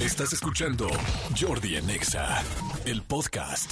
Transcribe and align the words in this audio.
Estás 0.00 0.32
escuchando 0.32 0.88
Jordi 1.38 1.76
en 1.76 1.90
Exa, 1.90 2.42
el 2.86 3.02
podcast. 3.02 3.70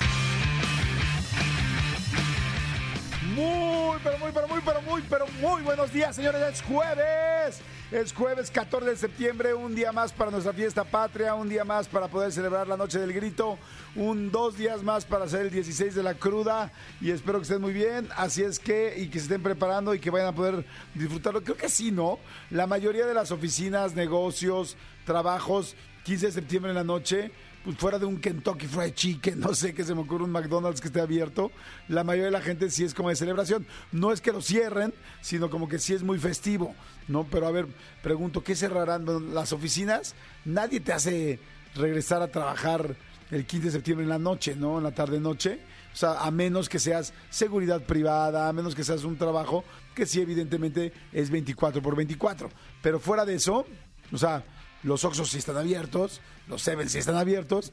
Muy, 3.35 3.97
pero 4.05 4.19
muy, 4.19 4.31
pero 4.35 4.47
muy, 4.47 4.61
pero 4.63 4.83
muy, 4.83 5.03
pero 5.09 5.27
muy 5.41 5.63
buenos 5.63 5.91
días, 5.91 6.15
señores. 6.15 6.43
Es 6.43 6.63
jueves. 6.63 7.63
Es 7.91 8.13
jueves 8.13 8.51
14 8.51 8.91
de 8.91 8.97
septiembre, 8.97 9.55
un 9.55 9.75
día 9.75 9.93
más 9.93 10.13
para 10.13 10.31
nuestra 10.31 10.53
fiesta 10.53 10.85
patria, 10.85 11.33
un 11.33 11.49
día 11.49 11.65
más 11.65 11.89
para 11.89 12.09
poder 12.09 12.31
celebrar 12.31 12.69
la 12.69 12.77
noche 12.77 12.99
del 12.99 13.15
grito, 13.15 13.59
un 13.97 14.31
dos 14.31 14.59
días 14.59 14.83
más 14.83 15.07
para 15.07 15.25
hacer 15.25 15.41
el 15.41 15.51
16 15.51 15.95
de 15.95 16.03
la 16.03 16.13
cruda 16.13 16.71
y 17.01 17.11
espero 17.11 17.39
que 17.39 17.45
estén 17.45 17.63
muy 17.63 17.73
bien. 17.73 18.07
Así 18.15 18.43
es 18.43 18.59
que, 18.59 18.95
y 18.99 19.07
que 19.09 19.19
se 19.19 19.25
estén 19.25 19.43
preparando 19.43 19.95
y 19.95 20.01
que 20.01 20.11
vayan 20.11 20.29
a 20.29 20.35
poder 20.35 20.67
disfrutarlo. 20.95 21.43
Creo 21.43 21.57
que 21.57 21.71
sí, 21.71 21.91
¿no? 21.91 22.19
La 22.51 22.67
mayoría 22.67 23.07
de 23.07 23.15
las 23.15 23.31
oficinas, 23.31 23.95
negocios, 23.95 24.77
trabajos, 25.07 25.75
15 26.09 26.25
de 26.25 26.33
septiembre 26.33 26.71
en 26.71 26.77
la 26.77 26.85
noche 26.85 27.31
pues 27.63 27.77
fuera 27.77 27.99
de 27.99 28.07
un 28.07 28.19
Kentucky 28.19 28.67
Fried 28.67 28.95
Chicken, 28.95 29.41
no 29.45 29.53
sé, 29.53 29.75
que 29.75 29.85
se 29.85 29.95
me 29.95 30.01
ocurre 30.01 30.25
un 30.25 30.31
McDonald's 30.31 30.81
que 30.81 30.87
esté 30.87 31.03
abierto, 31.03 31.53
la 31.87 32.03
mayoría 32.03 32.25
de 32.27 32.31
la 32.31 32.41
gente 32.41 32.71
sí 32.71 32.83
es 32.83 32.95
como 32.95 33.11
de 33.11 33.17
celebración. 33.17 33.67
No 33.93 34.11
es 34.11 34.23
que 34.23 34.33
lo 34.33 34.41
cierren, 34.41 34.95
sino 35.21 35.51
como 35.51 35.69
que 35.69 35.79
sí 35.79 35.93
es 35.93 36.03
muy 36.03 36.19
festivo, 36.19 36.75
¿no? 37.09 37.25
Pero 37.25 37.47
a 37.47 37.51
ver, 37.51 37.67
pregunto, 38.03 38.43
¿qué 38.43 38.57
cerrarán 38.57 39.35
las 39.35 39.53
oficinas? 39.53 40.15
Nadie 40.47 40.81
te 40.81 40.95
hace 40.95 41.41
regresar 41.75 42.23
a 42.23 42.29
trabajar 42.29 42.97
el 43.31 43.45
15 43.45 43.67
de 43.67 43.73
septiembre 43.73 44.05
en 44.05 44.09
la 44.09 44.19
noche, 44.19 44.57
¿no? 44.57 44.79
En 44.79 44.85
la 44.85 44.93
tarde-noche. 44.93 45.61
O 45.93 45.97
sea, 45.97 46.21
a 46.21 46.31
menos 46.31 46.71
que 46.71 46.79
seas 46.79 47.13
seguridad 47.29 47.83
privada, 47.83 48.49
a 48.49 48.53
menos 48.55 48.75
que 48.75 48.83
seas 48.83 49.05
un 49.05 49.19
trabajo 49.19 49.63
que 49.95 50.07
sí 50.07 50.23
evidentemente 50.23 50.91
es 51.13 51.29
24 51.29 51.83
por 51.83 51.97
24. 51.97 52.49
Pero 52.81 52.99
fuera 52.99 53.27
de 53.27 53.35
eso, 53.35 53.67
o 54.11 54.17
sea, 54.17 54.43
los 54.83 55.05
Oxxos 55.05 55.31
sí 55.31 55.39
están 55.39 55.57
abiertos, 55.57 56.21
los 56.47 56.63
Seven 56.63 56.89
sí 56.89 56.99
están 56.99 57.17
abiertos, 57.17 57.73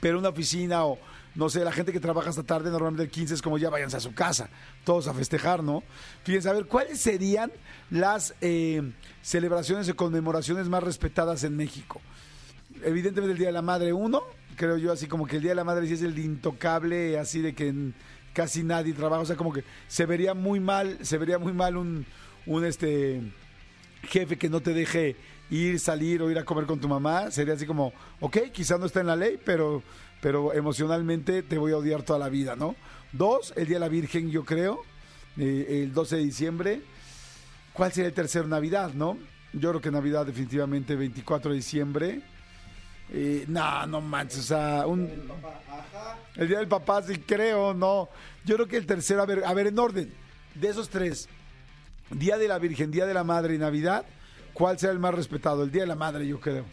pero 0.00 0.18
una 0.18 0.28
oficina 0.28 0.84
o, 0.84 0.98
no 1.34 1.48
sé, 1.48 1.64
la 1.64 1.72
gente 1.72 1.92
que 1.92 2.00
trabaja 2.00 2.30
hasta 2.30 2.42
tarde, 2.42 2.70
normalmente 2.70 3.04
el 3.04 3.10
15 3.10 3.34
es 3.34 3.42
como 3.42 3.58
ya 3.58 3.70
váyanse 3.70 3.96
a 3.96 4.00
su 4.00 4.14
casa, 4.14 4.48
todos 4.84 5.08
a 5.08 5.14
festejar, 5.14 5.62
¿no? 5.62 5.82
Fíjense, 6.24 6.48
a 6.48 6.52
ver, 6.52 6.66
¿cuáles 6.66 7.00
serían 7.00 7.50
las 7.90 8.34
eh, 8.40 8.92
celebraciones 9.22 9.88
o 9.88 9.96
conmemoraciones 9.96 10.68
más 10.68 10.82
respetadas 10.82 11.44
en 11.44 11.56
México? 11.56 12.00
Evidentemente 12.82 13.32
el 13.32 13.38
Día 13.38 13.48
de 13.48 13.52
la 13.52 13.62
Madre, 13.62 13.92
uno, 13.92 14.22
creo 14.56 14.76
yo, 14.76 14.92
así 14.92 15.06
como 15.06 15.26
que 15.26 15.36
el 15.36 15.42
Día 15.42 15.52
de 15.52 15.56
la 15.56 15.64
Madre 15.64 15.86
sí 15.86 15.94
es 15.94 16.02
el 16.02 16.18
intocable, 16.18 17.18
así 17.18 17.40
de 17.40 17.54
que 17.54 17.92
casi 18.32 18.62
nadie 18.62 18.92
trabaja, 18.92 19.22
o 19.22 19.26
sea, 19.26 19.36
como 19.36 19.52
que 19.52 19.64
se 19.88 20.06
vería 20.06 20.34
muy 20.34 20.60
mal, 20.60 20.98
se 21.02 21.18
vería 21.18 21.38
muy 21.38 21.52
mal 21.52 21.76
un, 21.76 22.06
un 22.46 22.64
este 22.64 23.20
jefe 24.04 24.38
que 24.38 24.48
no 24.48 24.60
te 24.60 24.72
deje 24.72 25.16
ir, 25.50 25.78
salir 25.80 26.22
o 26.22 26.30
ir 26.30 26.38
a 26.38 26.44
comer 26.44 26.66
con 26.66 26.80
tu 26.80 26.88
mamá, 26.88 27.30
sería 27.30 27.54
así 27.54 27.66
como, 27.66 27.92
ok, 28.20 28.38
quizás 28.52 28.78
no 28.78 28.86
está 28.86 29.00
en 29.00 29.06
la 29.06 29.16
ley, 29.16 29.38
pero, 29.44 29.82
pero 30.20 30.52
emocionalmente 30.52 31.42
te 31.42 31.58
voy 31.58 31.72
a 31.72 31.78
odiar 31.78 32.02
toda 32.02 32.18
la 32.18 32.28
vida, 32.28 32.56
¿no? 32.56 32.76
Dos, 33.12 33.52
el 33.56 33.66
Día 33.66 33.76
de 33.76 33.80
la 33.80 33.88
Virgen, 33.88 34.30
yo 34.30 34.44
creo, 34.44 34.82
eh, 35.38 35.82
el 35.84 35.92
12 35.92 36.16
de 36.16 36.22
diciembre. 36.22 36.82
¿Cuál 37.72 37.92
sería 37.92 38.08
el 38.08 38.14
tercero? 38.14 38.46
Navidad, 38.46 38.92
¿no? 38.92 39.16
Yo 39.52 39.70
creo 39.70 39.80
que 39.80 39.90
Navidad 39.90 40.26
definitivamente 40.26 40.94
24 40.94 41.50
de 41.50 41.56
diciembre. 41.56 42.22
Eh, 43.10 43.44
no, 43.48 43.86
no 43.86 44.00
manches, 44.00 44.40
o 44.40 44.42
sea, 44.42 44.86
un... 44.86 45.08
El 46.36 46.48
Día 46.48 46.58
del 46.58 46.68
Papá, 46.68 47.02
sí 47.02 47.18
creo, 47.18 47.72
no. 47.72 48.08
Yo 48.44 48.56
creo 48.56 48.68
que 48.68 48.76
el 48.76 48.86
tercero, 48.86 49.22
a 49.22 49.26
ver, 49.26 49.42
a 49.44 49.54
ver, 49.54 49.68
en 49.68 49.78
orden, 49.78 50.12
de 50.54 50.68
esos 50.68 50.88
tres, 50.88 51.28
Día 52.10 52.36
de 52.36 52.48
la 52.48 52.58
Virgen, 52.58 52.90
Día 52.90 53.06
de 53.06 53.14
la 53.14 53.24
Madre 53.24 53.54
y 53.54 53.58
Navidad, 53.58 54.04
¿cuál 54.58 54.76
será 54.76 54.92
el 54.92 54.98
más 54.98 55.14
respetado? 55.14 55.62
El 55.62 55.70
Día 55.70 55.82
de 55.82 55.88
la 55.88 55.94
Madre, 55.94 56.26
yo 56.26 56.40
creo. 56.40 56.64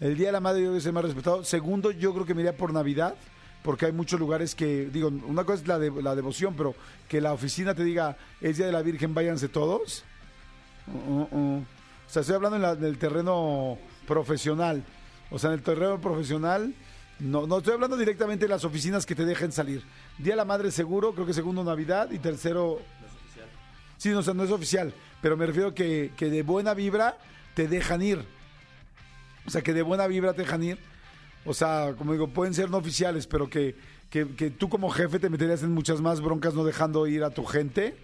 El 0.00 0.16
Día 0.16 0.28
de 0.28 0.32
la 0.32 0.40
Madre 0.40 0.60
yo 0.60 0.66
creo 0.68 0.72
que 0.72 0.78
es 0.78 0.86
el 0.86 0.94
más 0.94 1.04
respetado. 1.04 1.44
Segundo, 1.44 1.90
yo 1.90 2.14
creo 2.14 2.24
que 2.24 2.34
me 2.34 2.40
iría 2.40 2.56
por 2.56 2.72
Navidad, 2.72 3.14
porque 3.62 3.84
hay 3.84 3.92
muchos 3.92 4.18
lugares 4.18 4.54
que, 4.54 4.86
digo, 4.86 5.08
una 5.08 5.44
cosa 5.44 5.62
es 5.62 5.68
la, 5.68 5.78
de, 5.78 5.90
la 6.02 6.16
devoción, 6.16 6.54
pero 6.56 6.74
que 7.06 7.20
la 7.20 7.34
oficina 7.34 7.74
te 7.74 7.84
diga, 7.84 8.16
es 8.40 8.56
Día 8.56 8.66
de 8.66 8.72
la 8.72 8.80
Virgen, 8.80 9.12
váyanse 9.12 9.48
todos. 9.48 10.04
Uh, 10.86 11.12
uh, 11.12 11.28
uh. 11.30 11.58
O 11.58 12.10
sea, 12.10 12.20
estoy 12.20 12.36
hablando 12.36 12.56
en, 12.56 12.78
en 12.78 12.84
el 12.84 12.96
terreno 12.96 13.76
profesional. 14.06 14.82
O 15.30 15.38
sea, 15.38 15.50
en 15.50 15.54
el 15.54 15.62
terreno 15.62 16.00
profesional, 16.00 16.74
no, 17.18 17.46
no 17.46 17.58
estoy 17.58 17.74
hablando 17.74 17.98
directamente 17.98 18.46
de 18.46 18.48
las 18.48 18.64
oficinas 18.64 19.04
que 19.04 19.14
te 19.14 19.26
dejen 19.26 19.52
salir. 19.52 19.82
Día 20.16 20.32
de 20.32 20.36
la 20.36 20.46
Madre 20.46 20.70
seguro, 20.70 21.12
creo 21.12 21.26
que 21.26 21.34
segundo 21.34 21.62
Navidad 21.62 22.10
y 22.10 22.18
tercero... 22.18 22.80
Sí, 23.98 24.10
no, 24.10 24.20
o 24.20 24.22
sea, 24.22 24.32
no 24.32 24.44
es 24.44 24.50
oficial, 24.50 24.94
pero 25.20 25.36
me 25.36 25.44
refiero 25.44 25.74
que, 25.74 26.12
que 26.16 26.30
de 26.30 26.42
buena 26.42 26.72
vibra 26.72 27.18
te 27.54 27.68
dejan 27.68 28.00
ir. 28.00 28.24
O 29.46 29.50
sea, 29.50 29.62
que 29.62 29.74
de 29.74 29.82
buena 29.82 30.06
vibra 30.06 30.32
te 30.32 30.42
dejan 30.42 30.62
ir. 30.62 30.78
O 31.44 31.52
sea, 31.52 31.94
como 31.98 32.12
digo, 32.12 32.28
pueden 32.28 32.54
ser 32.54 32.70
no 32.70 32.78
oficiales, 32.78 33.26
pero 33.26 33.50
que, 33.50 33.76
que, 34.10 34.28
que 34.34 34.50
tú 34.50 34.68
como 34.68 34.90
jefe 34.90 35.18
te 35.18 35.28
meterías 35.30 35.62
en 35.62 35.72
muchas 35.72 36.00
más 36.00 36.20
broncas 36.20 36.54
no 36.54 36.64
dejando 36.64 37.06
ir 37.06 37.24
a 37.24 37.30
tu 37.30 37.44
gente 37.44 37.96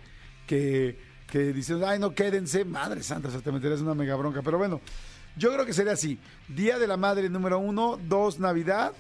que, 0.47 0.99
que 1.31 1.53
dices, 1.53 1.82
ay, 1.82 1.99
no 1.99 2.15
quédense, 2.15 2.65
madre 2.65 3.03
santa, 3.03 3.28
o 3.28 3.31
sea, 3.31 3.41
te 3.41 3.53
meterías 3.53 3.81
en 3.81 3.87
una 3.87 3.94
mega 3.94 4.16
bronca. 4.16 4.43
Pero 4.43 4.59
bueno, 4.59 4.81
yo 5.37 5.53
creo 5.53 5.66
que 5.66 5.72
sería 5.72 5.93
así. 5.93 6.19
Día 6.49 6.78
de 6.78 6.87
la 6.87 6.97
Madre 6.97 7.28
número 7.28 7.59
uno, 7.59 7.99
dos, 8.09 8.38
Navidad. 8.38 8.93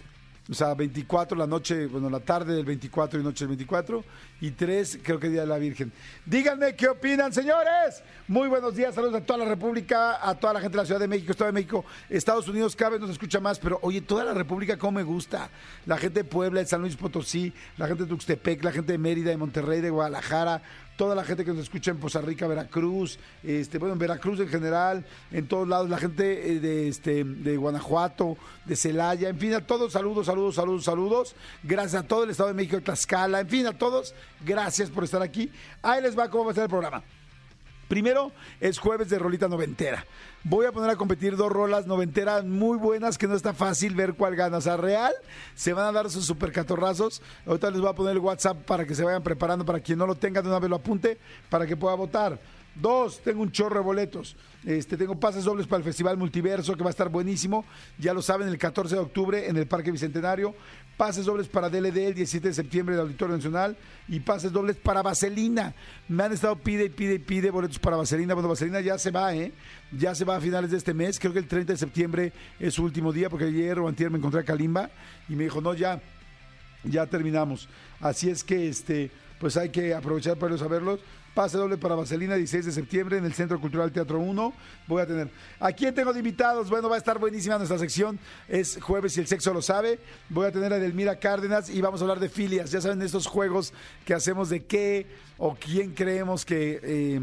O 0.50 0.52
sea, 0.52 0.74
24 0.74 1.38
la 1.38 1.46
noche, 1.46 1.86
bueno, 1.86 2.10
la 2.10 2.20
tarde 2.20 2.54
del 2.54 2.66
24 2.66 3.18
y 3.18 3.22
noche 3.22 3.46
del 3.46 3.56
24. 3.56 4.04
Y 4.42 4.50
tres, 4.50 4.98
creo 5.02 5.18
que 5.18 5.30
Día 5.30 5.40
de 5.40 5.46
la 5.46 5.56
Virgen. 5.56 5.90
Díganme 6.26 6.76
qué 6.76 6.88
opinan, 6.88 7.32
señores. 7.32 8.02
Muy 8.28 8.48
buenos 8.48 8.74
días, 8.76 8.94
saludos 8.94 9.14
a 9.14 9.24
toda 9.24 9.38
la 9.38 9.46
República, 9.46 10.18
a 10.20 10.34
toda 10.34 10.52
la 10.52 10.60
gente 10.60 10.76
de 10.76 10.82
la 10.82 10.86
Ciudad 10.86 11.00
de 11.00 11.08
México, 11.08 11.32
Estado 11.32 11.48
de 11.48 11.54
México, 11.54 11.84
Estados 12.10 12.46
Unidos, 12.46 12.76
cada 12.76 12.90
vez 12.90 13.00
nos 13.00 13.10
escucha 13.10 13.40
más, 13.40 13.58
pero 13.58 13.78
oye, 13.80 14.02
toda 14.02 14.22
la 14.22 14.34
República, 14.34 14.76
cómo 14.76 14.98
me 14.98 15.02
gusta. 15.02 15.48
La 15.86 15.96
gente 15.96 16.22
de 16.22 16.24
Puebla, 16.24 16.60
de 16.60 16.66
San 16.66 16.82
Luis 16.82 16.94
Potosí, 16.94 17.50
la 17.78 17.86
gente 17.86 18.02
de 18.02 18.10
Tuxtepec, 18.10 18.62
la 18.62 18.72
gente 18.72 18.92
de 18.92 18.98
Mérida, 18.98 19.30
de 19.30 19.38
Monterrey, 19.38 19.80
de 19.80 19.88
Guadalajara, 19.88 20.60
toda 20.96 21.14
la 21.14 21.24
gente 21.24 21.44
que 21.44 21.52
nos 21.52 21.64
escucha 21.64 21.90
en 21.90 21.98
Poza 21.98 22.20
Rica, 22.20 22.46
Veracruz, 22.46 23.18
este, 23.42 23.78
bueno, 23.78 23.94
en 23.94 23.98
Veracruz 23.98 24.40
en 24.40 24.48
general, 24.48 25.04
en 25.32 25.48
todos 25.48 25.66
lados, 25.66 25.90
la 25.90 25.98
gente 25.98 26.52
eh, 26.52 26.60
de, 26.60 26.88
este, 26.88 27.24
de 27.24 27.56
Guanajuato, 27.56 28.36
de 28.64 28.76
Celaya, 28.76 29.28
en 29.28 29.38
fin, 29.38 29.54
a 29.54 29.66
todos, 29.66 29.92
saludos, 29.92 30.26
saludos, 30.26 30.54
saludos, 30.54 30.84
saludos. 30.84 31.36
Gracias 31.62 32.02
a 32.02 32.06
todo 32.06 32.24
el 32.24 32.30
Estado 32.30 32.48
de 32.48 32.54
México, 32.54 32.80
Tlaxcala, 32.80 33.40
en 33.40 33.48
fin, 33.48 33.66
a 33.66 33.72
todos, 33.76 34.14
gracias 34.44 34.90
por 34.90 35.04
estar 35.04 35.22
aquí. 35.22 35.50
Ahí 35.82 36.02
les 36.02 36.18
va 36.18 36.30
cómo 36.30 36.44
va 36.44 36.50
a 36.50 36.52
estar 36.52 36.64
el 36.64 36.70
programa. 36.70 37.02
Primero 37.88 38.32
es 38.60 38.78
jueves 38.78 39.08
de 39.08 39.18
rolita 39.18 39.48
noventera. 39.48 40.04
Voy 40.46 40.66
a 40.66 40.72
poner 40.72 40.90
a 40.90 40.96
competir 40.96 41.36
dos 41.36 41.50
rolas 41.50 41.86
noventeras 41.86 42.44
muy 42.44 42.76
buenas 42.76 43.16
que 43.16 43.26
no 43.26 43.34
está 43.34 43.54
fácil 43.54 43.94
ver 43.94 44.12
cuál 44.12 44.36
gana. 44.36 44.58
O 44.58 44.60
sea, 44.60 44.76
real, 44.76 45.14
se 45.54 45.72
van 45.72 45.86
a 45.86 45.92
dar 45.92 46.10
sus 46.10 46.26
super 46.26 46.52
catorrazos. 46.52 47.22
Ahorita 47.46 47.70
les 47.70 47.80
voy 47.80 47.88
a 47.88 47.94
poner 47.94 48.12
el 48.12 48.18
WhatsApp 48.18 48.58
para 48.58 48.84
que 48.84 48.94
se 48.94 49.02
vayan 49.02 49.22
preparando, 49.22 49.64
para 49.64 49.80
quien 49.80 49.98
no 49.98 50.06
lo 50.06 50.16
tenga 50.16 50.42
de 50.42 50.48
una 50.48 50.58
vez 50.58 50.68
lo 50.68 50.76
apunte, 50.76 51.16
para 51.48 51.66
que 51.66 51.78
pueda 51.78 51.94
votar. 51.94 52.38
Dos, 52.74 53.20
tengo 53.20 53.40
un 53.40 53.52
chorro 53.52 53.76
de 53.76 53.84
boletos. 53.84 54.36
Este, 54.66 54.98
tengo 54.98 55.18
pases 55.18 55.44
dobles 55.44 55.66
para 55.66 55.78
el 55.78 55.84
Festival 55.84 56.18
Multiverso, 56.18 56.76
que 56.76 56.82
va 56.82 56.90
a 56.90 56.90
estar 56.90 57.08
buenísimo. 57.08 57.64
Ya 57.98 58.12
lo 58.12 58.20
saben, 58.20 58.46
el 58.48 58.58
14 58.58 58.96
de 58.96 59.00
octubre 59.00 59.48
en 59.48 59.56
el 59.56 59.66
Parque 59.66 59.92
Bicentenario. 59.92 60.54
Pases 60.96 61.24
dobles 61.24 61.48
para 61.48 61.68
DLD 61.68 61.96
el 61.98 62.14
17 62.14 62.48
de 62.48 62.54
septiembre 62.54 62.94
en 62.94 63.00
el 63.00 63.06
Auditorio 63.06 63.36
Nacional. 63.36 63.76
Y 64.08 64.20
pases 64.20 64.52
dobles 64.52 64.76
para 64.76 65.02
Vaselina. 65.02 65.74
Me 66.08 66.22
han 66.22 66.32
estado 66.32 66.56
pide 66.56 66.84
y 66.84 66.88
pide 66.88 67.14
y 67.14 67.18
pide 67.18 67.50
boletos 67.50 67.78
para 67.78 67.96
Vaselina. 67.96 68.34
Bueno, 68.34 68.48
Vaselina 68.48 68.80
ya 68.80 68.96
se 68.98 69.10
va, 69.10 69.34
¿eh? 69.34 69.52
Ya 69.90 70.14
se 70.14 70.24
va 70.24 70.36
a 70.36 70.40
finales 70.40 70.70
de 70.70 70.76
este 70.76 70.94
mes. 70.94 71.18
Creo 71.18 71.32
que 71.32 71.40
el 71.40 71.48
30 71.48 71.72
de 71.72 71.78
septiembre 71.78 72.32
es 72.60 72.74
su 72.74 72.84
último 72.84 73.12
día, 73.12 73.28
porque 73.28 73.46
ayer 73.46 73.78
o 73.78 73.88
antier 73.88 74.10
me 74.10 74.18
encontré 74.18 74.40
a 74.40 74.44
Kalimba 74.44 74.90
y 75.28 75.34
me 75.34 75.44
dijo, 75.44 75.60
no, 75.60 75.74
ya, 75.74 76.00
ya 76.84 77.06
terminamos. 77.06 77.68
Así 78.00 78.30
es 78.30 78.44
que 78.44 78.68
este, 78.68 79.10
pues 79.40 79.56
hay 79.56 79.70
que 79.70 79.94
aprovechar 79.94 80.36
para 80.36 80.54
irlos 80.54 80.62
a 80.62 80.68
verlos. 80.68 81.00
Pase 81.34 81.58
doble 81.58 81.76
para 81.76 81.96
Vaselina, 81.96 82.36
16 82.36 82.66
de 82.66 82.70
septiembre 82.70 83.18
en 83.18 83.24
el 83.24 83.34
Centro 83.34 83.60
Cultural 83.60 83.90
Teatro 83.90 84.20
1. 84.20 84.52
Voy 84.86 85.02
a 85.02 85.06
tener. 85.06 85.28
¿A 85.58 85.72
quién 85.72 85.92
tengo 85.92 86.12
de 86.12 86.20
invitados? 86.20 86.70
Bueno, 86.70 86.88
va 86.88 86.94
a 86.94 86.98
estar 86.98 87.18
buenísima 87.18 87.56
nuestra 87.56 87.76
sección. 87.76 88.20
Es 88.48 88.78
jueves 88.80 89.16
y 89.16 89.20
el 89.20 89.26
sexo 89.26 89.52
lo 89.52 89.60
sabe. 89.60 89.98
Voy 90.28 90.46
a 90.46 90.52
tener 90.52 90.72
a 90.72 90.76
Edelmira 90.76 91.18
Cárdenas 91.18 91.68
y 91.68 91.80
vamos 91.80 92.00
a 92.00 92.04
hablar 92.04 92.20
de 92.20 92.28
filias. 92.28 92.70
Ya 92.70 92.80
saben, 92.80 93.02
estos 93.02 93.26
juegos 93.26 93.72
que 94.04 94.14
hacemos 94.14 94.48
de 94.48 94.64
qué 94.64 95.08
o 95.36 95.56
quién 95.56 95.92
creemos 95.92 96.44
que. 96.44 96.80
eh, 96.82 97.20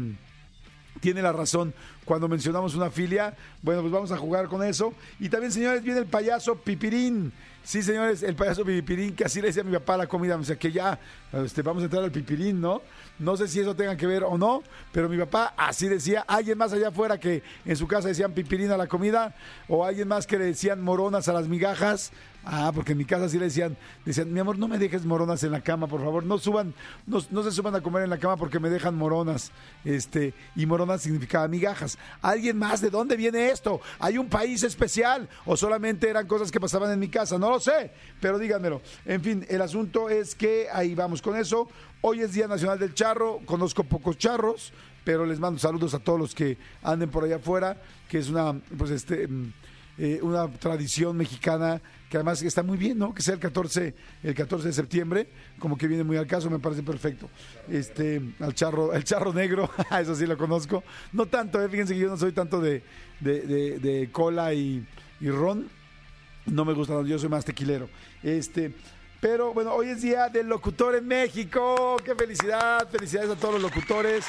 tiene 1.00 1.20
la 1.20 1.32
razón 1.32 1.74
cuando 2.04 2.28
mencionamos 2.28 2.74
una 2.74 2.90
filia. 2.90 3.34
Bueno, 3.60 3.80
pues 3.80 3.92
vamos 3.92 4.12
a 4.12 4.16
jugar 4.16 4.46
con 4.46 4.62
eso. 4.62 4.94
Y 5.18 5.28
también, 5.28 5.52
señores, 5.52 5.82
viene 5.82 6.00
el 6.00 6.06
payaso 6.06 6.54
Pipirín. 6.56 7.32
Sí, 7.64 7.82
señores, 7.82 8.22
el 8.22 8.36
payaso 8.36 8.64
Pipirín, 8.64 9.14
que 9.14 9.24
así 9.24 9.40
le 9.40 9.48
decía 9.48 9.62
a 9.62 9.64
mi 9.64 9.72
papá 9.72 9.96
la 9.96 10.06
comida. 10.06 10.36
O 10.36 10.44
sea, 10.44 10.56
que 10.56 10.70
ya 10.70 10.98
este, 11.32 11.62
vamos 11.62 11.82
a 11.82 11.86
entrar 11.86 12.04
al 12.04 12.12
Pipirín, 12.12 12.60
¿no? 12.60 12.82
No 13.18 13.36
sé 13.36 13.46
si 13.46 13.60
eso 13.60 13.76
tenga 13.76 13.96
que 13.96 14.06
ver 14.06 14.24
o 14.24 14.36
no, 14.36 14.62
pero 14.90 15.08
mi 15.08 15.18
papá 15.18 15.54
así 15.56 15.88
decía. 15.88 16.24
Alguien 16.26 16.58
más 16.58 16.72
allá 16.72 16.88
afuera 16.88 17.18
que 17.18 17.42
en 17.64 17.76
su 17.76 17.86
casa 17.86 18.08
decían 18.08 18.32
Pipirín 18.32 18.70
a 18.70 18.76
la 18.76 18.86
comida, 18.86 19.34
o 19.68 19.84
alguien 19.84 20.08
más 20.08 20.26
que 20.26 20.38
le 20.38 20.46
decían 20.46 20.80
moronas 20.80 21.28
a 21.28 21.32
las 21.32 21.48
migajas. 21.48 22.12
Ah, 22.44 22.72
porque 22.74 22.92
en 22.92 22.98
mi 22.98 23.04
casa 23.04 23.28
sí 23.28 23.38
le 23.38 23.44
decían, 23.44 23.76
decían, 24.04 24.32
mi 24.32 24.40
amor, 24.40 24.58
no 24.58 24.66
me 24.66 24.78
dejes 24.78 25.04
moronas 25.04 25.44
en 25.44 25.52
la 25.52 25.60
cama, 25.60 25.86
por 25.86 26.00
favor, 26.00 26.24
no 26.24 26.38
suban, 26.38 26.74
no, 27.06 27.20
no 27.30 27.42
se 27.44 27.52
suban 27.52 27.74
a 27.76 27.80
comer 27.80 28.02
en 28.02 28.10
la 28.10 28.18
cama 28.18 28.36
porque 28.36 28.58
me 28.58 28.68
dejan 28.68 28.96
moronas. 28.96 29.52
Este, 29.84 30.34
y 30.56 30.66
moronas 30.66 31.02
significaba 31.02 31.46
migajas. 31.46 31.98
¿Alguien 32.20 32.58
más? 32.58 32.80
¿De 32.80 32.90
dónde 32.90 33.16
viene 33.16 33.50
esto? 33.50 33.80
¿Hay 34.00 34.18
un 34.18 34.28
país 34.28 34.62
especial? 34.64 35.28
¿O 35.46 35.56
solamente 35.56 36.08
eran 36.08 36.26
cosas 36.26 36.50
que 36.50 36.58
pasaban 36.58 36.90
en 36.90 36.98
mi 36.98 37.08
casa? 37.08 37.38
No 37.38 37.48
lo 37.48 37.60
sé, 37.60 37.92
pero 38.20 38.38
díganmelo. 38.38 38.82
En 39.04 39.22
fin, 39.22 39.46
el 39.48 39.62
asunto 39.62 40.10
es 40.10 40.34
que 40.34 40.66
ahí 40.72 40.94
vamos 40.96 41.22
con 41.22 41.36
eso. 41.36 41.68
Hoy 42.00 42.20
es 42.22 42.32
Día 42.32 42.48
Nacional 42.48 42.80
del 42.80 42.94
Charro, 42.94 43.40
conozco 43.44 43.84
pocos 43.84 44.18
charros, 44.18 44.72
pero 45.04 45.24
les 45.24 45.38
mando 45.38 45.60
saludos 45.60 45.94
a 45.94 46.00
todos 46.00 46.18
los 46.18 46.34
que 46.34 46.58
anden 46.82 47.08
por 47.08 47.22
allá 47.22 47.36
afuera, 47.36 47.80
que 48.08 48.18
es 48.18 48.28
una, 48.28 48.60
pues 48.76 48.90
este, 48.90 49.28
mm, 49.28 49.52
eh, 49.98 50.18
una 50.22 50.48
tradición 50.48 51.16
mexicana 51.16 51.80
que 52.12 52.18
además 52.18 52.42
está 52.42 52.62
muy 52.62 52.76
bien, 52.76 52.98
¿no? 52.98 53.14
Que 53.14 53.22
sea 53.22 53.32
el 53.32 53.40
14, 53.40 53.94
el 54.22 54.34
14 54.34 54.66
de 54.68 54.74
septiembre, 54.74 55.28
como 55.58 55.78
que 55.78 55.88
viene 55.88 56.04
muy 56.04 56.18
al 56.18 56.26
caso, 56.26 56.50
me 56.50 56.58
parece 56.58 56.82
perfecto. 56.82 57.30
Este, 57.70 58.20
al 58.38 58.54
charro, 58.54 58.92
el 58.92 59.02
charro 59.02 59.32
negro, 59.32 59.70
eso 59.98 60.14
sí 60.14 60.26
lo 60.26 60.36
conozco. 60.36 60.84
No 61.14 61.24
tanto, 61.24 61.58
¿eh? 61.64 61.70
fíjense 61.70 61.94
que 61.94 62.00
yo 62.00 62.08
no 62.10 62.18
soy 62.18 62.32
tanto 62.32 62.60
de, 62.60 62.82
de, 63.20 63.78
de- 63.78 64.10
cola 64.12 64.52
y, 64.52 64.86
y 65.22 65.30
ron. 65.30 65.70
No 66.44 66.66
me 66.66 66.74
gusta, 66.74 67.00
yo 67.02 67.18
soy 67.18 67.30
más 67.30 67.46
tequilero. 67.46 67.88
Este, 68.22 68.74
pero 69.18 69.54
bueno, 69.54 69.72
hoy 69.72 69.88
es 69.88 70.02
día 70.02 70.28
del 70.28 70.48
locutor 70.48 70.94
en 70.94 71.06
México. 71.08 71.96
¡Qué 72.04 72.14
felicidad! 72.14 72.86
Felicidades 72.90 73.30
a 73.30 73.36
todos 73.36 73.54
los 73.54 73.62
locutores. 73.62 74.26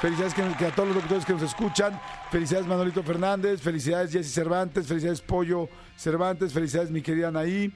Felicidades 0.00 0.32
a 0.62 0.70
todos 0.74 0.88
los 0.88 0.96
locutores 0.96 1.26
que 1.26 1.34
nos 1.34 1.42
escuchan. 1.42 2.00
Felicidades 2.30 2.66
Manolito 2.66 3.02
Fernández. 3.02 3.60
Felicidades 3.60 4.10
Jesse 4.10 4.32
Cervantes. 4.32 4.86
Felicidades 4.86 5.20
Pollo 5.20 5.68
Cervantes. 6.00 6.52
Felicidades 6.52 6.90
mi 6.90 7.02
querida 7.02 7.28
Anaí. 7.28 7.70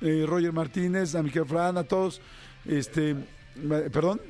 eh, 0.00 0.24
Roger 0.26 0.52
Martínez. 0.52 1.14
A 1.14 1.22
mi 1.22 1.30
querido 1.30 1.46
Fran. 1.46 1.78
A 1.78 1.84
todos. 1.84 2.20
Este, 2.66 3.14
perdón 3.92 4.20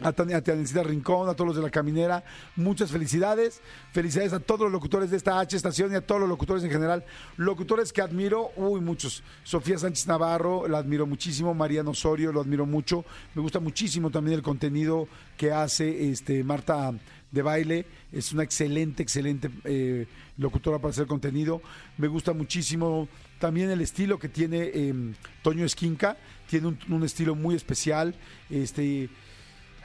a 0.00 0.12
Tania 0.12 0.36
a 0.38 0.82
Rincón, 0.82 1.28
a 1.28 1.34
todos 1.34 1.48
los 1.48 1.56
de 1.56 1.62
la 1.62 1.70
caminera, 1.70 2.22
muchas 2.54 2.90
felicidades. 2.90 3.60
Felicidades 3.92 4.32
a 4.32 4.40
todos 4.40 4.62
los 4.62 4.72
locutores 4.72 5.10
de 5.10 5.16
esta 5.16 5.40
H 5.40 5.56
estación 5.56 5.92
y 5.92 5.96
a 5.96 6.06
todos 6.06 6.20
los 6.20 6.28
locutores 6.28 6.62
en 6.64 6.70
general. 6.70 7.04
Locutores 7.36 7.92
que 7.92 8.02
admiro, 8.02 8.50
uy, 8.56 8.80
muchos. 8.80 9.22
Sofía 9.42 9.78
Sánchez 9.78 10.06
Navarro, 10.06 10.68
la 10.68 10.78
admiro 10.78 11.06
muchísimo. 11.06 11.54
Mariano 11.54 11.90
Osorio, 11.92 12.32
lo 12.32 12.40
admiro 12.40 12.66
mucho. 12.66 13.04
Me 13.34 13.42
gusta 13.42 13.60
muchísimo 13.60 14.10
también 14.10 14.36
el 14.36 14.42
contenido 14.42 15.08
que 15.36 15.52
hace 15.52 16.10
este 16.10 16.44
Marta 16.44 16.92
de 17.30 17.42
baile. 17.42 17.86
Es 18.12 18.32
una 18.32 18.42
excelente, 18.42 19.02
excelente 19.02 19.50
eh, 19.64 20.06
locutora 20.38 20.78
para 20.78 20.90
hacer 20.90 21.06
contenido. 21.06 21.62
Me 21.96 22.08
gusta 22.08 22.32
muchísimo 22.32 23.08
también 23.38 23.70
el 23.70 23.80
estilo 23.80 24.18
que 24.18 24.28
tiene 24.28 24.70
eh, 24.72 25.14
Toño 25.42 25.64
Esquinca. 25.64 26.16
Tiene 26.48 26.76
un, 26.88 27.02
estilo 27.04 27.34
muy 27.34 27.54
especial. 27.54 28.14
Este. 28.50 29.08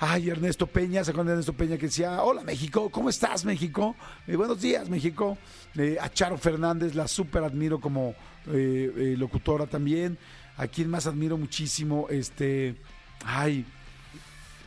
Ay, 0.03 0.31
Ernesto 0.31 0.65
Peña, 0.65 1.03
¿se 1.03 1.12
acuerdan 1.12 1.27
de 1.27 1.33
Ernesto 1.33 1.53
Peña 1.53 1.77
que 1.77 1.86
decía, 1.86 2.24
hola 2.24 2.42
México, 2.42 2.89
¿cómo 2.89 3.07
estás 3.07 3.45
México? 3.45 3.95
Eh, 4.25 4.36
buenos 4.36 4.59
días 4.59 4.89
México. 4.89 5.38
Eh, 5.75 5.95
a 6.01 6.09
Charo 6.09 6.39
Fernández, 6.39 6.95
la 6.95 7.07
súper 7.07 7.44
admiro 7.44 7.80
como 7.80 8.15
eh, 8.48 9.13
locutora 9.15 9.68
también. 9.68 10.18
A 10.57 10.65
quien 10.65 10.89
más 10.89 11.06
admiro 11.06 11.38
muchísimo, 11.38 12.07
este, 12.09 12.75
ay, 13.24 13.63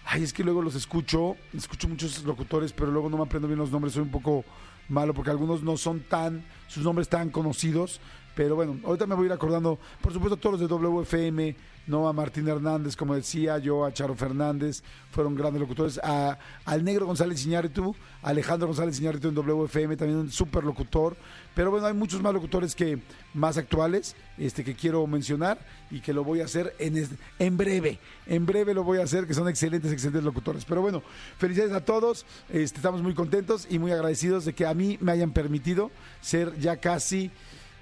ay, 0.05 0.23
es 0.23 0.33
que 0.33 0.45
luego 0.45 0.63
los 0.63 0.77
escucho, 0.77 1.37
escucho 1.53 1.89
muchos 1.89 2.23
locutores, 2.23 2.73
pero 2.73 2.93
luego 2.93 3.11
no 3.11 3.17
me 3.17 3.25
aprendo 3.25 3.49
bien 3.49 3.59
los 3.59 3.73
nombres, 3.73 3.95
soy 3.95 4.03
un 4.03 4.11
poco 4.11 4.45
malo 4.89 5.15
porque 5.15 5.31
algunos 5.31 5.63
no 5.63 5.77
son 5.77 6.01
tan, 6.01 6.45
sus 6.69 6.85
nombres 6.85 7.09
tan 7.09 7.31
conocidos. 7.31 8.01
Pero 8.35 8.57
bueno, 8.57 8.79
ahorita 8.85 9.07
me 9.07 9.15
voy 9.15 9.25
a 9.25 9.27
ir 9.27 9.33
acordando, 9.33 9.79
por 10.01 10.13
supuesto, 10.13 10.37
todos 10.37 10.59
los 10.59 10.69
de 10.69 10.75
WFM, 10.75 11.57
no 11.87 12.09
a 12.09 12.13
Martín 12.13 12.49
Hernández, 12.49 12.97
como 12.97 13.15
decía 13.15 13.59
yo, 13.59 13.85
a 13.85 13.93
Charo 13.93 14.15
Fernández, 14.15 14.83
fueron 15.11 15.35
grandes 15.35 15.61
locutores, 15.61 16.01
a, 16.03 16.39
al 16.65 16.85
negro 16.85 17.07
González 17.07 17.45
Iñárritu, 17.45 17.95
a 18.23 18.31
Alejandro 18.31 18.69
González 18.69 18.99
Iñárritu 19.01 19.29
en 19.29 19.35
WFM, 19.35 19.97
también 19.97 20.19
un 20.19 20.31
súper 20.31 20.65
locutor. 20.65 21.17
Pero 21.55 21.71
bueno, 21.71 21.87
hay 21.87 21.95
muchos 21.95 22.21
más 22.21 22.33
locutores 22.33 22.75
que 22.75 22.99
más 23.33 23.57
actuales, 23.59 24.17
este 24.39 24.65
que 24.65 24.75
quiero 24.75 25.07
mencionar 25.07 25.59
y 25.91 26.01
que 26.01 26.13
lo 26.13 26.25
voy 26.25 26.41
a 26.41 26.47
hacer 26.47 26.75
en, 26.79 27.09
en 27.39 27.57
breve. 27.57 27.99
En 28.27 28.47
breve 28.47 28.75
lo 28.75 28.83
voy 28.83 28.99
a 28.99 29.05
hacer, 29.05 29.27
que 29.27 29.35
son 29.35 29.49
excelentes, 29.49 29.93
excelentes 29.93 30.25
locutores. 30.25 30.65
Pero 30.65 30.83
bueno, 30.83 31.03
felicidades 31.39 31.73
a 31.73 31.85
todos, 31.85 32.27
este, 32.49 32.79
estamos 32.79 33.03
muy 33.03 33.15
contentos 33.15 33.69
y 33.71 33.79
muy 33.79 33.93
agradecidos 33.93 34.45
de 34.45 34.55
que 34.55 34.67
a 34.67 34.75
mí 34.75 34.99
me 35.01 35.13
hayan 35.13 35.33
permitido 35.33 35.91
ser 36.21 36.59
ya 36.59 36.77
casi 36.77 37.31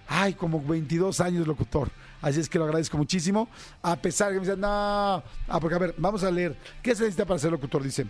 ay, 0.09 0.35
como 0.35 0.61
22 0.61 1.21
años 1.21 1.47
locutor. 1.47 1.91
Así 2.23 2.41
es 2.41 2.49
que 2.49 2.59
lo 2.59 2.65
agradezco 2.65 2.97
muchísimo. 2.97 3.49
A 3.83 3.97
pesar 3.97 4.29
de 4.29 4.35
que 4.35 4.41
me 4.41 4.47
dicen, 4.47 4.61
no, 4.61 4.69
ah, 4.69 5.23
porque 5.61 5.75
a 5.75 5.79
ver, 5.79 5.95
vamos 5.99 6.23
a 6.25 6.31
leer. 6.31 6.57
¿Qué 6.83 6.95
se 6.95 7.03
necesita 7.03 7.27
para 7.27 7.39
ser 7.39 7.51
locutor? 7.51 7.83
Dice, 7.83 8.07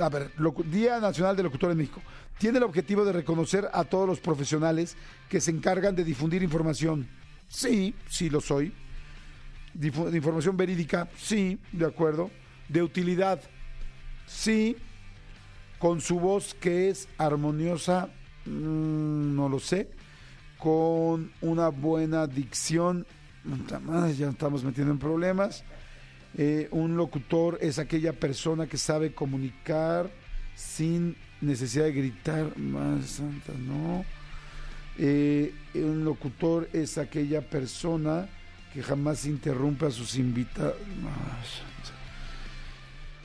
a 0.00 0.08
ver, 0.08 0.30
Día 0.70 1.00
Nacional 1.00 1.36
de 1.36 1.42
Locutor 1.42 1.72
en 1.72 1.78
México. 1.78 2.00
Tiene 2.38 2.58
el 2.58 2.64
objetivo 2.64 3.04
de 3.04 3.12
reconocer 3.12 3.68
a 3.72 3.84
todos 3.84 4.06
los 4.06 4.20
profesionales 4.20 4.96
que 5.28 5.40
se 5.40 5.50
encargan 5.50 5.94
de 5.94 6.04
difundir 6.04 6.42
información. 6.42 7.06
Sí, 7.48 7.94
sí 8.08 8.30
lo 8.30 8.40
soy. 8.40 8.72
Difu- 9.78 10.14
información 10.14 10.56
verídica, 10.56 11.08
sí, 11.18 11.58
de 11.72 11.86
acuerdo. 11.86 12.30
De 12.68 12.82
utilidad, 12.82 13.40
sí. 14.26 14.76
Con 15.78 16.00
su 16.00 16.20
voz 16.20 16.54
que 16.54 16.88
es 16.90 17.08
armoniosa, 17.18 18.08
mm, 18.46 19.34
no 19.34 19.48
lo 19.48 19.58
sé 19.58 19.88
con 20.58 21.32
una 21.40 21.68
buena 21.70 22.26
dicción. 22.26 23.06
Ya 24.18 24.28
estamos 24.28 24.64
metiendo 24.64 24.92
en 24.92 24.98
problemas. 24.98 25.64
Eh, 26.36 26.68
un 26.70 26.96
locutor 26.96 27.58
es 27.60 27.78
aquella 27.78 28.12
persona 28.12 28.66
que 28.66 28.76
sabe 28.76 29.12
comunicar 29.12 30.10
sin 30.54 31.16
necesidad 31.40 31.84
de 31.84 31.92
gritar. 31.92 32.56
Más 32.58 33.06
santa, 33.06 33.52
no. 33.58 34.04
Eh, 34.98 35.54
un 35.74 36.04
locutor 36.04 36.68
es 36.72 36.98
aquella 36.98 37.40
persona 37.40 38.28
que 38.74 38.82
jamás 38.82 39.26
interrumpe 39.26 39.86
a 39.86 39.90
sus 39.90 40.16
invitados. 40.16 40.76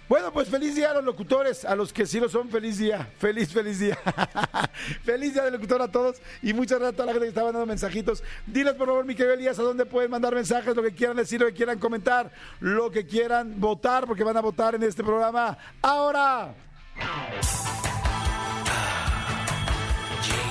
Bueno, 0.07 0.31
pues 0.31 0.49
feliz 0.49 0.75
día 0.75 0.91
a 0.91 0.93
los 0.93 1.03
locutores, 1.03 1.65
a 1.65 1.75
los 1.75 1.91
que 1.91 2.05
sí 2.05 2.19
lo 2.19 2.29
son, 2.29 2.47
feliz 2.49 2.77
día, 2.77 3.09
feliz, 3.17 3.51
feliz 3.51 3.79
día. 3.79 3.97
feliz 5.03 5.33
día 5.33 5.41
de 5.43 5.49
locutor 5.51 5.81
a 5.81 5.87
todos 5.87 6.17
y 6.43 6.53
muchas 6.53 6.77
gracias 6.77 6.93
a 6.93 6.97
toda 6.97 7.07
la 7.07 7.13
gente 7.13 7.25
que 7.25 7.29
está 7.29 7.43
mandando 7.43 7.65
mensajitos. 7.65 8.23
Diles 8.45 8.75
por 8.75 8.85
favor, 8.87 9.03
mi 9.03 9.15
querido 9.15 9.33
Elías, 9.33 9.57
a 9.57 9.63
dónde 9.63 9.87
pueden 9.87 10.11
mandar 10.11 10.35
mensajes, 10.35 10.75
lo 10.75 10.83
que 10.83 10.91
quieran 10.91 11.17
decir, 11.17 11.41
lo 11.41 11.47
que 11.47 11.53
quieran 11.53 11.79
comentar, 11.79 12.31
lo 12.59 12.91
que 12.91 13.07
quieran 13.07 13.59
votar, 13.59 14.05
porque 14.05 14.23
van 14.23 14.37
a 14.37 14.41
votar 14.41 14.75
en 14.75 14.83
este 14.83 15.03
programa. 15.03 15.57
Ahora. 15.81 16.53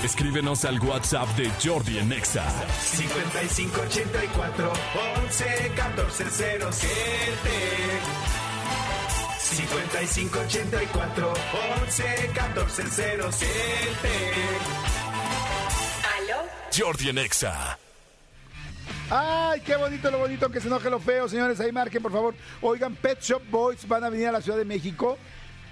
Escríbenos 0.02 0.64
al 0.64 0.80
WhatsApp 0.80 1.28
de 1.36 1.48
Jordi 1.62 1.98
en 1.98 2.12
Exa. 2.12 2.44
5584 2.80 4.72
11 5.16 5.72
14 5.76 6.24
07 6.30 8.33
5584 9.54 11.32
11 11.82 12.04
14 12.34 12.82
07 12.90 13.48
¿Aló? 16.16 16.36
Jordi 16.76 17.08
en 17.10 17.18
Exa. 17.18 17.78
Ay, 19.10 19.60
qué 19.60 19.76
bonito 19.76 20.10
lo 20.10 20.18
bonito, 20.18 20.50
que 20.50 20.60
se 20.60 20.66
enoje 20.66 20.90
lo 20.90 20.98
feo, 20.98 21.28
señores. 21.28 21.60
Ahí 21.60 21.70
marquen, 21.70 22.02
por 22.02 22.10
favor. 22.10 22.34
Oigan, 22.62 22.96
Pet 22.96 23.20
Shop 23.20 23.42
Boys 23.50 23.86
van 23.86 24.02
a 24.02 24.10
venir 24.10 24.28
a 24.28 24.32
la 24.32 24.40
Ciudad 24.40 24.58
de 24.58 24.64
México. 24.64 25.16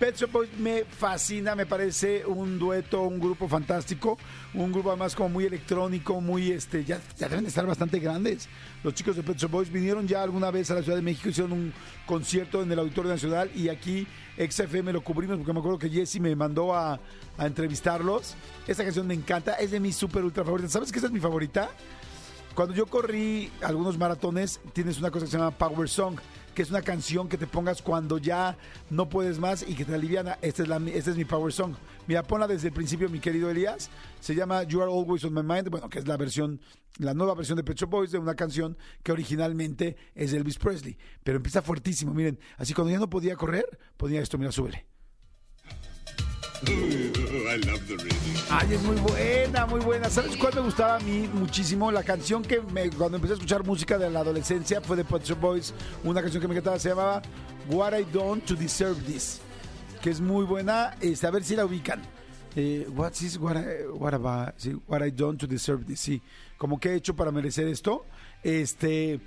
Pet 0.02 0.16
Shop 0.16 0.32
Boys 0.32 0.50
me 0.58 0.84
fascina, 0.84 1.54
me 1.54 1.64
parece 1.64 2.26
un 2.26 2.58
dueto, 2.58 3.02
un 3.02 3.20
grupo 3.20 3.46
fantástico, 3.46 4.18
un 4.52 4.72
grupo 4.72 4.88
además 4.88 5.14
como 5.14 5.28
muy 5.28 5.44
electrónico, 5.44 6.20
muy 6.20 6.50
este, 6.50 6.84
ya, 6.84 7.00
deben 7.20 7.44
de 7.44 7.50
estar 7.50 7.64
bastante 7.64 8.00
grandes. 8.00 8.48
Los 8.82 8.94
chicos 8.94 9.14
de 9.14 9.22
Pet 9.22 9.36
Shop 9.36 9.52
Boys 9.52 9.70
vinieron 9.70 10.08
ya 10.08 10.24
alguna 10.24 10.50
vez 10.50 10.72
a 10.72 10.74
la 10.74 10.82
Ciudad 10.82 10.96
de 10.96 11.02
México, 11.02 11.28
hicieron 11.28 11.52
un 11.52 11.72
concierto 12.04 12.62
en 12.62 12.72
el 12.72 12.80
Auditorio 12.80 13.12
Nacional 13.12 13.48
y 13.54 13.68
aquí 13.68 14.04
XFM 14.38 14.92
lo 14.92 15.04
cubrimos 15.04 15.36
porque 15.36 15.52
me 15.52 15.60
acuerdo 15.60 15.78
que 15.78 15.88
Jesse 15.88 16.18
me 16.18 16.34
mandó 16.34 16.74
a, 16.74 16.98
entrevistarlos. 17.38 18.34
Esta 18.66 18.82
canción 18.82 19.06
me 19.06 19.14
encanta, 19.14 19.54
es 19.54 19.70
de 19.70 19.78
mis 19.78 19.94
super 19.94 20.24
ultra 20.24 20.42
favoritas. 20.42 20.72
¿Sabes 20.72 20.90
qué 20.90 20.98
esa 20.98 21.06
es 21.06 21.12
mi 21.12 21.20
favorita? 21.20 21.70
Cuando 22.56 22.74
yo 22.74 22.86
corrí 22.86 23.52
algunos 23.62 23.96
maratones, 23.96 24.58
tienes 24.72 24.98
una 24.98 25.12
cosa 25.12 25.26
que 25.26 25.30
se 25.30 25.38
llama 25.38 25.52
Power 25.52 25.88
Song, 25.88 26.18
que 26.54 26.62
es 26.62 26.70
una 26.70 26.82
canción 26.82 27.28
que 27.28 27.38
te 27.38 27.46
pongas 27.46 27.82
cuando 27.82 28.18
ya 28.18 28.56
no 28.90 29.08
puedes 29.08 29.38
más 29.38 29.64
y 29.66 29.74
que 29.74 29.84
te 29.84 29.94
aliviana. 29.94 30.38
Esta 30.42 30.62
es, 30.62 30.68
la, 30.68 30.76
esta 30.76 31.10
es 31.10 31.16
mi 31.16 31.24
Power 31.24 31.52
Song. 31.52 31.74
Mira, 32.06 32.22
ponla 32.22 32.46
desde 32.46 32.68
el 32.68 32.74
principio, 32.74 33.08
mi 33.08 33.20
querido 33.20 33.50
Elías. 33.50 33.90
Se 34.20 34.34
llama 34.34 34.62
You 34.64 34.82
Are 34.82 34.90
Always 34.90 35.24
on 35.24 35.34
My 35.34 35.42
Mind, 35.42 35.68
bueno, 35.70 35.88
que 35.88 35.98
es 35.98 36.06
la 36.06 36.16
versión, 36.16 36.60
la 36.98 37.14
nueva 37.14 37.34
versión 37.34 37.56
de 37.56 37.64
Pet 37.64 37.80
Boys 37.88 38.10
de 38.10 38.18
una 38.18 38.34
canción 38.34 38.76
que 39.02 39.12
originalmente 39.12 39.96
es 40.14 40.32
de 40.32 40.38
Elvis 40.38 40.58
Presley. 40.58 40.96
Pero 41.22 41.36
empieza 41.36 41.62
fuertísimo, 41.62 42.12
miren. 42.12 42.38
Así 42.58 42.74
cuando 42.74 42.92
ya 42.92 42.98
no 42.98 43.08
podía 43.08 43.36
correr, 43.36 43.66
ponía 43.96 44.20
esto, 44.20 44.38
mira, 44.38 44.52
súbele. 44.52 44.91
Ay, 48.50 48.74
es 48.74 48.82
muy 48.82 48.96
buena, 48.96 49.66
muy 49.66 49.80
buena. 49.80 50.10
¿Sabes 50.10 50.36
cuál 50.36 50.54
me 50.54 50.60
gustaba 50.62 50.96
a 50.96 51.00
mí 51.00 51.28
muchísimo? 51.32 51.90
La 51.90 52.02
canción 52.02 52.42
que 52.42 52.60
me, 52.60 52.90
cuando 52.90 53.16
empecé 53.16 53.34
a 53.34 53.36
escuchar 53.36 53.64
música 53.64 53.98
de 53.98 54.10
la 54.10 54.20
adolescencia 54.20 54.80
fue 54.80 54.96
de 54.96 55.04
Pet 55.04 55.24
Shop 55.24 55.40
Boys. 55.40 55.74
Una 56.04 56.20
canción 56.20 56.40
que 56.40 56.48
me 56.48 56.54
encantaba, 56.54 56.78
se 56.78 56.90
llamaba 56.90 57.22
What 57.70 57.98
I 57.98 58.04
Done 58.04 58.42
to 58.42 58.54
Deserve 58.54 59.00
This. 59.02 59.40
Que 60.00 60.10
es 60.10 60.20
muy 60.20 60.44
buena. 60.44 60.96
Este, 61.00 61.26
a 61.26 61.30
ver 61.30 61.44
si 61.44 61.56
la 61.56 61.64
ubican. 61.64 62.02
Eh, 62.54 62.86
what 62.94 63.12
is 63.22 63.38
what 63.38 63.56
I, 63.56 63.86
about, 64.14 64.54
what 64.86 65.02
I 65.02 65.10
done 65.10 65.38
to 65.38 65.46
deserve 65.46 65.86
this? 65.86 66.00
Sí, 66.00 66.20
como 66.58 66.78
que 66.78 66.90
he 66.90 66.96
hecho 66.96 67.16
para 67.16 67.32
merecer 67.32 67.66
esto. 67.66 68.04
Este, 68.42 69.20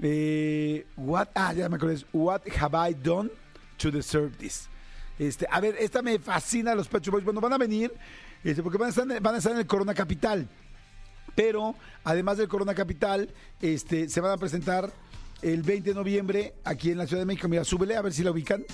eh, 0.00 0.86
what, 0.96 1.28
ah, 1.34 1.52
ya 1.52 1.68
me 1.68 1.76
acordé. 1.76 2.02
What 2.12 2.48
have 2.58 2.74
I 2.74 2.94
done 2.94 3.30
to 3.78 3.90
deserve 3.90 4.38
this? 4.38 4.70
Este, 5.22 5.46
a 5.48 5.60
ver, 5.60 5.76
esta 5.78 6.02
me 6.02 6.18
fascina 6.18 6.74
los 6.74 6.88
Pet 6.88 7.06
Boys. 7.08 7.24
Bueno, 7.24 7.40
van 7.40 7.52
a 7.52 7.58
venir, 7.58 7.92
este, 8.42 8.60
porque 8.60 8.76
van 8.76 8.88
a, 8.88 8.90
estar, 8.90 9.52
en- 9.52 9.58
el 9.58 9.66
Corona 9.68 9.94
Capital. 9.94 10.48
Pero 11.36 11.76
además 12.02 12.38
del 12.38 12.48
Corona 12.48 12.74
Capital, 12.74 13.32
este, 13.60 14.08
se 14.08 14.20
van 14.20 14.32
a 14.32 14.36
presentar 14.36 14.92
el 15.40 15.62
20 15.62 15.90
de 15.90 15.94
noviembre 15.94 16.54
aquí 16.64 16.90
en 16.90 16.98
la 16.98 17.06
Ciudad 17.06 17.22
de 17.22 17.26
México. 17.26 17.46
Mira, 17.46 17.62
súbele 17.62 17.96
a 17.96 18.02
ver 18.02 18.12
si 18.12 18.24
la 18.24 18.32
ubican. 18.32 18.64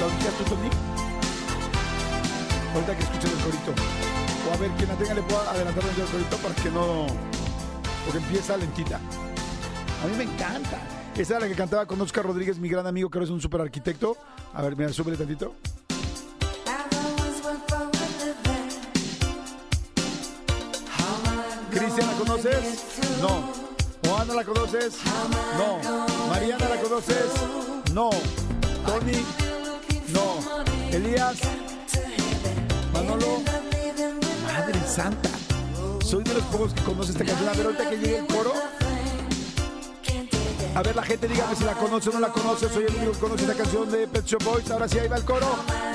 ¿La 0.00 0.06
ubicas 0.06 0.34
tú? 0.38 0.44
Ahorita 2.74 2.96
que 2.96 3.02
escuchen 3.02 3.30
el 3.30 3.44
corito. 3.44 3.74
O 4.48 4.54
a 4.54 4.56
ver, 4.56 4.70
quien 4.78 4.88
la 4.88 4.94
tenga 4.96 5.12
le 5.14 5.22
pueda 5.24 5.50
adelantar 5.50 5.84
el 5.84 6.06
corito 6.06 6.36
para 6.38 6.54
que 6.54 6.70
no... 6.70 7.06
Porque 8.06 8.18
empieza 8.18 8.56
lentita. 8.56 8.96
A 8.96 10.06
mí 10.06 10.16
me 10.16 10.24
encanta. 10.24 10.97
Esa 11.18 11.34
era 11.34 11.40
la 11.40 11.48
que 11.48 11.56
cantaba 11.56 11.84
con 11.84 12.00
Oscar 12.00 12.24
Rodríguez, 12.24 12.58
mi 12.58 12.68
gran 12.68 12.86
amigo, 12.86 13.10
que 13.10 13.18
ahora 13.18 13.24
es 13.24 13.30
un 13.32 13.40
super 13.40 13.60
arquitecto. 13.60 14.16
A 14.54 14.62
ver, 14.62 14.76
mira, 14.76 14.92
súbele 14.92 15.16
tantito. 15.16 15.52
Cristian, 21.70 22.06
¿la 22.06 22.12
conoces? 22.12 22.84
No. 23.20 23.52
Juana, 24.08 24.34
¿la 24.34 24.44
conoces? 24.44 24.98
No. 25.58 26.28
Mariana, 26.28 26.68
¿la 26.68 26.80
conoces? 26.82 27.26
No. 27.92 28.10
Tony, 28.86 29.24
no. 30.10 30.96
Elías, 30.96 31.36
Manolo, 32.92 33.42
Madre 34.46 34.80
Santa. 34.86 35.30
Soy 36.04 36.22
de 36.22 36.34
los 36.34 36.44
pocos 36.44 36.72
que 36.72 36.82
conoce 36.84 37.10
esta 37.10 37.24
canción. 37.24 37.48
A 37.48 37.52
ver, 37.54 37.66
ahorita 37.66 37.90
que 37.90 37.96
llegue 37.96 38.18
el 38.18 38.26
coro. 38.28 38.52
A 40.78 40.82
ver, 40.82 40.94
la 40.94 41.02
gente, 41.02 41.26
dígame 41.26 41.56
si 41.56 41.64
la 41.64 41.72
conoce 41.72 42.08
o 42.08 42.12
no 42.12 42.20
la 42.20 42.28
conoce. 42.28 42.68
Soy 42.68 42.84
el 42.84 42.94
único 42.94 43.10
que 43.10 43.18
conoce 43.18 43.42
esta 43.42 43.56
canción 43.56 43.90
de 43.90 44.06
Pet 44.06 44.24
Shop 44.24 44.44
Boys. 44.44 44.70
Ahora 44.70 44.86
sí, 44.86 44.96
ahí 44.96 45.08
va 45.08 45.16
el 45.16 45.24
coro. 45.24 45.44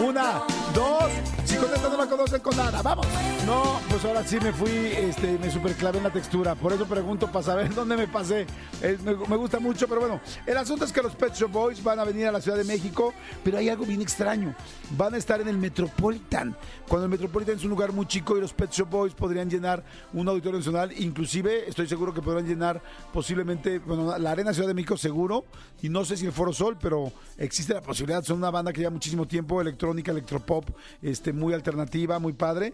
Una, 0.06 0.44
dos. 0.76 1.10
Si 1.46 1.56
con 1.56 1.74
esta 1.74 1.88
no 1.88 1.96
la 1.96 2.06
conocen, 2.06 2.42
con 2.42 2.58
nada. 2.58 2.82
¡Vamos! 2.82 3.08
No, 3.46 3.80
pues 3.90 4.04
ahora 4.04 4.28
sí 4.28 4.38
me 4.42 4.52
fui, 4.52 4.70
este, 4.70 5.38
me 5.38 5.50
superclavé 5.50 6.00
en 6.00 6.04
la 6.04 6.10
textura. 6.10 6.56
Por 6.56 6.74
eso 6.74 6.86
pregunto 6.86 7.32
para 7.32 7.46
saber 7.46 7.74
dónde 7.76 7.96
me 7.96 8.10
pasé. 8.10 8.46
Eh, 8.82 8.98
me, 9.06 9.16
me 9.16 9.38
gusta 9.38 9.62
mucho, 9.62 9.88
pero 9.88 10.02
bueno. 10.02 10.20
El 10.46 10.58
asunto 10.58 10.84
es 10.84 10.92
que 10.92 11.02
los 11.02 11.16
Pet 11.16 11.34
Shop 11.34 11.50
Boys 11.50 11.82
van 11.82 12.00
a 12.00 12.04
venir 12.04 12.28
a 12.28 12.34
la 12.34 12.42
Ciudad 12.42 12.58
de 12.58 12.66
México, 12.66 13.14
pero 13.42 13.60
hay 13.60 13.70
algo 13.70 13.86
bien 13.86 14.02
extraño. 14.02 14.54
Van 14.98 15.14
a 15.14 15.18
estar 15.18 15.40
en 15.40 15.48
el 15.48 15.58
Metropolitan. 15.58 16.58
Cuando 16.90 17.06
el 17.06 17.10
Metropolitan 17.10 17.56
es 17.56 17.64
un 17.64 17.70
lugar 17.70 17.94
muy 17.94 18.06
chico 18.06 18.38
y 18.38 18.42
los 18.42 18.52
Pet 18.52 18.72
Shop 18.72 18.90
Boys 18.90 19.14
podrían 19.14 19.50
llenar 19.50 19.82
un 20.12 20.28
auditorio 20.28 20.60
nacional. 20.60 20.92
Inclusive, 20.98 21.70
estoy 21.70 21.88
seguro 21.88 22.14
que 22.14 22.22
podrán 22.22 22.46
llenar 22.46 22.82
posiblemente, 23.14 23.80
bueno, 23.80 24.18
la 24.18 24.32
Arena 24.32 24.54
Ciudad 24.54 24.68
de 24.68 24.73
México 24.74 24.98
seguro. 24.98 25.46
Y 25.82 25.90
no 25.90 26.06
sé 26.06 26.18
si 26.18 26.26
el 26.26 26.32
Foro 26.32 26.54
Sol, 26.54 26.78
pero 26.80 27.12
existe 27.38 27.74
la 27.74 27.82
posibilidad. 27.82 28.24
Son 28.24 28.38
una 28.38 28.52
banda 28.52 28.72
que 28.72 28.82
lleva 28.82 28.92
muchísimo 28.92 29.28
tiempo, 29.28 29.62
electrónica, 29.62 30.12
electropop, 30.12 30.70
este, 31.02 31.34
muy 31.34 31.54
alternativa, 31.54 32.20
muy 32.20 32.34
padre. 32.34 32.74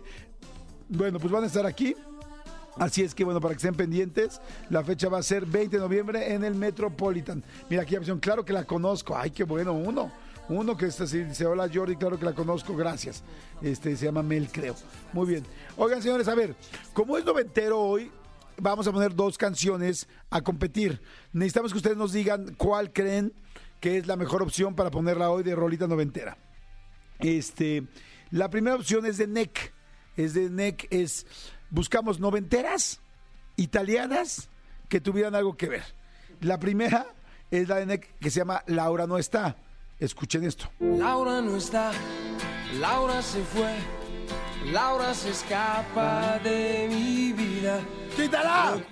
Bueno, 0.87 1.19
pues 1.19 1.31
van 1.31 1.43
a 1.43 1.47
estar 1.47 1.65
aquí. 1.65 1.95
Así 2.77 3.01
es 3.01 3.13
que 3.13 3.25
bueno, 3.25 3.41
para 3.41 3.53
que 3.53 3.57
estén 3.57 3.75
pendientes, 3.75 4.39
la 4.69 4.83
fecha 4.83 5.09
va 5.09 5.17
a 5.17 5.23
ser 5.23 5.45
20 5.45 5.75
de 5.75 5.81
noviembre 5.81 6.33
en 6.33 6.43
el 6.45 6.55
Metropolitan. 6.55 7.43
Mira 7.69 7.81
aquí 7.81 7.97
opción, 7.97 8.19
claro 8.19 8.45
que 8.45 8.53
la 8.53 8.63
conozco. 8.63 9.17
Ay, 9.17 9.31
qué 9.31 9.43
bueno, 9.43 9.73
uno. 9.73 10.11
Uno 10.47 10.75
que 10.75 10.87
está 10.87 11.03
así, 11.03 11.23
dice, 11.23 11.45
hola 11.45 11.69
Jordi, 11.71 11.95
claro 11.95 12.17
que 12.17 12.25
la 12.25 12.33
conozco, 12.33 12.75
gracias. 12.75 13.23
Este 13.61 13.95
se 13.95 14.05
llama 14.05 14.23
Mel, 14.23 14.49
creo. 14.51 14.75
Muy 15.13 15.27
bien. 15.27 15.43
Oigan, 15.77 16.01
señores, 16.01 16.27
a 16.27 16.33
ver, 16.33 16.55
como 16.91 17.17
es 17.17 17.25
noventero 17.25 17.79
hoy, 17.79 18.09
vamos 18.61 18.87
a 18.87 18.91
poner 18.91 19.15
dos 19.15 19.37
canciones 19.37 20.07
a 20.29 20.41
competir. 20.41 21.01
Necesitamos 21.33 21.71
que 21.71 21.77
ustedes 21.77 21.97
nos 21.97 22.13
digan 22.13 22.55
cuál 22.55 22.91
creen 22.93 23.33
que 23.79 23.97
es 23.97 24.07
la 24.07 24.15
mejor 24.15 24.41
opción 24.41 24.75
para 24.75 24.91
ponerla 24.91 25.29
hoy 25.29 25.43
de 25.43 25.55
rolita 25.55 25.87
noventera. 25.87 26.37
Este, 27.19 27.83
la 28.31 28.49
primera 28.49 28.75
opción 28.75 29.05
es 29.05 29.17
de 29.17 29.27
NEC. 29.27 29.73
Es 30.17 30.33
de 30.33 30.49
NEC, 30.49 30.87
es 30.89 31.25
buscamos 31.69 32.19
noventeras 32.19 32.99
italianas 33.55 34.49
que 34.89 34.99
tuvieran 34.99 35.35
algo 35.35 35.55
que 35.55 35.69
ver. 35.69 35.83
La 36.41 36.59
primera 36.59 37.07
es 37.51 37.67
la 37.67 37.77
de 37.77 37.85
NEC 37.85 38.17
que 38.19 38.29
se 38.29 38.39
llama 38.39 38.63
Laura 38.67 39.07
no 39.07 39.17
está. 39.17 39.55
Escuchen 39.99 40.45
esto. 40.45 40.69
Laura 40.79 41.41
no 41.41 41.57
está, 41.57 41.91
Laura 42.79 43.21
se 43.21 43.43
fue, 43.43 43.73
Laura 44.71 45.13
se 45.13 45.29
escapa 45.29 46.39
de 46.39 46.87
mi 46.89 47.33
vida. 47.33 47.81
¡Quítala! 48.23 48.83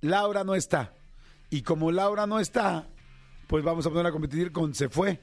Laura 0.00 0.42
no 0.44 0.54
está. 0.54 0.94
Y 1.50 1.62
como 1.62 1.92
Laura 1.92 2.26
no 2.26 2.40
está, 2.40 2.88
pues 3.48 3.62
vamos 3.62 3.86
a 3.86 3.90
poner 3.90 4.06
a 4.06 4.12
competir 4.12 4.50
con 4.50 4.74
Se 4.74 4.88
fue. 4.88 5.20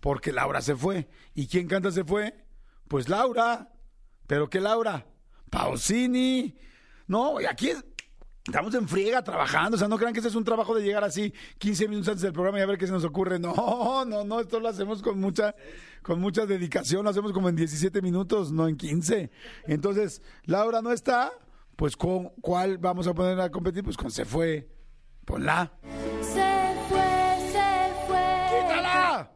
Porque 0.00 0.32
Laura 0.32 0.60
se 0.62 0.74
fue. 0.74 1.08
¿Y 1.34 1.46
quién 1.46 1.66
canta 1.68 1.90
Se 1.90 2.04
fue? 2.04 2.34
Pues 2.88 3.08
Laura. 3.08 3.70
¿Pero 4.26 4.48
qué 4.48 4.60
Laura? 4.60 5.06
Pausini. 5.50 6.56
No, 7.06 7.38
y 7.40 7.44
aquí 7.44 7.68
es- 7.70 7.84
estamos 8.46 8.74
en 8.74 8.88
friega 8.88 9.22
trabajando. 9.22 9.76
O 9.76 9.78
sea, 9.78 9.88
no 9.88 9.98
crean 9.98 10.12
que 10.14 10.20
este 10.20 10.28
es 10.30 10.34
un 10.34 10.44
trabajo 10.44 10.74
de 10.74 10.82
llegar 10.82 11.04
así 11.04 11.32
15 11.58 11.86
minutos 11.88 12.08
antes 12.08 12.22
del 12.22 12.32
programa 12.32 12.58
y 12.58 12.62
a 12.62 12.66
ver 12.66 12.78
qué 12.78 12.86
se 12.86 12.92
nos 12.92 13.04
ocurre. 13.04 13.38
No, 13.38 13.52
no, 14.06 14.24
no. 14.24 14.40
Esto 14.40 14.58
lo 14.58 14.68
hacemos 14.68 15.02
con 15.02 15.20
mucha, 15.20 15.54
con 16.02 16.18
mucha 16.20 16.46
dedicación. 16.46 17.04
Lo 17.04 17.10
hacemos 17.10 17.32
como 17.32 17.48
en 17.50 17.56
17 17.56 18.00
minutos, 18.02 18.52
no 18.52 18.66
en 18.68 18.76
15. 18.76 19.30
Entonces, 19.66 20.22
Laura 20.44 20.80
no 20.82 20.92
está. 20.92 21.30
Pues, 21.76 21.96
¿con 21.96 22.30
cuál 22.40 22.78
vamos 22.78 23.06
a 23.06 23.14
poner 23.14 23.40
a 23.40 23.50
competir? 23.50 23.82
Pues 23.82 23.96
con 23.96 24.10
Se 24.10 24.24
fue. 24.24 24.68
Ponla. 25.24 25.72
Se 26.20 26.74
fue, 26.88 27.52
se 27.52 28.06
fue. 28.06 28.60
¡Quítala! 28.60 29.30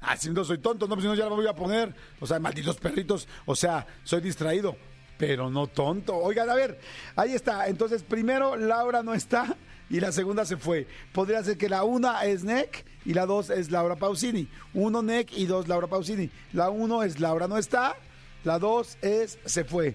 Ah, 0.00 0.16
si 0.16 0.30
no 0.30 0.44
soy 0.44 0.58
tonto, 0.58 0.86
no, 0.88 0.94
pues 0.94 1.02
si 1.02 1.08
no 1.08 1.14
ya 1.14 1.28
la 1.28 1.36
voy 1.36 1.46
a 1.46 1.54
poner. 1.54 1.94
O 2.20 2.26
sea, 2.26 2.38
malditos 2.40 2.76
perritos. 2.76 3.28
O 3.46 3.54
sea, 3.54 3.86
soy 4.02 4.20
distraído, 4.20 4.76
pero 5.16 5.48
no 5.48 5.68
tonto. 5.68 6.16
Oigan, 6.16 6.50
a 6.50 6.54
ver, 6.54 6.80
ahí 7.14 7.34
está. 7.34 7.68
Entonces, 7.68 8.02
primero, 8.02 8.56
Laura 8.56 9.02
no 9.02 9.14
está 9.14 9.56
y 9.88 10.00
la 10.00 10.10
segunda 10.10 10.44
se 10.44 10.56
fue. 10.56 10.88
Podría 11.12 11.44
ser 11.44 11.56
que 11.56 11.68
la 11.68 11.84
una 11.84 12.24
es 12.24 12.42
NEC 12.42 12.84
y 13.04 13.14
la 13.14 13.26
dos 13.26 13.50
es 13.50 13.70
Laura 13.70 13.94
Pausini. 13.94 14.48
Uno 14.74 15.02
NEC 15.02 15.32
y 15.36 15.46
dos 15.46 15.68
Laura 15.68 15.86
Pausini. 15.86 16.30
La 16.52 16.70
uno 16.70 17.02
es 17.02 17.20
Laura 17.20 17.46
no 17.46 17.58
está, 17.58 17.94
la 18.42 18.58
dos 18.58 18.98
es 19.02 19.38
se 19.44 19.64
fue. 19.64 19.94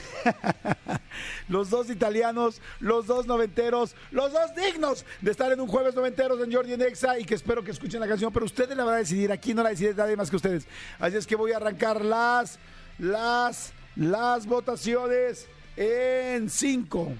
los 1.48 1.70
dos 1.70 1.90
italianos, 1.90 2.60
los 2.80 3.06
dos 3.06 3.26
noventeros, 3.26 3.94
los 4.10 4.32
dos 4.32 4.54
dignos 4.54 5.04
de 5.20 5.30
estar 5.30 5.52
en 5.52 5.60
un 5.60 5.68
jueves 5.68 5.94
noventeros 5.94 6.40
en 6.40 6.52
Jordi 6.52 6.72
en 6.72 6.82
Exa 6.82 7.18
y 7.18 7.24
que 7.24 7.34
espero 7.34 7.62
que 7.62 7.70
escuchen 7.70 8.00
la 8.00 8.08
canción, 8.08 8.32
pero 8.32 8.46
ustedes 8.46 8.76
la 8.76 8.84
van 8.84 8.94
a 8.94 8.98
decidir, 8.98 9.30
aquí 9.32 9.54
no 9.54 9.62
la 9.62 9.70
decide 9.70 9.94
nadie 9.94 10.16
más 10.16 10.30
que 10.30 10.36
ustedes. 10.36 10.66
Así 10.98 11.16
es 11.16 11.26
que 11.26 11.36
voy 11.36 11.52
a 11.52 11.56
arrancar 11.56 12.04
las, 12.04 12.58
las, 12.98 13.72
las 13.96 14.46
votaciones 14.46 15.46
en 15.76 16.48
5, 16.48 17.12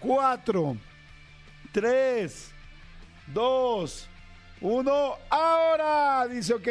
4, 0.00 0.76
3, 1.72 2.50
2, 3.34 4.08
1, 4.60 5.14
ahora, 5.30 6.26
dice 6.26 6.54
ok, 6.54 6.68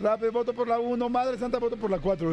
rápido, 0.00 0.32
voto 0.32 0.52
por 0.52 0.66
la 0.66 0.78
1, 0.78 1.08
Madre 1.08 1.38
Santa, 1.38 1.58
voto 1.58 1.76
por 1.76 1.90
la 1.90 1.98
4, 1.98 2.30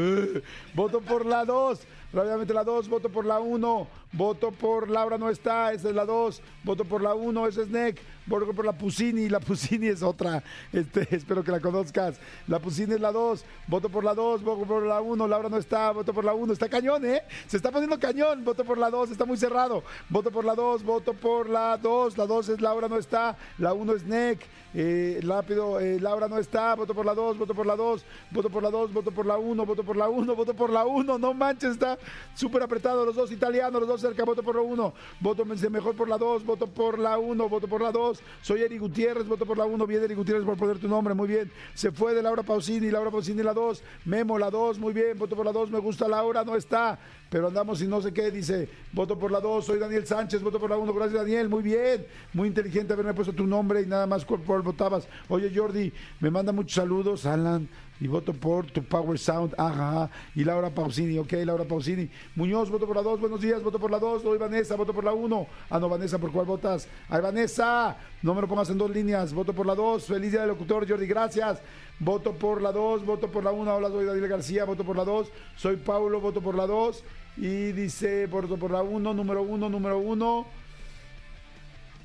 voto 0.73 1.01
por 1.01 1.25
la 1.25 1.45
2, 1.45 1.79
rápidamente 2.13 2.53
la 2.53 2.63
2, 2.63 2.87
voto 2.89 3.09
por 3.09 3.25
la 3.25 3.39
1, 3.39 3.87
voto 4.13 4.51
por 4.51 4.89
Laura 4.89 5.17
no 5.17 5.29
está, 5.29 5.73
esa 5.73 5.89
es 5.89 5.95
la 5.95 6.05
2, 6.05 6.41
voto 6.63 6.85
por 6.85 7.01
la 7.01 7.13
1, 7.13 7.47
esa 7.47 7.61
es 7.61 7.69
NEC, 7.69 7.99
voto 8.25 8.53
por 8.53 8.65
la 8.65 8.73
Pusini, 8.73 9.29
la 9.29 9.39
Pusini 9.39 9.87
es 9.87 10.01
otra, 10.01 10.43
este, 10.71 11.07
espero 11.15 11.43
que 11.43 11.51
la 11.51 11.59
conozcas, 11.59 12.19
la 12.47 12.59
Pusini 12.59 12.93
es 12.93 13.01
la 13.01 13.11
2, 13.11 13.45
voto 13.67 13.89
por 13.89 14.03
la 14.03 14.13
2, 14.13 14.43
voto 14.43 14.65
por 14.65 14.83
la 14.83 15.01
1, 15.01 15.27
Laura 15.27 15.49
no 15.49 15.57
está, 15.57 15.91
voto 15.91 16.13
por 16.13 16.23
la 16.23 16.33
1, 16.33 16.53
está 16.53 16.69
cañón, 16.69 17.05
¿eh? 17.05 17.23
Se 17.47 17.57
está 17.57 17.71
poniendo 17.71 17.99
cañón, 17.99 18.43
voto 18.43 18.63
por 18.63 18.77
la 18.77 18.89
2, 18.89 19.11
está 19.11 19.25
muy 19.25 19.37
cerrado, 19.37 19.83
voto 20.09 20.31
por 20.31 20.45
la 20.45 20.55
2, 20.55 20.83
voto 20.83 21.13
por 21.13 21.49
la 21.49 21.77
2, 21.77 22.17
la 22.17 22.25
2 22.25 22.49
es 22.49 22.61
Laura 22.61 22.87
no 22.87 22.97
está, 22.97 23.37
la 23.57 23.73
1 23.73 23.93
es 23.93 24.03
NEC, 24.05 24.39
eh, 24.73 25.19
rápido, 25.23 25.79
eh, 25.79 25.99
Laura 25.99 26.27
no 26.27 26.37
está, 26.37 26.75
voto 26.75 26.93
por 26.93 27.05
la 27.05 27.13
2, 27.13 27.37
voto 27.37 27.53
por 27.57 27.65
la 27.65 27.75
2, 27.75 28.05
voto 28.31 28.49
por 28.49 28.63
la 28.63 28.69
2, 28.69 28.93
voto 28.93 29.11
por 29.11 29.25
la 29.25 29.37
1, 29.37 29.65
voto 29.65 29.83
por 29.83 29.97
la 29.97 30.07
1, 30.07 30.35
voto 30.35 30.53
por 30.53 30.69
la 30.69 30.85
1, 30.85 31.17
no 31.17 31.33
manches, 31.33 31.71
está 31.71 31.97
súper 32.35 32.61
apretado, 32.61 33.03
los 33.03 33.15
dos 33.15 33.31
italianos, 33.31 33.81
los 33.81 33.89
dos 33.89 33.99
cerca, 33.99 34.23
voto 34.23 34.43
por 34.43 34.55
la 34.55 34.61
1, 34.61 34.93
voto 35.19 35.43
mejor 35.43 35.95
por 35.95 36.07
la 36.07 36.17
2, 36.17 36.45
voto 36.45 36.67
por 36.67 36.99
la 36.99 37.17
1, 37.17 37.49
voto 37.49 37.67
por 37.67 37.81
la 37.81 37.91
2, 37.91 38.21
soy 38.41 38.61
Eri 38.61 38.77
Gutiérrez, 38.77 39.27
voto 39.27 39.45
por 39.45 39.57
la 39.57 39.65
1, 39.65 39.87
bien 39.87 40.03
Eri 40.03 40.13
Gutiérrez 40.13 40.45
por 40.45 40.55
poner 40.55 40.77
tu 40.77 40.87
nombre, 40.87 41.13
muy 41.13 41.27
bien, 41.27 41.51
se 41.73 41.91
fue 41.91 42.13
de 42.13 42.21
Laura 42.21 42.43
Pausini, 42.43 42.91
Laura 42.91 43.09
Pausini 43.09 43.41
la 43.41 43.53
2, 43.53 43.83
Memo 44.05 44.37
la 44.37 44.49
2, 44.49 44.77
muy 44.77 44.93
bien, 44.93 45.17
voto 45.17 45.35
por 45.35 45.45
la 45.45 45.51
2, 45.51 45.71
me 45.71 45.79
gusta 45.79 46.07
Laura, 46.07 46.43
no 46.43 46.55
está, 46.55 46.99
pero 47.29 47.47
andamos 47.47 47.81
y 47.81 47.87
no 47.87 48.01
sé 48.01 48.13
qué, 48.13 48.29
dice, 48.31 48.69
voto 48.93 49.17
por 49.17 49.31
la 49.31 49.41
2, 49.41 49.65
soy 49.65 49.79
Daniel 49.79 50.05
Sánchez, 50.05 50.41
voto 50.41 50.59
por 50.59 50.69
la 50.69 50.77
1, 50.77 50.93
gracias 50.93 51.19
Daniel, 51.19 51.49
muy 51.49 51.63
bien, 51.63 52.05
muy 52.33 52.47
inteligente 52.47 52.93
haberme 52.93 53.13
puesto 53.13 53.33
tu 53.33 53.47
nombre 53.47 53.81
y 53.81 53.85
nada 53.87 54.05
más 54.05 54.23
por 54.23 54.61
votabas. 54.61 55.07
Oye 55.29 55.51
Jordi, 55.53 55.91
me 56.19 56.29
manda 56.29 56.51
muchos 56.51 56.73
saludos 56.73 57.25
a 57.25 57.37
Alan. 57.47 57.69
Y 57.99 58.05
voto 58.05 58.31
por 58.31 58.67
tu 58.67 58.83
Power 58.83 59.17
Sound, 59.17 59.55
ajá. 59.57 60.09
Y 60.35 60.43
Laura 60.43 60.69
Pausini, 60.69 61.17
ok, 61.17 61.33
Laura 61.43 61.63
Pausini. 61.63 62.07
Muñoz, 62.35 62.69
voto 62.69 62.85
por 62.85 62.95
la 62.95 63.01
2, 63.01 63.19
buenos 63.19 63.41
días, 63.41 63.63
voto 63.63 63.79
por 63.79 63.89
la 63.89 63.97
2. 63.97 64.23
Hoy 64.23 64.37
Vanessa, 64.37 64.75
voto 64.75 64.93
por 64.93 65.03
la 65.03 65.13
1. 65.13 65.47
Ah, 65.71 65.79
no, 65.79 65.89
Vanessa, 65.89 66.19
¿por 66.19 66.31
cuál 66.31 66.45
votas? 66.45 66.87
Ay, 67.09 67.21
Vanessa, 67.21 67.97
no 68.21 68.35
me 68.35 68.41
lo 68.41 68.47
pongas 68.47 68.69
en 68.69 68.77
dos 68.77 68.91
líneas. 68.91 69.33
Voto 69.33 69.51
por 69.51 69.65
la 69.65 69.73
2. 69.73 70.05
Feliz 70.05 70.31
día 70.31 70.41
del 70.41 70.49
locutor, 70.49 70.87
Jordi, 70.87 71.07
gracias. 71.07 71.59
Voto 71.99 72.33
por 72.33 72.61
la 72.61 72.71
2, 72.71 73.03
voto 73.03 73.31
por 73.31 73.43
la 73.43 73.51
1. 73.51 73.75
Hola, 73.75 73.89
soy 73.89 74.05
Daniel 74.05 74.27
García, 74.27 74.65
voto 74.65 74.83
por 74.83 74.95
la 74.95 75.03
2. 75.03 75.31
Soy 75.55 75.77
Paulo, 75.77 76.21
voto 76.21 76.39
por 76.39 76.53
la 76.53 76.67
2. 76.67 77.03
Y 77.37 77.71
dice, 77.71 78.27
voto 78.27 78.57
por 78.57 78.69
la 78.69 78.83
1, 78.83 79.11
número 79.15 79.41
1, 79.41 79.69
número 79.69 79.97
1. 79.97 80.45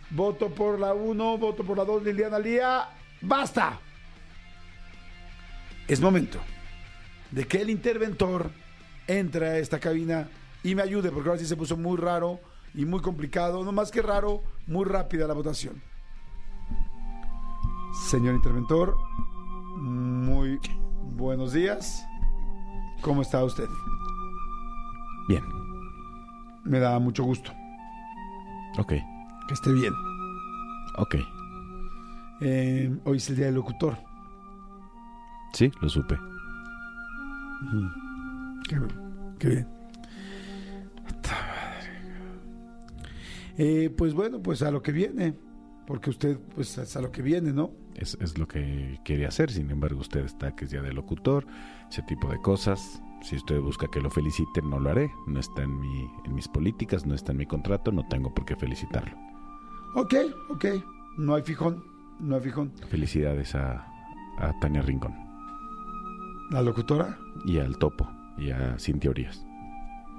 Voto 0.08 0.48
por 0.48 0.80
la 0.80 0.94
1, 0.94 1.36
voto 1.36 1.64
por 1.64 1.76
la 1.76 1.84
2, 1.84 2.02
Liliana 2.02 2.38
Lía. 2.38 2.88
¡Basta! 3.20 3.78
Es 5.88 6.00
momento 6.00 6.38
de 7.30 7.46
que 7.46 7.60
el 7.62 7.70
interventor 7.70 8.50
entre 9.06 9.48
a 9.48 9.58
esta 9.58 9.78
cabina 9.80 10.28
y 10.62 10.74
me 10.74 10.82
ayude, 10.82 11.10
porque 11.10 11.28
ahora 11.28 11.40
sí 11.40 11.46
se 11.46 11.56
puso 11.56 11.76
muy 11.76 11.96
raro 11.96 12.40
y 12.74 12.84
muy 12.84 13.00
complicado, 13.00 13.64
no 13.64 13.72
más 13.72 13.90
que 13.90 14.00
raro, 14.00 14.42
muy 14.66 14.84
rápida 14.84 15.26
la 15.26 15.34
votación. 15.34 15.82
Señor 18.08 18.34
interventor, 18.34 18.96
muy 19.76 20.58
buenos 21.16 21.52
días. 21.52 22.04
¿Cómo 23.02 23.22
está 23.22 23.44
usted? 23.44 23.68
Bien, 25.28 25.42
Me 26.64 26.78
da 26.78 26.98
mucho 26.98 27.24
gusto 27.24 27.52
ok, 28.78 28.88
que 28.88 29.54
esté 29.54 29.72
bien. 29.72 29.92
ok. 30.98 31.16
Eh, 32.40 32.96
hoy 33.04 33.16
es 33.18 33.28
el 33.30 33.36
día 33.36 33.46
del 33.46 33.56
locutor. 33.56 33.96
Sí, 35.52 35.70
lo 35.80 35.88
supe. 35.88 36.18
Qué, 38.68 38.80
qué 39.38 39.48
bien. 39.48 39.68
Eh, 43.58 43.90
pues 43.96 44.14
bueno, 44.14 44.42
pues 44.42 44.62
a 44.62 44.70
lo 44.70 44.82
que 44.82 44.92
viene. 44.92 45.34
Porque 45.86 46.10
usted, 46.10 46.38
pues 46.54 46.78
es 46.78 46.96
a 46.96 47.00
lo 47.00 47.10
que 47.10 47.22
viene, 47.22 47.52
¿no? 47.52 47.72
Es, 47.96 48.16
es 48.20 48.38
lo 48.38 48.46
que 48.46 49.00
quería 49.04 49.28
hacer, 49.28 49.50
sin 49.50 49.70
embargo 49.70 50.00
usted 50.00 50.24
está 50.24 50.54
que 50.54 50.64
es 50.64 50.70
día 50.70 50.80
del 50.80 50.94
locutor, 50.94 51.44
ese 51.90 52.02
tipo 52.02 52.28
de 52.28 52.40
cosas. 52.40 53.02
Si 53.20 53.36
usted 53.36 53.60
busca 53.60 53.88
que 53.92 54.00
lo 54.00 54.10
felicite, 54.10 54.62
no 54.62 54.80
lo 54.80 54.90
haré. 54.90 55.10
No 55.26 55.38
está 55.38 55.62
en, 55.62 55.78
mi, 55.78 56.10
en 56.24 56.34
mis 56.34 56.48
políticas, 56.48 57.04
no 57.04 57.14
está 57.14 57.32
en 57.32 57.38
mi 57.38 57.46
contrato, 57.46 57.92
no 57.92 58.06
tengo 58.08 58.32
por 58.32 58.44
qué 58.44 58.56
felicitarlo. 58.56 59.16
Ok, 59.94 60.14
ok. 60.50 60.64
No 61.18 61.34
hay 61.34 61.42
fijón. 61.42 61.84
No 62.20 62.36
hay 62.36 62.42
fijón. 62.42 62.72
Felicidades 62.88 63.54
a, 63.54 63.86
a 64.38 64.58
Tania 64.60 64.82
Rincón 64.82 65.31
La 66.52 66.62
locutora 66.62 67.18
y 67.44 67.58
al 67.58 67.78
Topo 67.78 68.08
y 68.38 68.50
a 68.50 68.78
Sin 68.78 69.00
Teorías. 69.00 69.44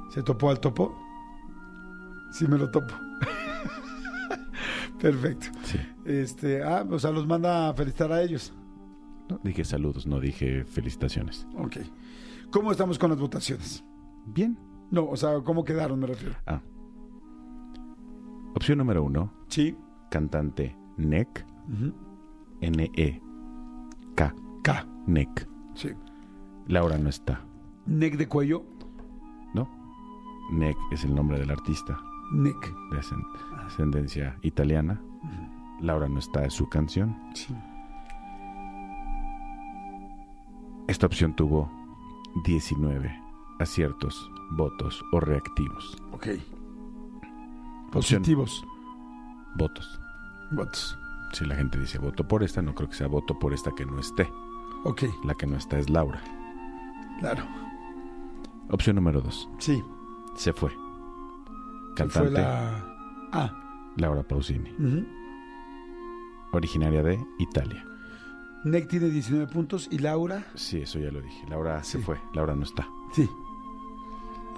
se 0.10 0.22
topó 0.24 0.50
al 0.50 0.60
topo. 0.60 0.96
Sí, 2.32 2.48
me 2.48 2.58
lo 2.58 2.70
topo. 2.70 2.94
Perfecto. 5.00 5.48
Sí. 5.63 5.80
Este, 6.06 6.63
ah, 6.63 6.86
o 6.90 6.98
sea, 7.00 7.12
los 7.12 7.28
manda 7.28 7.70
a 7.70 7.74
felicitar 7.74 8.12
a 8.12 8.22
ellos. 8.22 8.54
No, 9.30 9.40
dije 9.44 9.63
saludos, 9.63 10.06
no 10.08 10.20
dije 10.20 10.63
felicitaciones. 10.66 11.46
Ok. 11.58 11.78
¿Cómo 12.52 12.72
estamos 12.72 12.98
con 13.00 13.10
las 13.10 13.20
votaciones? 13.20 13.84
Bien. 14.25 14.58
No, 14.92 15.06
o 15.06 15.16
sea, 15.18 15.40
¿cómo 15.44 15.63
quedaron, 15.63 16.00
me 16.00 16.08
refiero? 16.08 16.36
Ah. 16.46 16.62
Opción 18.56 18.78
número 18.78 19.04
uno, 19.04 19.34
Sí. 19.48 19.75
cantante 20.12 20.75
NEC, 20.98 21.46
Ujú. 21.72 21.94
N-E-K, 22.62 24.36
K. 24.63 24.88
NEC. 25.08 25.48
Sí. 25.74 25.90
Laura 26.67 26.98
no 26.98 27.10
está, 27.10 27.41
Neck 27.86 28.15
de 28.17 28.27
cuello. 28.27 28.63
¿no? 29.53 29.67
NEC 30.51 30.75
es 30.91 31.03
el 31.03 31.13
nombre 31.13 31.39
del 31.39 31.51
artista 31.51 32.00
Neck. 32.32 32.74
de 32.91 33.00
ascend- 33.00 33.65
ascendencia 33.65 34.38
italiana. 34.41 35.02
Laura 35.82 36.08
no 36.08 36.19
está, 36.19 36.45
es 36.45 36.54
su 36.54 36.67
canción. 36.69 37.15
Sí. 37.34 37.54
Esta 40.88 41.06
opción 41.06 41.36
tuvo 41.36 41.69
19 42.45 43.13
aciertos, 43.60 44.30
votos 44.52 45.04
o 45.12 45.19
reactivos. 45.19 45.97
Ok. 46.12 46.28
Opción- 47.93 48.21
Positivos. 48.21 48.65
Votos. 49.56 49.99
Votos. 50.52 50.97
Si 51.34 51.45
la 51.45 51.56
gente 51.56 51.80
dice 51.80 51.97
voto 51.99 52.28
por 52.28 52.43
esta, 52.43 52.62
no 52.62 52.73
creo 52.76 52.89
que 52.89 52.95
sea 52.95 53.08
voto 53.08 53.38
por 53.39 53.54
esta 53.54 53.71
que 53.71 53.86
no 53.86 53.99
esté. 53.99 54.30
Ok, 54.84 55.04
La 55.23 55.34
que 55.36 55.47
no 55.47 55.58
está 55.58 55.80
es 55.80 55.89
Laura. 55.89 56.21
Claro. 57.23 57.43
Opción 58.69 58.97
número 58.97 59.21
2. 59.21 59.49
Sí. 59.59 59.81
Se 60.36 60.51
fue. 60.51 60.69
Se 60.71 60.75
Cantante 61.95 62.19
Fue 62.19 62.31
la... 62.31 62.86
Ah. 63.31 63.91
Laura 63.97 64.23
Pausini, 64.23 64.69
originaria 66.51 67.03
de 67.03 67.23
Italia. 67.39 67.86
Neck 68.65 68.88
tiene 68.88 69.09
19 69.09 69.47
puntos 69.47 69.88
y 69.91 69.99
Laura. 69.99 70.45
Sí, 70.55 70.81
eso 70.81 70.99
ya 70.99 71.12
lo 71.12 71.21
dije. 71.21 71.45
Laura 71.47 71.83
se 71.83 71.99
fue. 71.99 72.17
Laura 72.33 72.55
no 72.55 72.63
está. 72.63 72.88
Sí. 73.13 73.29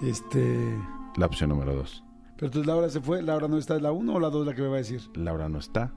Este. 0.01 0.77
La 1.17 1.25
opción 1.25 1.49
número 1.49 1.75
2. 1.75 2.03
Pero 2.37 2.47
entonces 2.47 2.65
Laura 2.65 2.89
se 2.89 3.01
fue. 3.01 3.21
Laura 3.21 3.47
no 3.47 3.57
está. 3.57 3.75
¿Es 3.75 3.81
la 3.81 3.91
1 3.91 4.13
o 4.13 4.19
la 4.19 4.29
2 4.29 4.45
la 4.45 4.53
que 4.53 4.61
me 4.61 4.69
va 4.69 4.75
a 4.75 4.77
decir? 4.77 5.01
Laura 5.15 5.49
no 5.49 5.59
está. 5.59 5.93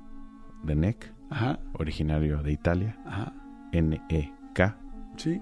De 0.64 0.74
NEC, 0.74 1.14
Ajá. 1.30 1.60
originario 1.74 2.42
de 2.42 2.52
Italia. 2.52 2.98
Ajá. 3.06 3.32
N-E-K. 3.72 4.78
Sí. 5.16 5.40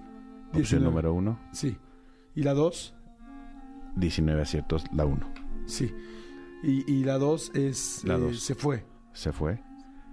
Opción 0.57 0.81
19. 0.83 0.91
número 0.91 1.15
1. 1.15 1.39
Sí. 1.53 1.77
¿Y 2.35 2.43
la 2.43 2.55
2? 2.55 2.95
19 3.97 4.43
aciertos. 4.43 4.85
La 4.93 5.05
1. 5.07 5.27
Sí. 5.67 5.93
Y, 6.63 6.91
y 6.93 7.05
la 7.05 7.19
2 7.19 7.53
es. 7.55 8.03
La 8.05 8.15
eh, 8.17 8.19
dos. 8.19 8.41
se 8.41 8.55
fue. 8.55 8.85
Se 9.13 9.33
fue. 9.33 9.63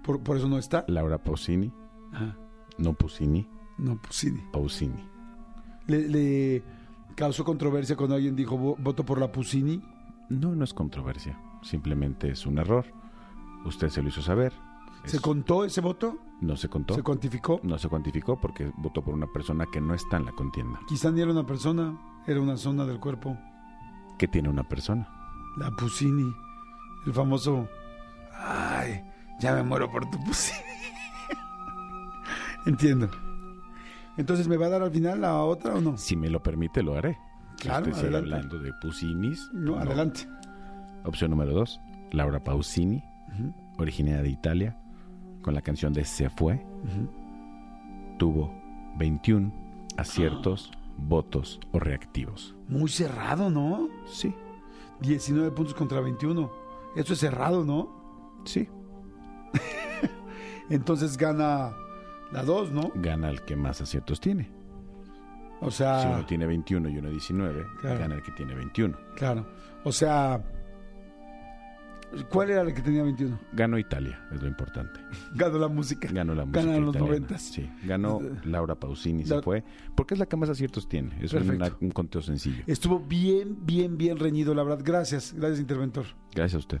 Por, 0.02 0.22
por 0.22 0.36
eso 0.36 0.48
no 0.48 0.58
está. 0.58 0.84
Laura 0.88 1.18
Pausini. 1.18 1.72
Ajá. 2.12 2.36
No 2.78 2.92
Pusini. 2.94 3.48
No, 3.78 4.00
sí. 4.10 4.32
Pausini. 4.52 5.08
Le, 5.86 6.08
le 6.08 6.62
causó 7.14 7.44
controversia 7.44 7.96
cuando 7.96 8.14
alguien 8.16 8.34
dijo 8.36 8.56
"Vo- 8.58 8.76
voto 8.78 9.04
por 9.04 9.18
la 9.20 9.30
Pusini. 9.30 9.82
No, 10.28 10.54
no 10.54 10.64
es 10.64 10.72
controversia. 10.74 11.38
Simplemente 11.62 12.30
es 12.30 12.46
un 12.46 12.58
error. 12.58 12.84
Usted 13.64 13.88
se 13.88 14.02
lo 14.02 14.08
hizo 14.08 14.22
saber. 14.22 14.52
¿Se 15.04 15.20
contó 15.20 15.64
ese 15.64 15.80
voto? 15.80 16.18
no 16.40 16.56
se 16.56 16.68
contó. 16.68 16.94
¿Se 16.94 17.02
cuantificó? 17.02 17.60
no 17.62 17.78
se 17.78 17.88
cuantificó 17.88 18.38
porque 18.38 18.70
votó 18.76 19.02
por 19.02 19.14
una 19.14 19.26
persona 19.26 19.64
que 19.72 19.80
no 19.80 19.94
está 19.94 20.18
en 20.18 20.26
la 20.26 20.32
contienda. 20.32 20.78
Quizá 20.86 21.10
ni 21.10 21.22
era 21.22 21.30
una 21.30 21.46
persona, 21.46 21.98
era 22.26 22.40
una 22.40 22.56
zona 22.56 22.84
del 22.84 23.00
cuerpo. 23.00 23.36
¿Qué 24.18 24.28
tiene 24.28 24.48
una 24.48 24.62
persona? 24.64 25.08
La 25.56 25.70
Pusini. 25.70 26.34
El 27.06 27.12
famoso. 27.12 27.68
Ay, 28.36 29.02
ya 29.40 29.54
me 29.54 29.62
muero 29.62 29.90
por 29.90 30.08
tu 30.10 30.18
Pusini. 30.24 30.58
Entiendo. 32.66 33.10
Entonces, 34.16 34.48
¿me 34.48 34.56
va 34.56 34.66
a 34.66 34.70
dar 34.70 34.82
al 34.82 34.90
final 34.90 35.20
la 35.20 35.42
otra 35.42 35.74
o 35.74 35.80
no? 35.80 35.96
Si 35.96 36.14
me 36.16 36.28
lo 36.30 36.42
permite, 36.42 36.82
lo 36.82 36.96
haré. 36.96 37.18
Claro, 37.58 37.86
usted 37.90 38.02
adelante. 38.02 38.34
hablando 38.34 38.58
de 38.58 38.72
Pusinis. 38.80 39.50
No, 39.52 39.78
adelante. 39.78 40.28
Opción 41.04 41.30
número 41.30 41.52
dos, 41.52 41.80
Laura 42.12 42.42
Pausini, 42.42 43.02
originaria 43.78 44.22
de 44.22 44.28
Italia, 44.30 44.76
con 45.44 45.54
la 45.54 45.60
canción 45.62 45.92
de 45.92 46.04
Se 46.04 46.30
Fue. 46.30 46.64
Tuvo 48.18 48.50
21 48.96 49.52
aciertos, 49.98 50.72
votos 50.96 51.60
o 51.72 51.78
reactivos. 51.78 52.56
Muy 52.68 52.88
cerrado, 52.90 53.50
¿no? 53.50 53.88
Sí, 54.06 54.34
19 55.00 55.50
puntos 55.52 55.74
contra 55.74 56.00
21. 56.00 56.50
Eso 56.96 57.12
es 57.12 57.18
cerrado, 57.20 57.62
¿no? 57.64 58.40
sí. 58.44 58.68
Entonces 60.70 61.16
gana 61.18 61.72
la 62.32 62.42
2, 62.42 62.72
¿no? 62.72 62.90
Gana 62.94 63.28
el 63.28 63.42
que 63.42 63.54
más 63.54 63.80
aciertos 63.82 64.18
tiene. 64.20 64.48
O 65.60 65.70
Si 65.70 65.78
sea, 65.78 66.10
uno 66.14 66.24
tiene 66.26 66.46
21 66.46 66.88
y 66.88 66.98
uno 66.98 67.10
19, 67.10 67.66
Claro. 67.80 67.98
gana 68.00 68.14
el 68.16 68.22
que 68.22 68.32
tiene 68.32 68.54
21. 68.54 68.96
claro. 69.14 69.46
O 69.84 69.92
sea, 69.92 70.42
¿cuál 72.28 72.50
era 72.50 72.62
el 72.62 72.72
que 72.74 72.82
tenía 72.82 73.02
21? 73.02 73.38
Ganó 73.52 73.78
Italia, 73.78 74.26
es 74.32 74.40
lo 74.42 74.48
importante. 74.48 75.00
Ganó 75.34 75.58
la 75.58 75.68
música. 75.68 76.08
Ganó 76.12 76.34
la 76.34 76.44
música 76.44 76.60
Ganaron 76.62 76.86
los 76.86 76.94
italiana. 76.96 77.18
90. 77.26 77.38
Sí, 77.38 77.70
ganó 77.84 78.20
Laura 78.44 78.74
Pausini, 78.74 79.24
se 79.24 79.36
La- 79.36 79.42
fue. 79.42 79.64
Porque 79.94 80.14
es 80.14 80.20
la 80.20 80.26
que 80.26 80.36
más 80.36 80.48
aciertos 80.48 80.88
tiene. 80.88 81.16
Es 81.20 81.32
una- 81.32 81.70
un 81.80 81.90
conteo 81.90 82.22
sencillo. 82.22 82.62
Estuvo 82.66 83.00
bien, 83.00 83.58
bien, 83.64 83.96
bien 83.98 84.18
reñido, 84.18 84.54
la 84.54 84.62
verdad. 84.62 84.80
Gracias, 84.84 85.34
gracias, 85.36 85.60
interventor. 85.60 86.04
Gracias 86.34 86.54
a 86.54 86.58
usted. 86.58 86.80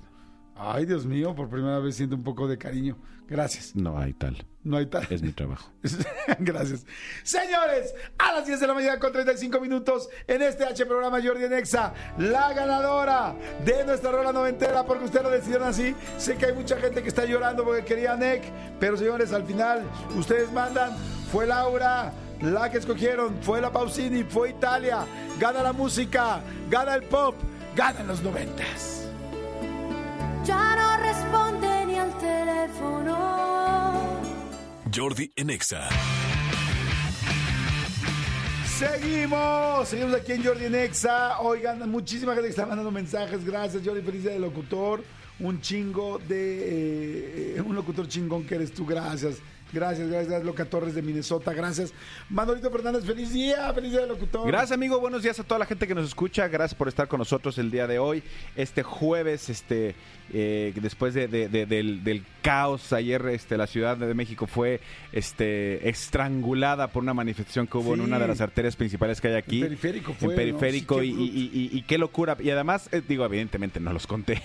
Ay, 0.56 0.86
Dios 0.86 1.04
mío, 1.04 1.34
por 1.34 1.48
primera 1.48 1.78
vez 1.80 1.96
siento 1.96 2.14
un 2.14 2.22
poco 2.22 2.46
de 2.46 2.56
cariño. 2.58 2.96
Gracias. 3.26 3.74
No 3.74 3.98
hay 3.98 4.12
tal. 4.12 4.46
No 4.62 4.76
hay 4.76 4.86
tal. 4.86 5.06
Es 5.10 5.22
mi 5.22 5.32
trabajo. 5.32 5.70
Gracias. 6.38 6.86
Señores, 7.22 7.94
a 8.18 8.32
las 8.32 8.46
10 8.46 8.60
de 8.60 8.66
la 8.66 8.74
mañana 8.74 8.98
con 8.98 9.12
35 9.12 9.60
minutos 9.60 10.08
en 10.26 10.42
este 10.42 10.64
H 10.64 10.84
programa 10.86 11.20
Jordi 11.22 11.48
Nexa, 11.48 11.92
la 12.18 12.52
ganadora 12.52 13.34
de 13.64 13.84
nuestra 13.84 14.12
rola 14.12 14.32
noventera, 14.32 14.84
porque 14.84 15.06
ustedes 15.06 15.24
lo 15.24 15.30
decidieron 15.30 15.68
así. 15.68 15.94
Sé 16.18 16.36
que 16.36 16.46
hay 16.46 16.52
mucha 16.54 16.76
gente 16.76 17.02
que 17.02 17.08
está 17.08 17.24
llorando 17.24 17.64
porque 17.64 17.84
quería 17.84 18.16
NEC, 18.16 18.42
pero 18.78 18.96
señores, 18.96 19.32
al 19.32 19.44
final 19.44 19.82
ustedes 20.16 20.52
mandan. 20.52 20.92
Fue 21.32 21.46
Laura, 21.46 22.12
La 22.40 22.70
que 22.70 22.78
escogieron 22.78 23.38
fue 23.42 23.60
la 23.60 23.72
Pausini, 23.72 24.22
fue 24.22 24.50
Italia. 24.50 25.04
Gana 25.40 25.62
la 25.62 25.72
música, 25.72 26.40
gana 26.70 26.94
el 26.94 27.02
pop, 27.02 27.34
gana 27.74 28.04
los 28.04 28.22
noventas. 28.22 29.03
Ya 30.46 30.76
no 30.76 30.96
responde 30.98 31.86
ni 31.86 31.98
al 31.98 32.18
teléfono. 32.18 33.14
Jordi 34.94 35.32
en 35.36 35.50
Exa. 35.50 35.88
Seguimos, 38.66 39.88
seguimos 39.88 40.14
aquí 40.14 40.32
en 40.32 40.44
Jordi 40.44 40.68
Nexa. 40.68 41.40
Oigan, 41.40 41.88
muchísima 41.88 42.32
gente 42.34 42.48
que 42.48 42.50
está 42.50 42.66
mandando 42.66 42.90
mensajes. 42.90 43.44
Gracias, 43.44 43.82
Jordi. 43.84 44.02
Feliz 44.02 44.22
día 44.22 44.32
de 44.32 44.38
locutor. 44.40 45.02
Un 45.40 45.60
chingo 45.60 46.18
de. 46.18 47.56
eh, 47.56 47.60
un 47.64 47.74
locutor 47.74 48.06
chingón 48.08 48.44
que 48.44 48.56
eres 48.56 48.72
tú. 48.72 48.84
Gracias. 48.84 49.36
Gracias, 49.72 50.08
gracias, 50.08 50.44
Loca 50.44 50.64
Torres 50.66 50.94
de 50.94 51.02
Minnesota. 51.02 51.52
Gracias. 51.52 51.92
Manolito 52.30 52.70
Fernández, 52.70 53.04
feliz 53.04 53.32
día. 53.32 53.72
Feliz 53.72 53.90
día 53.90 54.06
locutor. 54.06 54.46
Gracias, 54.46 54.70
amigo. 54.72 55.00
Buenos 55.00 55.22
días 55.24 55.40
a 55.40 55.42
toda 55.42 55.58
la 55.58 55.66
gente 55.66 55.88
que 55.88 55.94
nos 55.96 56.06
escucha. 56.06 56.46
Gracias 56.46 56.76
por 56.76 56.86
estar 56.86 57.08
con 57.08 57.18
nosotros 57.18 57.58
el 57.58 57.72
día 57.72 57.88
de 57.88 57.98
hoy. 57.98 58.22
Este 58.54 58.84
jueves, 58.84 59.48
este, 59.50 59.96
eh, 60.32 60.72
después 60.80 61.12
de- 61.14 61.26
de- 61.26 61.48
de- 61.48 61.66
del, 61.66 62.04
del 62.04 62.22
caos 62.40 62.92
ayer, 62.92 63.26
este, 63.26 63.56
la 63.56 63.66
Ciudad 63.66 63.96
de 63.96 64.14
México 64.14 64.46
fue 64.46 64.80
este, 65.12 65.88
estrangulada 65.88 66.88
por 66.88 67.02
una 67.02 67.14
manifestación 67.14 67.66
que 67.66 67.76
hubo 67.78 67.94
en 67.94 68.00
una 68.02 68.18
de 68.20 68.28
las 68.28 68.40
arterias 68.40 68.76
principales 68.76 69.20
que 69.20 69.28
hay 69.28 69.34
aquí. 69.34 69.56
En 69.60 69.64
Periférico 69.68 70.14
fue, 70.14 70.30
En 70.34 70.36
periférico 70.36 70.96
¿no? 70.96 71.02
Sí, 71.02 71.08
y, 71.08 71.14
qué 71.14 71.22
y- 71.22 71.68
y- 71.74 71.78
y 71.78 71.82
qué 71.82 71.98
locura. 71.98 72.36
Y 72.40 72.50
además, 72.50 72.88
eh, 72.92 73.02
digo, 73.08 73.24
evidentemente 73.24 73.80
no 73.80 73.92
los 73.92 74.06
conté. 74.06 74.40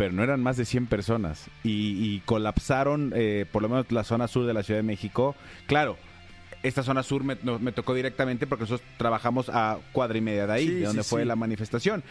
Pero 0.00 0.12
no 0.14 0.22
eran 0.22 0.42
más 0.42 0.56
de 0.56 0.64
100 0.64 0.86
personas 0.86 1.48
y, 1.62 1.92
y 2.14 2.22
colapsaron 2.24 3.12
eh, 3.14 3.44
por 3.52 3.60
lo 3.60 3.68
menos 3.68 3.92
la 3.92 4.02
zona 4.02 4.28
sur 4.28 4.46
de 4.46 4.54
la 4.54 4.62
Ciudad 4.62 4.78
de 4.78 4.82
México. 4.82 5.36
Claro, 5.66 5.98
esta 6.62 6.82
zona 6.82 7.02
sur 7.02 7.22
me, 7.22 7.36
no- 7.42 7.58
me 7.58 7.70
tocó 7.70 7.92
directamente 7.94 8.46
porque 8.46 8.62
nosotros 8.62 8.86
trabajamos 8.96 9.50
a 9.50 9.76
cuadra 9.92 10.16
y 10.16 10.22
media 10.22 10.46
de 10.46 10.52
ahí, 10.54 10.66
Sí, 10.68 10.74
de 10.76 10.86
donde 10.86 11.02
sí, 11.02 11.08
fue 11.10 11.22
sí. 11.22 11.28
la 11.28 11.36
manifestación. 11.36 12.02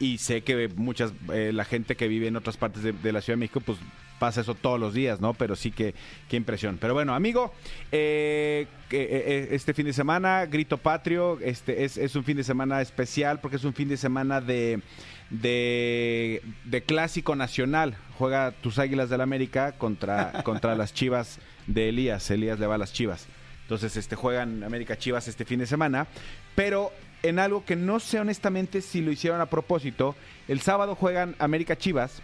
Y 0.00 0.16
sé 0.18 0.40
que 0.40 0.68
muchas, 0.74 1.12
eh, 1.34 1.50
la 1.52 1.66
gente 1.66 1.96
que 1.96 2.08
vive 2.08 2.28
en 2.28 2.36
otras 2.36 2.56
partes 2.56 2.82
de, 2.82 2.92
de 2.92 3.12
la 3.12 3.20
Ciudad 3.20 3.36
de 3.36 3.40
México, 3.40 3.60
pues 3.60 3.76
pasa 4.24 4.40
eso 4.40 4.54
todos 4.54 4.80
los 4.80 4.94
días, 4.94 5.20
¿no? 5.20 5.34
Pero 5.34 5.54
sí 5.54 5.70
que, 5.70 5.94
qué 6.30 6.38
impresión. 6.38 6.78
Pero 6.80 6.94
bueno, 6.94 7.14
amigo, 7.14 7.52
eh, 7.92 8.66
eh, 8.90 9.22
eh, 9.26 9.48
este 9.50 9.74
fin 9.74 9.84
de 9.84 9.92
semana, 9.92 10.46
Grito 10.46 10.78
Patrio, 10.78 11.38
este 11.42 11.84
es, 11.84 11.98
es 11.98 12.16
un 12.16 12.24
fin 12.24 12.38
de 12.38 12.42
semana 12.42 12.80
especial 12.80 13.38
porque 13.42 13.58
es 13.58 13.64
un 13.64 13.74
fin 13.74 13.86
de 13.86 13.98
semana 13.98 14.40
de, 14.40 14.80
de, 15.28 16.40
de 16.64 16.82
clásico 16.82 17.36
nacional. 17.36 17.98
Juega 18.16 18.52
tus 18.52 18.78
Águilas 18.78 19.10
del 19.10 19.20
América 19.20 19.72
contra, 19.72 20.42
contra 20.42 20.74
las 20.74 20.94
Chivas 20.94 21.38
de 21.66 21.90
Elías. 21.90 22.30
Elías 22.30 22.58
le 22.58 22.66
va 22.66 22.76
a 22.76 22.78
las 22.78 22.94
Chivas. 22.94 23.26
Entonces, 23.64 23.94
este 23.98 24.16
juegan 24.16 24.64
América 24.64 24.96
Chivas 24.96 25.28
este 25.28 25.44
fin 25.44 25.58
de 25.58 25.66
semana. 25.66 26.06
Pero 26.54 26.92
en 27.22 27.38
algo 27.38 27.66
que 27.66 27.76
no 27.76 28.00
sé 28.00 28.20
honestamente 28.20 28.80
si 28.80 29.02
lo 29.02 29.12
hicieron 29.12 29.42
a 29.42 29.50
propósito, 29.50 30.16
el 30.48 30.62
sábado 30.62 30.94
juegan 30.94 31.36
América 31.38 31.76
Chivas 31.76 32.22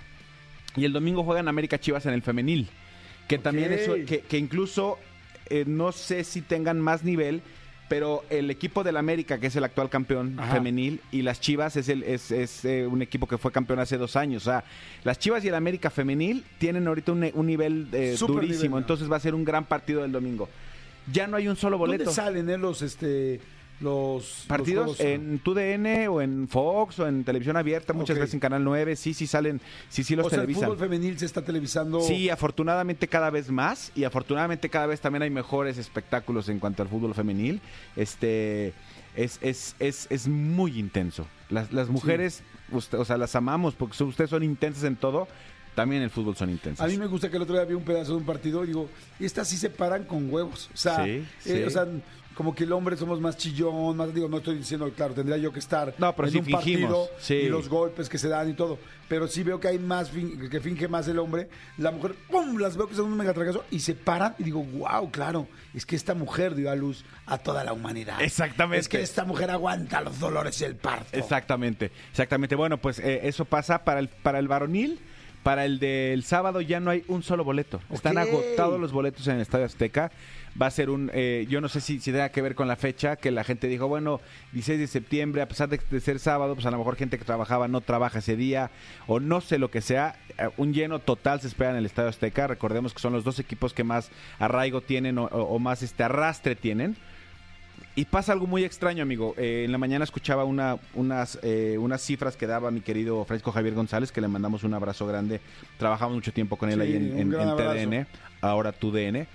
y 0.77 0.85
el 0.85 0.93
domingo 0.93 1.25
juegan 1.25 1.49
América 1.49 1.79
Chivas 1.79 2.07
en 2.07 2.15
el 2.15 2.23
femenil. 2.23 2.69
Que 3.29 3.39
también 3.39 3.73
eso, 3.73 3.95
que, 4.07 4.21
que 4.21 4.39
incluso 4.39 4.99
eh, 5.51 5.65
no 5.67 5.93
sé 5.93 6.25
si 6.25 6.43
tengan 6.43 6.81
más 6.81 7.05
nivel, 7.05 7.43
pero 7.89 8.25
el 8.31 8.53
equipo 8.53 8.85
del 8.85 8.97
América, 8.97 9.39
que 9.41 9.49
es 9.49 9.57
el 9.57 9.65
actual 9.65 9.91
campeón 9.91 10.39
Ajá. 10.39 10.55
femenil, 10.55 11.01
y 11.11 11.23
las 11.23 11.41
Chivas 11.41 11.75
es, 11.75 11.89
el, 11.89 12.05
es, 12.05 12.31
es, 12.31 12.65
eh, 12.65 12.87
un 12.87 13.03
equipo 13.03 13.27
que 13.27 13.37
fue 13.37 13.51
campeón 13.51 13.81
hace 13.81 13.99
dos 13.99 14.15
años. 14.15 14.45
O 14.47 14.51
sea, 14.51 14.65
las 15.03 15.19
Chivas 15.19 15.45
y 15.45 15.49
el 15.49 15.57
América 15.57 15.91
femenil 15.91 16.45
tienen 16.59 16.87
ahorita 16.87 17.11
un, 17.11 17.29
un 17.35 17.47
nivel 17.47 17.89
eh, 17.93 18.17
durísimo, 18.17 18.41
nivel, 18.41 18.71
¿no? 18.71 18.79
entonces 18.79 19.11
va 19.11 19.17
a 19.17 19.21
ser 19.21 19.35
un 19.35 19.45
gran 19.45 19.65
partido 19.65 20.05
el 20.05 20.13
domingo. 20.13 20.49
Ya 21.13 21.27
no 21.27 21.37
hay 21.37 21.49
un 21.49 21.57
solo 21.57 21.79
boleto. 21.79 22.05
¿Dónde 22.05 22.15
salen 22.15 22.61
los, 22.61 22.83
este, 22.83 23.41
los 23.81 24.45
Partidos 24.47 24.87
los 24.87 25.01
en 25.01 25.39
TUDN 25.39 26.09
o 26.09 26.21
en 26.21 26.49
Fox 26.49 26.99
o 26.99 27.09
en 27.09 27.25
televisión 27.25 27.57
abierta, 27.57 27.93
muchas 27.93 28.19
veces 28.19 28.35
en 28.35 28.41
Canal 28.41 28.63
9, 28.63 28.95
sí, 28.97 29.15
sí 29.15 29.27
salen, 29.27 29.61
sí, 29.89 30.05
sí 30.05 30.15
los 30.17 30.27
o 30.27 30.31
sea, 30.31 30.37
el 30.41 30.43
televisan. 30.43 30.65
fútbol 30.69 30.79
femenil 30.79 31.19
se 31.19 31.25
está 31.27 31.43
televisando. 31.43 32.01
Sí, 32.03 32.29
afortunadamente 32.29 33.09
cada 33.09 33.31
vez 33.31 33.51
más 33.51 33.91
y 33.95 34.05
afortunadamente 34.05 34.69
cada 34.69 34.87
vez 34.87 35.01
también 35.01 35.23
hay 35.23 35.31
mejores 35.31 35.79
espectáculos 35.79 36.49
en 36.49 36.59
cuanto 36.59 36.83
al 36.83 36.89
fútbol 36.89 37.15
femenil. 37.15 37.61
Este 37.97 38.73
es, 39.17 39.39
es, 39.43 39.77
es, 39.79 40.07
es 40.11 40.29
muy 40.29 40.79
intenso. 40.79 41.27
Las, 41.49 41.73
las 41.73 41.89
mujeres, 41.89 42.43
usted- 42.73 42.99
o 42.99 43.05
sea, 43.05 43.17
las 43.17 43.35
amamos 43.35 43.75
porque 43.75 44.03
ustedes 44.05 44.31
son 44.31 44.43
intensas 44.43 44.85
en 44.85 44.97
todo. 44.97 45.27
También 45.75 46.03
el 46.03 46.11
fútbol 46.11 46.37
son 46.37 46.51
intensas. 46.51 46.85
A 46.85 46.89
mí 46.89 46.99
me 46.99 47.07
gusta 47.07 47.31
que 47.31 47.37
el 47.37 47.43
otro 47.43 47.55
día 47.55 47.65
vi 47.65 47.75
un 47.75 47.85
pedazo 47.85 48.13
de 48.13 48.19
un 48.19 48.25
partido 48.27 48.65
y 48.65 48.69
digo, 48.69 48.89
estas 49.21 49.49
sí 49.49 49.57
se 49.57 49.71
paran 49.71 50.05
con 50.05 50.31
huevos. 50.31 50.69
O 50.75 50.77
sea, 50.77 51.05
Sí, 51.05 51.11
eh, 51.11 51.25
sí. 51.39 51.63
o 51.63 51.71
sea, 51.71 51.87
como 52.41 52.55
que 52.55 52.65
el 52.65 52.73
hombre 52.73 52.97
somos 52.97 53.21
más 53.21 53.37
chillón, 53.37 53.99
más 53.99 54.15
digo, 54.15 54.27
no 54.27 54.39
estoy 54.39 54.57
diciendo, 54.57 54.91
claro, 54.97 55.13
tendría 55.13 55.37
yo 55.37 55.53
que 55.53 55.59
estar 55.59 55.93
No, 55.99 56.17
pero 56.17 56.29
en 56.29 56.33
sí 56.33 56.39
un 56.39 56.45
fingimos, 56.47 56.91
partido 56.91 57.09
sí. 57.21 57.35
y 57.35 57.49
los 57.51 57.69
golpes 57.69 58.09
que 58.09 58.17
se 58.17 58.29
dan 58.29 58.49
y 58.49 58.55
todo. 58.55 58.79
Pero 59.09 59.29
sí 59.29 59.43
veo 59.43 59.61
que 59.61 59.69
hay 59.69 59.79
más, 59.79 60.09
fin- 60.11 60.49
que 60.49 60.59
finge 60.59 60.89
más 60.89 61.07
el 61.09 61.19
hombre. 61.19 61.51
La 61.77 61.91
mujer, 61.91 62.15
¡pum! 62.31 62.57
Las 62.57 62.79
veo 62.79 62.89
que 62.89 62.95
son 62.95 63.13
un 63.13 63.19
megatragazo 63.19 63.63
y 63.71 63.81
se 63.81 63.93
paran 63.93 64.37
y 64.39 64.45
digo, 64.45 64.63
wow, 64.63 65.11
claro, 65.11 65.49
es 65.75 65.85
que 65.85 65.97
esta 65.97 66.15
mujer 66.15 66.55
dio 66.55 66.71
a 66.71 66.77
luz 66.77 67.05
a 67.27 67.37
toda 67.37 67.63
la 67.63 67.75
humanidad. 67.75 68.23
Exactamente. 68.23 68.81
Es 68.81 68.89
que 68.89 69.03
esta 69.03 69.27
mujer 69.27 69.51
aguanta 69.51 70.01
los 70.01 70.19
dolores 70.19 70.59
y 70.63 70.65
el 70.65 70.77
parto. 70.77 71.09
Exactamente, 71.13 71.91
exactamente. 72.11 72.55
Bueno, 72.55 72.79
pues 72.79 73.01
eh, 73.01 73.21
eso 73.25 73.45
pasa 73.45 73.85
para 73.85 74.01
el, 74.01 74.09
para 74.09 74.39
el 74.39 74.49
varonil. 74.49 74.99
Para 75.43 75.65
el 75.65 75.79
del 75.79 76.23
sábado 76.23 76.61
ya 76.61 76.81
no 76.81 76.91
hay 76.91 77.03
un 77.09 77.23
solo 77.23 77.45
boleto. 77.45 77.81
Están 77.91 78.19
agotados 78.19 78.79
los 78.79 78.93
boletos 78.93 79.27
en 79.27 79.37
el 79.37 79.41
Estadio 79.41 79.65
Azteca. 79.65 80.13
Va 80.61 80.67
a 80.67 80.71
ser 80.71 80.91
un, 80.91 81.11
eh, 81.15 81.47
yo 81.49 81.61
no 81.61 81.69
sé 81.69 81.81
si, 81.81 82.01
si 82.01 82.11
tenga 82.11 82.31
que 82.31 82.43
ver 82.43 82.55
con 82.55 82.67
la 82.67 82.77
fecha, 82.77 83.17
que 83.17 83.31
la 83.31 83.45
gente 83.45 83.69
dijo, 83.69 83.87
bueno, 83.87 84.21
16 84.53 84.81
de 84.81 84.87
septiembre, 84.89 85.43
a 85.43 85.49
pesar 85.49 85.69
de, 85.69 85.81
de 85.91 86.01
ser 86.01 86.19
sábado, 86.19 86.55
pues 86.55 86.67
a 86.67 86.71
lo 86.71 86.79
mejor 86.79 86.97
gente 86.97 87.19
que 87.19 87.25
trabajaba 87.25 87.69
no 87.69 87.81
trabaja 87.81 88.19
ese 88.19 88.35
día, 88.37 88.71
o 89.07 89.21
no 89.21 89.41
sé 89.41 89.59
lo 89.59 89.71
que 89.71 89.81
sea. 89.81 90.17
Eh, 90.39 90.49
un 90.57 90.75
lleno 90.75 90.99
total 90.99 91.41
se 91.41 91.47
espera 91.47 91.71
en 91.71 91.77
el 91.77 91.87
Estadio 91.87 92.09
Azteca. 92.09 92.47
Recordemos 92.49 92.93
que 92.93 92.99
son 93.01 93.13
los 93.13 93.23
dos 93.23 93.39
equipos 93.39 93.73
que 93.73 93.85
más 93.85 94.11
arraigo 94.41 94.81
tienen 94.81 95.19
o, 95.19 95.59
más 95.61 95.83
este 95.83 96.03
arrastre 96.03 96.57
tienen. 96.57 96.97
Y 97.97 98.05
pasa 98.07 98.33
algo 98.33 98.47
muy 98.47 98.65
extraño, 98.65 99.03
amigo. 99.03 99.35
Eh, 99.37 99.63
en 99.65 99.73
la 99.73 99.79
mañana 99.79 100.05
escuchaba 100.05 100.45
una, 100.45 100.79
unas, 100.95 101.39
eh, 101.43 101.77
unas 101.79 102.01
cifras 102.03 102.37
que 102.37 102.47
daba 102.47 102.71
mi 102.71 102.81
querido 102.81 103.25
Fresco 103.25 103.53
Javier 103.53 103.75
González, 103.75 104.13
que 104.13 104.21
le 104.21 104.29
mandamos 104.29 104.65
un 104.65 104.75
abrazo 104.75 105.07
grande. 105.07 105.41
Trabajamos 105.79 106.15
mucho 106.15 106.33
tiempo 106.33 106.57
con 106.57 106.71
él 106.71 106.77
Sí, 106.77 106.83
ahí 106.83 106.97
en, 106.97 107.19
en- 107.19 107.35
en. 107.35 107.57
TDN, 107.57 108.07
ahora 108.41 108.73
TUDN. 108.73 109.27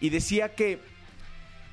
Y 0.00 0.10
decía 0.10 0.54
que, 0.54 0.78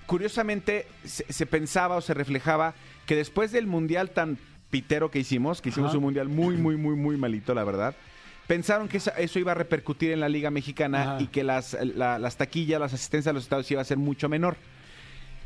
curiosamente, 0.05 0.87
se, 1.03 1.31
se 1.31 1.45
pensaba 1.45 1.95
o 1.95 2.01
se 2.01 2.13
reflejaba 2.13 2.73
que 3.05 3.15
después 3.15 3.51
del 3.51 3.67
mundial 3.67 4.11
tan 4.11 4.37
pitero 4.69 5.11
que 5.11 5.19
hicimos, 5.19 5.61
que 5.61 5.69
hicimos 5.69 5.89
Ajá. 5.89 5.97
un 5.97 6.03
mundial 6.03 6.27
muy, 6.27 6.57
muy, 6.57 6.75
muy, 6.75 6.95
muy 6.95 7.17
malito, 7.17 7.53
la 7.53 7.63
verdad. 7.63 7.95
Pensaron 8.47 8.87
que 8.87 8.97
eso 8.97 9.39
iba 9.39 9.51
a 9.53 9.55
repercutir 9.55 10.11
en 10.11 10.19
la 10.19 10.29
Liga 10.29 10.51
Mexicana 10.51 11.01
Ajá. 11.15 11.21
y 11.21 11.27
que 11.27 11.43
las, 11.43 11.75
la- 11.95 12.19
las 12.19 12.37
taquillas, 12.37 12.79
las 12.79 12.93
asistencias 12.93 13.31
a 13.31 13.33
los 13.33 13.43
estados 13.43 13.69
iba 13.71 13.81
a 13.81 13.85
ser 13.85 13.97
mucho 13.97 14.29
menor. 14.29 14.55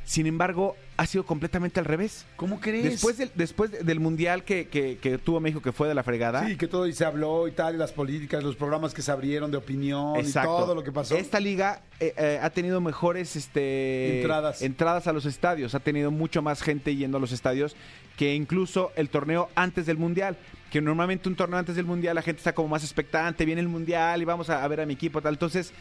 Sin 0.10 0.26
embargo, 0.26 0.76
ha 0.98 1.06
sido 1.06 1.24
completamente 1.24 1.80
al 1.80 1.86
revés. 1.86 2.26
¿Cómo 2.36 2.60
crees? 2.60 2.84
Después 2.84 3.20
del, 3.20 3.30
después 3.36 3.70
de- 3.70 3.84
del 3.84 4.00
mundial 4.00 4.44
que, 4.44 4.68
que- 4.68 4.98
que 5.00 5.20
tuvo 5.20 5.40
México, 5.40 5.62
que 5.62 5.72
fue 5.72 5.88
de 5.88 5.94
la 5.94 6.02
fregada. 6.02 6.48
Sí, 6.48 6.58
que 6.58 6.68
todo 6.68 6.88
y 6.88 6.94
se 6.94 7.06
habló 7.06 7.48
y 7.48 7.52
tal, 7.52 7.76
y 7.76 7.78
las 7.78 7.92
políticas, 7.92 8.44
los 8.44 8.56
programas 8.56 8.96
que 8.96 9.04
se 9.04 9.12
abrieron 9.12 9.52
de 9.52 9.58
opinión 9.58 10.16
Exacto. 10.18 10.58
y 10.58 10.62
todo 10.64 10.74
lo 10.74 10.84
que 10.84 10.92
pasó. 10.92 11.16
Esta 11.16 11.40
liga 11.40 11.84
eh, 12.00 12.16
eh, 12.18 12.40
ha 12.42 12.50
tenido 12.50 12.82
mejores 12.82 13.36
este, 13.36 14.22
Entradas. 14.22 14.64
entradas 14.64 15.06
a 15.06 15.14
los 15.14 15.28
estadios. 15.28 15.76
Ha 15.76 15.80
tenido 15.80 16.10
mucho 16.10 16.42
más 16.42 16.64
gente 16.64 16.96
yendo 16.96 17.18
a 17.18 17.22
los 17.22 17.32
estadios 17.32 17.76
que 18.18 18.34
incluso 18.34 18.92
el 18.96 19.10
torneo 19.10 19.50
antes 19.54 19.86
del 19.86 19.98
mundial. 19.98 20.38
Que 20.72 20.82
normalmente 20.82 21.30
un 21.30 21.36
torneo 21.36 21.58
antes 21.60 21.76
del 21.76 21.86
mundial 21.86 22.16
la 22.16 22.22
gente 22.24 22.40
está 22.40 22.54
como 22.54 22.68
más 22.70 22.84
expectante. 22.84 23.46
Viene 23.46 23.62
el 23.62 23.68
mundial 23.70 24.22
y 24.24 24.26
vamos 24.26 24.50
a, 24.50 24.64
a 24.64 24.68
ver 24.68 24.82
a 24.82 24.86
mi 24.88 24.94
equipo. 24.96 25.22
tal 25.22 25.34
Entonces, 25.36 25.72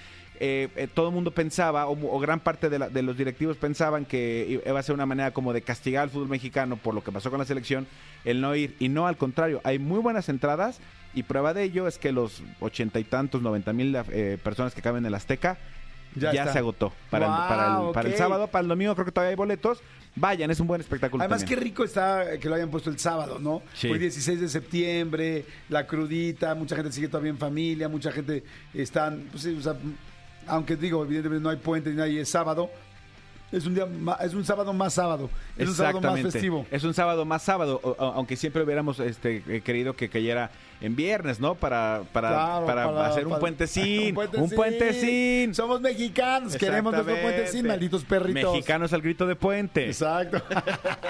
eh, 0.41 0.69
eh, 0.77 0.89
todo 0.93 1.09
el 1.09 1.15
mundo 1.15 1.31
pensaba, 1.33 1.87
o, 1.87 2.17
o 2.17 2.19
gran 2.21 2.41
parte 2.41 2.69
de, 2.71 2.79
la- 2.79 2.89
de 2.89 3.03
los 3.03 3.17
directivos 3.17 3.57
pensaban 3.57 4.05
que 4.05 4.61
iba 4.67 4.79
a 4.79 4.83
ser 4.83 4.95
una 4.95 5.07
manera 5.07 5.33
como 5.33 5.53
de 5.53 5.63
castigar 5.63 6.05
al 6.05 6.11
fútbol 6.11 6.29
mexicano 6.29 6.77
por 6.77 6.95
lo 6.95 7.03
que 7.03 7.13
pasó 7.13 7.31
con 7.31 7.39
la 7.39 7.45
selección, 7.45 7.87
el 8.25 8.41
no 8.41 8.55
ir. 8.55 8.75
Y 8.79 8.89
no, 8.89 9.07
al 9.07 9.17
contrario, 9.17 9.61
hay 9.65 9.79
muy 9.79 9.99
buenas 10.01 10.29
entradas. 10.29 10.79
Y 11.15 11.23
prueba 11.23 11.55
de 11.55 11.63
ello 11.65 11.89
es 11.89 11.99
que 11.99 12.13
los 12.13 12.43
ochenta 12.61 13.01
y 13.01 13.05
tantos, 13.05 13.41
noventa 13.43 13.73
mil 13.73 13.97
eh, 14.11 14.39
personas 14.43 14.75
que 14.75 14.83
caben 14.83 15.03
en 15.05 15.07
el 15.07 15.15
Azteca 15.15 15.59
Ya 16.15 16.53
se 16.53 16.59
agotó. 16.59 16.93
Para, 17.11 17.27
el, 17.27 17.33
para, 17.33 17.87
el, 17.87 17.93
para 17.93 18.09
el 18.09 18.15
sábado, 18.17 18.47
para 18.49 18.63
el 18.63 18.69
domingo 18.69 18.95
creo 18.95 19.07
que 19.07 19.13
todavía 19.13 19.31
hay 19.31 19.37
boletos. 19.37 19.81
Vayan, 20.17 20.51
es 20.51 20.59
un 20.61 20.67
buen 20.67 20.81
espectáculo. 20.81 21.23
Además, 21.23 21.41
también. 21.41 21.59
qué 21.59 21.65
rico 21.65 21.85
está 21.85 22.39
que 22.41 22.49
lo 22.49 22.57
hayan 22.57 22.71
puesto 22.71 22.91
el 22.91 22.99
sábado, 22.99 23.39
¿no? 23.39 23.63
Sí. 23.75 23.89
Hoy 23.89 23.99
16 23.99 24.41
de 24.41 24.49
septiembre, 24.49 25.45
la 25.69 25.87
crudita, 25.87 26.55
mucha 26.55 26.75
gente 26.77 26.91
sigue 26.93 27.09
todavía 27.09 27.31
en 27.31 27.39
familia, 27.39 27.89
mucha 27.89 28.11
gente 28.11 28.43
están, 28.75 29.25
pues 29.31 29.45
sí, 29.45 29.57
o 29.59 29.63
sea, 29.63 29.77
aunque 30.49 30.77
digo, 30.77 31.03
evidentemente 31.05 31.43
no 31.43 31.51
hay 31.51 31.57
puente 31.57 31.91
ni 31.91 31.97
nada 31.97 32.09
y 32.09 32.19
es 32.19 32.29
sábado, 32.29 32.71
es 33.51 33.65
un 33.65 33.75
día 33.75 33.87
es 34.21 34.35
un 34.35 34.45
sábado 34.45 34.73
más 34.73 34.95
sábado, 34.95 35.31
es 35.57 35.69
un 35.69 35.75
sábado 35.75 36.01
más 36.01 36.21
festivo. 36.21 36.67
Es 36.71 36.85
un 36.85 36.93
sábado 36.95 37.25
más 37.25 37.43
sábado, 37.43 37.81
aunque 37.99 38.37
siempre 38.37 38.63
hubiéramos 38.63 39.01
este, 39.01 39.43
eh, 39.49 39.61
querido 39.63 39.95
que 39.95 40.09
cayera 40.09 40.51
en 40.81 40.95
viernes, 40.95 41.41
¿no? 41.41 41.55
Para, 41.55 42.03
para, 42.13 42.29
Claro, 42.29 42.67
para, 42.67 43.07
hacer 43.07 43.27
un 43.27 43.39
puentecín. 43.39 44.17
un 44.35 44.43
Un 44.43 44.51
puentecín. 44.51 45.55
Somos 45.55 45.81
mexicanos, 45.81 46.57
queremos 46.57 46.93
nuestro 46.93 47.21
puentecín, 47.21 47.67
malditos 47.67 48.05
perritos. 48.05 48.53
Mexicanos 48.53 48.93
al 48.93 49.03
grito 49.03 49.27
de 49.27 49.37
puente. 49.37 49.87
Exacto. 49.87 50.43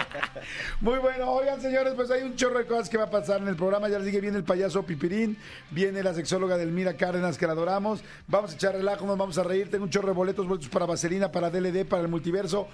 Muy 0.81 0.99
bueno, 0.99 1.31
oigan 1.31 1.61
señores, 1.61 1.95
pues 1.95 2.11
hay 2.11 2.23
un 2.23 2.37
chorro 2.37 2.59
de 2.59 2.67
cosas 2.67 2.89
que 2.89 2.97
va 2.97 3.05
a 3.05 3.11
pasar 3.11 3.41
en 3.43 3.49
el 3.49 3.57
programa. 3.57 3.89
Ya 3.89 3.99
les 3.99 4.07
dije, 4.07 4.21
viene 4.21 4.39
el 4.39 4.45
payaso 4.45 4.85
Pipirín, 4.85 5.37
viene 5.71 6.03
la 6.03 6.15
sexóloga 6.15 6.57
Delmira 6.57 6.97
Cárdenas, 6.97 7.37
que 7.37 7.47
la 7.47 7.53
adoramos. 7.53 8.03
Vamos 8.27 8.53
a 8.53 8.55
echar 8.55 8.75
relajo, 8.75 9.07
nos 9.07 9.19
vamos 9.19 9.37
a 9.39 9.43
reír. 9.43 9.71
Tengo 9.71 9.85
un 9.85 9.91
chorro 9.91 10.09
de 10.09 10.15
boletos, 10.15 10.47
boletos 10.47 10.69
para 10.69 10.87
Vaselina, 10.87 11.31
para 11.31 11.51
DLD, 11.51 11.85
para 11.87 12.03
el 12.03 12.09
multiverso. 12.09 12.69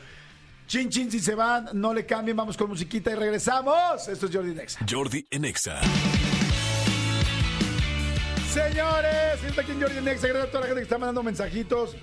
Chin, 0.67 0.89
chin, 0.89 1.11
si 1.11 1.21
se 1.21 1.35
van, 1.35 1.69
no 1.75 1.93
le 1.93 2.07
cambien, 2.07 2.37
vamos 2.37 2.57
con 2.57 2.71
musiquita 2.71 3.11
y 3.11 3.15
regresamos. 3.15 4.09
Esto 4.09 4.27
es 4.27 4.35
Jordi 4.35 4.55
Nexa. 4.55 4.87
Jordi 4.89 5.27
en 5.31 5.45
Exa. 5.45 5.81
Señores, 8.55 9.43
está 9.45 9.63
aquí 9.63 9.73
en 9.73 9.81
Jordi 9.81 10.01
Nexa. 10.01 10.29
Gracias 10.29 10.47
a 10.47 10.51
toda 10.53 10.61
la 10.61 10.67
gente 10.69 10.81
que 10.83 10.85
está 10.85 10.97
mandando 10.97 11.25
mensajitos. 11.25 11.97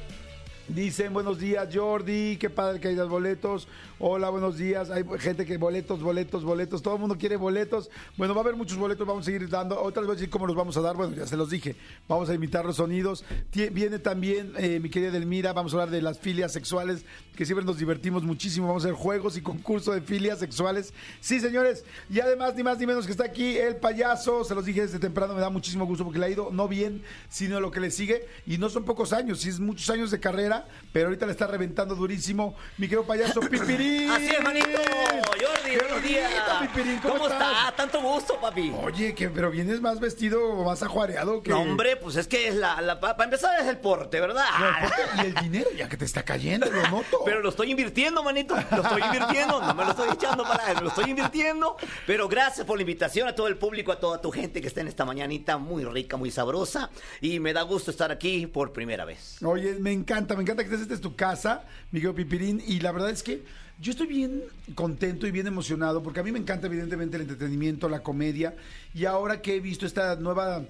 Dicen 0.75 1.13
buenos 1.13 1.37
días 1.37 1.67
Jordi, 1.73 2.37
qué 2.37 2.49
padre 2.49 2.79
que 2.79 2.87
hay 2.87 2.95
los 2.95 3.09
boletos. 3.09 3.67
Hola, 3.99 4.29
buenos 4.29 4.57
días. 4.57 4.89
Hay 4.89 5.03
gente 5.19 5.45
que 5.45 5.57
boletos, 5.57 6.01
boletos, 6.01 6.45
boletos. 6.45 6.81
Todo 6.81 6.93
el 6.95 7.01
mundo 7.01 7.17
quiere 7.17 7.35
boletos. 7.35 7.89
Bueno, 8.15 8.33
va 8.33 8.39
a 8.39 8.43
haber 8.43 8.55
muchos 8.55 8.77
boletos, 8.77 9.05
vamos 9.05 9.23
a 9.23 9.25
seguir 9.25 9.49
dando. 9.49 9.79
Otra 9.79 10.01
les 10.01 10.07
voy 10.07 10.13
a 10.13 10.17
decir 10.17 10.29
cómo 10.29 10.47
los 10.47 10.55
vamos 10.55 10.77
a 10.77 10.81
dar. 10.81 10.95
Bueno, 10.95 11.13
ya 11.13 11.27
se 11.27 11.35
los 11.35 11.49
dije. 11.49 11.75
Vamos 12.07 12.29
a 12.29 12.33
imitar 12.33 12.63
los 12.63 12.77
sonidos. 12.77 13.25
Viene 13.51 13.99
también 13.99 14.53
eh, 14.57 14.79
mi 14.79 14.89
querida 14.89 15.11
Delmira. 15.11 15.51
Vamos 15.51 15.73
a 15.73 15.75
hablar 15.75 15.89
de 15.89 16.01
las 16.01 16.19
filias 16.19 16.53
sexuales, 16.53 17.03
que 17.35 17.45
siempre 17.45 17.65
nos 17.65 17.77
divertimos 17.77 18.23
muchísimo. 18.23 18.67
Vamos 18.67 18.85
a 18.85 18.87
hacer 18.87 18.97
juegos 18.97 19.35
y 19.35 19.41
concurso 19.41 19.91
de 19.91 19.99
filias 19.99 20.39
sexuales. 20.39 20.93
Sí, 21.19 21.41
señores. 21.41 21.83
Y 22.09 22.21
además, 22.21 22.55
ni 22.55 22.63
más 22.63 22.79
ni 22.79 22.87
menos 22.87 23.05
que 23.05 23.11
está 23.11 23.25
aquí 23.25 23.57
el 23.57 23.75
payaso. 23.75 24.45
Se 24.45 24.55
los 24.55 24.63
dije 24.63 24.81
desde 24.81 24.99
temprano. 24.99 25.33
Me 25.33 25.41
da 25.41 25.49
muchísimo 25.49 25.85
gusto 25.85 26.05
porque 26.05 26.19
le 26.19 26.27
ha 26.27 26.29
ido 26.29 26.49
no 26.49 26.69
bien, 26.69 27.03
sino 27.29 27.59
lo 27.59 27.71
que 27.71 27.81
le 27.81 27.91
sigue. 27.91 28.25
Y 28.47 28.57
no 28.57 28.69
son 28.69 28.85
pocos 28.85 29.11
años, 29.11 29.41
sí 29.41 29.49
es 29.49 29.59
muchos 29.59 29.89
años 29.89 30.11
de 30.11 30.19
carrera, 30.19 30.60
pero 30.93 31.07
ahorita 31.07 31.25
le 31.25 31.31
está 31.31 31.47
reventando 31.47 31.95
durísimo. 31.95 32.55
Mi 32.77 32.87
querido 32.87 33.03
payaso 33.05 33.39
Pipirín. 33.49 34.09
Así 34.11 34.29
es, 34.29 34.43
manito. 34.43 34.67
Jordi, 34.67 35.77
buenos 35.77 36.03
días. 36.03 36.31
Pipirín, 36.61 36.99
¿cómo 36.99 37.13
¿Cómo, 37.15 37.27
estás? 37.27 37.51
está? 37.51 37.75
Tanto 37.75 38.01
gusto, 38.01 38.39
papi. 38.41 38.73
Oye, 38.83 39.13
que, 39.15 39.29
pero 39.29 39.49
vienes 39.51 39.81
más 39.81 39.99
vestido, 39.99 40.63
más 40.63 40.83
ajuareado 40.83 41.41
que. 41.43 41.49
No, 41.51 41.61
hombre, 41.61 41.95
pues 41.97 42.15
es 42.15 42.27
que 42.27 42.47
es 42.47 42.55
la, 42.55 42.81
la- 42.81 42.99
pa- 42.99 43.15
para 43.15 43.25
empezar 43.25 43.59
es 43.61 43.67
el 43.67 43.77
porte, 43.77 44.19
¿verdad? 44.19 44.45
No, 44.59 44.65
aparte, 44.67 45.01
y 45.17 45.19
el 45.27 45.33
dinero 45.35 45.69
ya 45.75 45.87
que 45.89 45.97
te 45.97 46.05
está 46.05 46.23
cayendo, 46.23 46.69
lo 46.69 46.81
noto. 46.89 47.19
Pero 47.25 47.41
lo 47.41 47.49
estoy 47.49 47.71
invirtiendo, 47.71 48.23
manito. 48.23 48.55
Lo 48.71 48.81
estoy 48.83 49.01
invirtiendo. 49.03 49.61
No 49.61 49.73
me 49.73 49.83
lo 49.85 49.91
estoy 49.91 50.09
echando 50.11 50.43
para 50.43 50.55
adelante, 50.63 50.83
lo 50.83 50.89
estoy 50.89 51.09
invirtiendo. 51.09 51.77
Pero 52.05 52.27
gracias 52.27 52.65
por 52.65 52.77
la 52.77 52.81
invitación 52.81 53.27
a 53.27 53.35
todo 53.35 53.47
el 53.47 53.57
público, 53.57 53.91
a 53.91 53.99
toda 53.99 54.19
tu 54.21 54.31
gente 54.31 54.61
que 54.61 54.67
está 54.67 54.81
en 54.81 54.87
esta 54.87 55.05
mañanita 55.05 55.57
muy 55.57 55.83
rica, 55.85 56.17
muy 56.17 56.31
sabrosa. 56.31 56.89
Y 57.21 57.39
me 57.39 57.53
da 57.53 57.61
gusto 57.63 57.91
estar 57.91 58.11
aquí 58.11 58.45
por 58.47 58.73
primera 58.73 59.05
vez. 59.05 59.37
Oye, 59.43 59.75
me 59.79 59.91
encanta, 59.91 60.35
me 60.35 60.41
encanta 60.41 60.50
que 60.57 60.63
estés, 60.63 60.81
esta 60.81 60.93
es 60.93 61.01
tu 61.01 61.15
casa, 61.15 61.63
Miguel 61.91 62.13
Pipirín, 62.13 62.61
y 62.65 62.79
la 62.79 62.91
verdad 62.91 63.09
es 63.09 63.23
que 63.23 63.43
yo 63.79 63.91
estoy 63.91 64.07
bien 64.07 64.43
contento 64.75 65.25
y 65.25 65.31
bien 65.31 65.47
emocionado, 65.47 66.03
porque 66.03 66.19
a 66.19 66.23
mí 66.23 66.31
me 66.31 66.39
encanta 66.39 66.67
evidentemente 66.67 67.15
el 67.15 67.23
entretenimiento, 67.23 67.89
la 67.89 68.03
comedia, 68.03 68.55
y 68.93 69.05
ahora 69.05 69.41
que 69.41 69.55
he 69.55 69.59
visto 69.59 69.85
esta 69.85 70.15
nueva, 70.17 70.63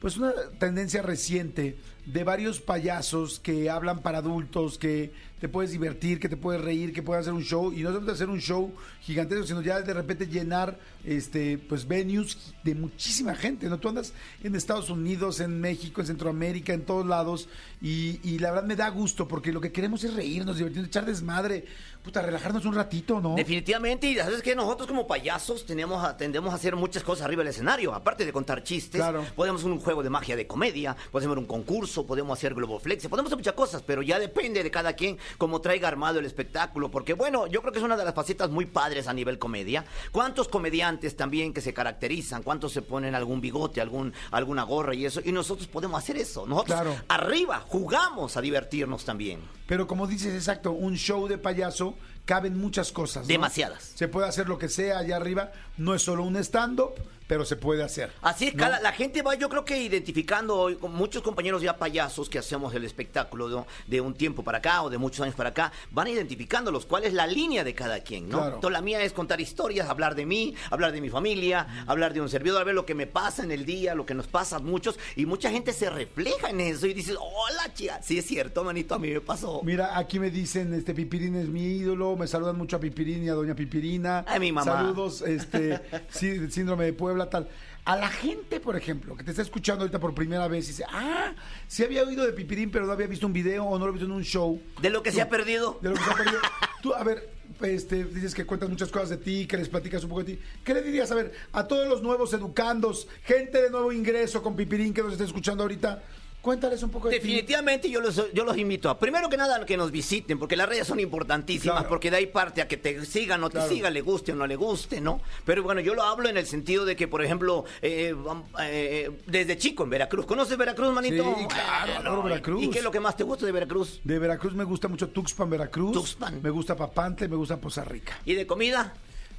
pues 0.00 0.16
una 0.16 0.32
tendencia 0.58 1.02
reciente 1.02 1.76
de 2.06 2.24
varios 2.24 2.60
payasos 2.60 3.38
que 3.38 3.68
hablan 3.70 4.00
para 4.00 4.18
adultos, 4.18 4.78
que 4.78 5.12
te 5.40 5.48
puedes 5.48 5.70
divertir, 5.70 6.18
que 6.18 6.28
te 6.28 6.36
puedes 6.36 6.60
reír, 6.60 6.92
que 6.92 7.02
puedes 7.02 7.22
hacer 7.22 7.34
un 7.34 7.42
show, 7.42 7.72
y 7.72 7.82
no 7.82 7.88
solamente 7.90 8.12
hacer 8.12 8.28
un 8.28 8.40
show 8.40 8.72
gigantesco, 9.02 9.46
sino 9.46 9.62
ya 9.62 9.80
de 9.80 9.94
repente 9.94 10.26
llenar 10.26 10.78
este 11.04 11.56
pues 11.56 11.86
venues 11.86 12.54
de 12.64 12.74
muchísima 12.74 13.34
gente, 13.34 13.68
¿no? 13.68 13.78
Tú 13.78 13.88
andas 13.88 14.12
en 14.42 14.54
Estados 14.54 14.90
Unidos, 14.90 15.40
en 15.40 15.60
México, 15.60 16.00
en 16.00 16.06
Centroamérica, 16.06 16.72
en 16.72 16.82
todos 16.82 17.06
lados, 17.06 17.48
y, 17.80 18.20
y 18.22 18.38
la 18.38 18.50
verdad 18.50 18.66
me 18.66 18.76
da 18.76 18.88
gusto, 18.88 19.28
porque 19.28 19.52
lo 19.52 19.60
que 19.60 19.72
queremos 19.72 20.02
es 20.04 20.14
reírnos, 20.14 20.56
divertirnos, 20.56 20.88
echar 20.88 21.06
desmadre, 21.06 21.66
puta, 22.02 22.22
relajarnos 22.22 22.64
un 22.64 22.74
ratito, 22.74 23.20
¿no? 23.20 23.34
Definitivamente, 23.34 24.06
y 24.08 24.16
sabes 24.16 24.40
que 24.42 24.54
nosotros 24.56 24.88
como 24.88 25.06
payasos 25.06 25.66
tenemos 25.66 26.02
a- 26.02 26.16
tendemos 26.16 26.50
a 26.52 26.56
hacer 26.56 26.74
muchas 26.74 27.02
cosas 27.02 27.26
arriba 27.26 27.42
del 27.42 27.50
escenario. 27.50 27.94
Aparte 27.94 28.24
de 28.24 28.32
contar 28.32 28.62
chistes, 28.62 29.00
Claro. 29.00 29.24
podemos 29.36 29.60
hacer 29.60 29.70
un 29.72 29.80
juego 29.80 30.02
de 30.02 30.08
magia 30.10 30.34
de 30.34 30.46
comedia, 30.46 30.96
podemos 31.12 31.32
hacer 31.32 31.38
un 31.38 31.46
concurso, 31.46 32.06
podemos 32.06 32.38
hacer 32.38 32.54
globoflex, 32.54 33.06
podemos 33.08 33.28
hacer 33.30 33.38
muchas 33.38 33.52
cosas, 33.54 33.82
pero 33.82 34.02
ya 34.02 34.18
depende 34.18 34.62
de 34.62 34.70
cada 34.70 34.94
quien 34.94 35.18
cómo 35.38 35.60
traiga 35.60 35.88
armado 35.88 36.18
el 36.18 36.26
espectáculo. 36.26 36.90
Porque 36.90 37.12
bueno, 37.14 37.46
yo 37.46 37.60
creo 37.60 37.72
que 37.72 37.78
es 37.78 37.84
una 37.84 37.96
de 37.96 38.04
las 38.04 38.14
facetas 38.14 38.50
muy 38.50 38.66
padres 38.66 39.06
a 39.06 39.12
nivel 39.12 39.38
comedia. 39.38 39.84
¿Cuántos 40.10 40.48
comediantes 40.48 41.16
también 41.16 41.52
que 41.52 41.60
se 41.60 41.74
caracterizan? 41.74 42.42
¿Cuántos 42.42 42.72
se 42.72 42.82
ponen 42.82 43.14
algún 43.14 43.40
bigote, 43.40 43.80
algún, 43.80 44.12
alguna 44.30 44.62
gorra 44.62 44.94
y 44.94 45.04
eso? 45.04 45.20
Y 45.24 45.32
nosotros 45.32 45.68
podemos 45.68 46.02
hacer 46.02 46.16
eso. 46.16 46.46
Nosotros 46.46 46.74
Claro. 46.80 46.96
arriba 47.08 47.62
jugamos 47.68 48.36
a 48.36 48.40
divertirnos 48.40 49.04
también. 49.04 49.40
Pero 49.66 49.86
como 49.86 50.06
dices, 50.06 50.34
exacto, 50.34 50.72
un 50.72 50.96
show 50.96 51.28
de 51.28 51.38
payaso 51.38 51.94
caben 52.24 52.58
muchas 52.58 52.92
cosas. 52.92 53.22
¿no? 53.22 53.28
Demasiadas. 53.28 53.92
Se 53.94 54.08
puede 54.08 54.28
hacer 54.28 54.48
lo 54.48 54.58
que 54.58 54.68
sea 54.68 54.98
allá 54.98 55.16
arriba, 55.16 55.52
no 55.76 55.94
es 55.94 56.02
solo 56.02 56.24
un 56.24 56.36
stand-up, 56.36 56.94
pero 57.30 57.44
se 57.44 57.54
puede 57.54 57.84
hacer. 57.84 58.10
Así 58.22 58.48
es, 58.48 58.54
¿no? 58.56 58.58
cada- 58.64 58.80
la 58.80 58.90
gente 58.90 59.22
va, 59.22 59.36
yo 59.36 59.48
creo 59.48 59.64
que 59.64 59.80
identificando 59.80 60.56
hoy, 60.56 60.74
con 60.74 60.92
muchos 60.92 61.22
compañeros 61.22 61.62
ya 61.62 61.76
payasos 61.78 62.28
que 62.28 62.40
hacemos 62.40 62.74
el 62.74 62.84
espectáculo 62.84 63.66
de 63.86 64.00
un 64.00 64.14
tiempo 64.14 64.42
para 64.42 64.58
acá 64.58 64.82
o 64.82 64.90
de 64.90 64.98
muchos 64.98 65.20
años 65.20 65.36
para 65.36 65.50
acá, 65.50 65.70
van 65.92 66.08
identificando 66.08 66.72
los 66.72 66.86
cuál 66.86 67.04
es 67.04 67.12
la 67.14 67.28
línea 67.28 67.62
de 67.62 67.72
cada 67.72 68.00
quien, 68.00 68.28
¿no? 68.28 68.38
Claro. 68.38 68.54
Entonces 68.56 68.72
la 68.72 68.82
mía 68.82 69.00
es 69.04 69.12
contar 69.12 69.40
historias, 69.40 69.88
hablar 69.88 70.16
de 70.16 70.26
mí, 70.26 70.56
hablar 70.72 70.90
de 70.90 71.00
mi 71.00 71.08
familia, 71.08 71.84
hablar 71.86 72.14
de 72.14 72.20
un 72.20 72.28
servidor, 72.28 72.64
ver 72.64 72.74
lo 72.74 72.84
que 72.84 72.96
me 72.96 73.06
pasa 73.06 73.44
en 73.44 73.52
el 73.52 73.64
día, 73.64 73.94
lo 73.94 74.04
que 74.04 74.14
nos 74.14 74.26
pasa 74.26 74.56
a 74.56 74.58
muchos, 74.58 74.98
y 75.14 75.24
mucha 75.24 75.52
gente 75.52 75.72
se 75.72 75.88
refleja 75.88 76.50
en 76.50 76.60
eso 76.60 76.88
y 76.88 76.94
dices, 76.94 77.14
hola 77.16 77.72
chica, 77.74 78.00
sí 78.02 78.18
es 78.18 78.26
cierto, 78.26 78.64
manito, 78.64 78.96
a 78.96 78.98
mí 78.98 79.08
me 79.08 79.20
pasó. 79.20 79.60
Mira, 79.62 79.96
aquí 79.96 80.18
me 80.18 80.30
dicen, 80.32 80.74
este 80.74 80.94
Pipirín 80.94 81.36
es 81.36 81.46
mi 81.46 81.62
ídolo, 81.62 82.16
me 82.16 82.26
saludan 82.26 82.58
mucho 82.58 82.74
a 82.74 82.80
Pipirín 82.80 83.22
y 83.22 83.28
a 83.28 83.34
Doña 83.34 83.54
Pipirina. 83.54 84.24
Ay, 84.26 84.40
mi 84.40 84.50
mamá. 84.50 84.64
Saludos, 84.72 85.22
este, 85.22 85.80
sí, 86.08 86.50
síndrome 86.50 86.86
de 86.86 86.92
Puebla, 86.92 87.19
tal. 87.28 87.48
A 87.84 87.96
la 87.96 88.08
gente, 88.08 88.60
por 88.60 88.76
ejemplo, 88.76 89.16
que 89.16 89.24
te 89.24 89.30
está 89.30 89.42
escuchando 89.42 89.82
ahorita 89.82 89.98
por 89.98 90.14
primera 90.14 90.46
vez 90.48 90.66
y 90.66 90.68
dice, 90.68 90.84
ah, 90.88 91.34
sí 91.66 91.82
había 91.82 92.02
oído 92.02 92.24
de 92.24 92.32
Pipirín, 92.32 92.70
pero 92.70 92.86
no 92.86 92.92
había 92.92 93.06
visto 93.06 93.26
un 93.26 93.32
video 93.32 93.64
o 93.64 93.78
no 93.78 93.86
lo 93.86 93.90
he 93.90 93.94
visto 93.94 94.06
en 94.06 94.12
un 94.12 94.22
show. 94.22 94.60
De 94.80 94.90
lo 94.90 95.02
que 95.02 95.12
se 95.12 95.20
ha 95.20 95.28
perdido. 95.28 95.78
De 95.82 95.90
lo 95.90 95.96
que 95.96 96.04
se 96.04 96.10
ha 96.10 96.14
perdido. 96.14 96.40
Tú, 96.82 96.94
a 96.94 97.02
ver, 97.04 97.30
este, 97.62 98.04
dices 98.04 98.34
que 98.34 98.46
cuentas 98.46 98.68
muchas 98.68 98.90
cosas 98.90 99.10
de 99.10 99.16
ti, 99.16 99.46
que 99.46 99.56
les 99.56 99.68
platicas 99.68 100.02
un 100.04 100.10
poco 100.10 100.24
de 100.24 100.36
ti. 100.36 100.42
¿Qué 100.64 100.72
le 100.72 100.82
dirías, 100.82 101.10
a 101.10 101.14
ver, 101.14 101.32
a 101.52 101.66
todos 101.66 101.88
los 101.88 102.02
nuevos 102.02 102.32
educandos, 102.32 103.08
gente 103.24 103.60
de 103.60 103.70
nuevo 103.70 103.92
ingreso 103.92 104.42
con 104.42 104.56
Pipirín 104.56 104.94
que 104.94 105.02
nos 105.02 105.12
está 105.12 105.24
escuchando 105.24 105.64
ahorita? 105.64 106.02
Cuéntales 106.42 106.82
un 106.82 106.90
poco 106.90 107.08
de 107.08 107.18
ti. 107.18 107.26
Definitivamente 107.26 107.90
yo 107.90 108.00
los, 108.00 108.32
yo 108.32 108.44
los 108.44 108.56
invito 108.56 108.88
a, 108.88 108.98
primero 108.98 109.28
que 109.28 109.36
nada, 109.36 109.64
que 109.66 109.76
nos 109.76 109.90
visiten, 109.90 110.38
porque 110.38 110.56
las 110.56 110.68
redes 110.68 110.86
son 110.86 110.98
importantísimas, 110.98 111.74
Claro. 111.76 111.88
porque 111.90 112.10
de 112.10 112.16
ahí 112.16 112.26
parte 112.26 112.62
a 112.62 112.68
que 112.68 112.78
te 112.78 113.04
sigan, 113.04 113.40
no 113.42 113.50
te 113.50 113.60
sigan, 113.68 113.92
le 113.92 114.00
guste 114.00 114.32
o 114.32 114.34
no 114.36 114.46
le 114.46 114.56
guste, 114.56 115.00
¿no? 115.02 115.20
Pero 115.44 115.62
bueno, 115.62 115.80
yo 115.82 115.94
lo 115.94 116.02
hablo 116.02 116.28
en 116.30 116.38
el 116.38 116.46
sentido 116.46 116.84
de 116.86 116.96
que, 116.96 117.06
por 117.08 117.22
ejemplo, 117.22 117.64
eh, 117.82 118.14
eh, 118.60 119.10
desde 119.26 119.58
chico 119.58 119.84
en 119.84 119.90
Veracruz, 119.90 120.24
¿conoces 120.24 120.56
Veracruz, 120.56 120.92
manito? 120.94 121.36
Sí, 121.38 121.46
claro, 121.46 121.92
adoro 121.98 122.20
¿y- 122.20 122.30
Veracruz. 122.30 122.62
¿Y 122.64 122.70
qué 122.70 122.78
es 122.78 122.84
lo 122.84 122.90
que 122.90 123.00
más 123.00 123.16
te 123.16 123.24
gusta 123.24 123.44
de 123.44 123.52
Veracruz? 123.52 124.00
De 124.02 124.18
Veracruz 124.18 124.54
me 124.54 124.64
gusta 124.64 124.88
mucho 124.88 125.08
Tuxpan, 125.10 125.50
Veracruz. 125.50 125.92
Tuxpan. 125.92 126.40
Me 126.42 126.48
gusta 126.50 126.74
Papantla 126.74 127.26
y 127.26 127.28
me 127.28 127.36
gusta 127.36 127.58
Poza 127.58 127.84
Rica. 127.84 128.18
¿Y 128.24 128.34
de 128.34 128.46
comida? 128.46 128.94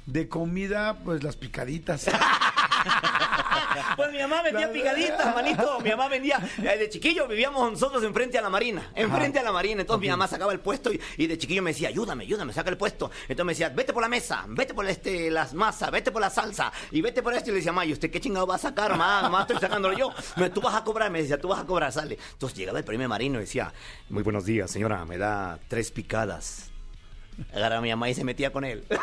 De 0.06 0.28
comida, 0.28 0.98
pues 1.04 1.22
las 1.24 1.34
picaditas. 1.36 2.06
Pues 3.96 4.12
mi 4.12 4.18
mamá 4.18 4.42
vendía 4.42 4.72
picaditas, 4.72 5.34
manito. 5.34 5.80
Mi 5.80 5.90
mamá 5.90 6.08
vendía. 6.08 6.38
eh, 6.58 6.78
de 6.78 6.88
chiquillo 6.88 7.26
vivíamos 7.26 7.70
nosotros 7.72 8.02
enfrente 8.04 8.38
a 8.38 8.42
la 8.42 8.50
marina. 8.50 8.90
Enfrente 8.94 9.38
a 9.38 9.42
la 9.42 9.52
marina. 9.52 9.80
Entonces 9.82 10.00
mi 10.00 10.08
mamá 10.08 10.26
sacaba 10.28 10.52
el 10.52 10.60
puesto 10.60 10.92
y, 10.92 11.00
y 11.16 11.26
de 11.26 11.38
chiquillo 11.38 11.62
me 11.62 11.70
decía, 11.70 11.88
ayúdame, 11.88 12.24
ayúdame, 12.24 12.52
saca 12.52 12.70
el 12.70 12.76
puesto. 12.76 13.10
Entonces 13.22 13.44
me 13.44 13.52
decía, 13.52 13.68
vete 13.70 13.92
por 13.92 14.02
la 14.02 14.08
mesa, 14.08 14.44
vete 14.48 14.74
por 14.74 14.86
este, 14.86 15.30
las 15.30 15.54
masas, 15.54 15.90
vete 15.90 16.10
por 16.10 16.20
la 16.20 16.30
salsa 16.30 16.72
y 16.90 17.00
vete 17.00 17.22
por 17.22 17.34
esto. 17.34 17.50
Y 17.50 17.52
le 17.52 17.56
decía, 17.58 17.72
mamá, 17.72 17.86
¿y 17.86 17.92
usted 17.92 18.10
qué 18.10 18.20
chingado 18.20 18.46
va 18.46 18.56
a 18.56 18.58
sacar, 18.58 18.90
mamá? 18.90 19.22
Mamá, 19.22 19.40
estoy 19.42 19.58
sacándolo 19.58 19.96
yo. 19.96 20.10
Me, 20.36 20.50
tú 20.50 20.60
vas 20.60 20.74
a 20.74 20.84
cobrar, 20.84 21.10
me 21.10 21.20
decía, 21.22 21.40
tú 21.40 21.48
vas 21.48 21.60
a 21.60 21.66
cobrar, 21.66 21.92
sale. 21.92 22.18
Entonces 22.32 22.58
llegaba 22.58 22.78
el 22.78 22.84
primer 22.84 23.08
marino 23.08 23.38
y 23.38 23.42
decía, 23.42 23.72
muy 24.08 24.22
buenos 24.22 24.44
días, 24.44 24.70
señora, 24.70 25.04
me 25.04 25.18
da 25.18 25.58
tres 25.68 25.90
picadas. 25.92 26.71
Agarra 27.54 27.78
a 27.78 27.80
mi 27.80 27.90
mamá 27.90 28.10
y 28.10 28.14
se 28.14 28.24
metía 28.24 28.52
con 28.52 28.64
él. 28.64 28.84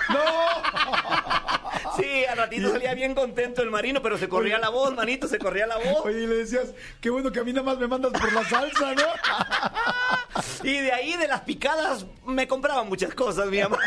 Sí, 1.98 2.26
al 2.26 2.38
ratito 2.38 2.72
salía 2.72 2.94
bien 2.94 3.14
contento 3.14 3.62
el 3.62 3.70
marino, 3.70 4.02
pero 4.02 4.18
se 4.18 4.30
corría 4.30 4.58
la 4.58 4.70
voz, 4.70 4.96
manito, 4.96 5.28
se 5.28 5.40
corría 5.40 5.68
la 5.68 5.78
voz. 5.78 6.06
Oye, 6.06 6.24
y 6.24 6.28
le 6.28 6.36
decías, 6.36 6.74
qué 7.02 7.10
bueno 7.10 7.32
que 7.32 7.40
a 7.40 7.44
mí 7.44 7.52
nada 7.52 7.66
más 7.66 7.78
me 7.78 7.88
mandas 7.88 8.12
por 8.14 8.32
la 8.32 8.48
salsa, 8.48 8.96
¿no? 8.96 9.04
Y 10.64 10.78
de 10.78 10.92
ahí, 10.92 11.18
de 11.18 11.28
las 11.28 11.42
picadas, 11.42 12.06
me 12.26 12.48
compraba 12.48 12.84
muchas 12.84 13.14
cosas, 13.14 13.50
mi 13.50 13.60
mamá. 13.60 13.80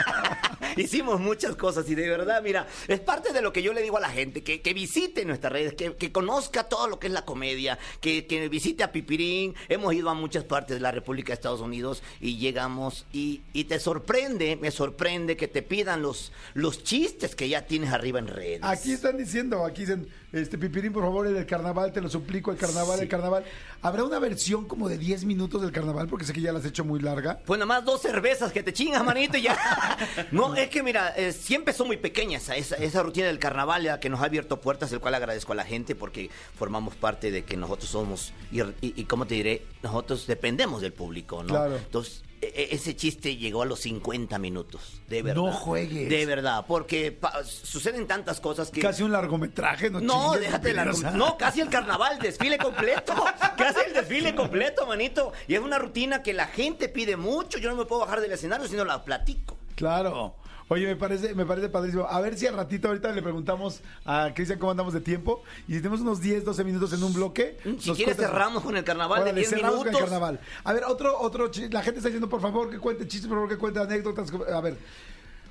Hicimos 0.76 1.20
muchas 1.20 1.54
cosas 1.56 1.88
y 1.88 1.94
de 1.94 2.08
verdad, 2.08 2.42
mira, 2.42 2.66
es 2.88 3.00
parte 3.00 3.32
de 3.32 3.42
lo 3.42 3.52
que 3.52 3.62
yo 3.62 3.72
le 3.72 3.82
digo 3.82 3.96
a 3.96 4.00
la 4.00 4.08
gente, 4.08 4.42
que, 4.42 4.60
que 4.60 4.74
visite 4.74 5.24
nuestras 5.24 5.52
redes, 5.52 5.74
que, 5.74 5.94
que 5.96 6.12
conozca 6.12 6.64
todo 6.64 6.88
lo 6.88 6.98
que 6.98 7.06
es 7.06 7.12
la 7.12 7.24
comedia, 7.24 7.78
que, 8.00 8.26
que 8.26 8.48
visite 8.48 8.82
a 8.82 8.92
Pipirín. 8.92 9.54
Hemos 9.68 9.94
ido 9.94 10.10
a 10.10 10.14
muchas 10.14 10.44
partes 10.44 10.76
de 10.76 10.80
la 10.80 10.90
República 10.90 11.28
de 11.28 11.34
Estados 11.34 11.60
Unidos 11.60 12.02
y 12.20 12.38
llegamos 12.38 13.06
y, 13.12 13.42
y 13.52 13.64
te 13.64 13.78
sorprende, 13.78 14.31
me 14.38 14.70
sorprende 14.70 15.36
que 15.36 15.48
te 15.48 15.62
pidan 15.62 16.02
los, 16.02 16.32
los 16.54 16.82
chistes 16.82 17.34
que 17.34 17.48
ya 17.48 17.66
tienes 17.66 17.92
arriba 17.92 18.18
en 18.18 18.28
redes. 18.28 18.60
Aquí 18.62 18.92
están 18.92 19.16
diciendo, 19.16 19.64
aquí 19.64 19.82
dicen, 19.82 20.08
este 20.32 20.58
Pipirín, 20.58 20.92
por 20.92 21.02
favor, 21.02 21.26
el 21.26 21.34
del 21.34 21.46
carnaval, 21.46 21.92
te 21.92 22.00
lo 22.00 22.08
suplico, 22.08 22.50
el 22.50 22.56
carnaval, 22.56 23.00
el 23.00 23.08
carnaval. 23.08 23.44
¿Habrá 23.82 24.04
una 24.04 24.18
versión 24.18 24.66
como 24.66 24.88
de 24.88 24.96
10 24.96 25.24
minutos 25.24 25.60
del 25.60 25.72
carnaval? 25.72 26.08
Porque 26.08 26.24
sé 26.24 26.32
que 26.32 26.40
ya 26.40 26.52
la 26.52 26.58
has 26.58 26.64
hecho 26.64 26.84
muy 26.84 27.00
larga. 27.00 27.38
Pues 27.44 27.58
nada 27.58 27.66
más 27.66 27.84
dos 27.84 28.00
cervezas 28.00 28.52
que 28.52 28.62
te 28.62 28.72
chingas, 28.72 29.04
manito, 29.04 29.36
y 29.36 29.42
ya. 29.42 29.58
No, 30.32 30.54
es 30.54 30.68
que 30.68 30.82
mira, 30.82 31.10
eh, 31.16 31.32
siempre 31.32 31.74
son 31.74 31.88
muy 31.88 31.96
pequeñas 31.96 32.44
esa, 32.44 32.56
esa, 32.56 32.76
esa 32.76 33.02
rutina 33.02 33.26
del 33.26 33.38
carnaval 33.38 33.82
ya 33.82 34.00
que 34.00 34.08
nos 34.08 34.20
ha 34.20 34.24
abierto 34.24 34.60
puertas, 34.60 34.92
el 34.92 35.00
cual 35.00 35.14
agradezco 35.14 35.52
a 35.52 35.56
la 35.56 35.64
gente 35.64 35.94
porque 35.94 36.30
formamos 36.56 36.94
parte 36.94 37.30
de 37.30 37.44
que 37.44 37.56
nosotros 37.56 37.90
somos, 37.90 38.32
y, 38.50 38.60
y, 38.60 38.72
y 38.80 39.04
como 39.04 39.26
te 39.26 39.34
diré, 39.34 39.62
nosotros 39.82 40.26
dependemos 40.26 40.80
del 40.80 40.92
público, 40.92 41.42
¿no? 41.42 41.50
Claro. 41.50 41.76
Entonces, 41.76 42.22
e- 42.42 42.52
e- 42.70 42.74
ese 42.74 42.96
chiste 42.96 43.36
llegó 43.36 43.62
a 43.62 43.64
los 43.64 43.80
50 43.80 44.38
minutos, 44.38 45.00
de 45.08 45.22
verdad. 45.22 45.42
No 45.42 45.52
juegues. 45.52 46.08
De 46.08 46.26
verdad, 46.26 46.64
porque 46.66 47.18
suceden 47.44 48.06
tantas 48.06 48.40
cosas 48.40 48.70
que... 48.70 48.80
Casi 48.80 49.02
un 49.04 49.12
largometraje, 49.12 49.88
¿no? 49.88 50.00
No, 50.00 50.24
chingues, 50.32 50.40
déjate 50.40 50.74
la... 50.74 50.82
Pipirín, 50.84 51.06
o 51.06 51.10
sea. 51.10 51.16
No, 51.16 51.38
casi 51.38 51.60
el 51.60 51.68
carnaval, 51.70 52.18
desfile 52.18 52.58
completo. 52.58 53.14
Casi 53.56 53.80
el 53.86 53.92
desfile 53.94 54.34
completo, 54.34 54.86
manito. 54.86 55.32
Y 55.46 55.54
es 55.54 55.60
una 55.60 55.78
rutina 55.78 56.22
que 56.22 56.32
la 56.32 56.46
gente 56.48 56.88
pide 56.88 57.16
mucho. 57.16 57.58
Yo 57.58 57.70
no 57.70 57.76
me 57.76 57.84
puedo 57.84 58.00
bajar 58.00 58.20
del 58.20 58.32
escenario 58.32 58.66
si 58.66 58.74
no 58.74 58.84
la 58.84 59.04
platico. 59.04 59.56
Claro. 59.76 60.34
Oye, 60.68 60.86
me 60.86 60.96
parece, 60.96 61.34
me 61.34 61.44
parece 61.44 61.68
padrísimo. 61.68 62.06
A 62.08 62.20
ver 62.20 62.36
si 62.38 62.46
al 62.46 62.54
ratito 62.54 62.88
ahorita 62.88 63.12
le 63.12 63.20
preguntamos 63.22 63.80
a 64.04 64.32
Cristian 64.34 64.58
cómo 64.58 64.70
andamos 64.70 64.94
de 64.94 65.00
tiempo. 65.00 65.42
Y 65.68 65.72
si 65.74 65.78
tenemos 65.78 66.00
unos 66.00 66.20
10, 66.20 66.44
12 66.44 66.64
minutos 66.64 66.92
en 66.92 67.02
un 67.02 67.12
bloque. 67.12 67.58
Si 67.62 67.68
nos 67.68 67.82
quieres 67.96 68.14
cuentas- 68.16 68.26
cerramos 68.30 68.62
con 68.62 68.76
el 68.76 68.84
carnaval 68.84 69.22
Órale, 69.22 69.32
de 69.34 69.40
10 69.40 69.50
cerramos 69.50 69.78
minutos. 69.80 69.92
con 69.92 70.02
el 70.02 70.10
carnaval. 70.10 70.40
A 70.64 70.72
ver, 70.72 70.84
otro, 70.84 71.18
otro, 71.20 71.50
la 71.70 71.82
gente 71.82 71.98
está 71.98 72.08
diciendo, 72.08 72.28
por 72.28 72.40
favor, 72.40 72.70
que 72.70 72.78
cuente 72.78 73.06
chistes, 73.06 73.28
por 73.28 73.36
favor, 73.36 73.48
que 73.50 73.58
cuente 73.58 73.80
anécdotas. 73.80 74.32
A 74.52 74.60
ver. 74.60 74.76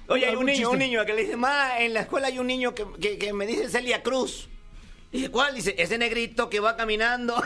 Oye, 0.07 0.25
hay 0.25 0.31
¿Algún 0.31 0.43
un 0.45 0.45
niño, 0.47 0.57
chiste? 0.57 0.73
un 0.73 0.79
niño 0.79 1.05
que 1.05 1.13
le 1.13 1.21
dice, 1.23 1.37
ma, 1.37 1.79
en 1.79 1.93
la 1.93 2.01
escuela 2.01 2.27
hay 2.27 2.39
un 2.39 2.47
niño 2.47 2.73
que, 2.73 2.85
que- 2.99 3.17
que 3.17 3.31
me 3.33 3.45
dice 3.45 3.69
Celia 3.69 4.01
Cruz. 4.03 4.49
Dice, 5.11 5.29
¿cuál? 5.29 5.53
Dice, 5.55 5.75
ese 5.77 5.97
negrito 5.97 6.49
que 6.49 6.59
va 6.61 6.75
caminando. 6.77 7.35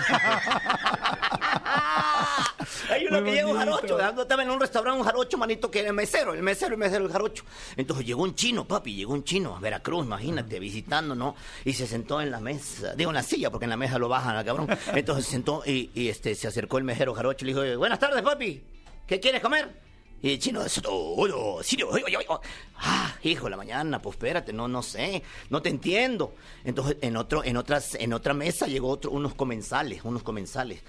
Hay 2.89 3.05
uno 3.07 3.21
Muy 3.21 3.29
que 3.31 3.35
llega 3.35 3.47
un 3.47 3.53
bonito. 3.53 3.71
jarocho, 3.75 3.97
dando- 3.97 4.21
estaba 4.23 4.43
en 4.43 4.51
un 4.51 4.59
restaurante 4.59 4.99
un 4.99 5.05
jarocho, 5.05 5.37
manito, 5.37 5.71
que 5.71 5.79
era 5.79 5.89
el 5.89 5.93
mesero, 5.95 6.33
el 6.33 6.43
mesero, 6.43 6.73
el 6.73 6.79
mesero, 6.79 7.05
el 7.05 7.11
jarocho. 7.11 7.43
Entonces 7.75 8.05
llegó 8.05 8.21
un 8.23 8.35
chino, 8.35 8.67
papi, 8.67 8.93
llegó 8.95 9.13
un 9.13 9.23
chino 9.23 9.55
a 9.55 9.59
Veracruz, 9.59 10.05
imagínate, 10.05 10.59
visitando, 10.59 11.15
¿no? 11.15 11.35
Y 11.63 11.73
se 11.73 11.87
sentó 11.87 12.21
en 12.21 12.31
la 12.31 12.39
mesa, 12.39 12.93
digo 12.95 13.09
en 13.11 13.15
la 13.15 13.23
silla, 13.23 13.49
porque 13.49 13.65
en 13.65 13.71
la 13.71 13.77
mesa 13.77 13.97
lo 13.97 14.09
bajan 14.09 14.35
al 14.35 14.45
cabrón. 14.45 14.67
Entonces 14.93 15.25
se 15.25 15.31
sentó 15.31 15.63
y, 15.65 15.89
y, 15.95 16.09
este, 16.09 16.35
se 16.35 16.47
acercó 16.47 16.77
el 16.77 16.83
mesero 16.83 17.13
jarocho 17.13 17.45
y 17.45 17.51
le 17.53 17.61
dijo, 17.61 17.77
buenas 17.79 17.99
tardes, 17.99 18.21
papi, 18.21 18.63
¿qué 19.07 19.19
quieres 19.19 19.41
comer? 19.41 19.84
Y 20.21 20.39
chino, 20.39 20.63
eso, 20.63 20.81
oh, 20.87 21.27
oh, 21.31 21.63
sirio, 21.63 21.89
oh, 21.89 21.97
oh. 22.29 22.41
ah, 22.77 23.15
hijo 23.21 23.43
de 23.45 23.51
la 23.51 23.57
mañana, 23.57 24.01
pues 24.01 24.15
espérate, 24.15 24.53
no, 24.53 24.67
no 24.67 24.81
sé, 24.81 25.21
no 25.49 25.61
te 25.61 25.69
entiendo. 25.69 26.33
Entonces, 26.63 26.97
en 27.01 27.15
otro, 27.17 27.43
en 27.43 27.57
otras, 27.57 27.95
en 27.95 28.13
otra 28.13 28.33
mesa 28.33 28.65
llegó 28.65 28.89
otro, 28.89 29.11
unos 29.11 29.35
comensales, 29.35 30.03
unos 30.03 30.23
comensales. 30.23 30.81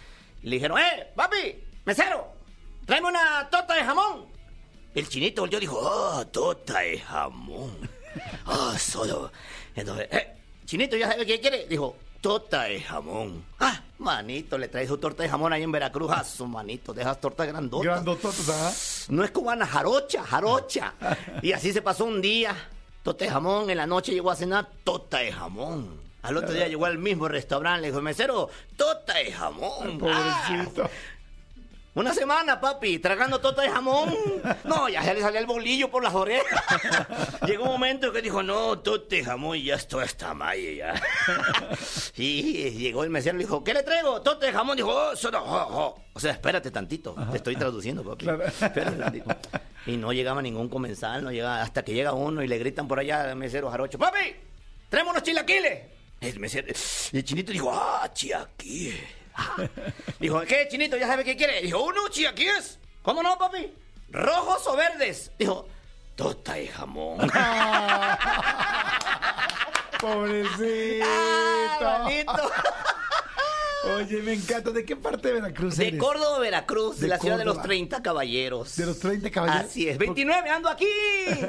Y 0.42 0.48
le 0.48 0.56
dijeron, 0.56 0.78
eh, 0.78 1.08
papi, 1.14 1.64
mesero, 1.84 2.32
tráeme 2.86 3.08
una 3.08 3.48
tota 3.50 3.74
de 3.74 3.84
jamón. 3.84 4.26
El 4.94 5.08
chinito 5.08 5.42
volteó 5.42 5.58
y 5.58 5.62
dijo, 5.62 5.78
oh, 5.78 6.26
tota 6.28 6.80
de 6.80 6.98
jamón. 6.98 7.90
Oh, 8.46 8.74
solo. 8.78 9.30
Entonces, 9.74 10.08
eh, 10.10 10.28
chinito, 10.64 10.96
¿ya 10.96 11.10
sabe 11.10 11.26
qué 11.26 11.38
quiere? 11.40 11.66
Dijo, 11.66 11.96
tota 12.26 12.64
de 12.64 12.80
jamón. 12.80 13.44
Ah, 13.60 13.80
manito, 13.98 14.58
le 14.58 14.66
trae 14.66 14.84
su 14.84 14.98
torta 14.98 15.22
de 15.22 15.28
jamón 15.28 15.52
ahí 15.52 15.62
en 15.62 15.70
Veracruz. 15.70 16.10
Ah, 16.12 16.24
su 16.24 16.44
manito, 16.44 16.92
dejas 16.92 17.20
torta 17.20 17.44
grandota. 17.46 17.84
Grandototos, 17.84 18.48
¿ah? 18.48 18.72
No 19.10 19.22
es 19.22 19.30
cubana, 19.30 19.64
jarocha, 19.64 20.24
jarocha. 20.24 20.94
Y 21.42 21.52
así 21.52 21.72
se 21.72 21.82
pasó 21.82 22.04
un 22.04 22.20
día. 22.20 22.52
Tota 23.04 23.26
de 23.26 23.30
jamón, 23.30 23.70
en 23.70 23.76
la 23.76 23.86
noche 23.86 24.10
llegó 24.10 24.32
a 24.32 24.34
cenar 24.34 24.68
tota 24.82 25.18
de 25.18 25.30
jamón. 25.30 26.00
Al 26.22 26.36
otro 26.36 26.52
día 26.52 26.66
llegó 26.66 26.86
al 26.86 26.98
mismo 26.98 27.28
restaurante, 27.28 27.82
le 27.82 27.88
dijo, 27.88 28.02
mesero, 28.02 28.50
tota 28.76 29.14
de 29.14 29.30
jamón. 29.30 30.00
Ah, 30.10 30.48
Pobrecito. 30.48 30.90
Una 31.96 32.12
semana, 32.12 32.60
papi, 32.60 32.98
tragando 32.98 33.40
tota 33.40 33.62
de 33.62 33.70
jamón. 33.70 34.14
No, 34.64 34.88
ya 34.88 35.02
se 35.02 35.14
le 35.14 35.22
salía 35.22 35.40
el 35.40 35.46
bolillo 35.46 35.90
por 35.90 36.04
las 36.04 36.14
orejas. 36.14 36.62
Llegó 37.46 37.64
un 37.64 37.70
momento 37.70 38.12
que 38.12 38.20
dijo, 38.20 38.42
no, 38.42 38.78
tota 38.80 39.16
de 39.16 39.24
jamón, 39.24 39.58
ya 39.58 39.76
esto 39.76 40.02
está 40.02 40.34
mal 40.34 40.58
ya. 40.58 40.94
Y 42.16 42.70
llegó 42.70 43.02
el 43.02 43.10
mesero 43.10 43.36
y 43.36 43.38
le 43.38 43.44
dijo, 43.44 43.64
¿qué 43.64 43.72
le 43.72 43.82
traigo? 43.82 44.20
Tota 44.20 44.46
de 44.46 44.52
jamón. 44.52 44.76
Dijo, 44.76 44.90
oh, 44.90 45.12
eso 45.12 45.30
no, 45.30 45.42
oh, 45.42 45.68
oh". 45.70 46.02
O 46.12 46.20
sea, 46.20 46.32
espérate 46.32 46.70
tantito. 46.70 47.14
Te 47.30 47.38
estoy 47.38 47.56
traduciendo, 47.56 48.04
papi. 48.04 48.24
Claro. 48.24 48.44
Espérate 48.60 48.96
tantito. 48.96 49.36
Y 49.86 49.96
no 49.96 50.12
llegaba 50.12 50.42
ningún 50.42 50.68
comensal, 50.68 51.24
no 51.24 51.30
llegaba, 51.30 51.62
hasta 51.62 51.82
que 51.82 51.94
llega 51.94 52.12
uno 52.12 52.42
y 52.42 52.48
le 52.48 52.58
gritan 52.58 52.86
por 52.88 52.98
allá 52.98 53.22
al 53.22 53.36
mesero 53.36 53.70
jarocho, 53.70 53.98
papi, 53.98 54.34
traemos 54.90 55.12
unos 55.12 55.22
chilaquiles. 55.22 55.82
El 56.20 56.40
mesero, 56.40 56.68
y 57.12 57.16
el 57.16 57.24
chinito 57.24 57.52
dijo, 57.52 57.70
ah, 57.72 58.10
chilaquiles. 58.12 59.25
Ah. 59.36 59.56
Dijo, 60.20 60.40
¿qué, 60.42 60.66
chinito? 60.70 60.96
¿Ya 60.96 61.06
sabe 61.06 61.24
qué 61.24 61.36
quiere? 61.36 61.60
Dijo, 61.62 61.82
uno, 61.82 62.08
chilaquiles. 62.08 62.78
¿Cómo 63.02 63.22
no, 63.22 63.38
papi? 63.38 63.72
¿Rojos 64.10 64.66
o 64.66 64.76
verdes? 64.76 65.30
Dijo, 65.38 65.68
tota 66.16 66.54
de 66.54 66.68
jamón. 66.68 67.18
Pobrecito. 70.00 71.06
Ah. 71.84 72.08
Oye, 73.94 74.22
me 74.22 74.32
encanta. 74.34 74.70
¿De 74.70 74.84
qué 74.84 74.96
parte 74.96 75.28
de 75.28 75.34
Veracruz 75.34 75.76
De 75.76 75.88
eres? 75.88 76.00
Córdoba, 76.00 76.38
Veracruz, 76.38 76.96
de, 76.96 77.02
De 77.02 77.08
la 77.08 77.18
ciudad 77.18 77.38
de 77.38 77.44
los 77.44 77.54
Córdoba. 77.54 77.68
30 77.68 78.02
caballeros. 78.02 78.76
De 78.76 78.86
los 78.86 78.98
30 78.98 79.30
caballeros. 79.30 79.70
Así 79.70 79.88
es, 79.88 79.98
29, 79.98 80.50
ando 80.50 80.68
aquí, 80.68 80.86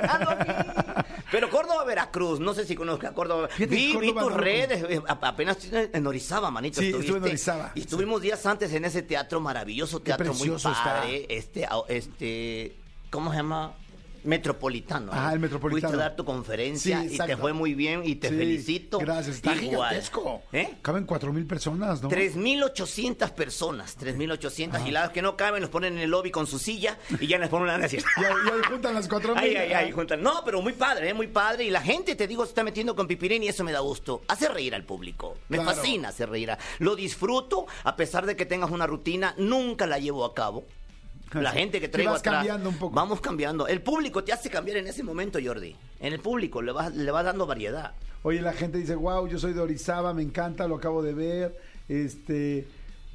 ando 0.08 0.30
aquí. 0.32 0.52
Pero 1.32 1.50
Córdoba, 1.50 1.84
Veracruz, 1.84 2.39
no 2.39 2.54
sé 2.54 2.65
si 2.65 2.76
conozca 2.76 3.13
Córdoba. 3.13 3.47
Fíjate, 3.50 3.76
Vi, 3.76 3.88
vi 3.88 3.93
Córdoba 3.93 4.21
tus 4.21 4.32
no 4.32 4.38
lo 4.38 4.43
redes, 4.43 4.84
eh, 4.89 5.02
apenas 5.08 5.58
en 5.71 6.08
Orizaba, 6.08 6.52
manito. 6.52 6.80
Sí, 6.80 6.89
estuve 6.97 7.17
en. 7.17 7.23
Orizaba, 7.23 7.71
Y 7.76 7.82
estuvimos 7.82 8.21
días 8.21 8.45
antes 8.45 8.71
en 8.73 8.86
ese 8.86 9.02
teatro, 9.02 9.39
maravilloso 9.41 10.00
teatro, 10.02 10.26
muy 10.28 10.34
precioso 10.36 10.71
está. 10.71 10.84
padre. 10.84 11.26
Este, 11.30 11.67
este, 11.89 12.76
¿cómo 13.10 13.32
se 13.32 13.38
llama? 13.38 13.73
Metropolitano. 14.24 15.12
Ah, 15.14 15.32
el 15.34 15.40
Metropolitano. 15.40 15.90
Fuiste 15.92 16.02
a 16.04 16.08
dar 16.10 16.16
tu 16.16 16.26
conferencia 16.26 17.02
Sí, 17.02 17.16
y 17.16 17.18
te 17.18 17.38
fue 17.38 17.54
muy 17.54 17.74
bien 17.74 18.02
y 18.06 18.16
te 18.16 18.30
Sí, 18.30 18.36
felicito. 18.36 18.98
Gracias. 19.00 19.38
Está 19.38 19.54
Igual. 19.56 19.90
gigantesco. 19.90 20.42
¿Eh? 20.52 20.76
Caben 20.82 21.06
4 21.06 21.32
mil 21.34 21.46
personas, 21.46 22.02
¿no? 22.02 22.10
3.800 22.10 23.32
personas, 23.34 23.98
3.800 23.98 24.88
y 24.88 24.92
las 24.92 25.10
que 25.12 25.22
no 25.22 25.38
caben 25.38 25.62
los 25.62 25.70
ponen 25.70 25.94
en 25.98 26.00
el 26.00 26.10
lobby 26.10 26.32
con 26.32 26.48
su 26.48 26.60
silla 26.60 26.98
y 27.20 27.28
ya 27.28 27.38
les 27.38 27.50
ponen 27.50 27.66
una 27.70 27.78
decir. 27.78 28.04
Y 28.18 28.24
ahí, 28.24 28.34
y 28.46 28.50
ahí 28.50 28.62
juntan 28.68 28.94
las 28.94 29.08
4 29.08 29.36
mil. 29.36 29.44
Ay, 29.44 29.56
ay, 29.56 29.74
ay, 29.74 29.92
juntan. 29.92 30.22
No, 30.24 30.42
pero 30.44 30.62
muy 30.62 30.74
padre, 30.74 31.10
¿eh? 31.10 31.14
muy 31.14 31.28
padre. 31.28 31.66
Y 31.66 31.70
la 31.70 31.82
gente, 31.82 32.16
te 32.16 32.28
digo, 32.28 32.44
se 32.46 32.50
está 32.50 32.64
metiendo 32.64 32.96
con 32.96 33.08
Pipirín 33.08 33.44
y 33.44 33.48
eso 33.48 33.64
me 33.64 33.72
da 33.72 33.80
gusto. 33.80 34.22
Hace 34.28 34.48
reír 34.50 34.74
al 34.76 34.84
público. 34.84 35.36
Me 35.50 35.58
Claro. 35.58 35.72
fascina 35.76 36.10
hacer 36.10 36.30
reír. 36.30 36.48
Lo 36.80 36.96
disfruto, 36.96 37.66
a 37.84 37.96
pesar 37.96 38.26
de 38.26 38.36
que 38.36 38.46
tengas 38.46 38.72
una 38.72 38.88
rutina, 38.88 39.34
nunca 39.38 39.86
la 39.88 40.00
llevo 40.00 40.24
a 40.26 40.34
cabo. 40.34 40.66
La 41.34 41.52
gente 41.52 41.80
que 41.82 41.88
traigo 41.90 42.12
vas 42.12 42.22
atrás, 42.22 42.36
cambiando 42.36 42.70
un 42.70 42.78
poco. 42.78 42.96
Vamos 42.96 43.20
cambiando. 43.22 43.68
El 43.68 43.82
público 43.82 44.24
te 44.24 44.32
hace 44.34 44.50
cambiar 44.50 44.78
en 44.78 44.88
ese 44.88 45.04
momento, 45.04 45.40
Jordi. 45.44 45.76
En 46.00 46.13
el 46.13 46.20
público 46.20 46.62
le 46.62 46.72
vas, 46.72 46.96
le 46.96 47.12
vas 47.12 47.26
dando 47.26 47.46
variedad. 47.46 47.94
Oye, 48.24 48.42
la 48.42 48.54
gente 48.54 48.78
dice, 48.78 48.96
wow, 48.96 49.28
yo 49.28 49.38
soy 49.38 49.54
de 49.54 49.60
Orizaba, 49.62 50.13
me 50.13 50.22
encanta, 50.24 50.68
lo 50.68 50.76
acabo 50.76 51.02
de 51.04 51.13
ver. 51.13 51.58
Este, 51.90 52.68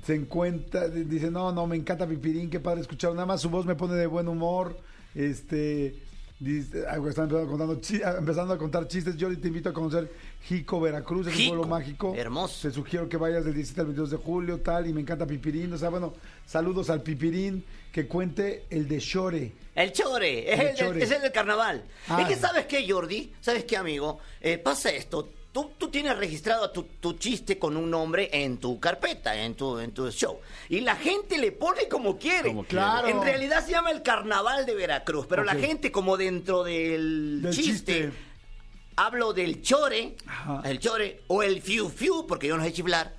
se 0.05 0.15
encuentra, 0.15 0.89
di- 0.89 1.05
dice, 1.05 1.31
no, 1.31 1.53
no, 1.53 1.67
me 1.67 1.77
encanta 1.77 2.07
Pipirín, 2.07 2.51
qué 2.51 2.61
padre 2.61 2.81
escuchar. 2.83 3.13
Nada 3.13 3.27
más 3.27 3.41
su 3.41 3.51
voz 3.51 3.65
me 3.67 3.75
pone 3.75 3.95
de 3.95 4.07
buen 4.07 4.29
humor. 4.29 4.79
Este, 5.15 5.95
dice, 6.43 6.81
están 6.81 6.97
empezando, 6.99 7.47
contando 7.47 7.81
empezando 8.19 8.55
a 8.55 8.59
contar 8.59 8.89
chistes. 8.89 9.17
Yo 9.17 9.29
te 9.39 9.49
invito 9.49 9.69
a 9.69 9.73
conocer 9.73 10.11
Jico, 10.43 10.81
Veracruz, 10.81 11.27
es 11.29 11.33
un 11.35 11.39
Jico, 11.39 11.55
pueblo 11.55 11.69
mágico. 11.69 12.15
hermoso. 12.17 12.69
Te 12.69 12.75
sugiero 12.75 13.09
que 13.09 13.17
vayas 13.17 13.45
del 13.45 13.55
17 13.55 13.81
al 13.81 13.87
22 13.89 14.11
de 14.11 14.17
julio, 14.17 14.59
tal, 14.61 14.87
y 14.87 14.93
me 14.93 15.01
encanta 15.01 15.27
Pipirín. 15.27 15.73
O 15.73 15.79
sea, 15.79 15.89
bueno, 15.89 16.15
saludos 16.47 16.91
al 16.91 17.03
Pipirín, 17.03 17.65
que 17.93 18.07
cuente 18.07 18.65
el 18.71 18.89
de. 18.89 19.53
El 19.75 19.93
chore, 19.93 20.53
es 20.53 20.61
El 20.61 20.75
chore. 20.75 21.03
es 21.03 21.11
el 21.11 21.23
del 21.23 21.33
carnaval. 21.33 21.85
Ah. 22.09 22.23
Es 22.23 22.29
que, 22.29 22.37
¿sabes 22.37 22.67
qué, 22.67 22.91
Jordi? 22.91 23.33
¿Sabes 23.41 23.65
qué, 23.65 23.77
amigo? 23.77 24.19
Eh, 24.41 24.59
pasa 24.59 24.91
esto. 24.91 25.29
Tú, 25.53 25.71
tú 25.77 25.89
tienes 25.91 26.17
registrado 26.17 26.71
tu, 26.71 26.85
tu 26.99 27.13
chiste 27.19 27.59
con 27.59 27.77
un 27.77 27.91
nombre 27.91 28.31
en 28.33 28.57
tu 28.57 28.81
carpeta, 28.81 29.37
en 29.37 29.55
tu, 29.55 29.79
en 29.79 29.93
tu 29.93 30.11
show. 30.11 30.41
Y 30.71 30.81
la 30.81 30.97
gente 30.97 31.37
le 31.37 31.53
pone 31.53 31.89
como 31.89 32.17
quiere. 32.19 32.49
Como. 32.49 32.65
Claro. 32.65 33.07
En 33.09 33.21
realidad 33.23 33.63
se 33.65 33.73
llama 33.73 33.91
el 33.91 34.03
carnaval 34.03 34.65
de 34.65 34.75
Veracruz. 34.75 35.27
Pero 35.29 35.45
la 35.45 35.55
gente, 35.55 35.93
como 35.93 36.17
dentro 36.17 36.65
del, 36.65 37.43
Del 37.43 37.53
chiste, 37.55 38.05
chiste. 38.05 38.13
hablo 38.97 39.35
del 39.35 39.61
chore, 39.61 40.17
Ajá. 40.27 40.63
el 40.65 40.79
chore, 40.79 41.21
o 41.27 41.43
el 41.43 41.61
fiu 41.61 41.91
fiu, 41.91 42.27
porque 42.27 42.47
yo 42.47 42.57
no 42.57 42.65
sé 42.65 42.73
chiflar. 42.73 43.15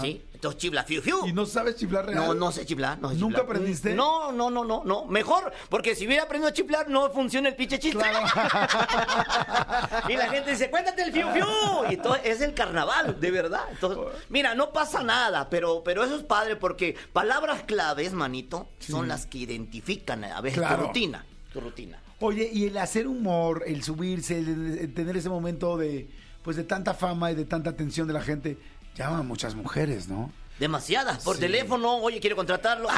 ¿Sí? 0.00 0.22
Entonces 0.34 0.60
chifla 0.60 0.84
fiu 0.84 1.00
fiu. 1.00 1.26
¿Y 1.26 1.32
no 1.32 1.46
sabes 1.46 1.76
chiflar 1.76 2.04
real? 2.06 2.16
No, 2.16 2.34
no 2.34 2.52
sé 2.52 2.66
chiflar, 2.66 2.98
no 2.98 3.08
sé 3.10 3.16
¿Nunca 3.16 3.38
chiflar. 3.40 3.56
aprendiste? 3.56 3.94
No, 3.94 4.30
no, 4.32 4.50
no, 4.50 4.64
no, 4.64 4.82
no. 4.84 5.06
Mejor, 5.06 5.52
porque 5.70 5.94
si 5.94 6.06
hubiera 6.06 6.24
aprendido 6.24 6.50
a 6.50 6.52
chiflar, 6.52 6.88
no 6.90 7.08
funciona 7.10 7.48
el 7.48 7.56
pinche 7.56 7.78
chiste. 7.78 8.04
y 10.08 10.16
la 10.16 10.28
gente 10.28 10.50
dice, 10.50 10.70
cuéntate 10.70 11.02
el 11.02 11.12
fiu 11.12 11.28
fiu. 11.32 11.46
Y 11.90 11.96
todo, 11.96 12.16
es 12.16 12.40
el 12.40 12.54
carnaval, 12.54 13.18
de 13.20 13.30
verdad. 13.30 13.62
Entonces, 13.70 13.98
mira, 14.28 14.54
no 14.54 14.72
pasa 14.72 15.02
nada, 15.02 15.48
pero, 15.48 15.82
pero 15.84 16.04
eso 16.04 16.16
es 16.16 16.22
padre 16.22 16.56
porque 16.56 16.96
palabras 17.12 17.62
claves, 17.62 18.12
manito, 18.12 18.68
son 18.78 19.08
las 19.08 19.26
que 19.26 19.38
identifican 19.38 20.24
a 20.24 20.40
veces 20.40 20.58
Claro. 20.58 20.82
tu 20.82 20.86
rutina. 20.88 21.24
Tu 21.52 21.60
rutina. 21.60 21.98
Oye, 22.20 22.48
y 22.52 22.66
el 22.66 22.76
hacer 22.78 23.06
humor, 23.06 23.62
el 23.66 23.82
subirse, 23.82 24.38
el, 24.38 24.78
el 24.78 24.94
tener 24.94 25.16
ese 25.16 25.28
momento 25.28 25.76
de 25.76 26.08
pues 26.42 26.58
de 26.58 26.64
tanta 26.64 26.92
fama 26.92 27.32
y 27.32 27.34
de 27.34 27.46
tanta 27.46 27.70
atención 27.70 28.06
de 28.06 28.12
la 28.12 28.20
gente, 28.20 28.58
llama 28.94 29.18
a 29.18 29.22
muchas 29.22 29.54
mujeres, 29.54 30.08
¿no? 30.08 30.32
Demasiadas. 30.58 31.24
Por 31.24 31.38
teléfono, 31.38 31.96
oye, 31.96 32.20
quiero 32.20 32.36
contratarlo. 32.36 32.88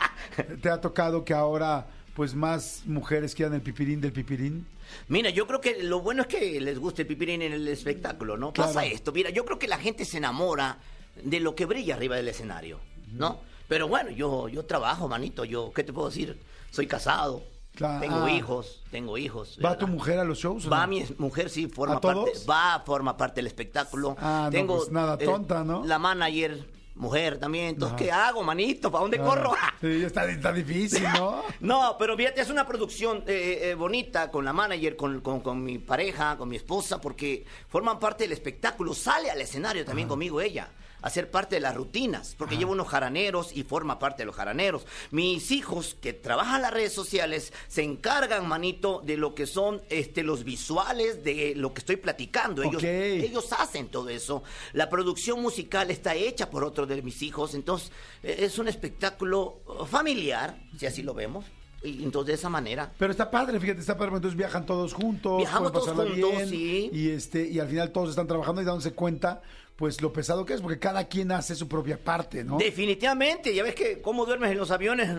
¿Te 0.62 0.70
ha 0.70 0.80
tocado 0.80 1.24
que 1.24 1.34
ahora 1.34 1.86
pues 2.14 2.34
más 2.34 2.82
mujeres 2.86 3.34
quieran 3.34 3.54
el 3.54 3.62
pipirín 3.62 4.00
del 4.00 4.12
pipirín? 4.12 4.66
Mira, 5.08 5.30
yo 5.30 5.46
creo 5.46 5.60
que 5.60 5.82
lo 5.82 6.00
bueno 6.00 6.22
es 6.22 6.28
que 6.28 6.60
les 6.60 6.78
guste 6.78 7.02
el 7.02 7.08
pipirín 7.08 7.42
en 7.42 7.52
el 7.52 7.68
espectáculo, 7.68 8.36
¿no? 8.36 8.52
Claro. 8.52 8.72
Pasa 8.72 8.86
esto. 8.86 9.12
Mira, 9.12 9.30
yo 9.30 9.44
creo 9.44 9.58
que 9.58 9.68
la 9.68 9.78
gente 9.78 10.04
se 10.04 10.16
enamora 10.16 10.78
de 11.22 11.40
lo 11.40 11.54
que 11.54 11.66
brilla 11.66 11.94
arriba 11.94 12.16
del 12.16 12.28
escenario, 12.28 12.80
¿no? 13.12 13.40
Pero 13.68 13.88
bueno, 13.88 14.10
yo, 14.10 14.48
yo 14.48 14.64
trabajo, 14.64 15.08
manito. 15.08 15.44
Yo, 15.44 15.72
¿qué 15.72 15.84
te 15.84 15.92
puedo 15.92 16.08
decir? 16.08 16.38
Soy 16.70 16.86
casado. 16.86 17.42
Claro. 17.76 18.00
Tengo 18.00 18.24
Ah. 18.24 18.30
hijos, 18.32 18.82
tengo 18.90 19.16
hijos. 19.18 19.58
¿Va 19.64 19.68
¿verdad? 19.70 19.78
tu 19.78 19.86
mujer 19.86 20.18
a 20.18 20.24
los 20.24 20.38
shows? 20.38 20.68
Va 20.72 20.80
no? 20.86 20.88
mi 20.88 21.04
mujer, 21.18 21.48
sí, 21.50 21.68
forma 21.68 22.00
parte. 22.00 22.32
Va, 22.50 22.82
forma 22.84 23.16
parte 23.16 23.36
del 23.36 23.46
espectáculo. 23.46 24.16
Ah, 24.18 24.50
no, 24.52 24.66
pues 24.66 24.90
nada, 24.90 25.16
tonta, 25.18 25.62
¿no? 25.62 25.84
La 25.84 25.98
manager, 25.98 26.66
mujer 26.94 27.38
también. 27.38 27.66
Entonces, 27.66 27.94
Ajá. 27.96 28.04
¿qué 28.04 28.10
hago, 28.10 28.42
manito? 28.42 28.90
¿Para 28.90 29.02
dónde 29.02 29.18
corro? 29.18 29.52
Sí, 29.82 30.02
está, 30.02 30.24
está 30.24 30.52
difícil, 30.54 31.02
¿no? 31.18 31.42
No, 31.60 31.96
pero 31.98 32.16
fíjate, 32.16 32.40
es 32.40 32.48
una 32.48 32.66
producción 32.66 33.22
eh, 33.26 33.60
eh, 33.70 33.74
bonita 33.74 34.30
con 34.30 34.42
la 34.46 34.54
manager, 34.54 34.96
con, 34.96 35.20
con- 35.20 35.40
con 35.40 35.62
mi 35.62 35.78
pareja, 35.78 36.38
con 36.38 36.48
mi 36.48 36.56
esposa, 36.56 36.98
porque 36.98 37.44
forman 37.68 37.98
parte 38.00 38.24
del 38.24 38.32
espectáculo. 38.32 38.94
Sale 38.94 39.30
al 39.30 39.40
escenario 39.42 39.84
también 39.84 40.08
conmigo 40.08 40.40
ella, 40.40 40.70
a 41.06 41.10
ser 41.10 41.30
parte 41.30 41.56
de 41.56 41.60
las 41.60 41.74
rutinas, 41.74 42.34
porque 42.36 42.56
lleva 42.56 42.72
unos 42.72 42.88
jaraneros 42.88 43.56
y 43.56 43.62
forma 43.62 43.98
parte 43.98 44.22
de 44.22 44.26
los 44.26 44.34
jaraneros. 44.36 44.86
Mis 45.10 45.50
hijos 45.50 45.96
que 46.00 46.12
trabajan 46.12 46.62
las 46.62 46.72
redes 46.72 46.92
sociales 46.92 47.52
se 47.68 47.82
encargan, 47.82 48.46
manito, 48.48 49.02
de 49.04 49.16
lo 49.16 49.34
que 49.34 49.46
son 49.46 49.82
este, 49.88 50.22
los 50.22 50.44
visuales 50.44 51.22
de 51.22 51.54
lo 51.56 51.72
que 51.72 51.80
estoy 51.80 51.96
platicando. 51.96 52.62
Ellos, 52.62 52.76
Ok. 52.82 52.84
ellos 52.84 53.52
hacen 53.52 53.88
todo 53.88 54.08
eso. 54.08 54.42
La 54.72 54.88
producción 54.90 55.40
musical 55.40 55.90
está 55.90 56.14
hecha 56.14 56.50
por 56.50 56.64
otro 56.64 56.86
de 56.86 57.00
mis 57.02 57.22
hijos, 57.22 57.54
entonces 57.54 57.92
eh, 58.22 58.36
es 58.40 58.58
un 58.58 58.68
espectáculo 58.68 59.60
familiar, 59.88 60.58
si 60.78 60.86
así 60.86 61.02
lo 61.02 61.14
vemos. 61.14 61.44
Y 61.82 62.02
entonces 62.02 62.28
de 62.28 62.34
esa 62.34 62.48
manera. 62.48 62.90
Pero 62.98 63.12
está 63.12 63.30
padre, 63.30 63.60
fíjate, 63.60 63.80
está 63.80 63.96
padre, 63.96 64.16
entonces 64.16 64.36
viajan 64.36 64.66
todos 64.66 64.92
juntos, 64.92 65.38
Viajamos 65.38 65.72
todos 65.72 65.88
juntos, 65.90 66.48
sí. 66.48 66.90
y 66.92 67.10
este 67.10 67.46
y 67.46 67.60
al 67.60 67.68
final 67.68 67.92
todos 67.92 68.10
están 68.10 68.26
trabajando 68.26 68.60
y 68.60 68.64
dándose 68.64 68.92
cuenta 68.92 69.42
pues 69.76 70.00
lo 70.00 70.12
pesado 70.12 70.44
que 70.44 70.54
es, 70.54 70.60
porque 70.60 70.78
cada 70.78 71.06
quien 71.06 71.30
hace 71.32 71.54
su 71.54 71.68
propia 71.68 72.02
parte, 72.02 72.42
¿no? 72.42 72.56
Definitivamente, 72.58 73.54
ya 73.54 73.62
ves 73.62 73.74
que 73.74 74.00
cómo 74.00 74.24
duermes 74.24 74.50
en 74.52 74.58
los 74.58 74.70
aviones. 74.70 75.10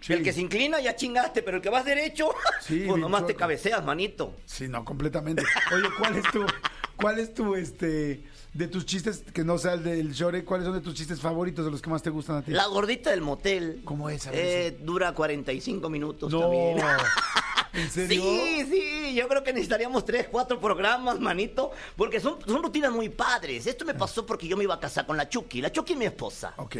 Sí. 0.00 0.12
El 0.12 0.22
que 0.22 0.32
se 0.32 0.40
inclina 0.40 0.80
ya 0.80 0.94
chingaste, 0.94 1.42
pero 1.42 1.56
el 1.56 1.62
que 1.62 1.70
vas 1.70 1.84
derecho, 1.84 2.30
Sí, 2.60 2.84
pues 2.86 3.00
nomás 3.00 3.26
te 3.26 3.34
cabeceas, 3.34 3.84
manito. 3.84 4.36
Sí, 4.44 4.68
no, 4.68 4.84
completamente. 4.84 5.42
Oye, 5.74 5.88
¿cuál 5.98 6.16
es 6.16 6.24
tu, 6.30 6.46
cuál 6.96 7.18
es 7.18 7.34
tu, 7.34 7.54
este, 7.54 8.22
de 8.54 8.68
tus 8.68 8.86
chistes, 8.86 9.24
que 9.34 9.44
no 9.44 9.58
sea 9.58 9.74
el 9.74 9.82
del 9.82 10.12
Shore, 10.12 10.44
cuáles 10.44 10.64
son 10.64 10.74
de 10.74 10.80
tus 10.80 10.94
chistes 10.94 11.20
favoritos, 11.20 11.64
de 11.64 11.70
los 11.72 11.82
que 11.82 11.90
más 11.90 12.02
te 12.02 12.10
gustan 12.10 12.36
a 12.36 12.42
ti? 12.42 12.52
La 12.52 12.66
gordita 12.66 13.10
del 13.10 13.20
motel. 13.20 13.82
¿Cómo 13.84 14.08
es? 14.08 14.26
A 14.26 14.30
ver, 14.30 14.40
Eh, 14.40 14.78
dura 14.80 15.12
45 15.12 15.90
minutos 15.90 16.32
no, 16.32 16.40
también. 16.40 16.78
¿en 17.74 17.90
serio? 17.90 18.22
Sí, 18.22 18.66
sí, 18.70 19.14
yo 19.14 19.26
creo 19.28 19.42
que 19.42 19.52
necesitaríamos 19.52 20.04
tres, 20.04 20.28
cuatro 20.30 20.60
programas, 20.60 21.18
manito, 21.18 21.72
porque 21.96 22.20
son, 22.20 22.38
son 22.46 22.62
rutinas 22.62 22.92
muy 22.92 23.08
padres. 23.08 23.66
Esto 23.66 23.84
me 23.84 23.94
pasó 23.94 24.24
porque 24.24 24.46
yo 24.46 24.56
me 24.56 24.62
iba 24.64 24.74
a 24.74 24.80
casar 24.80 25.04
con 25.04 25.16
la 25.16 25.28
Chucky. 25.28 25.60
La 25.60 25.72
Chucky 25.72 25.94
es 25.94 25.98
mi 25.98 26.04
esposa. 26.06 26.54
Ok. 26.58 26.76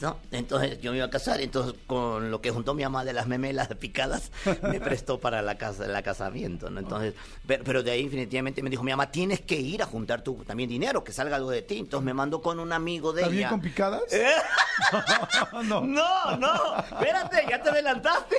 ¿No? 0.00 0.18
Entonces 0.30 0.80
yo 0.80 0.90
me 0.92 0.98
iba 0.98 1.06
a 1.06 1.10
casar, 1.10 1.40
entonces 1.40 1.74
con 1.86 2.30
lo 2.30 2.40
que 2.40 2.50
juntó 2.50 2.74
mi 2.74 2.82
mamá 2.82 3.04
de 3.04 3.12
las 3.12 3.26
memelas 3.26 3.68
picadas, 3.68 4.30
me 4.62 4.80
prestó 4.80 5.18
para 5.18 5.42
la 5.42 5.56
casa, 5.56 5.86
el 5.86 6.02
casamiento, 6.02 6.70
¿no? 6.70 6.80
Entonces, 6.80 7.14
pero, 7.46 7.64
pero 7.64 7.82
de 7.82 7.90
ahí 7.90 8.04
definitivamente 8.04 8.62
me 8.62 8.70
dijo, 8.70 8.82
mi 8.82 8.90
mamá, 8.90 9.10
tienes 9.10 9.40
que 9.40 9.56
ir 9.56 9.82
a 9.82 9.86
juntar 9.86 10.22
tu 10.22 10.34
también 10.44 10.68
dinero, 10.68 11.02
que 11.02 11.12
salga 11.12 11.36
algo 11.36 11.50
de 11.50 11.62
ti. 11.62 11.78
Entonces 11.78 12.04
me 12.04 12.14
mandó 12.14 12.42
con 12.42 12.60
un 12.60 12.72
amigo 12.72 13.12
de 13.12 13.22
¿Está 13.22 13.30
bien 13.30 13.40
ella. 13.40 13.50
con 13.50 13.60
picadas? 13.60 14.02
no. 15.64 15.80
No, 15.96 16.36
no, 16.36 16.76
espérate, 16.76 17.44
ya 17.48 17.62
te 17.62 17.70
adelantaste. 17.70 18.36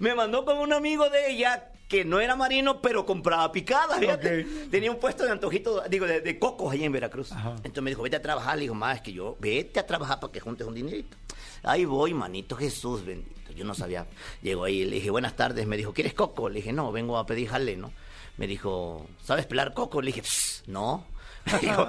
Me 0.00 0.14
mandó 0.14 0.44
con 0.44 0.58
un 0.58 0.72
amigo 0.72 1.08
de 1.10 1.30
ella 1.30 1.68
que 1.92 2.06
no 2.06 2.20
era 2.20 2.34
marino, 2.36 2.80
pero 2.80 3.04
compraba 3.04 3.52
picadas, 3.52 3.98
fíjate. 3.98 4.40
Ok. 4.40 4.70
Tenía 4.70 4.90
un 4.90 4.98
puesto 4.98 5.24
de 5.24 5.30
antojitos, 5.30 5.82
digo, 5.90 6.06
de, 6.06 6.22
de 6.22 6.38
cocos 6.38 6.72
allá 6.72 6.86
en 6.86 6.92
Veracruz. 6.92 7.30
Ajá. 7.32 7.50
Entonces 7.56 7.82
me 7.82 7.90
dijo, 7.90 8.02
vete 8.02 8.16
a 8.16 8.22
trabajar. 8.22 8.56
Le 8.56 8.62
digo, 8.62 8.74
más 8.74 8.96
es 8.96 9.02
que 9.02 9.12
yo, 9.12 9.36
vete 9.40 9.78
a 9.78 9.86
trabajar 9.86 10.18
para 10.18 10.32
que 10.32 10.40
juntes 10.40 10.66
un 10.66 10.74
dinerito. 10.74 11.14
Ahí 11.62 11.84
voy, 11.84 12.14
manito 12.14 12.56
Jesús 12.56 13.04
bendito. 13.04 13.52
Yo 13.52 13.66
no 13.66 13.74
sabía. 13.74 14.06
Llegó 14.40 14.64
ahí, 14.64 14.86
le 14.86 14.96
dije, 14.96 15.10
buenas 15.10 15.36
tardes. 15.36 15.66
Me 15.66 15.76
dijo, 15.76 15.92
¿quieres 15.92 16.14
coco? 16.14 16.48
Le 16.48 16.56
dije, 16.56 16.72
no, 16.72 16.90
vengo 16.92 17.18
a 17.18 17.26
pedir 17.26 17.48
jale, 17.48 17.76
¿no? 17.76 17.92
Me 18.38 18.46
dijo, 18.46 19.06
¿sabes 19.22 19.44
pelar 19.44 19.74
coco? 19.74 20.00
Le 20.00 20.06
dije, 20.06 20.22
"Pss, 20.22 20.62
no. 20.66 21.06
Me 21.52 21.58
dijo, 21.58 21.86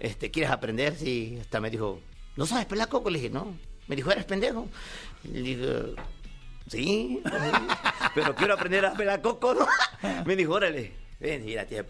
este, 0.00 0.32
¿quieres 0.32 0.50
aprender? 0.50 0.96
Sí, 0.96 1.38
hasta 1.40 1.60
me 1.60 1.70
dijo, 1.70 2.00
¿no 2.36 2.44
sabes 2.46 2.66
pelar 2.66 2.88
coco? 2.88 3.08
Le 3.10 3.18
dije, 3.20 3.30
no. 3.30 3.56
Me 3.86 3.94
dijo, 3.94 4.10
¿eres 4.10 4.24
pendejo? 4.24 4.66
Le 5.22 5.42
dije, 5.42 5.94
sí, 6.68 7.22
pero 8.14 8.34
quiero 8.34 8.54
aprender 8.54 8.84
a 8.86 8.94
pelar 8.94 9.22
coco, 9.22 9.54
¿no? 9.54 9.66
Me 10.24 10.36
dijo, 10.36 10.54
órale, 10.54 10.92
ven, 11.20 11.44
mira, 11.44 11.66
tía. 11.66 11.84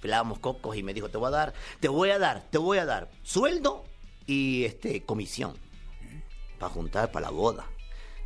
Pelábamos 0.00 0.38
cocos 0.38 0.76
y 0.76 0.82
me 0.82 0.94
dijo, 0.94 1.08
te 1.08 1.18
voy 1.18 1.28
a 1.28 1.30
dar, 1.30 1.54
te 1.80 1.88
voy 1.88 2.10
a 2.10 2.18
dar, 2.18 2.42
te 2.50 2.58
voy 2.58 2.78
a 2.78 2.84
dar 2.84 3.10
sueldo 3.22 3.84
y 4.26 4.64
este 4.64 5.04
comisión 5.04 5.56
para 6.58 6.72
juntar 6.72 7.10
para 7.10 7.26
la 7.26 7.30
boda. 7.30 7.66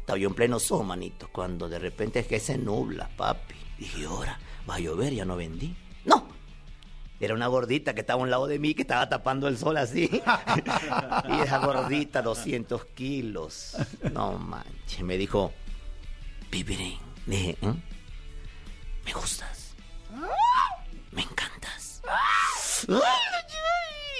Estaba 0.00 0.18
yo 0.18 0.28
en 0.28 0.34
pleno 0.34 0.58
sol, 0.58 0.84
manito, 0.84 1.28
cuando 1.32 1.68
de 1.68 1.78
repente 1.78 2.18
es 2.20 2.26
que 2.26 2.40
se 2.40 2.58
nubla, 2.58 3.08
papi. 3.16 3.54
Dije, 3.78 4.04
ahora, 4.04 4.38
va 4.68 4.74
a 4.74 4.80
llover, 4.80 5.14
ya 5.14 5.24
no 5.24 5.36
vendí. 5.36 5.76
Era 7.24 7.34
una 7.34 7.46
gordita 7.46 7.94
que 7.94 8.00
estaba 8.00 8.20
a 8.20 8.24
un 8.24 8.30
lado 8.30 8.46
de 8.48 8.58
mí, 8.58 8.74
que 8.74 8.82
estaba 8.82 9.08
tapando 9.08 9.46
el 9.46 9.56
sol 9.56 9.76
así. 9.76 10.10
y 11.28 11.40
esa 11.40 11.58
gordita, 11.58 12.20
200 12.20 12.84
kilos. 12.86 13.76
No 14.12 14.32
manches. 14.38 15.02
Me 15.02 15.16
dijo, 15.16 15.52
Pipirín. 16.50 16.98
Dije, 17.26 17.56
"¿Mm? 17.60 17.70
me 19.04 19.12
gustas. 19.12 19.74
Me 21.12 21.22
encantas. 21.22 22.02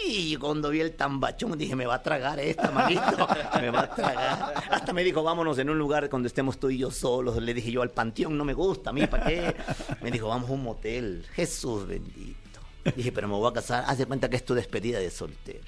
Y 0.07 0.37
cuando 0.37 0.71
vi 0.71 0.81
el 0.81 0.95
tambachón 0.95 1.57
dije, 1.57 1.75
me 1.75 1.87
va 1.87 1.95
a 1.97 2.03
tragar 2.03 2.39
esta, 2.39 2.71
manito. 2.71 3.29
Me 3.61 3.71
va 3.71 3.81
a 3.83 3.95
tragar. 3.95 4.55
Hasta 4.71 4.93
me 4.93 5.03
dijo, 5.05 5.23
vámonos 5.23 5.59
en 5.59 5.71
un 5.71 5.79
lugar 5.79 6.09
donde 6.09 6.27
estemos 6.29 6.59
tú 6.59 6.71
y 6.71 6.79
yo 6.79 6.91
solos. 6.91 7.37
Le 7.37 7.55
dije 7.55 7.71
yo, 7.71 7.83
al 7.83 7.91
panteón 7.91 8.37
no 8.37 8.45
me 8.45 8.53
gusta, 8.53 8.91
a 8.91 8.93
mí, 8.93 9.07
¿para 9.07 9.27
qué? 9.27 9.57
Me 10.01 10.11
dijo, 10.11 10.29
vamos 10.29 10.51
a 10.51 10.53
un 10.53 10.63
motel. 10.65 11.25
Jesús 11.33 11.87
bendito. 11.87 12.52
Dije, 12.97 13.13
pero 13.13 13.29
me 13.29 13.35
voy 13.35 13.51
a 13.51 13.55
casar. 13.55 13.85
Haz 13.87 13.99
de 13.99 14.07
cuenta 14.07 14.29
que 14.29 14.37
es 14.37 14.45
tu 14.45 14.55
despedida 14.55 14.99
de 14.99 15.11
soltero. 15.11 15.65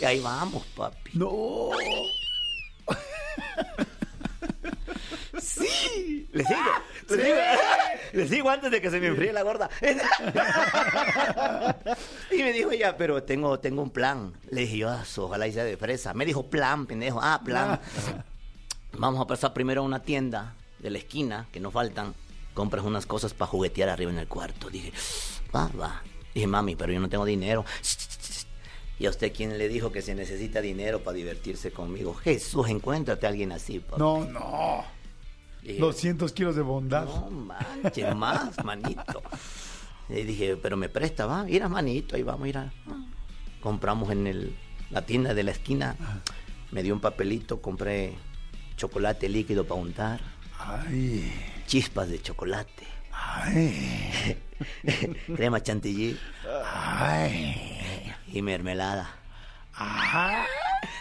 Y 0.00 0.04
ahí 0.04 0.20
vamos, 0.20 0.64
papi. 0.76 1.10
No. 1.14 1.70
Sí. 5.40 6.28
Le 6.32 6.44
sigo. 6.44 6.60
Le 7.10 7.24
sigo. 7.24 7.36
Le 8.12 8.28
sigo 8.28 8.50
antes 8.50 8.70
de 8.70 8.80
que 8.80 8.90
se 8.90 9.00
me 9.00 9.06
enfríe 9.08 9.32
la 9.32 9.42
gorda. 9.42 9.68
y 12.30 12.36
me 12.36 12.52
dijo 12.52 12.70
ella, 12.70 12.96
pero 12.96 13.22
tengo, 13.22 13.58
tengo 13.58 13.82
un 13.82 13.90
plan. 13.90 14.34
Le 14.50 14.62
dije 14.62 14.78
yo, 14.78 14.90
"Ah, 14.90 15.02
ojalá 15.16 15.46
y 15.48 15.52
sea 15.52 15.64
de 15.64 15.76
fresa. 15.76 16.14
Me 16.14 16.24
dijo 16.26 16.48
plan, 16.48 16.86
pendejo. 16.86 17.18
Ah, 17.22 17.40
plan. 17.44 17.80
Vamos 18.92 19.20
a 19.20 19.26
pasar 19.26 19.52
primero 19.52 19.80
a 19.80 19.84
una 19.84 20.02
tienda 20.02 20.54
de 20.78 20.90
la 20.90 20.98
esquina, 20.98 21.48
que 21.50 21.58
nos 21.60 21.72
faltan. 21.72 22.14
Compras 22.54 22.84
unas 22.84 23.06
cosas 23.06 23.32
para 23.34 23.50
juguetear 23.50 23.88
arriba 23.88 24.10
en 24.12 24.18
el 24.18 24.28
cuarto. 24.28 24.68
Dije, 24.68 24.92
va, 25.54 25.68
va. 25.68 26.02
Dije, 26.34 26.46
mami, 26.46 26.76
pero 26.76 26.92
yo 26.92 27.00
no 27.00 27.08
tengo 27.08 27.24
dinero. 27.24 27.64
¿Y 28.98 29.06
a 29.06 29.10
usted 29.10 29.32
quién 29.34 29.58
le 29.58 29.68
dijo 29.68 29.90
que 29.90 30.02
se 30.02 30.14
necesita 30.14 30.60
dinero 30.60 31.02
para 31.02 31.16
divertirse 31.16 31.72
conmigo? 31.72 32.14
Jesús, 32.14 32.68
encuéntrate 32.68 33.26
a 33.26 33.30
alguien 33.30 33.52
así, 33.52 33.80
papi. 33.80 33.98
No, 33.98 34.24
no. 34.24 34.84
Dije, 35.62 35.78
200 35.78 36.32
kilos 36.32 36.56
de 36.56 36.62
bondad. 36.62 37.04
no 37.04 37.30
manches, 37.30 38.14
más, 38.14 38.64
manito. 38.64 39.22
Le 40.08 40.24
dije, 40.24 40.56
pero 40.56 40.76
me 40.76 40.88
presta, 40.88 41.26
va, 41.26 41.44
mira, 41.44 41.68
manito, 41.68 42.16
ahí 42.16 42.22
vamos, 42.22 42.42
mira. 42.42 42.72
Compramos 43.60 44.10
en 44.10 44.26
el, 44.26 44.56
la 44.90 45.02
tienda 45.06 45.34
de 45.34 45.42
la 45.42 45.52
esquina. 45.52 45.96
Me 46.70 46.82
dio 46.82 46.94
un 46.94 47.00
papelito, 47.00 47.60
compré 47.60 48.14
chocolate 48.76 49.28
líquido 49.28 49.64
para 49.64 49.80
untar, 49.80 50.20
Ay, 50.58 51.32
chispas 51.66 52.08
de 52.08 52.20
chocolate, 52.20 52.84
ay, 53.22 54.36
crema 55.36 55.62
chantilly 55.62 56.18
ay. 56.64 57.78
y 58.32 58.42
mermelada. 58.42 59.21
Ajá. 59.74 60.46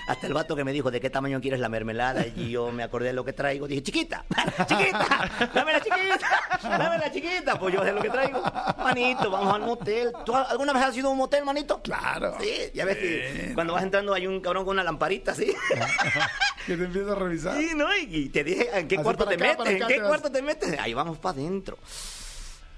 Hasta 0.07 0.27
el 0.27 0.33
vato 0.33 0.55
que 0.55 0.63
me 0.63 0.73
dijo, 0.73 0.91
¿de 0.91 0.99
qué 0.99 1.09
tamaño 1.09 1.39
quieres 1.41 1.59
la 1.59 1.69
mermelada? 1.69 2.25
Y 2.35 2.51
yo 2.51 2.71
me 2.71 2.83
acordé 2.83 3.07
de 3.07 3.13
lo 3.13 3.23
que 3.23 3.33
traigo. 3.33 3.67
Dije, 3.67 3.83
chiquita, 3.83 4.25
chiquita, 4.67 5.49
dame 5.53 5.73
la 5.73 5.81
chiquita, 5.81 6.49
dame 6.61 6.97
la 6.97 7.11
chiquita. 7.11 7.59
Pues 7.59 7.73
yo 7.73 7.83
sé 7.83 7.91
lo 7.91 8.01
que 8.01 8.09
traigo. 8.09 8.41
Manito, 8.77 9.31
vamos 9.31 9.55
al 9.55 9.61
motel. 9.61 10.11
¿Tú 10.25 10.35
alguna 10.35 10.73
vez 10.73 10.83
has 10.83 10.97
ido 10.97 11.09
a 11.09 11.11
un 11.11 11.17
motel, 11.17 11.45
manito? 11.45 11.81
Claro. 11.81 12.35
Sí, 12.41 12.71
ya 12.73 12.85
ves 12.85 12.97
que 12.97 13.51
cuando 13.53 13.73
vas 13.73 13.83
entrando 13.83 14.13
hay 14.13 14.27
un 14.27 14.41
cabrón 14.41 14.65
con 14.65 14.73
una 14.75 14.83
lamparita, 14.83 15.33
¿sí? 15.33 15.53
Que 16.65 16.77
te 16.77 16.83
empieza 16.83 17.13
a 17.13 17.15
revisar. 17.15 17.57
Sí, 17.57 17.71
¿no? 17.75 17.87
Y, 17.97 18.29
te 18.29 18.43
dije, 18.43 18.69
¿en 18.77 18.87
qué 18.87 18.95
Así 18.95 19.03
cuarto 19.03 19.25
te 19.25 19.33
acá, 19.33 19.43
metes? 19.57 19.67
¿En 19.67 19.87
qué 19.87 19.95
te 19.95 20.01
cuarto 20.01 20.31
te 20.31 20.41
metes? 20.43 20.79
Ahí 20.79 20.93
vamos 20.93 21.17
para 21.17 21.33
adentro. 21.39 21.79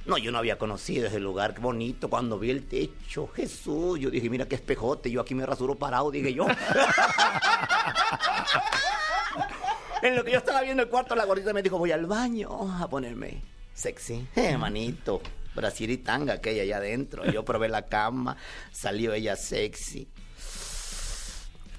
No, 0.06 0.18
yo 0.18 0.32
no 0.32 0.38
había 0.38 0.58
conocido 0.58 1.08
ese 1.08 1.20
lugar, 1.20 1.54
qué 1.54 1.62
bonito. 1.62 2.10
Cuando 2.10 2.38
vi 2.38 2.50
el 2.50 2.66
techo, 2.66 3.28
Jesús, 3.28 4.00
yo 4.00 4.10
dije, 4.10 4.30
mira 4.30 4.48
qué 4.48 4.56
espejote, 4.56 5.10
yo 5.10 5.22
aquí 5.22 5.34
me 5.34 5.46
rasuro 5.46 5.76
parado, 5.76 6.12
dije 6.12 6.34
yo. 6.34 6.46
en 10.02 10.16
lo 10.18 10.26
que 10.26 10.32
yo 10.32 10.40
estaba 10.40 10.62
viendo 10.62 10.84
el 10.84 10.90
cuarto, 10.90 11.16
la 11.16 11.24
gordita 11.24 11.54
me 11.54 11.64
dijo, 11.64 11.78
voy 11.78 11.92
al 11.92 12.06
baño 12.06 12.50
a 12.82 12.90
ponerme 12.90 13.42
sexy. 13.74 14.28
Eh, 14.36 14.58
manito, 14.58 15.22
Brasil 15.56 15.90
y 15.90 15.98
tanga 15.98 16.34
aquella 16.34 16.64
allá 16.64 16.78
adentro. 16.78 17.24
Yo 17.32 17.46
probé 17.46 17.70
la 17.70 17.84
cama, 17.84 18.36
salió 18.72 19.14
ella 19.14 19.38
sexy. 19.38 20.10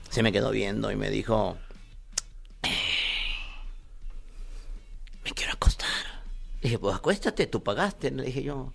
Se 0.09 0.23
me 0.23 0.33
quedó 0.33 0.51
viendo 0.51 0.91
y 0.91 0.97
me 0.97 1.11
dijo, 1.11 1.59
me 5.25 5.31
quiero 5.33 5.53
acostar. 5.53 5.89
Dije, 6.65 6.79
pues 6.79 6.97
acuéstate, 6.97 7.47
tú 7.47 7.63
pagaste, 7.63 8.11
le 8.11 8.23
dije 8.23 8.43
yo. 8.43 8.73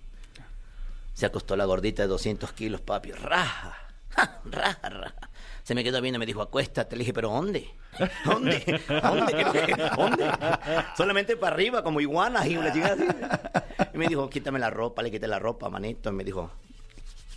Se 1.12 1.26
acostó 1.26 1.56
la 1.56 1.64
gordita 1.64 2.02
de 2.02 2.08
200 2.08 2.52
kilos, 2.52 2.80
papi, 2.80 3.10
raja, 3.10 3.76
ja, 4.10 4.40
raja, 4.44 4.88
raja. 4.88 5.28
Se 5.64 5.74
me 5.74 5.82
quedó 5.82 6.00
viendo 6.00 6.16
y 6.16 6.20
me 6.20 6.26
dijo, 6.26 6.40
acuéstate. 6.40 6.94
Le 6.94 7.00
dije, 7.00 7.12
¿pero 7.12 7.30
dónde? 7.30 7.68
¿Dónde? 8.24 8.80
¿Dónde? 9.02 9.90
¿Dónde? 9.96 10.30
Solamente 10.96 11.36
para 11.36 11.56
arriba, 11.56 11.82
como 11.82 12.00
iguanas 12.00 12.46
y 12.46 12.56
una 12.56 12.72
chingada 12.72 12.94
así. 12.94 13.88
Y 13.92 13.98
me 13.98 14.06
dijo, 14.06 14.30
quítame 14.30 14.60
la 14.60 14.70
ropa, 14.70 15.02
le 15.02 15.10
quité 15.10 15.26
la 15.26 15.40
ropa, 15.40 15.68
manito. 15.68 16.10
Y 16.10 16.12
me 16.12 16.22
dijo, 16.22 16.48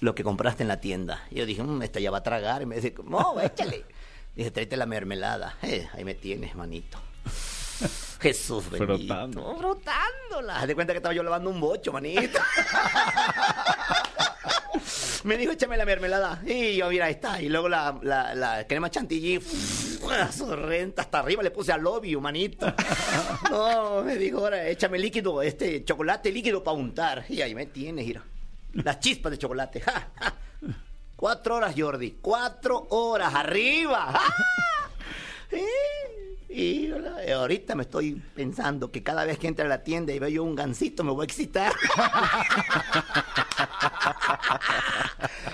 lo 0.01 0.13
que 0.13 0.23
compraste 0.23 0.61
en 0.61 0.67
la 0.69 0.79
tienda. 0.79 1.23
Y 1.31 1.35
yo 1.37 1.47
dije, 1.47 1.63
"Mm, 1.63 1.81
esta 1.81 1.99
ya 1.99 2.11
va 2.11 2.19
a 2.19 2.23
tragar. 2.23 2.61
Y 2.61 2.67
me 2.67 2.75
dice, 2.75 2.93
no, 3.03 3.41
échale. 3.41 3.85
Dije, 4.35 4.51
tráete 4.51 4.77
la 4.77 4.85
mermelada. 4.85 5.57
Eh, 5.63 5.89
ahí 5.93 6.05
me 6.05 6.13
tienes, 6.13 6.53
manito. 6.55 6.99
Jesús 8.21 8.69
bendito. 8.69 8.97
Frotando. 8.97 9.55
Frotándola. 9.57 10.59
Haz 10.59 10.67
de 10.67 10.75
cuenta 10.75 10.93
que 10.93 10.97
estaba 10.97 11.13
yo 11.13 11.23
lavando 11.23 11.49
un 11.49 11.59
bocho, 11.59 11.91
manito. 11.91 12.39
Me 15.23 15.37
dijo, 15.37 15.53
échame 15.53 15.77
la 15.77 15.85
mermelada. 15.85 16.41
Y 16.45 16.75
yo, 16.75 16.89
mira, 16.89 17.05
ahí 17.05 17.13
está. 17.13 17.41
Y 17.41 17.47
luego 17.47 17.69
la, 17.69 17.97
la, 18.01 18.35
la 18.35 18.67
crema 18.67 18.89
chantilly, 18.89 19.39
su 20.35 20.55
renta 20.55 21.03
hasta 21.03 21.19
arriba 21.19 21.41
le 21.41 21.51
puse 21.51 21.71
al 21.71 21.81
lobby, 21.81 22.15
manito. 22.17 22.73
No, 23.49 24.03
me 24.03 24.17
dijo, 24.17 24.39
ahora 24.39 24.67
échame 24.67 24.99
líquido, 24.99 25.41
este 25.41 25.85
chocolate 25.85 26.31
líquido 26.31 26.63
para 26.63 26.75
untar. 26.75 27.25
Y 27.29 27.41
ahí 27.41 27.55
me 27.55 27.67
tienes, 27.67 28.05
mira. 28.05 28.23
Las 28.73 28.99
chispas 28.99 29.31
de 29.31 29.37
chocolate. 29.37 29.79
ja, 29.81 30.09
ja. 30.19 30.33
Cuatro 31.15 31.55
horas, 31.55 31.73
Jordi. 31.77 32.17
Cuatro 32.21 32.87
horas 32.89 33.33
arriba. 33.33 34.11
¡Ja! 34.11 34.82
Y 36.49 36.91
eh, 37.25 37.33
ahorita 37.33 37.73
me 37.75 37.83
estoy 37.83 38.21
pensando 38.35 38.91
que 38.91 39.01
cada 39.01 39.25
vez 39.25 39.39
que 39.39 39.47
entre 39.47 39.65
a 39.65 39.67
la 39.67 39.83
tienda 39.83 40.13
y 40.13 40.19
veo 40.19 40.29
yo 40.29 40.43
un 40.43 40.55
gansito 40.55 41.03
me 41.03 41.11
voy 41.11 41.23
a 41.23 41.25
excitar. 41.25 41.73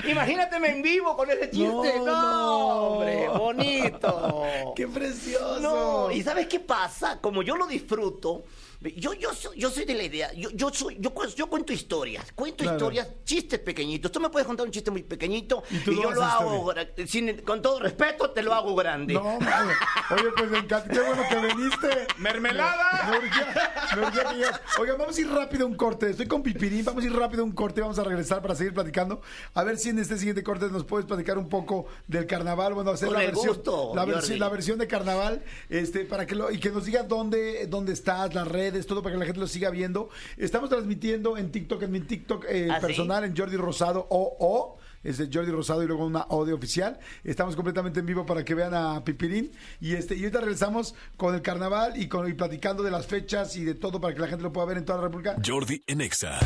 Imagínateme 0.09 0.69
en 0.69 0.81
vivo 0.81 1.15
con 1.15 1.29
ese 1.29 1.51
chiste. 1.51 1.67
No, 1.67 1.83
No, 1.83 2.05
no. 2.05 2.73
hombre, 2.95 3.27
bonito. 3.29 4.43
¡Qué 4.75 4.87
precioso! 4.87 5.59
No, 5.61 6.11
¿y 6.11 6.23
sabes 6.23 6.47
qué 6.47 6.59
pasa? 6.59 7.19
Como 7.21 7.43
yo 7.43 7.55
lo 7.55 7.67
disfruto, 7.67 8.43
yo, 8.81 9.13
yo, 9.13 9.33
soy, 9.33 9.59
yo 9.59 9.69
soy 9.69 9.83
de 9.85 9.93
la 9.93 10.03
idea, 10.03 10.31
yo, 10.33 10.49
yo, 10.51 10.69
soy, 10.73 10.97
yo, 10.99 11.13
cu- 11.13 11.27
yo 11.35 11.47
cuento 11.49 11.73
historias, 11.73 12.31
cuento 12.33 12.63
Claro. 12.63 12.77
historias, 12.77 13.07
chistes 13.25 13.59
pequeñitos. 13.59 14.09
Tú 14.11 14.19
me 14.21 14.29
puedes 14.29 14.47
contar 14.47 14.65
un 14.65 14.71
chiste 14.71 14.89
muy 14.89 15.03
pequeñito 15.03 15.63
Y 15.69 15.75
y, 15.77 15.79
tú 15.79 15.91
lo 15.91 16.03
yo 16.03 16.11
lo 16.11 16.23
hago, 16.23 16.73
sin- 17.05 17.41
con 17.41 17.61
todo 17.61 17.79
respeto, 17.79 18.31
te 18.31 18.41
lo 18.41 18.53
hago 18.53 18.73
grande. 18.75 19.13
No, 19.15 19.39
madre. 19.39 19.73
Oye, 20.11 20.31
pues 20.35 20.49
me 20.49 20.57
encanta. 20.59 20.89
Qué 20.93 20.99
bueno 21.01 21.23
que 21.29 21.35
viniste. 21.55 22.07
¡Mermelada! 22.19 23.09
Me, 23.09 23.11
me 23.11 23.25
urgía- 23.25 23.73
me 23.95 24.01
urgía 24.07 24.23
que 24.29 24.35
llegas. 24.35 24.61
Oigan, 24.79 24.97
vamos 24.97 25.17
a 25.17 25.21
ir 25.21 25.29
rápido 25.29 25.65
a 25.65 25.67
un 25.67 25.75
corte. 25.75 26.09
Estoy 26.11 26.27
con 26.27 26.41
Pipirín. 26.41 26.85
Vamos 26.85 27.03
a 27.03 27.07
ir 27.07 27.13
rápido 27.15 27.41
a 27.43 27.45
un 27.45 27.51
corte. 27.51 27.81
Vamos 27.81 27.99
a 27.99 28.03
regresar 28.03 28.41
para 28.41 28.55
seguir 28.55 28.73
platicando. 28.73 29.21
A 29.55 29.63
ver 29.63 29.77
si 29.77 29.89
en 29.89 29.99
este 29.99 30.17
siguiente 30.17 30.41
corte 30.43 30.67
nos 30.69 30.85
puedes 30.85 31.05
platicar 31.05 31.37
un 31.37 31.49
poco 31.49 31.87
del 32.07 32.25
carnaval. 32.25 32.73
Bueno, 32.73 32.91
hacer 32.91 33.11
la 33.11 33.19
versión, 33.19 33.47
gusto, 33.47 33.91
la, 33.95 34.05
versión, 34.05 34.39
la 34.39 34.49
versión 34.49 34.77
de 34.79 34.87
carnaval. 34.87 35.43
Este, 35.69 36.05
para 36.05 36.25
que 36.25 36.35
lo, 36.35 36.49
y 36.51 36.59
que 36.59 36.69
nos 36.69 36.85
digas 36.85 37.07
dónde, 37.07 37.67
dónde 37.67 37.93
estás, 37.93 38.33
las 38.33 38.47
redes, 38.47 38.68
todo 38.87 39.01
para 39.01 39.15
que 39.15 39.19
la 39.19 39.25
gente 39.25 39.39
lo 39.39 39.47
siga 39.47 39.69
viendo. 39.69 40.09
Estamos 40.37 40.69
transmitiendo 40.69 41.37
en 41.37 41.51
TikTok, 41.51 41.83
en 41.83 41.91
mi 41.91 41.99
TikTok 42.01 42.45
eh, 42.47 42.67
¿Ah, 42.71 42.79
sí? 42.79 42.87
personal, 42.87 43.23
en 43.23 43.35
Jordi 43.35 43.57
Rosado 43.57 44.07
OO. 44.09 44.77
Es 45.03 45.17
de 45.17 45.29
Jordi 45.31 45.51
Rosado 45.51 45.81
y 45.81 45.87
luego 45.87 46.05
una 46.05 46.25
O 46.29 46.45
de 46.45 46.53
oficial. 46.53 46.99
Estamos 47.23 47.55
completamente 47.55 48.01
en 48.01 48.05
vivo 48.05 48.25
para 48.25 48.43
que 48.43 48.53
vean 48.53 48.73
a 48.73 49.03
Pipirín. 49.03 49.51
Y 49.79 49.93
este 49.93 50.15
y 50.15 50.19
ahorita 50.19 50.41
regresamos 50.41 50.93
con 51.15 51.33
el 51.35 51.41
carnaval 51.41 51.93
y, 51.95 52.07
con, 52.07 52.29
y 52.29 52.33
platicando 52.33 52.83
de 52.83 52.91
las 52.91 53.07
fechas 53.07 53.55
y 53.55 53.63
de 53.63 53.75
todo 53.75 54.01
para 54.01 54.13
que 54.13 54.19
la 54.19 54.27
gente 54.27 54.43
lo 54.43 54.51
pueda 54.51 54.67
ver 54.67 54.77
en 54.77 54.85
toda 54.85 54.97
la 54.97 55.05
República. 55.05 55.35
Jordi 55.45 55.81
en 55.87 56.01
Exa. 56.01 56.39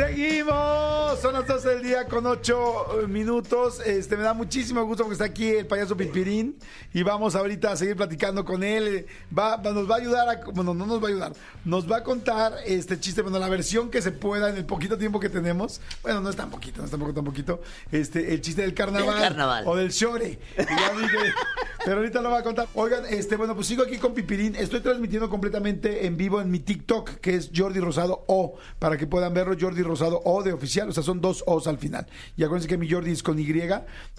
Seguimos, 0.00 1.20
son 1.20 1.34
las 1.34 1.46
12 1.46 1.68
del 1.68 1.82
día 1.82 2.06
con 2.06 2.24
8 2.24 3.02
minutos. 3.06 3.80
Este 3.84 4.16
me 4.16 4.22
da 4.22 4.32
muchísimo 4.32 4.82
gusto 4.84 5.02
porque 5.02 5.12
está 5.12 5.26
aquí 5.26 5.48
el 5.50 5.66
payaso 5.66 5.94
Pipirín 5.94 6.56
y 6.94 7.02
vamos 7.02 7.34
ahorita 7.34 7.72
a 7.72 7.76
seguir 7.76 7.96
platicando 7.96 8.42
con 8.46 8.62
él. 8.62 8.88
Eh, 8.88 9.06
Va, 9.36 9.56
va- 9.56 9.72
nos 9.72 9.90
va 9.90 9.96
a 9.96 9.98
ayudar 9.98 10.26
a, 10.30 10.40
bueno, 10.52 10.72
no 10.72 10.86
nos 10.86 11.02
va 11.02 11.08
a 11.08 11.10
ayudar, 11.10 11.32
nos 11.66 11.90
va 11.90 11.98
a 11.98 12.02
contar 12.02 12.54
este 12.64 12.98
chiste, 12.98 13.20
bueno, 13.20 13.38
la 13.38 13.50
versión 13.50 13.90
que 13.90 14.00
se 14.00 14.10
pueda 14.10 14.48
en 14.48 14.56
el 14.56 14.64
poquito 14.64 14.96
tiempo 14.96 15.20
que 15.20 15.28
tenemos. 15.28 15.82
Bueno, 16.02 16.20
no 16.22 16.30
es 16.30 16.36
tan 16.36 16.48
poquito, 16.50 16.78
no 16.78 16.86
es 16.86 16.90
tampoco 16.90 17.12
tan 17.12 17.24
poquito. 17.24 17.60
Este, 17.92 18.32
el 18.32 18.40
chiste 18.40 18.62
del 18.62 18.72
carnaval, 18.72 19.06
Del 19.14 19.22
carnaval. 19.22 19.64
o 19.66 19.76
del 19.76 19.90
shore. 19.90 20.38
pero 21.84 21.98
ahorita 21.98 22.20
lo 22.20 22.30
va 22.30 22.38
a 22.38 22.42
contar. 22.42 22.68
Oigan, 22.74 23.04
este, 23.08 23.36
bueno, 23.36 23.54
pues 23.54 23.66
sigo 23.66 23.82
aquí 23.82 23.98
con 23.98 24.14
Pipirín. 24.14 24.54
Estoy 24.56 24.80
transmitiendo 24.80 25.28
completamente 25.30 26.06
en 26.06 26.16
vivo 26.16 26.40
en 26.40 26.50
mi 26.50 26.60
TikTok, 26.60 27.16
que 27.16 27.34
es 27.34 27.50
Jordi 27.54 27.80
Rosado 27.80 28.24
O, 28.26 28.56
para 28.78 28.96
que 28.96 29.06
puedan 29.06 29.34
verlo, 29.34 29.56
Jordi 29.58 29.82
Rosado 29.82 30.20
O 30.24 30.42
de 30.42 30.52
oficial, 30.52 30.88
o 30.88 30.92
sea, 30.92 31.02
son 31.02 31.20
dos 31.20 31.44
O's 31.46 31.66
al 31.66 31.78
final. 31.78 32.06
Y 32.36 32.44
acuérdense 32.44 32.68
que 32.68 32.78
mi 32.78 32.90
Jordi 32.90 33.12
es 33.12 33.22
con 33.22 33.38
Y, 33.38 33.46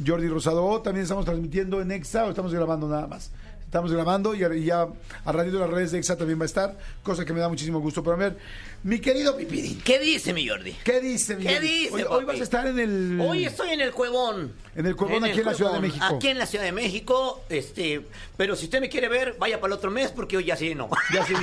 Jordi 0.06 0.28
Rosado 0.28 0.66
O. 0.66 0.82
También 0.82 1.04
estamos 1.04 1.26
transmitiendo 1.26 1.82
en 1.82 1.92
Exa 1.92 2.26
o 2.26 2.30
estamos 2.30 2.54
grabando 2.54 2.88
nada 2.88 3.08
más. 3.08 3.32
Estamos 3.72 3.90
grabando 3.94 4.36
y, 4.36 4.44
y 4.44 4.66
ya 4.66 4.86
a 5.24 5.32
ratito 5.32 5.58
las 5.58 5.70
redes 5.70 5.94
de 5.94 6.00
Exa 6.00 6.18
también 6.18 6.38
va 6.38 6.44
a 6.44 6.46
estar, 6.46 6.78
cosa 7.04 7.24
que 7.24 7.32
me 7.32 7.40
da 7.40 7.48
muchísimo 7.48 7.80
gusto. 7.80 8.04
Pero 8.04 8.16
a 8.18 8.20
ver, 8.20 8.38
mi 8.84 9.00
querido 9.00 9.38
Pipirín, 9.38 9.80
¿Qué 9.80 9.98
dice 9.98 10.34
mi 10.34 10.46
Jordi? 10.46 10.76
¿qué 10.84 11.00
dice? 11.00 11.38
mi 11.38 11.44
¿Qué 11.46 11.54
Jordi? 11.54 11.68
dice, 11.70 12.06
Hoy, 12.10 12.26
vas 12.26 12.38
a 12.42 12.44
estar 12.44 12.68
en 12.68 12.78
el... 12.80 13.22
Hoy 13.22 13.46
estoy 13.46 13.70
en 13.70 13.80
el 13.80 13.94
Cuevón. 13.94 14.52
En 14.76 14.88
el 14.88 14.98
Cuevón, 14.98 15.24
aquí 15.24 15.40
en 15.40 15.46
la 15.46 15.54
Ciudad 15.54 15.72
de 15.72 15.80
México. 15.80 16.04
Aquí 16.06 16.28
en 16.28 16.38
la 16.38 16.48
Ciudad 16.48 16.66
de 16.66 16.74
México, 16.74 17.46
este, 17.48 18.06
pero 18.36 18.58
si 18.58 18.66
usted 18.66 18.82
me 18.82 18.90
quiere 18.90 19.08
ver, 19.08 19.38
vaya 19.40 19.62
para 19.62 19.72
el 19.74 19.78
otro 19.78 19.90
mes 19.90 20.12
porque 20.12 20.36
hoy 20.36 20.44
ya 20.44 20.58
sí 20.58 20.76
no. 20.76 20.90
Ya 21.14 21.26
sé, 21.26 21.34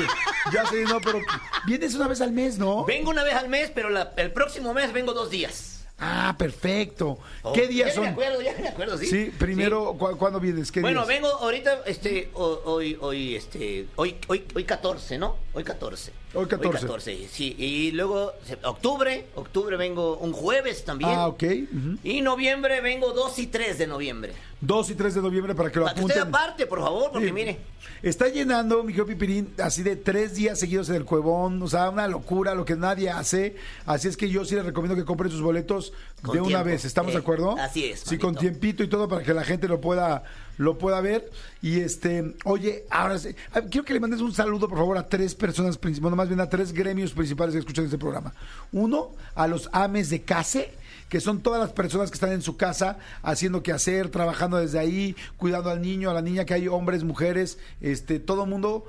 ya 0.53 0.67
sé, 0.67 0.83
no, 0.85 1.01
pero 1.01 1.21
vienes 1.67 1.95
una 1.95 2.09
vez 2.09 2.21
al 2.21 2.33
mes, 2.33 2.59
¿no? 2.59 2.85
Vengo 2.85 3.09
una 3.09 3.25
vez 3.25 3.37
al 3.37 3.49
mes, 3.49 3.73
pero 3.75 3.89
la- 3.89 4.13
el 4.19 4.33
próximo 4.33 4.75
mes 4.75 4.93
vengo 4.93 5.15
dos 5.15 5.31
días. 5.31 5.78
Ah, 6.01 6.37
perfecto. 6.39 7.19
Oh, 7.43 7.53
¿Qué 7.53 7.67
días 7.67 7.89
ya 7.89 7.95
son? 7.97 8.05
me 8.05 8.11
acuerdo, 8.11 8.41
ya 8.41 8.55
me 8.61 8.69
acuerdo, 8.69 8.97
sí. 8.99 9.07
Sí, 9.07 9.33
primero, 9.37 9.95
¿cu- 9.99 10.17
¿cuándo 10.17 10.39
vienes? 10.39 10.71
¿Qué 10.71 10.81
Bueno, 10.81 11.01
días? 11.05 11.09
vengo 11.09 11.29
ahorita, 11.29 11.81
este, 11.87 12.31
ho- 12.35 12.61
hoy, 12.67 12.97
hoy, 13.01 13.35
este, 13.35 13.89
hoy, 13.97 14.17
hoy, 14.29 14.45
hoy 14.55 14.65
14, 14.65 15.19
¿no? 15.19 15.37
Hoy 15.55 15.65
14. 15.65 16.13
Hoy 16.35 16.47
14. 16.47 16.69
Hoy 16.69 16.83
14, 16.83 17.29
sí. 17.29 17.57
Y 17.59 17.91
luego, 17.93 18.33
octubre, 18.63 19.27
octubre 19.35 19.77
vengo 19.77 20.19
un 20.19 20.33
jueves 20.33 20.85
también. 20.85 21.11
Ah, 21.13 21.27
ok. 21.27 21.43
ujú. 21.43 21.99
Y 22.05 22.21
noviembre 22.21 22.81
vengo 22.81 23.13
2 23.13 23.37
y 23.41 23.47
3 23.49 23.79
de 23.79 23.87
noviembre. 23.89 24.35
2 24.61 24.91
y 24.91 24.95
3 24.95 25.15
de 25.15 25.23
noviembre 25.23 25.55
para 25.55 25.71
que 25.73 25.79
lo 25.81 25.85
Para 25.87 25.95
que 25.97 26.05
usted 26.05 26.21
apunten. 26.21 26.35
aparte, 26.43 26.67
por 26.67 26.81
favor, 26.81 27.11
porque 27.11 27.29
Sí. 27.29 27.33
mire. 27.33 27.59
Está 28.03 28.29
llenando, 28.29 28.85
mi 28.85 28.93
Pipirín, 28.93 29.53
así 29.59 29.83
de 29.83 29.97
tres 29.97 30.35
días 30.35 30.59
seguidos 30.61 30.89
en 30.91 30.97
el 30.97 31.05
Cuevón. 31.05 31.61
O 31.63 31.69
sea, 31.69 31.91
una 31.91 32.07
locura, 32.07 32.55
lo 32.55 32.65
que 32.65 32.77
nadie 32.77 33.11
hace. 33.11 33.57
Así 33.87 34.07
es 34.07 34.17
que 34.17 34.29
yo 34.29 34.45
sí 34.45 34.55
les 34.55 34.65
recomiendo 34.65 34.95
que 34.95 35.05
compren 35.05 35.31
sus 35.33 35.41
boletos 35.41 35.88
Con 36.23 36.35
de 36.35 36.41
una 36.43 36.63
vez. 36.63 36.85
¿Estamos 36.85 37.13
de 37.13 37.19
Eh, 37.19 37.21
acuerdo? 37.21 37.57
así 37.59 37.85
es, 37.85 38.01
Sí, 38.01 38.19
con 38.19 38.35
tiempito 38.35 38.83
y 38.83 38.89
todo 38.89 39.07
para 39.09 39.23
que 39.23 39.33
la 39.33 39.45
gente 39.45 39.69
lo 39.69 39.81
pueda, 39.81 40.25
lo 40.57 40.77
pueda 40.79 41.01
ver. 41.01 41.31
Y 41.63 41.81
este, 41.81 42.35
oye, 42.45 42.85
ahora 42.91 43.19
sí, 43.19 43.29
ah, 43.53 43.61
quiero 43.71 43.85
que 43.85 43.93
le 43.95 44.01
mandes 44.01 44.21
un 44.21 44.33
saludo, 44.35 44.69
por 44.69 44.79
favor, 44.79 44.99
a 44.99 45.07
tres 45.07 45.35
personas 45.35 45.79
principales, 45.79 46.03
bueno, 46.03 46.17
más 46.17 46.29
bien 46.29 46.41
a 46.41 46.49
tres 46.49 46.73
gremios 46.73 47.13
principales 47.13 47.53
que 47.55 47.61
escuchan 47.61 47.85
este 47.85 47.99
programa. 47.99 48.35
Uno, 48.73 49.11
a 49.35 49.47
los 49.47 49.69
ames 49.73 50.11
de 50.11 50.23
case 50.23 50.73
que 51.09 51.21
son 51.21 51.41
todas 51.41 51.59
las 51.61 51.73
personas 51.73 52.11
que 52.11 52.17
están 52.17 52.33
en 52.33 52.43
su 52.43 52.59
casa 52.59 52.99
haciendo 53.23 53.63
que 53.63 53.73
hacer, 53.73 54.11
trabajando 54.11 54.59
desde 54.59 54.79
ahí, 54.79 55.17
cuidando 55.39 55.71
al 55.71 55.81
niño, 55.81 56.11
a 56.11 56.15
la 56.15 56.21
niña, 56.21 56.45
que 56.45 56.53
hay 56.53 56.69
hombres, 56.69 57.03
mujeres, 57.03 57.59
este, 57.81 58.21
todo 58.21 58.45
mundo 58.45 58.85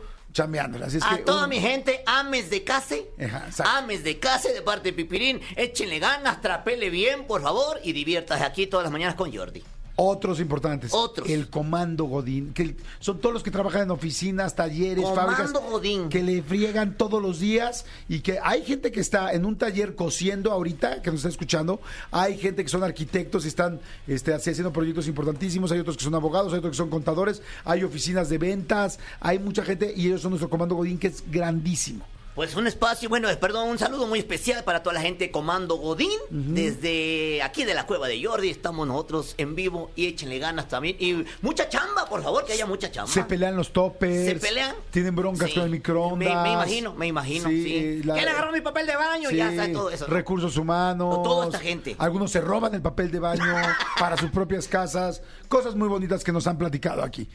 Así 0.85 0.97
es 0.97 1.03
A 1.03 1.17
que 1.17 1.23
toda 1.23 1.43
un- 1.43 1.49
mi 1.49 1.59
gente, 1.59 2.03
ames 2.05 2.49
de 2.49 2.63
case. 2.63 3.09
Ajá. 3.23 3.77
Ames 3.77 4.03
de 4.03 4.19
case 4.19 4.53
de 4.53 4.61
parte 4.61 4.89
de 4.89 4.93
Pipirín. 4.93 5.41
Échenle 5.55 5.99
ganas, 5.99 6.39
trapele 6.41 6.89
bien, 6.89 7.25
por 7.25 7.41
favor, 7.41 7.79
y 7.83 7.93
diviértase 7.93 8.43
aquí 8.43 8.67
todas 8.67 8.83
las 8.83 8.91
mañanas 8.91 9.15
con 9.15 9.35
Jordi. 9.35 9.63
Otros 10.01 10.39
importantes. 10.39 10.93
Otros. 10.93 11.27
El 11.29 11.49
comando 11.49 12.05
Godín, 12.05 12.53
que 12.53 12.77
son 13.01 13.19
todos 13.19 13.33
los 13.33 13.43
que 13.43 13.51
trabajan 13.51 13.81
en 13.81 13.91
oficinas, 13.91 14.55
talleres, 14.55 15.03
Comando 15.03 15.35
fábricas. 15.35 15.69
Godín. 15.69 16.07
Que 16.07 16.23
le 16.23 16.41
friegan 16.41 16.95
todos 16.97 17.21
los 17.21 17.41
días 17.41 17.85
y 18.07 18.21
que 18.21 18.39
hay 18.41 18.63
gente 18.63 18.93
que 18.93 19.01
está 19.01 19.33
en 19.33 19.43
un 19.43 19.57
taller 19.57 19.95
cosiendo 19.95 20.53
ahorita, 20.53 21.01
que 21.01 21.11
nos 21.11 21.19
está 21.19 21.27
escuchando. 21.27 21.81
Hay 22.11 22.37
gente 22.37 22.63
que 22.63 22.69
son 22.69 22.81
arquitectos 22.81 23.43
y 23.43 23.49
están 23.49 23.81
este, 24.07 24.33
haciendo 24.33 24.71
proyectos 24.71 25.05
importantísimos. 25.09 25.69
Hay 25.73 25.79
otros 25.79 25.97
que 25.97 26.05
son 26.05 26.15
abogados, 26.15 26.53
hay 26.53 26.59
otros 26.59 26.71
que 26.71 26.77
son 26.77 26.89
contadores. 26.89 27.41
Hay 27.65 27.83
oficinas 27.83 28.29
de 28.29 28.37
ventas. 28.37 28.99
Hay 29.19 29.37
mucha 29.37 29.63
gente 29.63 29.93
y 29.93 30.07
ellos 30.07 30.21
son 30.21 30.31
nuestro 30.31 30.49
comando 30.49 30.75
Godín, 30.75 30.97
que 30.97 31.07
es 31.07 31.29
grandísimo. 31.29 32.05
Pues 32.39 32.55
un 32.55 32.67
espacio, 32.67 33.09
bueno, 33.09 33.27
perdón, 33.37 33.67
un 33.67 33.77
saludo 33.77 34.07
muy 34.07 34.17
especial 34.19 34.63
para 34.63 34.81
toda 34.81 34.93
la 34.93 35.01
gente 35.01 35.25
de 35.25 35.29
Comando 35.29 35.75
Godín. 35.75 36.09
Desde 36.29 37.41
aquí 37.43 37.65
de 37.65 37.73
la 37.73 37.85
cueva 37.85 38.07
de 38.07 38.23
Jordi 38.23 38.49
estamos 38.49 38.87
nosotros 38.87 39.35
en 39.37 39.55
vivo 39.55 39.91
y 39.97 40.05
échenle 40.05 40.39
ganas 40.39 40.69
también. 40.69 40.95
Y 40.99 41.25
mucha 41.41 41.67
chamba, 41.67 42.05
por 42.07 42.23
favor, 42.23 42.45
que 42.45 42.53
haya 42.53 42.65
mucha 42.65 42.89
chamba. 42.89 43.11
Se 43.11 43.25
pelean 43.25 43.57
los 43.57 43.73
topes. 43.73 44.25
¿Se 44.25 44.35
pelean? 44.35 44.73
Tienen 44.89 45.17
broncas 45.17 45.49
Sí. 45.49 45.55
con 45.55 45.63
el 45.65 45.69
microondas. 45.71 46.29
Me, 46.29 46.41
me 46.43 46.53
imagino, 46.53 46.93
me 46.93 47.07
imagino, 47.07 47.49
sí. 47.49 48.03
la- 48.05 48.13
¿Quién 48.13 48.29
agarró 48.29 48.53
mi 48.53 48.61
papel 48.61 48.87
de 48.87 48.95
baño? 48.95 49.29
Sí, 49.31 49.35
Ya 49.35 49.53
sabes 49.53 49.73
todo 49.73 49.89
eso. 49.89 50.07
¿no? 50.07 50.13
Recursos 50.13 50.55
humanos. 50.55 51.21
Toda 51.21 51.47
esta 51.47 51.59
gente. 51.59 51.97
Algunos 51.99 52.31
se 52.31 52.39
roban 52.39 52.73
el 52.73 52.81
papel 52.81 53.11
de 53.11 53.19
baño 53.19 53.43
para 53.99 54.15
sus 54.15 54.31
propias 54.31 54.65
casas. 54.69 55.21
Cosas 55.49 55.75
muy 55.75 55.89
bonitas 55.89 56.23
que 56.23 56.31
nos 56.31 56.47
han 56.47 56.57
platicado 56.57 57.03
aquí. 57.03 57.27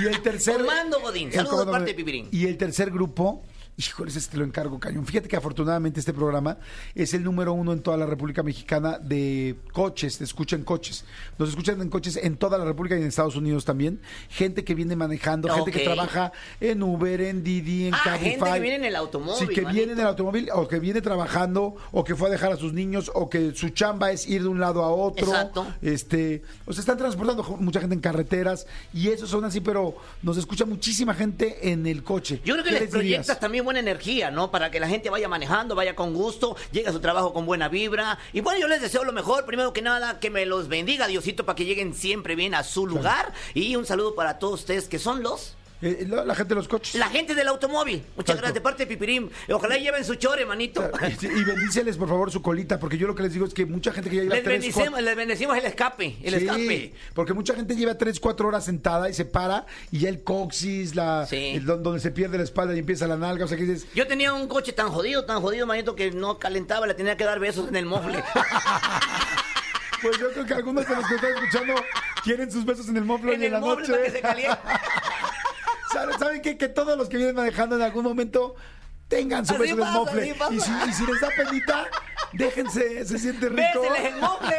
Y 0.00 0.06
el 0.06 0.22
tercer. 0.22 0.58
Comando 0.58 1.00
Godín. 1.00 1.30
el 1.30 1.34
Saludos 1.34 1.50
de 1.58 1.64
comando 1.64 1.72
parte 1.72 1.90
de. 1.90 1.94
Pipirín. 1.96 2.28
Y 2.30 2.46
el 2.46 2.56
tercer 2.56 2.92
grupo. 2.92 3.42
Híjole, 3.78 4.08
ese 4.10 4.30
te 4.30 4.38
lo 4.38 4.44
encargo, 4.44 4.80
cañón. 4.80 5.04
Fíjate 5.04 5.28
que 5.28 5.36
afortunadamente 5.36 6.00
este 6.00 6.14
programa 6.14 6.56
es 6.94 7.12
el 7.12 7.22
número 7.22 7.52
uno 7.52 7.74
en 7.74 7.82
toda 7.82 7.98
la 7.98 8.06
República 8.06 8.42
Mexicana 8.42 8.98
de 8.98 9.54
coches, 9.74 10.16
te 10.16 10.24
escuchan 10.24 10.64
coches. 10.64 11.04
Nos 11.38 11.50
escuchan 11.50 11.82
en 11.82 11.90
coches 11.90 12.16
en 12.16 12.38
toda 12.38 12.56
la 12.56 12.64
República 12.64 12.96
y 12.96 13.02
en 13.02 13.08
Estados 13.08 13.36
Unidos 13.36 13.66
también. 13.66 14.00
Gente 14.30 14.64
que 14.64 14.74
viene 14.74 14.96
manejando, 14.96 15.50
gente 15.50 15.72
que 15.72 15.80
trabaja 15.80 16.32
en 16.58 16.82
Uber, 16.82 17.20
en 17.20 17.44
Didi, 17.44 17.88
en 17.88 17.94
Ah, 17.94 18.00
Cabify. 18.02 18.30
gente 18.30 18.50
que 18.54 18.60
viene 18.60 18.76
en 18.76 18.84
el 18.86 18.96
automóvil, 18.96 19.46
Sí, 19.46 19.54
que 19.54 19.60
manito. 19.60 19.76
viene 19.78 19.92
en 19.92 20.00
el 20.00 20.06
automóvil 20.06 20.48
o 20.54 20.66
que 20.68 20.80
viene 20.80 21.02
trabajando 21.02 21.76
o 21.92 22.02
que 22.02 22.16
fue 22.16 22.28
a 22.28 22.32
dejar 22.32 22.52
a 22.52 22.56
sus 22.56 22.72
niños 22.72 23.10
o 23.14 23.28
que 23.28 23.54
su 23.54 23.68
chamba 23.68 24.10
es 24.10 24.26
ir 24.26 24.40
de 24.40 24.48
un 24.48 24.58
lado 24.58 24.82
a 24.84 24.88
otro. 24.90 25.26
Exacto. 25.26 25.66
Este, 25.82 26.42
o 26.64 26.72
sea, 26.72 26.80
están 26.80 26.96
transportando 26.96 27.42
mucha 27.60 27.80
gente 27.80 27.94
en 27.94 28.00
carreteras 28.00 28.66
y 28.94 29.08
esos 29.08 29.28
son 29.28 29.44
así, 29.44 29.60
pero 29.60 29.94
nos 30.22 30.38
escucha 30.38 30.64
muchísima 30.64 31.12
gente 31.12 31.70
en 31.70 31.86
el 31.86 32.02
coche. 32.02 32.40
Yo 32.42 32.54
creo 32.54 32.64
que 32.64 32.70
¿Qué 32.70 32.80
les 32.80 32.80
dirías? 32.90 32.90
proyectas 33.26 33.38
también 33.38 33.65
buena 33.66 33.80
energía, 33.80 34.30
¿no? 34.30 34.50
Para 34.50 34.70
que 34.70 34.80
la 34.80 34.88
gente 34.88 35.10
vaya 35.10 35.28
manejando, 35.28 35.74
vaya 35.74 35.94
con 35.94 36.14
gusto, 36.14 36.56
llegue 36.72 36.88
a 36.88 36.92
su 36.92 37.00
trabajo 37.00 37.34
con 37.34 37.44
buena 37.44 37.68
vibra. 37.68 38.18
Y 38.32 38.40
bueno, 38.40 38.60
yo 38.60 38.68
les 38.68 38.80
deseo 38.80 39.04
lo 39.04 39.12
mejor. 39.12 39.44
Primero 39.44 39.74
que 39.74 39.82
nada, 39.82 40.18
que 40.18 40.30
me 40.30 40.46
los 40.46 40.68
bendiga 40.68 41.06
Diosito 41.06 41.44
para 41.44 41.56
que 41.56 41.66
lleguen 41.66 41.92
siempre 41.92 42.34
bien 42.34 42.54
a 42.54 42.62
su 42.62 42.86
lugar. 42.86 43.34
Y 43.52 43.76
un 43.76 43.84
saludo 43.84 44.14
para 44.14 44.38
todos 44.38 44.60
ustedes 44.60 44.88
que 44.88 44.98
son 44.98 45.22
los... 45.22 45.56
Eh, 45.82 46.06
la, 46.08 46.24
la 46.24 46.34
gente 46.34 46.50
de 46.50 46.54
los 46.54 46.68
coches. 46.68 46.94
La 46.94 47.08
gente 47.08 47.34
del 47.34 47.48
automóvil. 47.48 47.96
Muchas 47.98 48.16
Exacto. 48.18 48.36
gracias 48.38 48.54
de 48.54 48.60
parte 48.62 48.82
de 48.84 48.86
Pipirín. 48.86 49.30
Ojalá 49.50 49.76
lleven 49.76 50.04
su 50.04 50.14
chore, 50.14 50.46
manito. 50.46 50.90
Sí, 51.20 51.26
Y 51.26 51.44
bendíceles, 51.44 51.96
por 51.98 52.08
favor, 52.08 52.30
su 52.30 52.40
colita, 52.40 52.78
porque 52.80 52.96
yo 52.96 53.06
lo 53.06 53.14
que 53.14 53.22
les 53.22 53.32
digo 53.34 53.44
es 53.46 53.52
que 53.52 53.66
mucha 53.66 53.92
gente 53.92 54.08
que 54.08 54.16
ya 54.16 54.22
lleva 54.22 54.34
Les 54.36 54.44
tres, 54.44 54.66
cuatro- 54.72 55.00
les 55.00 55.16
bendecimos 55.16 55.56
el 55.58 55.66
escape, 55.66 56.16
el 56.22 56.38
Sí, 56.38 56.44
escape. 56.46 56.94
porque 57.14 57.34
mucha 57.34 57.54
gente 57.54 57.76
lleva 57.76 57.96
3, 57.98 58.18
4 58.20 58.48
horas 58.48 58.64
sentada 58.64 59.10
y 59.10 59.14
se 59.14 59.24
para 59.26 59.66
y 59.90 59.98
ya 60.00 60.08
el 60.08 60.22
coxis, 60.24 60.94
la, 60.94 61.26
Sí. 61.26 61.52
el 61.56 61.66
don- 61.66 61.82
donde 61.82 62.00
se 62.00 62.10
pierde 62.10 62.38
la 62.38 62.44
espalda 62.44 62.74
y 62.74 62.78
empieza 62.78 63.06
la 63.06 63.16
nalga, 63.16 63.44
o 63.44 63.48
sea 63.48 63.56
que 63.58 63.64
dices, 63.64 63.86
Yo 63.94 64.06
tenía 64.06 64.32
un 64.32 64.48
coche 64.48 64.72
tan 64.72 64.88
jodido, 64.90 65.24
tan 65.26 65.40
jodido, 65.42 65.66
manito, 65.66 65.94
que 65.94 66.10
no 66.10 66.38
calentaba, 66.38 66.86
le 66.86 66.94
tenía 66.94 67.16
que 67.16 67.24
dar 67.24 67.38
besos 67.38 67.68
en 67.68 67.76
el 67.76 67.84
mofle. 67.86 68.22
pues 70.02 70.18
yo 70.18 70.30
creo 70.32 70.46
que 70.46 70.54
algunos 70.54 70.86
de 70.88 70.94
los 70.96 71.06
que 71.06 71.14
están 71.16 71.32
escuchando 71.34 71.74
quieren 72.24 72.50
sus 72.50 72.64
besos 72.64 72.88
en 72.88 72.96
el 72.96 73.04
mofle 73.04 73.34
en 73.34 73.40
en 73.40 73.46
el 73.46 73.52
la 73.52 73.60
mofle 73.60 73.80
noche. 73.88 73.92
para 73.92 74.04
que 74.04 74.10
se 74.10 74.20
caliente. 74.20 74.58
¿Saben, 75.96 76.18
¿saben 76.18 76.42
qué? 76.42 76.58
Que 76.58 76.68
todos 76.68 76.98
los 76.98 77.08
que 77.08 77.16
vienen 77.16 77.34
manejando 77.34 77.74
en 77.74 77.80
algún 77.80 78.04
momento 78.04 78.54
tengan 79.08 79.46
su 79.46 79.54
Así 79.54 79.62
beso 79.62 79.74
en 79.74 79.82
el 79.86 79.92
mofle. 79.92 80.26
Y 80.50 80.60
si, 80.60 80.70
y 80.88 80.92
si 80.92 81.06
les 81.06 81.20
da 81.20 81.28
penita, 81.36 81.86
déjense, 82.32 83.04
se 83.06 83.18
siente 83.18 83.48
rico. 83.48 83.80
¡Béseles 83.82 84.12
el 84.14 84.20
mofle! 84.20 84.56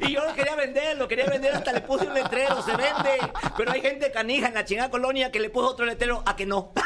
Y 0.00 0.12
yo 0.12 0.24
lo 0.24 0.34
quería 0.34 0.54
vender, 0.56 0.96
lo 0.96 1.08
quería 1.08 1.26
vender, 1.26 1.54
hasta 1.54 1.72
le 1.72 1.80
puse 1.82 2.06
un 2.06 2.14
letrero, 2.14 2.62
se 2.62 2.70
vende. 2.76 3.18
Pero 3.56 3.72
hay 3.72 3.80
gente 3.80 4.10
canija 4.10 4.48
en 4.48 4.54
la 4.54 4.64
chingada 4.64 4.90
colonia 4.90 5.30
que 5.30 5.40
le 5.40 5.50
puso 5.50 5.68
otro 5.68 5.84
letrero 5.86 6.22
a 6.26 6.36
que 6.36 6.46
no. 6.46 6.72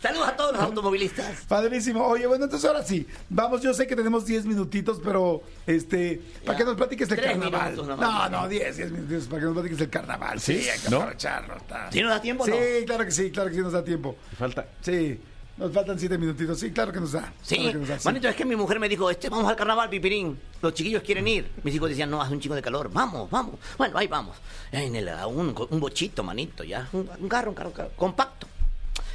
Saludos 0.00 0.28
a 0.28 0.36
todos 0.36 0.52
los 0.52 0.62
automovilistas. 0.62 1.44
Padrísimo. 1.48 2.06
Oye, 2.06 2.24
bueno, 2.28 2.44
entonces 2.44 2.68
ahora 2.70 2.84
sí. 2.84 3.04
Vamos, 3.28 3.62
yo 3.62 3.74
sé 3.74 3.84
que 3.88 3.96
tenemos 3.96 4.24
10 4.24 4.46
minutitos, 4.46 5.00
pero 5.02 5.42
este, 5.66 6.22
para 6.44 6.52
Ya. 6.56 6.58
que 6.58 6.64
nos 6.64 6.76
platiques 6.76 7.08
del 7.08 7.18
Tres 7.18 7.32
carnaval. 7.32 7.72
minutos 7.72 7.98
no, 7.98 8.28
no, 8.28 8.48
10, 8.48 8.76
10 8.76 8.92
minutos 8.92 9.26
para 9.26 9.40
que 9.40 9.44
nos 9.46 9.54
platiques 9.54 9.78
del 9.78 9.90
carnaval. 9.90 10.38
Sí, 10.40 10.60
¿Sí? 10.62 10.68
hay 10.68 10.78
que 10.78 10.88
¿No? 10.90 10.96
aprovecharlo. 10.98 11.56
está. 11.56 11.90
¿Sí 11.90 12.00
nos 12.00 12.10
da 12.10 12.20
tiempo 12.22 12.44
Sí, 12.44 12.52
no? 12.52 12.86
claro 12.86 13.04
que 13.06 13.10
sí, 13.10 13.30
claro 13.32 13.48
que 13.48 13.56
sí 13.56 13.60
nos 13.60 13.72
da 13.72 13.82
tiempo. 13.82 14.14
Falta. 14.38 14.66
Sí, 14.80 15.20
nos 15.56 15.72
faltan 15.72 15.98
7 15.98 16.16
minutitos. 16.16 16.58
Sí, 16.60 16.70
claro 16.70 16.92
que 16.92 17.00
nos 17.00 17.12
da. 17.12 17.32
Sí, 17.42 17.56
claro 17.56 17.72
que 17.72 17.78
nos 17.78 17.88
da, 17.88 17.98
sí. 17.98 18.04
manito, 18.06 18.28
es 18.28 18.36
que 18.36 18.44
mi 18.44 18.54
mujer 18.54 18.78
me 18.78 18.88
dijo, 18.88 19.10
este, 19.10 19.28
vamos 19.28 19.48
al 19.50 19.56
carnaval, 19.56 19.88
pipirín. 19.90 20.38
Los 20.62 20.74
chiquillos 20.74 21.02
quieren 21.02 21.26
ir. 21.26 21.50
Mis 21.64 21.74
hijos 21.74 21.88
decían, 21.88 22.10
no, 22.10 22.22
hace 22.22 22.32
un 22.32 22.40
chico 22.40 22.54
de 22.54 22.62
calor. 22.62 22.90
Vamos, 22.92 23.28
vamos. 23.30 23.56
Bueno, 23.76 23.98
ahí 23.98 24.06
vamos. 24.06 24.36
En 24.70 24.94
el, 24.94 25.08
a 25.08 25.26
un, 25.26 25.54
un 25.70 25.80
bochito, 25.80 26.22
manito, 26.22 26.62
ya. 26.62 26.88
Un, 26.92 27.10
un 27.18 27.28
carro, 27.28 27.50
un 27.50 27.54
carro, 27.56 27.70
un 27.70 27.74
carro, 27.74 27.90
compacto. 27.96 28.46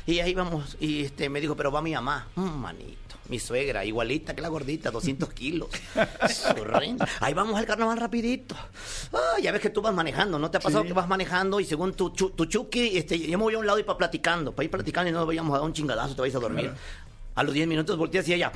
Y 0.06 0.20
ahí 0.20 0.34
vamos, 0.34 0.76
y 0.80 1.04
este 1.06 1.30
me 1.30 1.40
dijo, 1.40 1.56
pero 1.56 1.72
va 1.72 1.82
mi 1.82 1.94
mamá. 1.94 2.28
Mm, 2.36 2.42
manito, 2.60 3.16
mi 3.30 3.40
suegra, 3.40 3.86
igualita 3.86 4.36
que 4.36 4.42
la 4.42 4.50
gordita, 4.50 4.92
200 4.92 5.30
kilos. 5.34 5.70
Ahí 7.22 7.34
vamos 7.34 7.58
al 7.58 7.66
carnaval 7.66 7.98
rapidito. 7.98 8.56
Ah, 9.14 9.40
ya 9.42 9.52
ves 9.52 9.62
que 9.62 9.70
tú 9.70 9.82
vas 9.82 9.94
manejando, 9.94 10.38
¿no 10.40 10.52
te 10.52 10.58
ha 10.58 10.60
pasado 10.60 10.84
Sí. 10.84 10.88
que 10.90 10.94
vas 10.94 11.08
manejando 11.08 11.60
y 11.60 11.66
según 11.66 11.94
tu, 11.94 12.10
chu- 12.10 12.32
tu 12.32 12.46
chuki, 12.46 12.98
este, 12.98 13.18
yo 13.20 13.38
me 13.38 13.44
voy 13.46 13.54
a 13.56 13.60
un 13.60 13.66
lado 13.66 13.80
y 13.80 13.84
para 13.84 13.98
platicando, 13.98 14.52
para 14.54 14.66
ir 14.66 14.72
platicando 14.72 15.10
y 15.10 15.14
no 15.14 15.26
vayamos 15.26 15.54
a 15.56 15.60
dar 15.60 15.66
un 15.66 15.74
chingadazo, 15.74 16.16
te 16.16 16.22
vais 16.22 16.36
a 16.36 16.40
dormir. 16.40 16.72
A 17.36 17.44
los 17.44 17.54
10 17.54 17.68
minutos 17.68 17.98
volteas 17.98 18.28
y 18.28 18.34
ella, 18.36 18.52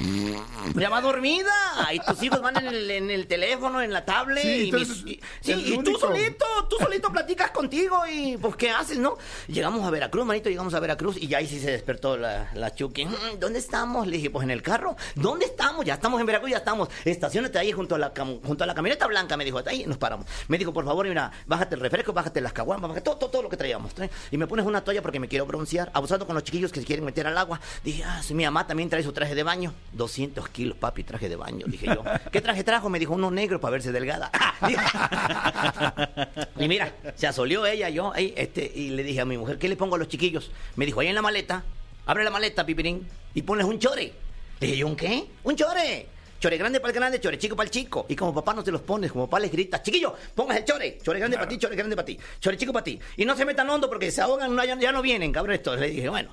ya 0.75 0.89
va 0.89 1.01
dormida. 1.01 1.51
Y 1.93 1.99
tus 1.99 2.21
hijos 2.23 2.41
van 2.41 2.57
en 2.57 2.67
el, 2.67 2.91
en 2.91 3.09
el 3.09 3.27
teléfono, 3.27 3.81
en 3.81 3.91
la 3.91 4.05
tablet. 4.05 4.43
Sí, 4.43 4.49
y, 4.49 4.65
entonces, 4.65 5.03
mis- 5.03 5.13
y- 5.15 5.21
sí, 5.41 5.51
el 5.53 5.67
y 5.73 5.77
tú 5.83 5.97
solito, 5.97 6.45
tú 6.69 6.75
solito 6.79 7.11
platicas 7.11 7.51
contigo 7.51 8.01
y 8.11 8.37
pues 8.37 8.55
¿qué 8.55 8.69
haces, 8.69 8.99
no? 8.99 9.17
Llegamos 9.47 9.83
a 9.85 9.89
Veracruz, 9.89 10.25
manito, 10.25 10.49
llegamos 10.49 10.73
a 10.73 10.79
Veracruz 10.79 11.17
y 11.17 11.27
ya 11.27 11.39
ahí 11.39 11.47
sí 11.47 11.59
se 11.59 11.71
despertó 11.71 12.17
la, 12.17 12.51
la 12.53 12.73
Chucky. 12.75 13.05
"Mm, 13.05 13.39
¿Dónde 13.39 13.59
estamos? 13.59 14.05
Le 14.07 14.17
dije, 14.17 14.29
pues 14.29 14.43
en 14.43 14.51
el 14.51 14.61
carro. 14.61 14.95
¿Dónde 15.15 15.45
estamos? 15.45 15.83
Ya 15.85 15.95
estamos 15.95 16.19
en 16.19 16.25
Veracruz, 16.27 16.51
ya 16.51 16.57
estamos. 16.57 16.89
Estacionate 17.05 17.57
ahí 17.57 17.71
junto 17.71 17.95
a 17.95 17.97
la, 17.97 18.13
junto 18.15 18.63
a 18.63 18.67
la 18.67 18.75
camioneta 18.75 19.07
blanca, 19.07 19.37
me 19.37 19.45
dijo. 19.45 19.59
Ahí 19.65 19.85
nos 19.87 19.97
paramos. 19.97 20.27
Me 20.47 20.57
dijo, 20.59 20.71
por 20.71 20.85
favor, 20.85 21.07
mira, 21.07 21.31
bájate 21.47 21.73
el 21.75 21.81
refresco, 21.81 22.13
bájate 22.13 22.41
las 22.41 22.53
caguamas, 22.53 22.89
bájate 22.89 23.01
todo, 23.05 23.17
todo, 23.17 23.29
todo 23.31 23.41
lo 23.43 23.49
que 23.49 23.57
traíamos. 23.57 23.91
Y 24.29 24.37
me 24.37 24.45
pones 24.45 24.65
una 24.65 24.83
toalla 24.83 25.01
porque 25.01 25.19
me 25.19 25.27
quiero 25.27 25.45
broncear, 25.47 25.89
abusando 25.95 26.25
con 26.27 26.35
los 26.35 26.43
chiquillos 26.43 26.71
que 26.71 26.79
se 26.81 26.85
quieren 26.85 27.03
meter 27.05 27.25
al 27.25 27.37
agua. 27.37 27.59
Dije, 27.83 28.03
ah, 28.05 28.21
sí, 28.21 28.33
mi 28.35 28.43
mamá 28.45 28.66
también 28.67 28.89
trae 28.89 29.03
su 29.03 29.13
traje 29.13 29.33
de 29.33 29.43
baño. 29.43 29.73
200 29.93 30.49
kilos, 30.49 30.77
papi, 30.77 31.03
traje 31.03 31.29
de 31.29 31.35
baño, 31.35 31.65
dije 31.67 31.87
yo. 31.87 32.03
¿Qué 32.31 32.41
traje 32.41 32.63
trajo? 32.63 32.89
Me 32.89 32.99
dijo, 32.99 33.13
uno 33.13 33.31
negro 33.31 33.59
para 33.59 33.71
verse 33.71 33.91
delgada. 33.91 34.31
y 36.59 36.67
mira, 36.67 36.93
se 37.15 37.27
asolió 37.27 37.65
ella, 37.65 37.89
yo, 37.89 38.13
ahí, 38.13 38.33
este, 38.37 38.71
y 38.73 38.89
le 38.89 39.03
dije 39.03 39.21
a 39.21 39.25
mi 39.25 39.37
mujer, 39.37 39.57
¿qué 39.57 39.69
le 39.69 39.75
pongo 39.75 39.95
a 39.95 39.97
los 39.97 40.07
chiquillos? 40.07 40.51
Me 40.75 40.85
dijo, 40.85 40.99
ahí 40.99 41.07
en 41.07 41.15
la 41.15 41.21
maleta, 41.21 41.63
abre 42.05 42.23
la 42.23 42.29
maleta, 42.29 42.65
pipirín, 42.65 43.07
y 43.33 43.41
ponles 43.41 43.65
un 43.65 43.79
chore. 43.79 44.13
Le 44.59 44.67
dije 44.67 44.79
yo, 44.79 44.87
¿un 44.87 44.95
qué? 44.95 45.25
¡Un 45.43 45.55
chore! 45.55 46.07
Chore 46.39 46.57
grande 46.57 46.79
para 46.79 46.91
el 46.91 46.99
grande, 46.99 47.19
chore 47.19 47.37
chico 47.37 47.55
para 47.55 47.65
el 47.65 47.71
chico. 47.71 48.05
Y 48.09 48.15
como 48.15 48.33
papá 48.33 48.53
no 48.53 48.63
te 48.63 48.71
los 48.71 48.81
pones, 48.81 49.11
como 49.11 49.27
papá 49.27 49.39
les 49.39 49.51
grita, 49.51 49.81
chiquillo, 49.81 50.13
pongas 50.35 50.57
el 50.57 50.65
chore. 50.65 50.99
Chore 51.01 51.19
grande 51.19 51.35
para 51.37 51.47
ti, 51.47 51.57
chore 51.57 51.75
grande 51.75 51.95
para 51.95 52.05
ti. 52.05 52.17
Chore 52.39 52.57
chico 52.57 52.71
para 52.71 52.83
ti. 52.83 52.99
Y 53.17 53.25
no 53.25 53.35
se 53.35 53.43
metan 53.43 53.67
hondo 53.69 53.89
porque 53.89 54.11
se 54.11 54.21
ahogan, 54.21 54.55
ya, 54.55 54.77
ya 54.79 54.91
no 54.91 55.01
vienen, 55.01 55.31
cabrón. 55.31 55.55
Esto. 55.55 55.75
Le 55.75 55.89
dije, 55.89 56.09
bueno, 56.09 56.29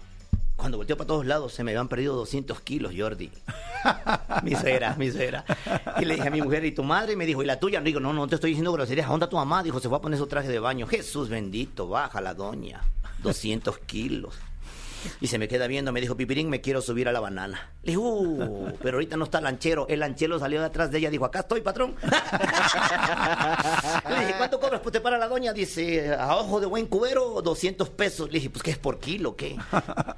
cuando 0.57 0.79
volteó 0.79 0.97
para 0.97 1.09
todos 1.09 1.27
lados 1.27 1.53
se 1.53 1.65
me 1.65 1.73
habían 1.73 1.89
perdido 1.89 2.15
200 2.17 2.61
kilos, 2.61 2.93
Jordi. 2.97 3.31
mi 4.43 4.55
suegra, 4.55 4.95
mi 4.97 5.11
suegra. 5.11 5.45
Y 6.01 6.05
le 6.05 6.15
dije 6.15 6.29
a 6.29 6.31
mi 6.31 6.41
mujer, 6.41 6.65
¿y 6.65 6.73
tu 6.73 6.83
madre? 6.83 7.15
Y 7.15 7.17
me 7.17 7.27
dijo, 7.27 7.43
¿y 7.43 7.47
la 7.47 7.59
tuya? 7.59 7.81
Le 7.81 7.87
digo, 7.87 8.01
no, 8.01 8.13
no 8.13 8.27
te 8.27 8.37
estoy 8.37 8.51
diciendo 8.51 8.73
groserías. 8.73 9.09
¿Dónde 9.09 9.25
está 9.25 9.31
tu 9.31 9.37
mamá? 9.37 9.63
Dijo, 9.63 9.81
se 9.81 9.89
fue 9.89 9.99
a 9.99 10.01
poner 10.01 10.19
su 10.19 10.27
traje 10.27 10.49
de 10.49 10.59
baño. 10.59 10.87
Jesús 10.87 11.29
bendito, 11.29 11.89
baja 11.89 12.21
la 12.21 12.35
doña. 12.35 12.81
200 13.23 13.79
kilos. 13.79 14.35
Y 15.21 15.27
se 15.29 15.39
me 15.39 15.49
queda 15.49 15.67
viendo, 15.67 15.93
me 15.93 16.01
dijo, 16.01 16.17
Pipirín, 16.17 16.49
me 16.49 16.61
quiero 16.61 16.81
subir 16.83 17.09
a 17.09 17.13
la 17.13 17.21
banana. 17.21 17.73
Le 17.83 17.93
dije, 17.93 17.99
uh, 17.99 18.73
pero 18.83 18.97
ahorita 18.97 19.17
no 19.17 19.25
está 19.25 19.39
el 19.39 19.45
lanchero. 19.45 19.87
El 19.89 20.01
lanchero 20.01 20.39
salió 20.39 20.61
de 20.61 20.67
atrás 20.67 20.91
de 20.91 20.99
ella, 20.99 21.11
dijo, 21.11 21.25
acá 21.25 21.41
estoy, 21.41 21.61
patrón. 21.61 21.95
Le 24.09 24.21
dije, 24.21 24.35
¿cuánto 24.37 24.61
cobras? 24.61 24.81
Pues 24.81 24.93
te 24.93 25.01
para 25.01 25.19
la 25.19 25.29
doña. 25.29 25.53
Dice, 25.53 26.15
a 26.15 26.37
ojo 26.37 26.61
de 26.61 26.67
buen 26.67 26.87
cubero, 26.87 27.41
200 27.43 27.91
pesos. 27.91 28.29
Le 28.29 28.35
dije, 28.35 28.51
pues, 28.51 28.63
¿qué 28.63 28.71
es 28.73 28.79
por 28.79 28.99
kilo? 28.99 29.37
¿Qué? 29.37 29.57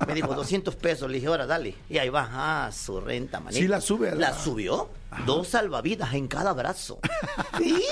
Me 0.07 0.14
dijo, 0.14 0.34
200 0.34 0.74
pesos. 0.76 1.09
Le 1.09 1.16
dije, 1.16 1.26
ahora, 1.28 1.47
dale. 1.47 1.74
Y 1.89 1.99
ahí 1.99 2.09
va, 2.09 2.28
ah, 2.30 2.70
su 2.72 3.01
renta, 3.01 3.41
manito. 3.41 3.61
Sí, 3.61 3.68
la 3.68 3.80
sube, 3.80 4.11
La 4.11 4.16
¿verdad? 4.28 4.39
subió. 4.43 4.89
Dos 5.24 5.48
salvavidas 5.48 6.14
en 6.14 6.28
cada 6.28 6.52
brazo. 6.52 6.98
¿Sí? 7.58 7.82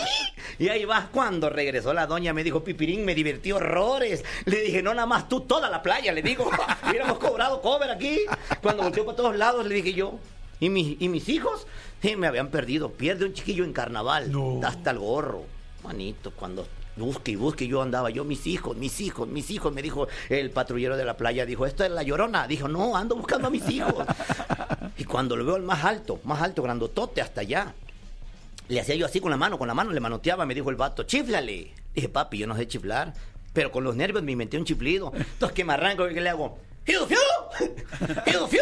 Y 0.58 0.68
ahí 0.68 0.84
va, 0.84 1.08
cuando 1.12 1.50
regresó 1.50 1.92
la 1.92 2.06
doña, 2.06 2.32
me 2.32 2.44
dijo, 2.44 2.62
Pipirín, 2.62 3.04
me 3.04 3.14
divertí 3.14 3.52
horrores. 3.52 4.24
Le 4.44 4.60
dije, 4.60 4.82
no 4.82 4.94
nada 4.94 5.06
más 5.06 5.28
tú, 5.28 5.40
toda 5.40 5.70
la 5.70 5.82
playa, 5.82 6.12
le 6.12 6.22
digo, 6.22 6.50
hubiéramos 6.88 7.18
cobrado 7.18 7.60
cover 7.60 7.90
aquí. 7.90 8.20
Cuando 8.62 8.82
volteó 8.82 9.04
para 9.04 9.16
todos 9.16 9.36
lados, 9.36 9.66
le 9.66 9.74
dije 9.74 9.94
yo, 9.94 10.18
¿Y, 10.60 10.68
mis, 10.70 10.96
y 11.00 11.08
mis 11.08 11.28
hijos? 11.28 11.66
Sí, 12.00 12.16
me 12.16 12.26
habían 12.26 12.48
perdido. 12.48 12.92
Pierde 12.92 13.24
un 13.26 13.32
chiquillo 13.32 13.64
en 13.64 13.72
carnaval. 13.72 14.32
Hasta 14.64 14.90
el 14.90 14.98
gorro. 14.98 15.44
Manito, 15.82 16.30
cuando 16.30 16.66
busque 16.96 17.32
y 17.32 17.36
busque, 17.36 17.66
yo 17.66 17.82
andaba, 17.82 18.10
yo, 18.10 18.24
mis 18.24 18.46
hijos, 18.46 18.76
mis 18.76 19.00
hijos, 19.00 19.28
mis 19.28 19.50
hijos, 19.50 19.72
me 19.72 19.82
dijo 19.82 20.08
el 20.28 20.50
patrullero 20.50 20.96
de 20.96 21.04
la 21.04 21.16
playa, 21.16 21.46
dijo, 21.46 21.66
esto 21.66 21.84
es 21.84 21.90
la 21.90 22.02
llorona. 22.02 22.46
Dijo, 22.46 22.68
no, 22.68 22.96
ando 22.96 23.16
buscando 23.16 23.48
a 23.48 23.50
mis 23.50 23.68
hijos. 23.68 24.06
y 24.98 25.04
cuando 25.04 25.36
lo 25.36 25.44
veo 25.44 25.56
el 25.56 25.62
más 25.62 25.84
alto, 25.84 26.20
más 26.24 26.42
alto, 26.42 26.62
grandotote, 26.62 27.20
hasta 27.20 27.40
allá. 27.40 27.74
Le 28.68 28.80
hacía 28.80 28.94
yo 28.94 29.06
así 29.06 29.20
con 29.20 29.30
la 29.30 29.36
mano, 29.36 29.58
con 29.58 29.68
la 29.68 29.74
mano 29.74 29.90
le 29.90 30.00
manoteaba, 30.00 30.46
me 30.46 30.54
dijo 30.54 30.70
el 30.70 30.76
vato, 30.76 31.02
chiflale. 31.02 31.72
Dije, 31.94 32.08
papi, 32.08 32.38
yo 32.38 32.46
no 32.46 32.56
sé 32.56 32.66
chiflar, 32.66 33.12
pero 33.52 33.70
con 33.70 33.84
los 33.84 33.94
nervios 33.94 34.22
me 34.22 34.32
inventé 34.32 34.56
un 34.56 34.64
chiflido. 34.64 35.12
Entonces, 35.14 35.54
que 35.54 35.64
me 35.64 35.74
arranco 35.74 36.08
y 36.08 36.14
que 36.14 36.20
le 36.20 36.30
hago, 36.30 36.58
¡Fiu, 36.84 37.06
fiu! 37.06 37.18
¡Fiu, 38.24 38.46
fiu! 38.46 38.60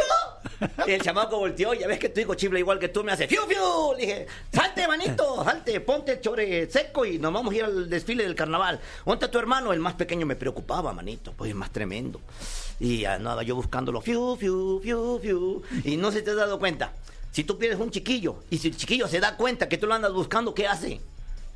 Y 0.86 0.92
el 0.92 1.02
chamaco 1.02 1.38
volteó, 1.38 1.74
ya 1.74 1.86
ves 1.86 1.98
que 1.98 2.08
tu 2.08 2.20
hijo 2.20 2.34
chifla 2.34 2.58
igual 2.58 2.78
que 2.78 2.88
tú, 2.88 3.02
me 3.04 3.12
hace 3.12 3.26
¡Fiu, 3.26 3.42
fiu! 3.46 3.94
Le 3.96 4.00
dije, 4.00 4.26
salte, 4.52 4.86
manito, 4.86 5.44
salte, 5.44 5.80
ponte 5.80 6.12
el 6.12 6.20
chore 6.20 6.70
seco 6.70 7.04
y 7.04 7.18
nos 7.18 7.32
vamos 7.32 7.52
a 7.52 7.56
ir 7.56 7.64
al 7.64 7.88
desfile 7.88 8.24
del 8.24 8.34
carnaval. 8.34 8.80
¿Dónde 9.04 9.28
tu 9.28 9.38
hermano? 9.38 9.72
El 9.72 9.80
más 9.80 9.94
pequeño 9.94 10.26
me 10.26 10.36
preocupaba, 10.36 10.92
manito, 10.92 11.32
pues 11.36 11.50
es 11.50 11.56
más 11.56 11.70
tremendo. 11.70 12.20
Y 12.80 13.04
andaba 13.04 13.42
yo 13.42 13.54
buscándolo, 13.54 14.00
fiu, 14.00 14.36
fiu, 14.36 14.80
fiu, 14.80 15.18
fiu. 15.20 15.62
Y 15.84 15.96
no 15.96 16.10
se 16.10 16.22
te 16.22 16.30
has 16.30 16.36
dado 16.36 16.58
cuenta. 16.58 16.92
Si 17.30 17.44
tú 17.44 17.56
pierdes 17.56 17.80
un 17.80 17.90
chiquillo 17.90 18.42
y 18.50 18.58
si 18.58 18.68
el 18.68 18.76
chiquillo 18.76 19.08
se 19.08 19.20
da 19.20 19.36
cuenta 19.36 19.68
que 19.68 19.78
tú 19.78 19.86
lo 19.86 19.94
andas 19.94 20.12
buscando, 20.12 20.52
¿qué 20.54 20.66
hace? 20.66 21.00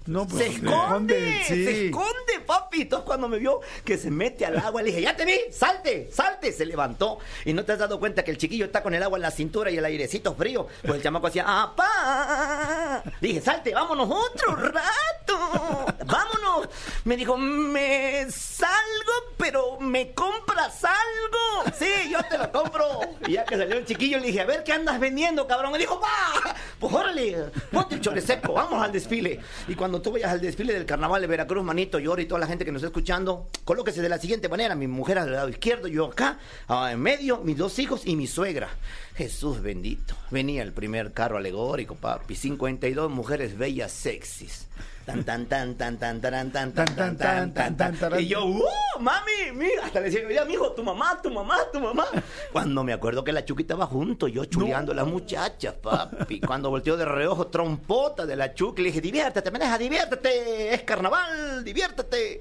No, 0.06 0.26
pues, 0.26 0.44
se 0.44 0.50
esconde, 0.50 1.42
sí. 1.46 1.64
se 1.64 1.86
esconde, 1.86 2.40
papi. 2.46 2.82
Entonces 2.82 3.06
cuando 3.06 3.28
me 3.28 3.38
vio 3.38 3.60
que 3.84 3.98
se 3.98 4.10
mete 4.10 4.46
al 4.46 4.58
agua, 4.58 4.82
le 4.82 4.88
dije, 4.90 5.02
ya 5.02 5.16
te 5.16 5.24
vi, 5.24 5.38
salte, 5.50 6.10
salte. 6.12 6.52
Se 6.52 6.64
levantó. 6.64 7.18
Y 7.44 7.52
no 7.52 7.64
te 7.64 7.72
has 7.72 7.78
dado 7.78 7.98
cuenta 7.98 8.22
que 8.24 8.30
el 8.30 8.38
chiquillo 8.38 8.66
está 8.66 8.82
con 8.82 8.94
el 8.94 9.02
agua 9.02 9.18
en 9.18 9.22
la 9.22 9.30
cintura 9.30 9.70
y 9.70 9.78
el 9.78 9.84
airecito 9.84 10.34
frío. 10.34 10.66
Pues 10.82 10.94
el 10.94 11.02
chamaco 11.02 11.26
hacía, 11.26 11.44
¡apá! 11.62 13.02
Dije, 13.20 13.40
salte, 13.40 13.74
vámonos 13.74 14.08
otro 14.10 14.56
rato. 14.56 15.94
Vámonos. 16.06 16.68
Me 17.04 17.16
dijo, 17.16 17.36
me 17.36 18.26
salgo, 18.30 19.12
pero 19.36 19.78
me 19.80 20.12
compras 20.12 20.84
algo. 20.84 21.72
Sí, 21.78 22.10
yo 22.10 22.18
te 22.28 22.38
lo 22.38 22.50
compro. 22.52 23.00
Y 23.26 23.32
ya 23.32 23.44
que 23.44 23.56
salió 23.56 23.76
el 23.76 23.84
chiquillo, 23.84 24.18
le 24.18 24.28
dije, 24.28 24.40
a 24.40 24.44
ver, 24.44 24.62
¿qué 24.64 24.72
andas 24.72 24.98
vendiendo, 25.00 25.46
cabrón? 25.46 25.72
Me 25.72 25.78
dijo, 25.78 26.00
¡pa! 26.00 26.54
Pues 26.78 26.92
órale, 26.92 27.46
ponte 27.72 27.96
el 27.96 28.00
chore 28.00 28.20
seco, 28.20 28.52
vamos 28.52 28.82
al 28.82 28.92
desfile. 28.92 29.40
Y 29.66 29.74
cuando 29.74 29.95
tú 30.02 30.12
vayas 30.12 30.32
al 30.32 30.40
desfile 30.40 30.72
del 30.72 30.86
carnaval 30.86 31.20
de 31.20 31.26
Veracruz, 31.26 31.64
manito, 31.64 31.98
yo 31.98 32.18
y 32.18 32.26
toda 32.26 32.40
la 32.40 32.46
gente 32.46 32.64
que 32.64 32.72
nos 32.72 32.80
está 32.80 32.88
escuchando, 32.88 33.48
colóquese 33.64 34.02
de 34.02 34.08
la 34.08 34.18
siguiente 34.18 34.48
manera: 34.48 34.74
mi 34.74 34.86
mujer 34.86 35.18
al 35.18 35.32
lado 35.32 35.48
izquierdo, 35.48 35.88
yo 35.88 36.06
acá, 36.06 36.38
ah, 36.68 36.90
en 36.92 37.00
medio, 37.00 37.38
mis 37.38 37.56
dos 37.56 37.78
hijos 37.78 38.06
y 38.06 38.16
mi 38.16 38.26
suegra. 38.26 38.68
Jesús 39.14 39.62
bendito. 39.62 40.14
Venía 40.30 40.62
el 40.62 40.72
primer 40.72 41.12
carro 41.12 41.36
alegórico, 41.36 41.94
papi. 41.94 42.34
52 42.34 43.10
mujeres 43.10 43.56
bellas, 43.56 43.92
sexys. 43.92 44.68
Tan, 45.06 45.22
tan, 45.22 45.46
tan, 45.46 45.76
tan, 45.76 45.96
tan, 45.98 46.20
tan, 46.20 46.50
tan, 46.50 46.72
tan, 46.72 46.72
tan, 46.72 47.16
tan, 47.16 47.54
tan, 47.54 47.76
tan, 47.76 47.96
tan. 47.96 48.20
Y 48.20 48.26
yo, 48.26 48.44
¡uh! 48.44 48.98
Mami, 48.98 49.52
mira, 49.54 49.84
hasta 49.84 50.00
le 50.00 50.10
decía, 50.10 50.26
mira, 50.26 50.44
mijo, 50.44 50.72
tu 50.72 50.82
mamá, 50.82 51.22
tu 51.22 51.30
mamá, 51.30 51.58
tu 51.72 51.78
mamá. 51.78 52.06
Cuando 52.50 52.82
me 52.82 52.92
acuerdo 52.92 53.22
que 53.22 53.32
la 53.32 53.44
Chucky 53.44 53.62
estaba 53.62 53.86
junto, 53.86 54.26
yo 54.26 54.46
chuleando 54.46 54.90
a 54.90 54.96
las 54.96 55.06
muchachas, 55.06 55.74
papi. 55.74 56.40
Cuando 56.40 56.70
volteó 56.70 56.96
de 56.96 57.04
reojo, 57.04 57.46
trompota 57.46 58.26
de 58.26 58.34
la 58.34 58.52
Chucky, 58.52 58.82
le 58.82 58.88
dije, 58.88 59.00
diviértete, 59.00 59.48
maneja, 59.52 59.78
diviértete, 59.78 60.74
es 60.74 60.82
carnaval, 60.82 61.62
diviértete. 61.62 62.40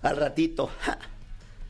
Al 0.00 0.16
ratito, 0.16 0.70
ja, 0.86 0.98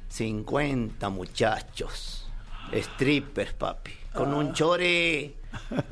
50 0.08 1.08
muchachos, 1.08 2.28
strippers, 2.72 3.54
papi, 3.54 3.92
con 4.14 4.32
un 4.32 4.52
chore 4.52 5.41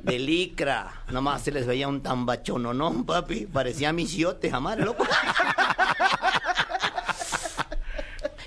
de 0.02 0.18
licra. 0.18 1.02
Nomás 1.10 1.42
se 1.42 1.52
les 1.52 1.66
veía 1.66 1.88
un 1.88 2.02
tambachón, 2.02 2.76
¿no, 2.76 3.04
papi? 3.04 3.46
Parecía 3.46 3.92
misiote, 3.92 4.50
jamás, 4.50 4.78
loco. 4.78 5.06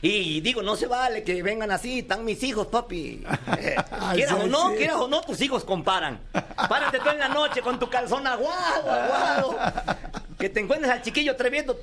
Y 0.05 0.41
digo, 0.41 0.61
no 0.61 0.75
se 0.75 0.85
vale 0.85 1.23
que 1.23 1.41
vengan 1.41 1.71
así, 1.71 1.99
están 1.99 2.25
mis 2.25 2.43
hijos, 2.43 2.67
papi. 2.67 3.23
Quieras 4.13 4.33
o 4.33 4.47
no, 4.47 4.73
quieras 4.75 4.97
o 4.97 5.07
no, 5.07 5.21
tus 5.21 5.39
hijos 5.39 5.63
comparan. 5.63 6.19
Párate 6.67 6.99
tú 6.99 7.09
en 7.09 7.19
la 7.19 7.29
noche 7.29 7.61
con 7.61 7.79
tu 7.79 7.89
calzón 7.89 8.27
aguado, 8.27 8.91
aguado. 8.91 9.57
Que 10.37 10.49
te 10.49 10.59
encuentres 10.59 10.91
al 10.91 11.01
chiquillo 11.01 11.37
travieso, 11.37 11.75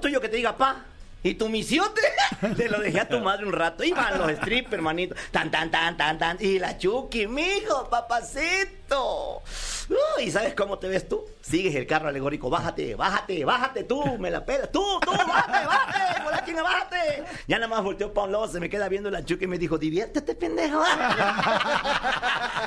tuyo 0.00 0.20
que 0.20 0.28
te 0.28 0.38
diga, 0.38 0.56
pa. 0.56 0.84
¿Y 1.22 1.34
tu 1.34 1.48
misiote? 1.48 2.00
Te 2.56 2.68
lo 2.68 2.80
dejé 2.80 3.00
a 3.00 3.08
tu 3.08 3.20
madre 3.20 3.46
un 3.46 3.52
rato. 3.52 3.84
Iban 3.84 4.18
los 4.18 4.30
strippers, 4.32 4.74
hermanito. 4.74 5.14
Tan, 5.30 5.50
tan, 5.50 5.70
tan, 5.70 5.96
tan, 5.96 6.18
tan. 6.18 6.36
Y 6.40 6.58
la 6.58 6.78
Chucky, 6.78 7.26
mijo, 7.26 7.88
papacito. 7.90 9.42
Uy, 10.16 10.30
¿sabes 10.30 10.54
cómo 10.54 10.78
te 10.78 10.88
ves 10.88 11.06
tú? 11.08 11.26
Sigues 11.42 11.74
el 11.74 11.86
carro 11.86 12.08
alegórico. 12.08 12.48
Bájate, 12.48 12.94
bájate, 12.94 13.44
bájate 13.44 13.84
tú. 13.84 14.16
Me 14.18 14.30
la 14.30 14.44
pelas. 14.44 14.72
Tú, 14.72 14.82
tú, 15.00 15.10
bájate, 15.10 15.66
bájate. 15.66 16.22
Por 16.22 16.32
la 16.32 16.62
bájate. 16.62 17.24
Ya 17.46 17.58
nada 17.58 17.68
más 17.68 17.82
volteó 17.82 18.14
para 18.14 18.26
un 18.26 18.32
lado, 18.32 18.48
se 18.48 18.60
me 18.60 18.70
queda 18.70 18.88
viendo 18.88 19.10
la 19.10 19.24
Chucky 19.24 19.44
y 19.44 19.48
me 19.48 19.58
dijo, 19.58 19.76
diviértete, 19.76 20.34
pendejo. 20.34 20.82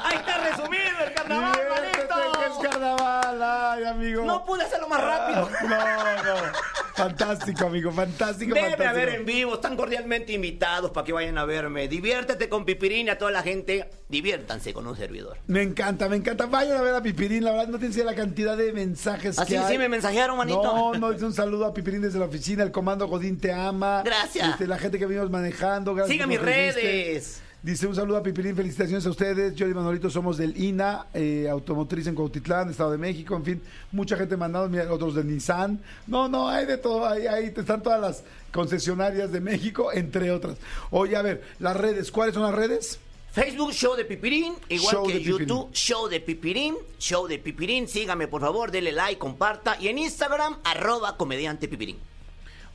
Ahí 0.04 0.18
está 0.18 0.38
resumido 0.50 0.84
el 1.06 1.14
carnaval, 1.14 1.60
manito. 1.70 2.40
que 2.40 2.46
es 2.46 2.54
carnaval, 2.70 3.42
ay, 3.42 3.86
amigo. 3.86 4.26
No 4.26 4.46
pude 4.46 4.64
hacerlo 4.64 4.88
más 4.88 5.02
rápido. 5.02 5.50
No, 5.64 6.24
no. 6.24 6.36
Fantástico, 6.96 7.66
amigo, 7.66 7.92
fantástico, 7.92 8.54
Debe 8.54 8.70
fantástico. 8.70 8.90
haber 8.90 9.10
en 9.10 9.26
vivo, 9.26 9.56
están 9.56 9.76
cordialmente 9.76 10.32
invitados 10.34 10.92
para 10.92 11.04
que 11.06 11.12
vayan 11.14 11.38
a 11.38 11.46
verme. 11.46 11.88
Diviértete 11.88 12.50
con 12.50 12.66
Pipirín 12.66 13.08
y 13.08 13.10
a 13.10 13.18
toda 13.18 13.32
la 13.32 13.42
gente. 13.42 13.90
Diviértanse 14.10 14.74
con 14.74 14.86
un 14.88 14.96
servidor. 14.96 15.38
Me 15.48 15.62
encanta, 15.64 16.08
me 16.08 16.16
encanta. 16.18 16.46
Vayan 16.46 16.78
a 16.78 16.82
ver 16.82 16.94
a 16.94 17.02
Pipirín, 17.02 17.44
la 17.44 17.52
verdad 17.52 17.68
no 17.70 17.80
tienes 17.80 17.96
idea 17.98 18.06
la 18.06 18.16
cantidad 18.16 18.56
de 18.56 18.72
mensajes 18.74 19.40
Así 19.40 19.54
que 19.54 19.58
Ah, 19.58 19.66
sí 19.68 19.74
hay. 19.74 19.78
me 19.80 19.90
mensajearon, 19.90 20.38
manito. 20.38 20.62
No, 20.64 20.94
no, 20.94 21.12
es 21.12 21.22
un 21.22 21.34
saludo 21.34 21.66
a 21.66 21.74
Pipirín 21.74 22.02
desde 22.02 22.20
la 22.20 22.26
oficina, 22.26 22.64
el 22.64 22.72
comando 22.72 23.08
Godín 23.08 23.40
te 23.40 23.52
ama. 23.52 24.04
Gracias. 24.06 24.50
Este, 24.50 24.68
la 24.68 24.78
gente 24.78 25.00
que 25.00 25.06
venimos 25.06 25.30
manejando, 25.30 25.96
gracias. 25.96 26.14
Siga 26.14 26.28
mis 26.28 26.40
que 26.40 26.46
redes. 26.46 27.43
Dice 27.64 27.88
un 27.88 27.96
saludo 27.96 28.18
a 28.18 28.24
Pipirín, 28.24 28.58
felicitaciones 28.58 29.06
a 29.06 29.10
ustedes. 29.10 29.56
Yo 29.56 29.66
y 29.70 29.74
Manolito 29.74 30.10
somos 30.10 30.36
del 30.36 30.62
INA, 30.62 31.08
eh, 31.14 31.48
automotriz 31.50 32.06
en 32.08 32.14
Cuautitlán, 32.14 32.70
Estado 32.70 32.92
de 32.92 32.98
México, 32.98 33.38
en 33.38 33.46
fin, 33.46 33.62
mucha 33.94 34.18
gente 34.18 34.36
mandando, 34.36 34.68
mira, 34.68 34.92
otros 34.92 35.16
de 35.16 35.24
Nissan. 35.24 35.80
No, 36.06 36.28
no, 36.28 36.50
hay 36.50 36.66
de 36.66 36.78
todo, 36.78 37.08
ahí, 37.08 37.26
ahí 37.26 37.54
están 37.56 37.82
todas 37.82 38.02
las 38.02 38.24
concesionarias 38.52 39.32
de 39.32 39.40
México, 39.40 39.94
entre 39.94 40.30
otras. 40.32 40.58
Oye, 40.92 41.16
a 41.16 41.22
ver, 41.22 41.42
las 41.60 41.78
redes, 41.78 42.12
¿cuáles 42.12 42.34
son 42.34 42.44
las 42.44 42.54
redes? 42.54 43.00
Facebook, 43.32 43.72
Show 43.72 43.96
de 43.96 44.04
Pipirín. 44.04 44.56
Igual 44.68 44.96
Show 44.96 45.08
que 45.08 45.14
Pipirín. 45.14 45.40
YouTube, 45.40 45.72
Show 45.72 46.08
de 46.10 46.20
Pipirín. 46.20 46.76
Show 47.00 47.28
de 47.28 47.40
Pipirín. 47.40 47.88
Sígame, 47.88 48.28
por 48.28 48.42
favor, 48.42 48.72
denle 48.72 48.92
like, 48.92 49.18
comparta. 49.18 49.78
Y 49.80 49.88
en 49.88 50.00
Instagram, 50.00 50.58
arroba 50.66 51.16
comediante 51.16 51.70
Pipirín. 51.70 51.98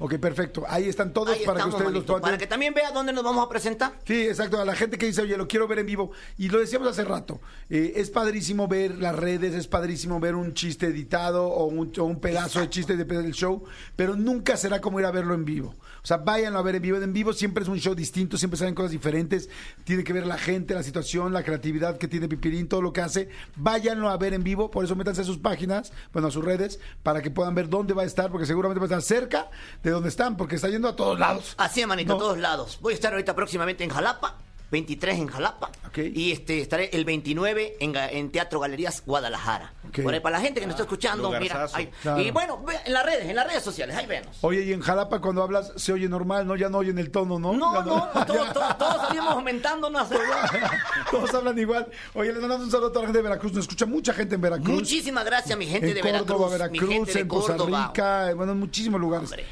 Ok, 0.00 0.14
perfecto. 0.18 0.64
Ahí 0.68 0.88
están 0.88 1.12
todos 1.12 1.30
Ahí 1.36 1.44
para 1.44 1.62
que 1.64 1.68
ustedes 1.70 1.92
los 1.92 2.04
puedan 2.04 2.22
Para 2.22 2.38
que 2.38 2.46
también 2.46 2.72
vea 2.72 2.92
dónde 2.92 3.12
nos 3.12 3.24
vamos 3.24 3.44
a 3.44 3.48
presentar. 3.48 3.94
Sí, 4.06 4.28
exacto. 4.28 4.60
A 4.60 4.64
la 4.64 4.76
gente 4.76 4.96
que 4.96 5.06
dice, 5.06 5.22
oye, 5.22 5.36
lo 5.36 5.48
quiero 5.48 5.66
ver 5.66 5.80
en 5.80 5.86
vivo. 5.86 6.12
Y 6.36 6.48
lo 6.50 6.60
decíamos 6.60 6.86
hace 6.88 7.04
rato. 7.04 7.40
eh, 7.68 7.94
es 7.96 8.08
padrísimo 8.10 8.68
ver 8.68 8.96
las 8.98 9.16
redes, 9.16 9.54
es 9.54 9.66
padrísimo 9.66 10.20
ver 10.20 10.36
un 10.36 10.54
chiste 10.54 10.86
editado 10.86 11.46
o 11.48 11.64
un, 11.66 11.92
o 11.98 12.04
un 12.04 12.20
pedazo 12.20 12.60
de 12.60 12.70
chiste 12.70 12.96
de- 12.96 13.04
del 13.04 13.32
show, 13.32 13.64
pero 13.96 14.14
nunca 14.14 14.56
será 14.56 14.80
como 14.80 15.00
ir 15.00 15.06
a 15.06 15.10
verlo 15.10 15.34
en 15.34 15.44
vivo. 15.44 15.74
O 16.08 16.14
sea, 16.16 16.16
váyanlo 16.16 16.58
a 16.58 16.62
ver 16.62 16.74
en 16.76 16.80
vivo. 16.80 16.96
En 16.96 17.12
vivo 17.12 17.34
siempre 17.34 17.62
es 17.64 17.68
un 17.68 17.78
show 17.78 17.94
distinto, 17.94 18.38
siempre 18.38 18.56
salen 18.56 18.74
cosas 18.74 18.92
diferentes. 18.92 19.50
Tiene 19.84 20.04
que 20.04 20.14
ver 20.14 20.26
la 20.26 20.38
gente, 20.38 20.72
la 20.72 20.82
situación, 20.82 21.34
la 21.34 21.42
creatividad 21.42 21.98
que 21.98 22.08
tiene 22.08 22.28
Pipirín, 22.28 22.66
todo 22.66 22.80
lo 22.80 22.94
que 22.94 23.02
hace. 23.02 23.28
Váyanlo 23.56 24.08
a 24.08 24.16
ver 24.16 24.32
en 24.32 24.42
vivo. 24.42 24.70
Por 24.70 24.86
eso 24.86 24.96
métanse 24.96 25.20
a 25.20 25.24
sus 25.24 25.36
páginas, 25.36 25.92
bueno, 26.14 26.28
a 26.28 26.30
sus 26.30 26.42
redes, 26.42 26.80
para 27.02 27.20
que 27.20 27.30
puedan 27.30 27.54
ver 27.54 27.68
dónde 27.68 27.92
va 27.92 28.04
a 28.04 28.06
estar, 28.06 28.30
porque 28.30 28.46
seguramente 28.46 28.80
va 28.80 28.84
a 28.84 28.98
estar 28.98 29.02
cerca 29.02 29.50
de 29.82 29.90
donde 29.90 30.08
están, 30.08 30.38
porque 30.38 30.54
está 30.54 30.70
yendo 30.70 30.88
a 30.88 30.96
todos 30.96 31.18
lados. 31.18 31.54
Así, 31.58 31.84
manito, 31.84 32.14
No. 32.14 32.16
a 32.16 32.18
todos 32.20 32.38
lados. 32.38 32.78
Voy 32.80 32.92
a 32.92 32.96
estar 32.96 33.12
ahorita 33.12 33.36
próximamente 33.36 33.84
en 33.84 33.90
Jalapa. 33.90 34.38
23 34.70 35.18
en 35.18 35.26
Jalapa. 35.28 35.70
Ok. 35.86 35.98
Y 36.14 36.32
este 36.32 36.60
estaré 36.60 36.90
el 36.92 37.04
29 37.06 37.76
en, 37.80 37.96
en 37.96 38.30
Teatro 38.30 38.60
Galerías 38.60 39.02
Guadalajara. 39.06 39.72
Ok. 39.88 40.02
Por 40.02 40.12
ahí, 40.12 40.20
para 40.20 40.36
la 40.38 40.42
gente 40.44 40.60
que 40.60 40.66
nos 40.66 40.74
está 40.74 40.82
escuchando, 40.82 41.30
mira. 41.40 41.66
ahí- 41.72 41.90
Claro. 42.02 42.20
Y 42.20 42.30
bueno, 42.30 42.64
en 42.84 42.92
las 42.92 43.04
redes, 43.06 43.26
en 43.30 43.36
las 43.36 43.46
redes 43.46 43.62
sociales, 43.62 43.96
ahí 43.96 44.06
venos. 44.06 44.36
Oye, 44.42 44.62
y 44.64 44.72
en 44.72 44.80
Jalapa 44.80 45.20
cuando 45.20 45.42
hablas 45.42 45.72
se 45.76 45.92
oye 45.92 46.08
normal, 46.08 46.46
¿no? 46.46 46.54
Ya 46.56 46.68
no 46.68 46.78
oyen 46.78 46.98
el 46.98 47.10
tono, 47.10 47.38
¿no? 47.38 47.52
No, 47.54 47.82
no, 47.82 48.08
todos, 48.26 48.52
todos, 48.52 48.78
todos 48.78 49.06
salimos 49.08 49.30
aumentándonos. 49.30 50.08
Todos 51.10 51.32
hablan 51.34 51.58
igual. 51.58 51.86
Oye, 52.14 52.32
les 52.32 52.40
mandamos 52.40 52.66
un 52.66 52.70
saludo 52.70 52.88
a 52.88 52.92
toda 52.92 53.02
la 53.02 53.06
gente 53.08 53.18
de 53.18 53.22
Veracruz. 53.22 53.52
Nos 53.52 53.62
escucha 53.64 53.86
mucha 53.86 54.12
gente 54.12 54.34
en 54.34 54.40
Veracruz. 54.40 54.68
Muchísimas 54.68 55.24
gracias, 55.24 55.58
mi 55.58 55.66
gente 55.66 55.88
en 55.88 55.94
de 55.94 56.00
Córdoba, 56.02 56.50
Veracruz. 56.50 56.72
mi 56.72 56.78
Veracruz, 56.88 56.90
gente 56.94 57.12
de 57.14 57.20
en 57.20 57.28
Costa 57.28 57.56
Córdoba. 57.56 57.86
Rica, 57.88 58.34
bueno, 58.34 58.52
en 58.52 58.58
muchísimos 58.60 59.00
lugares. 59.00 59.30
Hombre. 59.30 59.46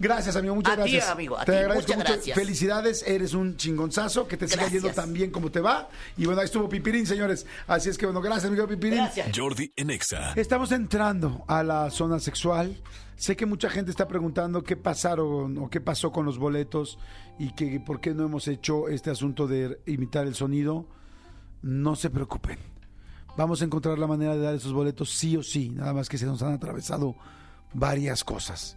Gracias, 0.00 0.36
amigo, 0.36 0.54
muchas 0.54 0.78
A 0.78 0.84
ti, 0.84 0.92
gracias. 0.92 1.10
amigo, 1.10 1.36
a 1.36 1.44
te 1.44 1.52
ti, 1.52 1.58
agradezco 1.58 1.82
muchas 1.92 1.96
mucho. 1.98 2.12
gracias. 2.14 2.38
Felicidades, 2.38 3.02
eres 3.06 3.34
un 3.34 3.56
chingonzazo, 3.56 4.28
que 4.28 4.36
te 4.36 4.46
siga 4.46 4.68
yendo 4.68 4.90
tan 4.90 5.12
bien 5.12 5.30
como 5.30 5.50
te 5.50 5.60
va. 5.60 5.88
Y 6.16 6.24
bueno, 6.26 6.40
ahí 6.40 6.44
estuvo 6.44 6.68
Pipirín, 6.68 7.04
señores. 7.06 7.46
Así 7.66 7.88
es 7.88 7.98
que 7.98 8.06
bueno, 8.06 8.20
gracias, 8.20 8.46
amigo 8.46 8.66
Pipirín. 8.68 8.98
Gracias. 8.98 9.28
Jordi 9.36 9.72
en 9.74 9.90
Exa. 9.90 10.32
Estamos 10.34 10.70
entrando 10.72 11.44
a 11.48 11.62
la 11.64 11.90
zona 11.90 12.20
sexual. 12.20 12.76
Sé 13.16 13.34
que 13.36 13.46
mucha 13.46 13.68
gente 13.70 13.90
está 13.90 14.06
preguntando 14.06 14.62
qué 14.62 14.76
pasaron 14.76 15.58
o 15.58 15.68
qué 15.68 15.80
pasó 15.80 16.12
con 16.12 16.24
los 16.24 16.38
boletos 16.38 17.00
y 17.36 17.52
que 17.54 17.80
por 17.80 18.00
qué 18.00 18.14
no 18.14 18.24
hemos 18.24 18.46
hecho 18.46 18.88
este 18.88 19.10
asunto 19.10 19.48
de 19.48 19.80
imitar 19.86 20.28
el 20.28 20.36
sonido. 20.36 20.86
No 21.60 21.96
se 21.96 22.08
preocupen. 22.10 22.58
vamos 23.36 23.62
a 23.62 23.64
encontrar 23.64 23.98
la 23.98 24.06
manera 24.06 24.36
de 24.36 24.42
dar 24.42 24.54
esos 24.54 24.72
boletos 24.72 25.10
sí 25.10 25.36
o 25.36 25.42
sí, 25.42 25.70
nada 25.70 25.92
más 25.92 26.08
que 26.08 26.18
se 26.18 26.26
nos 26.26 26.40
han 26.42 26.52
atravesado 26.52 27.16
varias 27.74 28.22
cosas. 28.22 28.76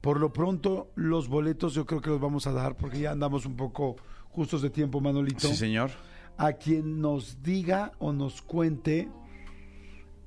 Por 0.00 0.18
lo 0.18 0.32
pronto, 0.32 0.90
los 0.94 1.28
boletos 1.28 1.74
yo 1.74 1.84
creo 1.84 2.00
que 2.00 2.10
los 2.10 2.20
vamos 2.20 2.46
a 2.46 2.52
dar 2.52 2.76
porque 2.76 3.00
ya 3.00 3.10
andamos 3.10 3.44
un 3.44 3.56
poco 3.56 3.96
justos 4.30 4.62
de 4.62 4.70
tiempo, 4.70 5.00
Manolito. 5.00 5.48
Sí, 5.48 5.54
señor. 5.54 5.90
A 6.38 6.54
quien 6.54 7.00
nos 7.00 7.42
diga 7.42 7.92
o 7.98 8.12
nos 8.12 8.40
cuente, 8.40 9.08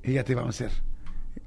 ella 0.03 0.23
te 0.23 0.35
vamos 0.35 0.61
a 0.61 0.65
hacer. 0.65 0.83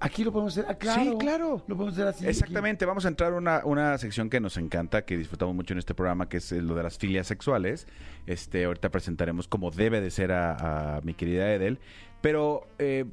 Aquí 0.01 0.25
lo 0.25 0.33
podemos 0.33 0.53
hacer, 0.59 0.67
ah, 0.69 0.75
claro. 0.75 1.03
Sí, 1.03 1.17
claro. 1.19 1.65
Lo 1.69 1.77
podemos 1.77 1.95
hacer 1.95 2.09
así. 2.09 2.27
Exactamente, 2.27 2.85
vamos 2.85 3.05
a 3.05 3.09
entrar 3.09 3.33
a 3.33 3.37
una, 3.37 3.65
una 3.65 3.97
sección 3.99 4.29
que 4.29 4.41
nos 4.41 4.57
encanta, 4.57 5.05
que 5.05 5.17
disfrutamos 5.17 5.55
mucho 5.55 5.73
en 5.75 5.79
este 5.79 5.95
programa, 5.95 6.29
que 6.29 6.39
es 6.39 6.51
eh, 6.51 6.61
lo 6.61 6.75
de 6.75 6.83
las 6.83 6.99
filias 6.99 7.29
sexuales. 7.29 7.87
Este, 8.27 8.65
ahorita 8.65 8.91
presentaremos 8.91 9.47
como 9.47 9.71
debe 9.71 10.01
de 10.01 10.11
ser 10.11 10.33
a, 10.33 10.97
a 10.97 11.01
mi 11.03 11.15
querida 11.15 11.53
Edel. 11.55 11.79
Pero 12.21 12.67
eh, 12.79 13.05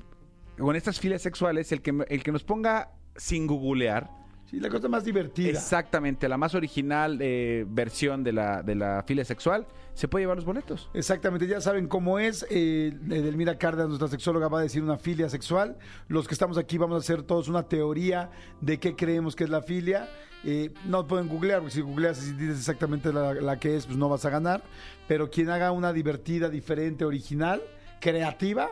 con 0.57 0.75
estas 0.75 0.99
filias 0.99 1.21
sexuales, 1.21 1.71
el 1.71 1.81
que, 1.81 2.03
el 2.09 2.23
que 2.23 2.31
nos 2.31 2.43
ponga 2.43 2.91
sin 3.15 3.45
googlear, 3.45 4.09
Sí, 4.53 4.59
la 4.59 4.69
cosa 4.69 4.87
más 4.87 5.03
divertida. 5.03 5.49
exactamente 5.49 6.29
la 6.29 6.37
más 6.37 6.53
original 6.53 7.17
eh, 7.19 7.65
versión 7.67 8.23
de 8.23 8.33
la, 8.33 8.61
de 8.61 8.75
la 8.75 9.01
filia 9.01 9.25
sexual, 9.25 9.65
se 9.95 10.07
puede 10.07 10.21
llevar 10.25 10.37
los 10.37 10.45
boletos. 10.45 10.91
Exactamente, 10.93 11.47
ya 11.47 11.59
saben 11.59 11.87
cómo 11.87 12.19
es. 12.19 12.45
Eh, 12.51 12.93
Edelmira 13.09 13.57
Cárdenas, 13.57 13.87
nuestra 13.87 14.09
sexóloga, 14.09 14.49
va 14.49 14.59
a 14.59 14.61
decir 14.61 14.83
una 14.83 14.97
filia 14.99 15.27
sexual. 15.27 15.75
Los 16.07 16.27
que 16.27 16.35
estamos 16.35 16.59
aquí 16.59 16.77
vamos 16.77 16.97
a 16.97 16.99
hacer 16.99 17.23
todos 17.23 17.47
una 17.47 17.63
teoría 17.63 18.29
de 18.61 18.79
qué 18.79 18.95
creemos 18.95 19.35
que 19.35 19.45
es 19.45 19.49
la 19.49 19.63
filia. 19.63 20.07
Eh, 20.43 20.71
no 20.85 21.07
pueden 21.07 21.29
googlear, 21.29 21.61
porque 21.61 21.73
si 21.73 21.81
googleas 21.81 22.23
y 22.27 22.33
dices 22.33 22.59
exactamente 22.59 23.11
la, 23.11 23.33
la 23.33 23.57
que 23.57 23.75
es, 23.75 23.87
pues 23.87 23.97
no 23.97 24.07
vas 24.07 24.23
a 24.23 24.29
ganar. 24.29 24.61
Pero 25.07 25.31
quien 25.31 25.49
haga 25.49 25.71
una 25.71 25.91
divertida, 25.93 26.47
diferente, 26.49 27.05
original, 27.05 27.59
creativa, 27.99 28.69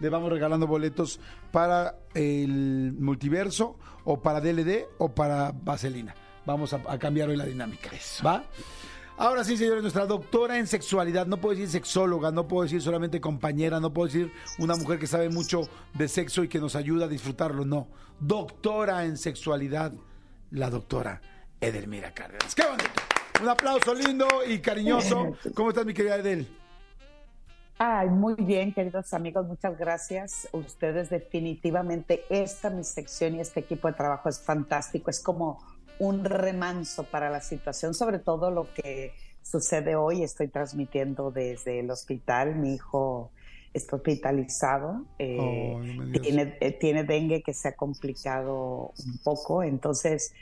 le 0.00 0.08
vamos 0.08 0.30
regalando 0.30 0.66
boletos 0.66 1.20
para 1.52 1.98
el 2.14 2.94
multiverso, 2.98 3.78
o 4.04 4.20
para 4.20 4.40
DLD, 4.40 4.86
o 4.98 5.14
para 5.14 5.52
Vaselina. 5.52 6.14
Vamos 6.46 6.72
a, 6.74 6.82
a 6.86 6.98
cambiar 6.98 7.28
hoy 7.28 7.36
la 7.36 7.46
dinámica. 7.46 7.90
¿Va? 8.24 8.44
Ahora 9.16 9.44
sí, 9.44 9.56
señores, 9.56 9.80
nuestra 9.80 10.06
doctora 10.06 10.58
en 10.58 10.66
sexualidad, 10.66 11.26
no 11.26 11.36
puedo 11.36 11.54
decir 11.54 11.70
sexóloga, 11.70 12.32
no 12.32 12.48
puedo 12.48 12.64
decir 12.64 12.82
solamente 12.82 13.20
compañera, 13.20 13.78
no 13.78 13.92
puedo 13.92 14.06
decir 14.06 14.32
una 14.58 14.74
mujer 14.74 14.98
que 14.98 15.06
sabe 15.06 15.28
mucho 15.28 15.68
de 15.94 16.08
sexo 16.08 16.42
y 16.42 16.48
que 16.48 16.58
nos 16.58 16.74
ayuda 16.74 17.04
a 17.04 17.08
disfrutarlo, 17.08 17.64
no. 17.64 17.86
Doctora 18.18 19.04
en 19.04 19.16
sexualidad, 19.16 19.92
la 20.50 20.68
doctora 20.68 21.20
Edelmira 21.60 22.12
Cárdenas. 22.12 22.56
¡Qué 22.56 22.64
bonito! 22.64 22.90
Un 23.40 23.48
aplauso 23.48 23.94
lindo 23.94 24.26
y 24.46 24.58
cariñoso. 24.58 25.36
¿Cómo 25.54 25.68
estás, 25.70 25.86
mi 25.86 25.94
querida 25.94 26.16
Edel? 26.16 26.48
Ay, 27.78 28.08
muy 28.08 28.34
bien, 28.34 28.72
queridos 28.72 29.12
amigos, 29.14 29.46
muchas 29.48 29.76
gracias. 29.76 30.48
Ustedes 30.52 31.10
definitivamente, 31.10 32.24
esta 32.30 32.70
mi 32.70 32.84
sección 32.84 33.34
y 33.34 33.40
este 33.40 33.60
equipo 33.60 33.88
de 33.88 33.94
trabajo 33.94 34.28
es 34.28 34.40
fantástico, 34.40 35.10
es 35.10 35.20
como 35.20 35.58
un 35.98 36.24
remanso 36.24 37.02
para 37.04 37.30
la 37.30 37.40
situación, 37.40 37.92
sobre 37.92 38.20
todo 38.20 38.52
lo 38.52 38.72
que 38.74 39.12
sucede 39.42 39.96
hoy. 39.96 40.22
Estoy 40.22 40.48
transmitiendo 40.48 41.32
desde 41.32 41.80
el 41.80 41.90
hospital, 41.90 42.54
mi 42.54 42.74
hijo 42.74 43.32
está 43.72 43.96
hospitalizado, 43.96 45.04
eh, 45.18 45.36
Oh, 45.40 45.82
tiene, 46.22 46.56
eh, 46.60 46.70
tiene 46.70 47.02
dengue 47.02 47.42
que 47.42 47.52
se 47.52 47.68
ha 47.68 47.72
complicado 47.74 48.92
un 49.04 49.18
poco, 49.24 49.64
entonces 49.64 50.32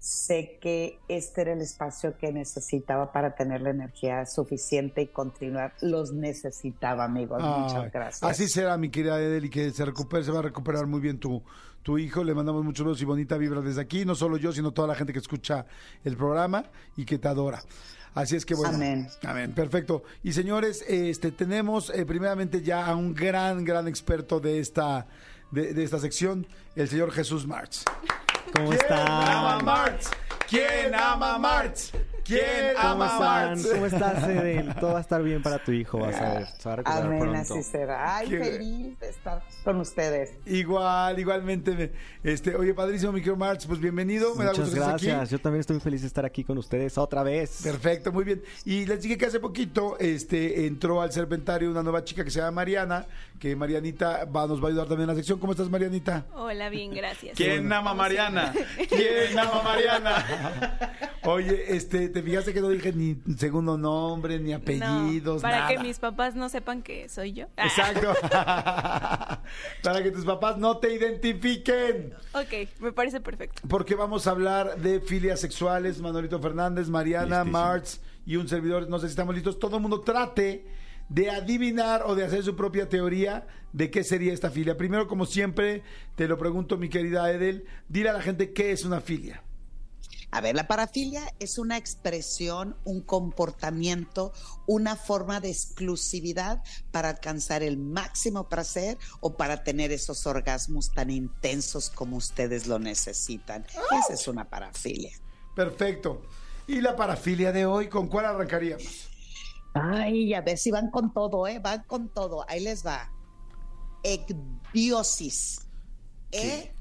sé 0.00 0.58
que 0.62 0.98
este 1.08 1.42
era 1.42 1.52
el 1.52 1.60
espacio 1.60 2.16
que 2.16 2.32
necesitaba 2.32 3.12
para 3.12 3.34
tener 3.34 3.60
la 3.60 3.70
energía 3.70 4.24
suficiente 4.24 5.02
y 5.02 5.06
continuar. 5.08 5.74
Los 5.82 6.12
necesitaba, 6.12 7.04
amigos. 7.04 7.42
Ay, 7.44 7.60
Muchas 7.60 7.92
gracias. 7.92 8.22
Así 8.22 8.48
será, 8.48 8.78
mi 8.78 8.88
querida 8.88 9.20
Edel, 9.20 9.44
y 9.44 9.50
que 9.50 9.70
se 9.70 9.84
recupere, 9.84 10.24
se 10.24 10.32
va 10.32 10.38
a 10.38 10.42
recuperar 10.42 10.86
muy 10.86 11.00
bien 11.00 11.20
tu, 11.20 11.42
tu 11.82 11.98
hijo. 11.98 12.24
Le 12.24 12.34
mandamos 12.34 12.64
muchos 12.64 12.86
besos 12.86 13.02
y 13.02 13.04
bonita 13.04 13.36
vibra 13.36 13.60
desde 13.60 13.82
aquí, 13.82 14.06
no 14.06 14.14
solo 14.14 14.38
yo, 14.38 14.52
sino 14.52 14.72
toda 14.72 14.88
la 14.88 14.94
gente 14.94 15.12
que 15.12 15.18
escucha 15.18 15.66
el 16.02 16.16
programa 16.16 16.64
y 16.96 17.04
que 17.04 17.18
te 17.18 17.28
adora. 17.28 17.62
Así 18.14 18.36
es 18.36 18.46
que 18.46 18.54
bueno. 18.54 18.76
Amén. 18.76 19.06
Amén, 19.22 19.52
perfecto. 19.52 20.02
Y 20.22 20.32
señores, 20.32 20.82
este 20.88 21.30
tenemos 21.30 21.90
eh, 21.90 22.06
primeramente 22.06 22.62
ya 22.62 22.86
a 22.86 22.96
un 22.96 23.14
gran, 23.14 23.64
gran 23.64 23.86
experto 23.86 24.40
de 24.40 24.60
esta, 24.60 25.06
de, 25.50 25.74
de 25.74 25.84
esta 25.84 25.98
sección, 25.98 26.46
el 26.74 26.88
señor 26.88 27.12
Jesús 27.12 27.46
Marx. 27.46 27.84
¿Cómo 28.52 28.70
¿Quién 28.70 28.92
ama 28.92 29.50
están? 29.52 29.64
Marx? 29.64 30.10
¿Quién 30.48 30.94
ama 30.94 31.38
Marx? 31.38 31.92
¿Quién 32.30 32.74
¿Cómo 32.80 33.02
ama? 33.04 33.18
Marx? 33.18 33.66
¿Cómo 33.66 33.86
estás, 33.86 34.24
Edel? 34.24 34.74
Todo 34.76 34.92
va 34.92 34.98
a 34.98 35.00
estar 35.02 35.22
bien 35.22 35.42
para 35.42 35.62
tu 35.62 35.72
hijo, 35.72 35.98
vas 35.98 36.16
a 36.20 36.34
ver. 36.34 36.46
Se 36.58 36.68
va 36.68 36.72
a 36.72 36.76
recuperar 36.76 37.04
Amén, 37.06 37.18
pronto. 37.20 37.38
así 37.54 37.62
será. 37.62 38.16
Ay, 38.16 38.28
Qué- 38.28 38.38
feliz 38.38 38.98
de 39.00 39.08
estar 39.08 39.42
con 39.64 39.76
ustedes. 39.80 40.32
Igual, 40.46 41.18
igualmente. 41.18 41.72
me- 41.72 41.90
Este, 42.22 42.54
oye, 42.54 42.74
padrísimo, 42.74 43.12
mi 43.12 43.20
querido 43.20 43.36
Marx, 43.36 43.66
pues 43.66 43.80
bienvenido. 43.80 44.34
Me 44.34 44.44
da 44.44 44.50
Muchas 44.52 44.66
gusto 44.66 44.74
que 44.74 44.80
estés 44.80 44.94
aquí. 44.94 45.06
gracias. 45.06 45.30
Yo 45.30 45.38
también 45.40 45.60
estoy 45.60 45.74
muy 45.76 45.82
feliz 45.82 46.00
de 46.02 46.06
estar 46.06 46.24
aquí 46.24 46.44
con 46.44 46.58
ustedes 46.58 46.96
otra 46.98 47.22
vez. 47.22 47.60
Perfecto, 47.62 48.12
muy 48.12 48.24
bien. 48.24 48.42
Y 48.64 48.86
les 48.86 49.02
dije 49.02 49.16
que 49.18 49.26
hace 49.26 49.40
poquito 49.40 49.96
este, 49.98 50.66
entró 50.66 51.00
al 51.02 51.12
Serpentario 51.12 51.70
una 51.70 51.82
nueva 51.82 52.04
chica 52.04 52.22
que 52.24 52.30
se 52.30 52.38
llama 52.40 52.52
Mariana, 52.52 53.06
que 53.38 53.56
Marianita 53.56 54.24
va, 54.26 54.46
nos 54.46 54.60
va 54.62 54.66
a 54.66 54.68
ayudar 54.68 54.86
también 54.86 55.08
en 55.08 55.08
la 55.08 55.14
sección. 55.14 55.38
¿Cómo 55.38 55.52
estás, 55.52 55.68
Marianita? 55.70 56.26
Hola, 56.34 56.68
bien, 56.68 56.92
gracias. 56.94 57.36
¿Quién 57.36 57.72
ama 57.72 57.90
a 57.92 57.94
Mariana? 57.94 58.52
¿Quién 58.88 59.38
ama 59.38 59.60
a 59.60 59.62
Mariana? 59.62 60.90
Oye, 61.24 61.74
este, 61.76 62.08
¿te 62.08 62.19
fijaste 62.22 62.52
que 62.54 62.60
no 62.60 62.68
dije 62.68 62.92
ni 62.92 63.16
segundo 63.36 63.76
nombre, 63.78 64.38
ni 64.38 64.50
No, 64.50 64.56
apellidos, 64.56 65.42
para 65.42 65.60
nada? 65.60 65.68
que 65.68 65.78
mis 65.78 65.98
papás 65.98 66.34
no 66.34 66.48
sepan 66.48 66.82
que 66.82 67.08
soy 67.08 67.32
yo. 67.32 67.46
Ah, 67.56 67.66
Exacto. 67.66 68.14
para 69.82 70.02
que 70.02 70.10
tus 70.10 70.24
papás 70.24 70.58
no 70.58 70.78
te 70.78 70.94
identifiquen. 70.94 72.12
ok, 72.32 72.68
me 72.80 72.92
parece 72.92 73.20
perfecto. 73.20 73.60
Porque 73.68 73.94
vamos 73.94 74.26
a 74.26 74.30
hablar 74.30 74.76
de 74.80 75.00
filias 75.00 75.40
sexuales, 75.40 76.00
Manolito 76.00 76.40
Fernández, 76.40 76.88
Mariana, 76.88 77.38
Listísimo. 77.44 77.58
Marx 77.58 78.00
y 78.26 78.36
un 78.36 78.48
servidor. 78.48 78.88
No 78.88 78.98
sé 78.98 79.06
si 79.06 79.10
estamos 79.10 79.34
listos. 79.34 79.58
Todo 79.58 79.76
el 79.76 79.82
mundo 79.82 80.00
trate 80.00 80.64
de 81.08 81.30
adivinar 81.30 82.02
o 82.06 82.14
de 82.14 82.24
hacer 82.24 82.42
su 82.42 82.54
propia 82.54 82.88
teoría 82.88 83.46
de 83.72 83.90
qué 83.90 84.04
sería 84.04 84.32
esta 84.32 84.50
filia. 84.50 84.76
Primero, 84.76 85.08
como 85.08 85.26
siempre, 85.26 85.82
te 86.16 86.28
lo 86.28 86.38
pregunto, 86.38 86.76
mi 86.76 86.88
querida 86.88 87.30
Edel, 87.32 87.64
dile 87.88 88.10
a 88.10 88.12
la 88.12 88.22
gente 88.22 88.52
qué 88.52 88.72
es 88.72 88.84
una 88.84 89.00
filia. 89.00 89.42
A 90.32 90.40
ver, 90.40 90.54
la 90.54 90.68
parafilia 90.68 91.34
es 91.40 91.58
una 91.58 91.76
expresión, 91.76 92.76
un 92.84 93.00
comportamiento, 93.00 94.32
una 94.66 94.94
forma 94.94 95.40
de 95.40 95.50
exclusividad 95.50 96.62
para 96.92 97.08
alcanzar 97.08 97.62
el 97.64 97.76
máximo 97.78 98.48
placer 98.48 98.96
o 99.20 99.36
para 99.36 99.64
tener 99.64 99.90
esos 99.90 100.26
orgasmos 100.26 100.92
tan 100.92 101.10
intensos 101.10 101.90
como 101.90 102.16
ustedes 102.16 102.68
lo 102.68 102.78
necesitan. 102.78 103.66
Esa 104.04 104.14
es 104.14 104.28
una 104.28 104.48
parafilia. 104.48 105.12
Perfecto. 105.56 106.22
Y 106.68 106.80
la 106.80 106.94
parafilia 106.94 107.50
de 107.50 107.66
hoy, 107.66 107.88
¿con 107.88 108.06
cuál 108.06 108.26
arrancaríamos? 108.26 109.08
Ay, 109.74 110.34
a 110.34 110.40
ver 110.40 110.58
si 110.58 110.70
van 110.70 110.90
con 110.90 111.12
todo, 111.12 111.46
¿eh? 111.48 111.58
Van 111.58 111.82
con 111.84 112.08
todo. 112.08 112.44
Ahí 112.48 112.60
les 112.60 112.86
va. 112.86 113.10
Ecdiosis. 114.04 115.66
E 116.30 116.72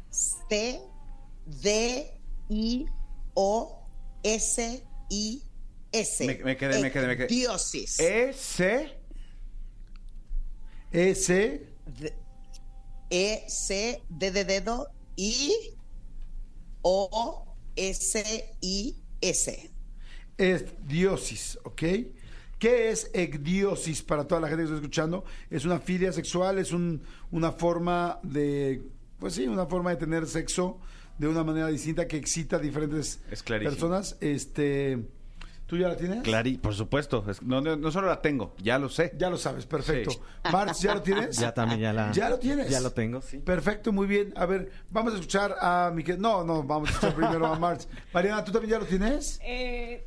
O 3.42 3.88
S 4.22 4.84
I 5.10 5.42
S. 5.94 6.26
Me- 6.26 6.40
me 6.44 6.58
quedé, 6.58 6.82
me 6.82 6.92
quedé, 6.92 7.08
me 7.08 7.16
quedé. 7.16 7.26
Ecdiosis. 7.26 7.98
Ese. 8.02 9.00
S. 10.92 11.68
D- 11.86 12.14
E 13.10 13.46
C 13.48 14.04
D 14.10 14.32
de 14.32 14.44
dedo 14.44 14.90
I 15.16 15.54
O 16.82 17.46
S 17.78 18.46
I 18.62 18.96
S. 19.22 19.72
es 20.38 20.66
diosis, 20.86 21.58
¿ok? 21.64 21.82
¿Qué 22.60 22.90
es 22.90 23.10
ecdiosis 23.14 24.02
para 24.04 24.28
toda 24.28 24.42
la 24.42 24.48
gente 24.48 24.64
que 24.64 24.66
está 24.66 24.76
escuchando? 24.76 25.24
Es 25.50 25.64
una 25.66 25.80
filia 25.80 26.12
sexual, 26.12 26.60
es 26.60 26.72
un, 26.74 27.02
una 27.32 27.52
forma 27.54 28.20
de, 28.22 28.82
pues 29.18 29.34
sí, 29.36 29.48
una 29.48 29.66
forma 29.66 29.92
de 29.92 29.96
tener 29.96 30.28
sexo 30.28 30.80
de 31.20 31.28
una 31.28 31.44
manera 31.44 31.68
distinta 31.68 32.08
que 32.08 32.18
excita 32.18 32.56
a 32.56 32.60
diferentes 32.60 33.20
Es 33.30 33.44
personas. 33.44 34.18
Este, 34.22 34.98
¿Tú 35.68 35.78
ya 35.78 35.88
la 35.90 35.96
tienes? 35.98 36.24
Clari, 36.24 36.58
por 36.58 36.74
supuesto. 36.74 37.24
Es- 37.30 37.44
no, 37.44 37.62
no, 37.62 37.76
no 37.76 37.92
solo 37.92 38.08
la 38.08 38.22
tengo, 38.22 38.56
ya 38.58 38.80
lo 38.80 38.90
sé. 38.90 39.14
Ya 39.18 39.30
lo 39.30 39.38
sabes, 39.38 39.68
perfecto. 39.68 40.12
Sí. 40.12 40.20
Marx, 40.52 40.80
¿ya 40.82 40.96
lo 40.96 41.02
tienes? 41.04 41.38
Ya 41.40 41.54
también 41.54 41.82
ya 41.82 41.94
la. 41.94 42.12
¿Ya 42.12 42.30
lo 42.30 42.40
tienes? 42.40 42.70
Ya 42.70 42.80
lo 42.80 42.92
tengo, 42.92 43.22
sí. 43.22 43.38
Perfecto, 43.38 43.92
muy 43.92 44.08
bien. 44.08 44.34
A 44.36 44.48
ver, 44.48 44.72
vamos 44.90 45.12
a 45.14 45.18
escuchar 45.18 45.56
a 45.62 45.92
mi... 45.94 46.04
que- 46.04 46.18
No, 46.18 46.44
no, 46.44 46.64
vamos 46.64 46.90
a 46.90 46.94
escuchar 46.94 47.14
primero 47.14 47.46
a 47.46 47.60
Marx. 47.60 47.88
Mariana, 48.14 48.44
¿tú 48.44 48.52
también 48.52 48.72
ya 48.72 48.80
lo 48.80 48.86
tienes? 48.86 49.40
Eh, 49.44 50.06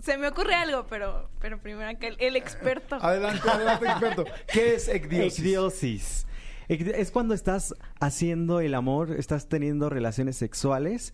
se 0.00 0.16
me 0.16 0.28
ocurre 0.28 0.54
algo, 0.54 0.86
pero, 0.88 1.28
pero 1.40 1.60
primero 1.60 1.90
acá 1.90 2.06
el, 2.06 2.16
el 2.20 2.36
experto. 2.36 2.96
Adelante, 3.00 3.46
adelante, 3.48 3.86
experto. 3.86 4.24
¿Qué 4.50 4.74
es 4.76 4.88
ecdiosis? 4.88 5.38
Ecdiosis. 5.38 6.26
Es 6.68 7.10
cuando 7.10 7.34
estás 7.34 7.74
haciendo 8.00 8.60
el 8.60 8.74
amor, 8.74 9.12
estás 9.18 9.48
teniendo 9.48 9.90
relaciones 9.90 10.36
sexuales, 10.36 11.12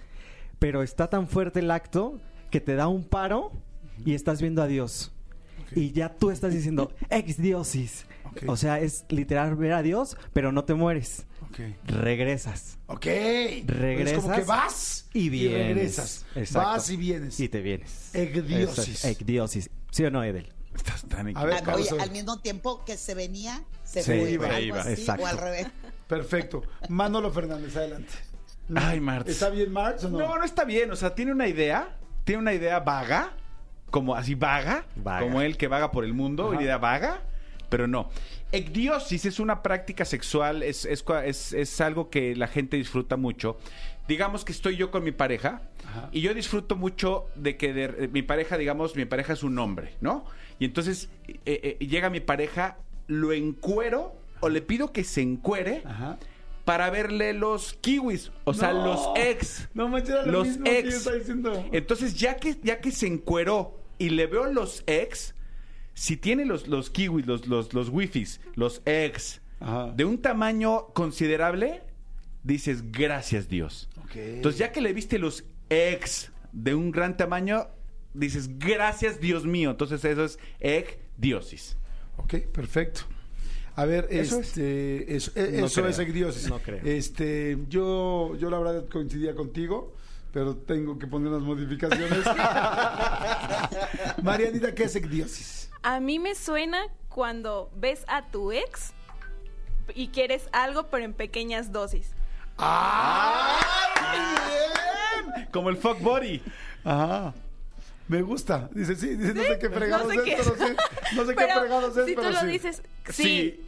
pero 0.59 0.83
está 0.83 1.09
tan 1.09 1.29
fuerte 1.29 1.61
el 1.61 1.71
acto 1.71 2.21
que 2.51 2.61
te 2.61 2.75
da 2.75 2.89
un 2.89 3.05
paro 3.05 3.53
y 4.05 4.15
estás 4.15 4.41
viendo 4.41 4.63
a 4.63 4.67
Dios. 4.67 5.13
Y 5.75 5.93
ya 5.93 6.15
tú 6.15 6.31
estás 6.31 6.53
diciendo 6.53 6.93
ex-diosis. 7.11 8.07
Ok. 8.25 8.43
O 8.49 8.57
sea, 8.57 8.81
es 8.81 9.05
literal 9.09 9.57
ver 9.57 9.73
a 9.73 9.83
Dios, 9.83 10.17
pero 10.33 10.53
no 10.53 10.65
te 10.65 10.75
mueres. 10.75 11.27
Regresas. 11.87 12.79
Ok. 12.87 13.07
Regresas. 13.67 14.19
Es 14.19 14.23
como 14.23 14.35
que 14.35 14.43
vas 14.45 15.09
y 15.13 15.29
vienes. 15.29 15.59
regresas. 15.67 16.27
Exacto. 16.35 16.69
Vas 16.69 16.91
y 16.91 16.97
vienes. 16.97 17.41
Y 17.41 17.49
te 17.49 17.61
vienes. 17.61 18.11
Ecdiosis. 18.15 19.71
¿Sí 19.91 20.05
o 20.05 20.11
no, 20.11 20.23
Edel? 20.23 20.53
Estás 20.75 21.05
tan 21.05 21.37
A 21.37 21.45
ver, 21.45 21.63
Ah, 21.67 21.75
oye, 21.75 21.91
ver. 21.91 22.01
al 22.01 22.11
mismo 22.13 22.39
tiempo 22.41 22.85
que 22.85 22.97
se 22.97 23.15
venía, 23.15 23.65
se, 23.91 24.03
fue. 24.21 24.31
iba, 24.31 24.47
algo 24.47 24.59
iba, 24.61 24.81
así, 24.81 24.91
exacto. 24.93 25.23
O 25.25 25.27
al 25.27 25.39
revés. 25.39 25.67
Perfecto. 26.07 26.63
Manolo 26.89 27.31
Fernández, 27.31 27.77
adelante. 27.77 28.13
Ay, 28.75 29.01
Marx. 29.01 29.29
¿Está 29.31 29.51
bien 29.51 29.73
Marx 29.73 30.05
o 30.05 30.11
no? 30.11 30.19
No, 30.19 30.39
no 30.39 30.45
está 30.45 30.65
bien. 30.65 30.91
O 30.91 30.97
sea, 30.97 31.15
tiene 31.15 31.33
una 31.33 31.49
idea, 31.49 31.97
tiene 32.25 32.41
una 32.43 32.53
idea 32.55 32.81
vaga, 32.81 33.33
como 33.91 34.15
así 34.15 34.35
vaga, 34.35 34.85
Vaga. 34.97 35.21
como 35.21 35.41
él 35.43 35.57
que 35.57 35.67
vaga 35.69 35.91
por 35.91 36.05
el 36.05 36.15
mundo, 36.15 36.45
Ajá. 36.45 36.53
una 36.53 36.63
idea 36.63 36.79
vaga, 36.79 37.23
pero 37.69 37.87
no. 37.89 38.11
Ecdiosis 38.53 39.25
es 39.27 39.39
una 39.41 39.63
práctica 39.63 40.05
sexual, 40.05 40.63
es, 40.63 40.85
es, 40.85 41.05
es- 41.25 41.53
es 41.53 41.81
algo 41.81 42.11
que 42.11 42.35
la 42.37 42.49
gente 42.49 42.77
disfruta 42.77 43.17
mucho. 43.17 43.59
Digamos 44.09 44.45
que 44.45 44.51
estoy 44.53 44.77
yo 44.77 44.91
con 44.91 45.05
mi 45.05 45.13
pareja 45.13 45.63
Ajá. 45.89 46.09
y 46.13 46.21
yo 46.21 46.35
disfruto 46.35 46.75
mucho 46.77 47.27
de 47.37 47.57
que 47.57 47.73
de- 47.73 47.89
de 47.89 48.09
mi 48.09 48.23
pareja, 48.23 48.57
digamos, 48.57 48.97
mi 48.97 49.05
pareja 49.05 49.33
es 49.35 49.43
un 49.45 49.57
hombre, 49.59 49.95
¿no? 50.01 50.25
Y 50.59 50.65
entonces 50.65 51.09
eh, 51.29 51.77
eh, 51.81 51.87
llega 51.87 52.11
mi 52.11 52.21
pareja, 52.21 52.77
lo 53.11 53.33
encuero 53.33 54.15
o 54.41 54.49
le 54.49 54.63
pido 54.63 54.93
que 54.93 55.03
se 55.05 55.21
encuere 55.21 55.83
Ajá. 55.85 56.19
para 56.65 56.89
verle 56.91 57.33
los 57.33 57.75
kiwis, 57.75 58.31
o 58.45 58.55
sea, 58.55 58.73
No. 58.73 58.85
los 58.87 59.01
ex. 59.17 59.69
No 59.75 59.89
manches, 59.89 60.11
era 60.11 60.27
lo 60.27 60.33
los 60.33 60.47
mismo 60.49 60.65
que 60.65 60.79
ex. 60.79 60.91
yo 60.91 60.97
estaba 60.97 61.17
diciendo. 61.17 61.65
Entonces, 61.73 62.15
ya 62.15 62.37
que, 62.37 62.57
ya 62.63 62.81
que 62.81 62.93
se 62.93 63.07
encueró 63.09 63.83
y 63.99 64.11
le 64.11 64.27
veo 64.27 64.47
los 64.53 64.85
ex, 64.87 65.35
si 65.95 66.17
tiene 66.17 66.45
los, 66.45 66.69
los 66.69 66.89
kiwis, 66.91 67.27
los, 67.27 67.47
los, 67.49 67.75
los 67.75 67.89
wifis, 67.89 68.41
los 68.55 68.81
ex, 68.87 69.43
Ajá. 69.59 69.91
de 69.95 70.05
un 70.05 70.23
tamaño 70.23 70.87
considerable, 70.95 71.83
dices, 72.45 72.93
gracias 72.93 73.49
Dios. 73.49 73.89
Entonces, 74.15 74.59
ya 74.59 74.73
que 74.73 74.81
le 74.81 74.93
viste 74.93 75.19
los 75.19 75.45
ex 75.69 76.31
de 76.53 76.75
un 76.75 76.91
gran 76.93 77.17
tamaño, 77.17 77.67
dices, 78.15 78.59
gracias 78.59 79.21
Dios 79.21 79.45
mío. 79.45 79.71
Entonces, 79.73 80.05
eso 80.05 80.25
es 80.25 80.39
ecdiosis. 80.61 81.77
Ok, 82.25 82.35
perfecto. 82.53 83.03
A 83.77 83.85
ver, 83.85 84.09
Eso 84.11 84.41
es. 84.41 84.49
este, 84.49 85.15
eso, 85.17 85.31
eh, 85.37 85.57
No 85.61 85.67
eso 85.67 85.81
creo, 85.81 85.91
es 85.91 85.99
ecdiosis. 85.99 86.49
no 86.49 86.59
creo. 86.59 86.81
Este, 86.85 87.57
yo, 87.69 88.35
yo 88.37 88.51
la 88.51 88.59
verdad 88.59 88.85
coincidía 88.91 89.35
contigo, 89.35 89.95
pero 90.33 90.57
tengo 90.57 90.99
que 90.99 91.07
poner 91.07 91.29
unas 91.33 91.43
modificaciones. 91.43 92.19
Marianita, 94.23 94.75
¿qué 94.75 94.85
es 94.85 94.97
ecdiosis? 94.97 95.71
A 95.83 96.01
mí 96.01 96.19
me 96.19 96.35
suena 96.35 96.83
cuando 97.09 97.71
ves 97.77 98.05
a 98.09 98.27
tu 98.31 98.53
ex 98.53 98.93
y 99.95 100.09
quieres 100.09 100.49
algo, 100.53 100.89
pero 100.89 101.05
en 101.05 101.15
pequeñas 101.15 101.73
dosis. 101.73 102.11
¡Ay, 102.59 103.63
Como 105.53 105.71
el 105.71 105.77
fuck 105.79 106.01
body. 106.01 106.29
bien! 106.39 106.43
Ajá. 106.85 107.35
Me 108.11 108.23
gusta. 108.23 108.69
Dice, 108.75 108.97
sí, 108.97 109.15
dice, 109.15 109.33
no 109.35 109.43
sé 109.45 109.59
qué 109.61 109.71
fregados 109.71 110.09
no 110.09 110.13
sé 110.13 110.19
es, 110.19 110.25
qué. 110.25 110.43
pero 110.43 110.69
sí. 110.69 110.75
No 111.15 111.25
sé 111.25 111.35
qué 111.37 111.45
fregados 111.45 111.97
es, 111.97 112.07
si 112.07 112.15
pero 112.17 112.27
tú 112.27 112.35
lo 112.35 112.41
sí. 112.41 112.47
dices, 112.49 112.83
sí. 113.09 113.61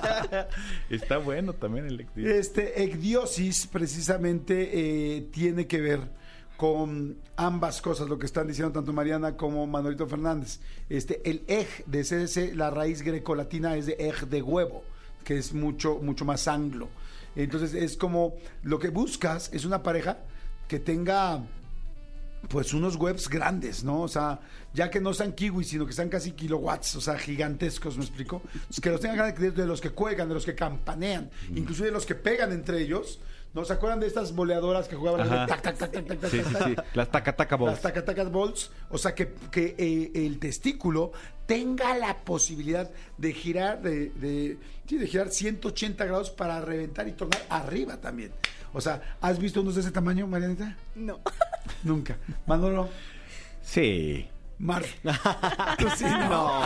Está 0.90 1.18
bueno 1.18 1.52
también 1.52 1.86
el 1.86 2.00
ecdiosis. 2.00 2.34
Este 2.34 2.82
ecdiosis 2.82 3.68
precisamente 3.68 4.70
eh, 4.72 5.28
tiene 5.30 5.68
que 5.68 5.80
ver 5.80 6.00
con 6.56 7.18
ambas 7.36 7.80
cosas, 7.80 8.08
lo 8.08 8.18
que 8.18 8.26
están 8.26 8.48
diciendo 8.48 8.72
tanto 8.72 8.92
Mariana 8.92 9.36
como 9.36 9.64
Manolito 9.68 10.08
Fernández. 10.08 10.58
Este, 10.88 11.20
el 11.30 11.44
ej 11.46 11.84
de 11.86 12.02
CDC, 12.02 12.56
la 12.56 12.70
raíz 12.70 13.02
grecolatina 13.02 13.76
es 13.76 13.86
de 13.86 13.92
ej 14.00 14.26
de 14.28 14.42
huevo, 14.42 14.82
que 15.22 15.38
es 15.38 15.54
mucho, 15.54 16.00
mucho 16.02 16.24
más 16.24 16.48
anglo. 16.48 16.88
Entonces 17.36 17.74
es 17.74 17.96
como 17.96 18.34
lo 18.64 18.80
que 18.80 18.88
buscas 18.88 19.50
es 19.52 19.64
una 19.64 19.84
pareja 19.84 20.18
que 20.66 20.80
tenga 20.80 21.44
pues 22.48 22.74
unos 22.74 22.96
webs 22.96 23.28
grandes, 23.28 23.84
¿no? 23.84 24.02
O 24.02 24.08
sea, 24.08 24.40
ya 24.74 24.90
que 24.90 25.00
no 25.00 25.14
sean 25.14 25.32
kiwis, 25.32 25.68
sino 25.68 25.86
que 25.86 25.92
sean 25.92 26.08
casi 26.08 26.32
kilowatts, 26.32 26.96
o 26.96 27.00
sea, 27.00 27.18
gigantescos, 27.18 27.96
¿me 27.96 28.04
explico? 28.04 28.42
Que 28.82 28.90
los 28.90 29.00
tengan 29.00 29.16
grandes, 29.16 29.54
de 29.54 29.66
los 29.66 29.80
que 29.80 29.90
cuelgan, 29.90 30.28
de 30.28 30.34
los 30.34 30.44
que 30.44 30.54
campanean, 30.54 31.30
inclusive 31.54 31.86
de 31.86 31.92
los 31.92 32.06
que 32.06 32.14
pegan 32.14 32.52
entre 32.52 32.80
ellos, 32.82 33.20
¿no? 33.54 33.64
¿Se 33.64 33.72
acuerdan 33.74 34.00
de 34.00 34.06
estas 34.06 34.34
boleadoras 34.34 34.88
que 34.88 34.96
jugaban 34.96 35.20
Ajá. 35.20 35.46
tac, 35.46 35.62
tac, 35.62 35.78
tac, 35.78 35.92
tac, 35.92 36.06
tac, 36.06 36.20
tac, 36.20 36.30
Sí. 36.30 36.76
Las 36.94 37.10
taca-taca 37.10 37.56
balls. 37.56 37.72
Las 37.72 37.82
tacatacas 37.82 38.32
balls, 38.32 38.70
o 38.90 38.98
sea, 38.98 39.14
que, 39.14 39.34
que, 39.50 39.74
eh, 39.78 40.10
el 40.26 40.38
testículo 40.38 41.12
tenga 41.52 41.96
la 41.98 42.16
posibilidad 42.16 42.90
de 43.18 43.32
girar, 43.34 43.82
de, 43.82 44.08
de, 44.10 44.58
sí, 44.88 44.96
de 44.96 45.06
girar 45.06 45.28
180 45.28 46.04
grados 46.06 46.30
para 46.30 46.62
reventar 46.62 47.06
y 47.08 47.12
tornar 47.12 47.42
arriba 47.50 48.00
también. 48.00 48.32
O 48.72 48.80
sea, 48.80 49.16
¿has 49.20 49.38
visto 49.38 49.60
unos 49.60 49.74
de 49.74 49.82
ese 49.82 49.90
tamaño, 49.90 50.26
Marianita? 50.26 50.76
No. 50.94 51.20
Nunca. 51.82 52.16
Manolo, 52.46 52.88
Sí. 53.62 54.28
Mar. 54.58 54.82
Tú 55.78 55.88
sí, 55.96 56.04
no. 56.04 56.62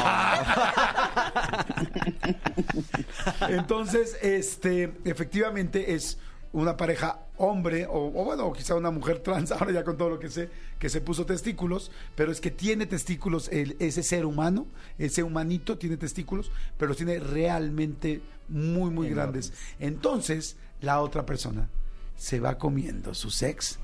Entonces, 3.49 4.19
este, 4.23 4.93
efectivamente 5.05 5.95
es 5.95 6.19
una 6.61 6.77
pareja 6.77 7.21
hombre, 7.39 7.87
o, 7.87 8.07
o 8.07 8.25
bueno, 8.25 8.47
o 8.47 8.53
quizá 8.53 8.75
una 8.75 8.91
mujer 8.91 9.19
trans, 9.21 9.53
ahora 9.53 9.73
ya 9.73 9.85
con 9.85 9.97
todo 9.97 10.11
lo 10.11 10.19
que 10.19 10.31
sé, 10.31 10.49
que 10.79 10.89
se 10.89 11.01
puso 11.01 11.27
testículos, 11.27 11.91
pero 12.15 12.33
es 12.33 12.41
que 12.41 12.51
tiene 12.51 12.87
testículos 12.87 13.49
el- 13.49 13.77
ese 13.79 14.03
ser 14.03 14.25
humano, 14.25 14.67
ese 14.99 15.23
humanito 15.23 15.77
tiene 15.79 15.97
testículos, 15.97 16.51
pero 16.79 16.89
los 16.89 16.97
tiene 16.97 17.19
realmente 17.19 18.23
muy, 18.49 18.91
muy 18.91 19.09
grandes. 19.11 19.53
Entonces, 19.81 20.57
la 20.81 21.01
otra 21.01 21.27
persona 21.27 21.69
se 22.17 22.41
va 22.41 22.57
comiendo 22.59 23.13
su 23.15 23.31
sex, 23.31 23.79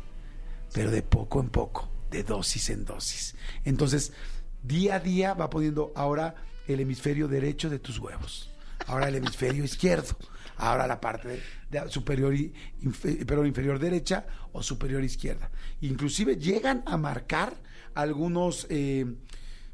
pero 0.73 0.91
de 0.91 1.03
poco 1.03 1.41
en 1.41 1.51
poco, 1.51 1.91
de 2.11 2.23
dosis 2.23 2.71
en 2.71 2.85
dosis. 2.85 3.35
Entonces, 3.65 4.13
día 4.63 4.95
a 4.97 5.01
día 5.01 5.35
va 5.35 5.51
poniendo 5.51 5.93
ahora 5.95 6.35
el 6.67 6.81
hemisferio 6.81 7.29
derecho 7.29 7.69
de 7.69 7.79
tus 7.79 7.99
huevos, 7.99 8.51
ahora 8.87 9.09
el 9.09 9.17
hemisferio 9.17 9.63
izquierdo, 9.65 10.17
ahora 10.63 10.87
la 10.87 11.01
parte 11.01 11.29
de, 11.29 11.41
de 11.71 11.89
superior, 11.91 12.35
y 12.35 12.53
infe- 12.83 13.25
perdón, 13.27 13.47
inferior 13.47 13.79
derecha 13.79 14.27
o 14.53 14.63
superior 14.63 15.03
izquierda. 15.05 15.51
Inclusive 15.81 16.37
llegan 16.37 16.83
a 16.87 16.97
marcar 16.97 17.55
algunos, 17.95 18.67
eh, 18.71 19.07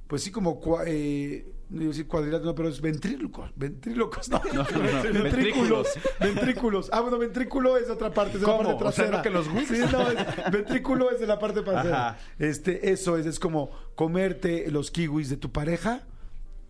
pues 0.06 0.22
sí, 0.22 0.30
como... 0.30 0.60
eh, 0.86 1.46
no 1.70 1.82
iba 1.82 1.90
a 1.90 1.92
decir 1.92 2.06
cuadriláteros, 2.06 2.46
no, 2.46 2.54
pero 2.54 2.70
es 2.70 2.80
ventrílocos. 2.80 3.50
Ventrílocos, 3.54 4.30
no. 4.30 4.40
no, 4.54 4.64
Ventrículos. 4.64 5.12
ventrículos. 5.22 5.86
Ventrículos. 6.18 6.90
Ah, 6.94 7.00
bueno, 7.00 7.18
ventrículo 7.18 7.76
es 7.76 7.90
otra 7.90 8.10
parte, 8.14 8.36
es 8.36 8.40
de 8.40 8.46
la 8.46 8.56
¿Cómo? 8.56 8.68
parte 8.70 8.84
O 8.84 8.92
sea, 8.92 9.10
trasera. 9.10 9.16
¿no 9.18 9.22
que 9.22 9.28
los? 9.30 9.46
Sí, 9.68 9.78
no, 9.92 10.10
es- 10.10 10.50
ventrículo 10.50 11.10
es 11.10 11.20
de 11.20 11.26
la 11.26 11.38
parte 11.38 11.60
trasera. 11.60 12.08
Ajá. 12.08 12.18
Este, 12.38 12.90
eso 12.90 13.18
es, 13.18 13.26
es 13.26 13.38
como 13.38 13.70
comerte 13.96 14.70
los 14.70 14.90
kiwis 14.90 15.28
de 15.28 15.36
tu 15.36 15.52
pareja 15.52 16.06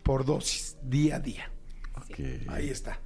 por 0.02 0.24
dosis, 0.24 0.76
día 0.82 1.16
a 1.16 1.20
día. 1.20 1.48
Ahí 2.48 2.68
está. 2.70 2.98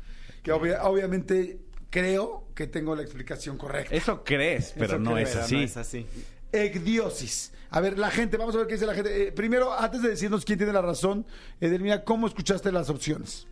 Que 0.42 0.52
obvia- 0.52 0.82
obviamente 0.84 1.60
creo 1.90 2.48
que 2.54 2.66
tengo 2.66 2.94
la 2.96 3.02
explicación 3.02 3.56
correcta. 3.58 3.94
Eso 3.94 4.24
crees, 4.24 4.72
pero 4.74 4.86
Eso 4.94 4.98
no 4.98 5.12
creo, 5.12 5.24
es 5.26 5.36
así. 5.36 5.54
No 5.56 5.60
es 5.62 5.76
así. 5.76 6.06
Ecdiosis. 6.52 7.52
A 7.70 7.80
ver, 7.80 7.98
la 7.98 8.10
gente, 8.10 8.36
vamos 8.36 8.54
a 8.54 8.58
ver 8.58 8.66
qué 8.66 8.74
dice 8.74 8.86
la 8.86 8.94
gente. 8.94 9.28
Eh, 9.28 9.32
primero, 9.32 9.72
antes 9.72 10.02
de 10.02 10.10
decirnos 10.10 10.44
quién 10.44 10.58
tiene 10.58 10.72
la 10.72 10.82
razón, 10.82 11.24
Edelmira, 11.60 12.04
¿cómo 12.04 12.26
escuchaste 12.26 12.70
las 12.72 12.90
opciones? 12.90 13.46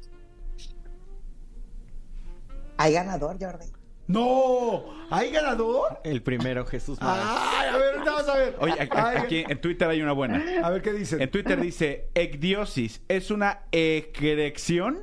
Hay 2.76 2.92
ganador, 2.92 3.36
Jordi. 3.40 3.66
¡No! 4.06 4.84
¿Hay 5.10 5.30
ganador? 5.30 6.00
El 6.02 6.22
primero, 6.22 6.66
Jesús. 6.66 6.98
¡Ay! 7.00 7.68
A 7.68 7.76
ver, 7.78 7.92
ahorita 7.94 8.10
vamos 8.10 8.28
a 8.28 8.36
ver. 8.36 8.56
Oye, 8.58 8.74
aquí, 8.90 9.44
en 9.48 9.60
Twitter 9.60 9.88
hay 9.88 10.02
una 10.02 10.12
buena. 10.12 10.42
A 10.64 10.70
ver 10.70 10.82
qué 10.82 10.92
dicen. 10.92 11.20
En 11.22 11.30
Twitter 11.30 11.60
dice, 11.60 12.08
ecdiosis 12.14 13.02
es 13.08 13.30
una 13.30 13.60
erección, 13.70 15.02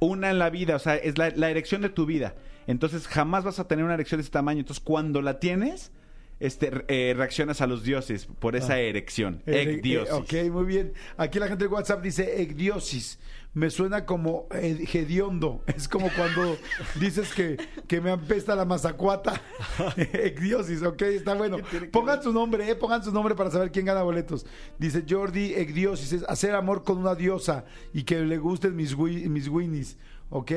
una 0.00 0.30
en 0.30 0.38
la 0.38 0.50
vida, 0.50 0.76
o 0.76 0.78
sea, 0.78 0.96
es 0.96 1.18
la, 1.18 1.30
la 1.30 1.50
erección 1.50 1.82
de 1.82 1.90
tu 1.90 2.06
vida. 2.06 2.34
Entonces 2.66 3.06
jamás 3.06 3.44
vas 3.44 3.58
a 3.60 3.68
tener 3.68 3.84
una 3.84 3.94
erección 3.94 4.18
de 4.18 4.22
ese 4.22 4.30
tamaño. 4.30 4.60
Entonces 4.60 4.82
cuando 4.82 5.22
la 5.22 5.38
tienes, 5.38 5.92
este, 6.40 6.70
eh, 6.88 7.14
reaccionas 7.14 7.60
a 7.60 7.66
los 7.66 7.84
dioses 7.84 8.26
por 8.38 8.56
esa 8.56 8.78
erección. 8.78 9.42
Eh, 9.46 9.76
Ecdiosis. 9.78 10.32
eh, 10.32 10.46
ok, 10.46 10.52
muy 10.52 10.64
bien. 10.64 10.94
Aquí 11.16 11.38
la 11.38 11.48
gente 11.48 11.64
de 11.64 11.70
WhatsApp 11.70 12.02
dice 12.02 12.42
ecdiosis. 12.42 13.18
Me 13.52 13.68
suena 13.68 14.06
como 14.06 14.46
hediondo. 14.52 15.64
Es 15.76 15.88
como 15.88 16.08
cuando 16.16 16.56
dices 17.00 17.34
que, 17.34 17.56
que 17.88 18.00
me 18.00 18.10
apesta 18.12 18.54
la 18.54 18.64
mazacuata. 18.64 19.42
ecdiosis, 19.96 20.82
ok, 20.82 21.02
está 21.02 21.34
bueno. 21.34 21.58
Pongan 21.92 22.22
su 22.22 22.32
nombre, 22.32 22.70
eh, 22.70 22.76
pongan 22.76 23.02
su 23.02 23.12
nombre 23.12 23.34
para 23.34 23.50
saber 23.50 23.70
quién 23.72 23.86
gana 23.86 24.02
boletos. 24.02 24.46
Dice 24.78 25.04
Jordi, 25.08 25.54
ecdiosis 25.54 26.12
es 26.12 26.22
hacer 26.28 26.54
amor 26.54 26.84
con 26.84 26.98
una 26.98 27.14
diosa 27.14 27.64
y 27.92 28.04
que 28.04 28.20
le 28.20 28.38
gusten 28.38 28.76
mis, 28.76 28.96
mis 28.96 29.48
winnies, 29.48 29.98
ok. 30.30 30.52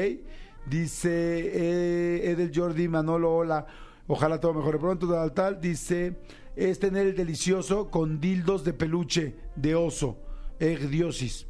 Dice 0.65 1.09
eh, 1.11 2.31
Edel 2.31 2.51
Jordi, 2.53 2.87
Manolo, 2.87 3.35
hola. 3.35 3.65
Ojalá 4.07 4.39
todo 4.39 4.53
mejore 4.53 4.77
pronto, 4.79 5.07
tal, 5.07 5.31
tal. 5.33 5.61
Dice, 5.61 6.17
es 6.55 6.79
tener 6.79 7.07
el 7.07 7.15
delicioso 7.15 7.89
con 7.89 8.19
dildos 8.19 8.63
de 8.63 8.73
peluche 8.73 9.35
de 9.55 9.75
oso. 9.75 10.17
egdiosis. 10.59 11.47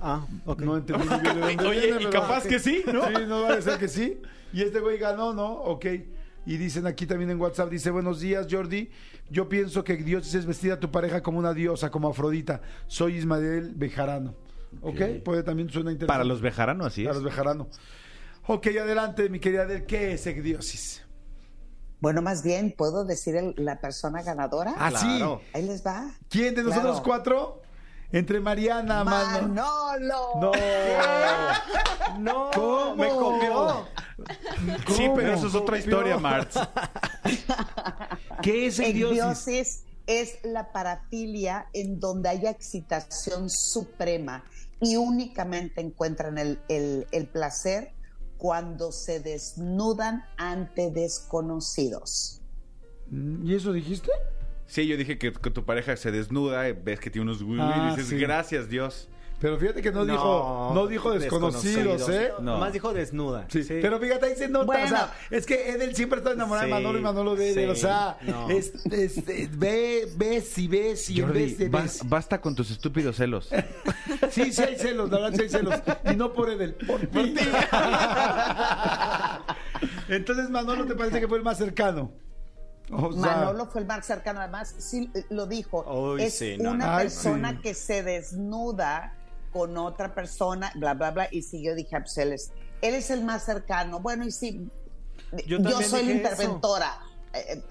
Ah, 0.00 0.26
ok. 0.46 0.60
No 0.62 0.76
entendí 0.76 1.06
muy 1.08 1.18
bien 1.20 1.34
de 1.34 1.40
dónde 1.40 1.66
Oye, 1.68 1.80
viene, 1.80 1.94
y 1.94 1.98
pero- 2.06 2.10
capaz 2.10 2.44
que 2.46 2.58
sí, 2.58 2.82
¿no? 2.92 3.06
Sí, 3.06 3.12
no 3.28 3.42
va 3.42 3.54
a 3.54 3.62
ser 3.62 3.78
que 3.78 3.88
sí. 3.88 4.20
Y 4.52 4.62
este 4.62 4.80
güey 4.80 4.98
ganó, 4.98 5.32
¿no? 5.32 5.52
Ok. 5.52 5.86
Y 6.46 6.56
dicen 6.58 6.86
aquí 6.86 7.06
también 7.06 7.30
en 7.30 7.40
WhatsApp, 7.40 7.70
dice, 7.70 7.90
buenos 7.90 8.20
días, 8.20 8.46
Jordi. 8.50 8.90
Yo 9.30 9.48
pienso 9.48 9.82
que 9.84 9.96
Diosis 9.96 10.34
es 10.34 10.46
vestir 10.46 10.72
a 10.72 10.80
tu 10.80 10.90
pareja 10.90 11.22
como 11.22 11.38
una 11.38 11.54
diosa, 11.54 11.90
como 11.90 12.08
Afrodita. 12.08 12.60
Soy 12.86 13.16
Ismael 13.16 13.72
Bejarano. 13.74 14.34
¿Ok? 14.82 15.00
Puede 15.24 15.42
también 15.44 15.70
suena 15.70 15.92
interesante. 15.92 16.06
Para 16.06 16.24
los 16.24 16.40
bejaranos, 16.42 16.88
así 16.88 17.04
Para 17.04 17.16
es. 17.16 17.22
los 17.22 17.24
Bejarano. 17.32 17.68
Ok, 18.46 18.66
adelante, 18.78 19.30
mi 19.30 19.38
querida 19.38 19.62
Adel. 19.62 19.86
¿Qué 19.86 20.12
es 20.12 20.26
Ecdiosis? 20.26 21.03
Bueno, 22.00 22.20
más 22.22 22.42
bien, 22.42 22.74
¿puedo 22.76 23.04
decir 23.04 23.36
el- 23.36 23.54
la 23.56 23.80
persona 23.80 24.22
ganadora? 24.22 24.74
Ah, 24.78 24.90
Claro. 24.90 25.40
Ahí 25.54 25.62
les 25.62 25.84
va. 25.86 26.10
¿Quién 26.28 26.54
de 26.54 26.62
nosotros 26.62 27.00
Claro. 27.00 27.02
cuatro? 27.04 27.62
Entre 28.12 28.38
Mariana, 28.40 29.02
Mano. 29.02 29.48
Manolo. 29.48 30.28
No. 30.40 30.52
No, 32.18 32.50
¿Cómo? 32.54 32.94
me 32.96 33.08
copió. 33.08 33.88
Sí, 34.94 35.10
pero 35.16 35.34
eso 35.34 35.48
es 35.48 35.54
otra 35.54 35.78
historia, 35.78 36.16
Marx. 36.18 36.56
¿Qué 38.42 38.66
es 38.66 38.78
Ecdiosis? 38.78 39.18
Ecdiosis 39.18 39.84
es 40.06 40.38
la 40.44 40.70
parafilia 40.72 41.66
en 41.72 41.98
donde 41.98 42.28
haya 42.28 42.50
excitación 42.50 43.50
suprema 43.50 44.44
y 44.80 44.96
únicamente 44.96 45.80
encuentran 45.80 46.38
el, 46.38 46.60
el- 46.68 47.06
el 47.10 47.26
placer 47.26 47.92
cuando 48.38 48.92
se 48.92 49.20
desnudan 49.20 50.24
ante 50.36 50.90
desconocidos. 50.90 52.40
Mm, 53.10 53.46
¿Y 53.46 53.54
eso 53.54 53.72
dijiste? 53.72 54.10
Sí, 54.66 54.86
yo 54.86 54.96
dije 54.96 55.18
que, 55.18 55.32
que 55.32 55.50
tu 55.50 55.64
pareja 55.64 55.96
se 55.96 56.10
desnuda, 56.10 56.68
y 56.68 56.72
ves 56.72 56.98
que 57.00 57.10
tiene 57.10 57.30
unos 57.30 57.42
Ah, 57.60 57.88
y 57.88 57.90
dices, 57.96 58.08
sí. 58.08 58.16
gracias 58.16 58.68
Dios. 58.68 59.08
Pero 59.44 59.58
fíjate 59.58 59.82
que 59.82 59.92
no, 59.92 60.06
dijo, 60.06 60.70
no 60.72 60.86
dijo 60.86 61.12
desconocidos, 61.12 62.08
¿eh? 62.08 62.32
No. 62.40 62.56
Más 62.56 62.72
dijo 62.72 62.94
desnuda. 62.94 63.44
Sí, 63.50 63.62
pero 63.68 64.00
fíjate, 64.00 64.24
ahí 64.24 64.36
se 64.36 64.48
nota, 64.48 64.64
Bueno. 64.64 64.86
o 64.86 64.88
sea, 64.88 65.12
es 65.30 65.44
que 65.44 65.68
Edel 65.68 65.94
siempre 65.94 66.20
está 66.20 66.32
enamorado 66.32 66.64
de 66.66 66.72
Manolo 66.72 66.98
y 66.98 67.02
Manolo 67.02 67.36
de 67.36 67.50
Edel, 67.50 67.66
sí, 67.66 67.70
o 67.72 67.74
sea, 67.74 68.16
no. 68.22 68.48
es, 68.48 68.72
es- 68.90 69.18
eh, 69.28 69.50
ve, 69.52 70.08
ves 70.16 70.56
y 70.56 70.66
ves 70.66 71.10
y 71.10 71.20
Jordi, 71.20 71.56
de 71.56 71.70
bas- 71.70 71.82
ves. 71.82 72.00
basta 72.08 72.40
con 72.40 72.54
tus 72.54 72.70
estúpidos 72.70 73.16
celos. 73.16 73.50
Sí, 74.30 74.50
sí 74.50 74.62
hay 74.62 74.76
celos, 74.76 75.10
la 75.10 75.18
verdad 75.20 75.36
sí 75.36 75.42
hay 75.42 75.48
celos. 75.50 75.74
Y 76.10 76.16
no 76.16 76.32
por 76.32 76.48
Edel, 76.48 76.74
por 76.76 77.00
ti. 77.00 77.34
Entonces, 80.08 80.48
Manolo, 80.48 80.86
¿te 80.86 80.94
parece 80.94 81.20
que 81.20 81.28
fue 81.28 81.36
el 81.38 81.44
más 81.44 81.58
cercano? 81.58 82.12
O 82.90 83.12
sea, 83.12 83.36
Manolo 83.36 83.66
fue 83.66 83.82
el 83.82 83.86
más 83.86 84.06
cercano, 84.06 84.40
además, 84.40 84.74
sí 84.78 85.10
lo 85.28 85.46
dijo. 85.46 86.16
Es 86.18 86.38
sí, 86.38 86.56
no, 86.58 86.70
una 86.72 86.86
no. 86.86 86.92
Ay, 86.96 87.04
persona 87.04 87.50
sí. 87.52 87.58
que 87.62 87.74
se 87.74 88.02
desnuda 88.02 89.14
con 89.54 89.78
otra 89.78 90.12
persona, 90.14 90.70
bla, 90.74 90.92
bla, 90.94 91.12
bla. 91.12 91.28
Y 91.30 91.40
siguió, 91.42 91.74
dije, 91.76 91.98
pues 92.00 92.18
él 92.18 92.32
es, 92.32 92.50
él 92.82 92.94
es 92.94 93.08
el 93.10 93.24
más 93.24 93.44
cercano. 93.44 94.00
Bueno, 94.00 94.26
y 94.26 94.32
sí, 94.32 94.68
Yo 95.46 95.58
yo, 95.58 95.80
soy 95.80 96.04
la 96.04 96.12
interventora, 96.12 96.98
eh, 97.32 97.62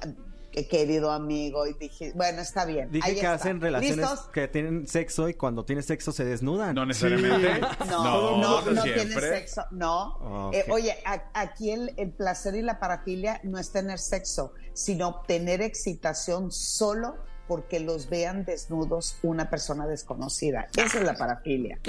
eh, 0.54 0.68
querido 0.68 1.12
amigo. 1.12 1.68
Y 1.68 1.74
dije, 1.74 2.14
bueno, 2.16 2.42
está 2.42 2.64
bien. 2.64 2.90
Dije 2.90 3.06
ahí 3.08 3.14
que 3.16 3.20
está. 3.20 3.34
hacen 3.34 3.60
relaciones 3.60 3.98
¿Listos? 3.98 4.28
que 4.32 4.48
tienen 4.48 4.88
sexo 4.88 5.28
y 5.28 5.34
cuando 5.34 5.66
tienen 5.66 5.84
sexo 5.84 6.12
se 6.14 6.24
desnudan. 6.24 6.74
No 6.74 6.86
necesariamente. 6.86 7.60
No, 7.90 8.04
No, 8.04 8.38
no, 8.38 8.62
no 8.62 8.72
no, 8.72 8.82
siempre. 8.82 9.06
tienes 9.06 9.24
sexo, 9.24 9.66
no. 9.72 10.52
Eh, 10.54 10.66
oye, 10.70 10.96
a- 11.06 11.24
aquí 11.34 11.72
el, 11.72 11.94
el 11.98 12.12
placer 12.12 12.56
y 12.56 12.62
la 12.62 12.80
parafilia 12.80 13.42
no 13.44 13.60
es 13.60 13.72
tener 13.74 14.00
sexo, 14.00 14.54
sino 14.74 15.10
obtener 15.10 15.62
excitación 15.62 16.50
solo 16.52 17.18
porque 17.48 17.80
los 17.80 18.10
vean 18.10 18.46
desnudos 18.46 19.18
una 19.22 19.50
persona 19.50 19.86
desconocida. 19.88 20.68
Esa 20.76 20.98
es 21.00 21.04
la 21.04 21.16
parafilia. 21.16 21.80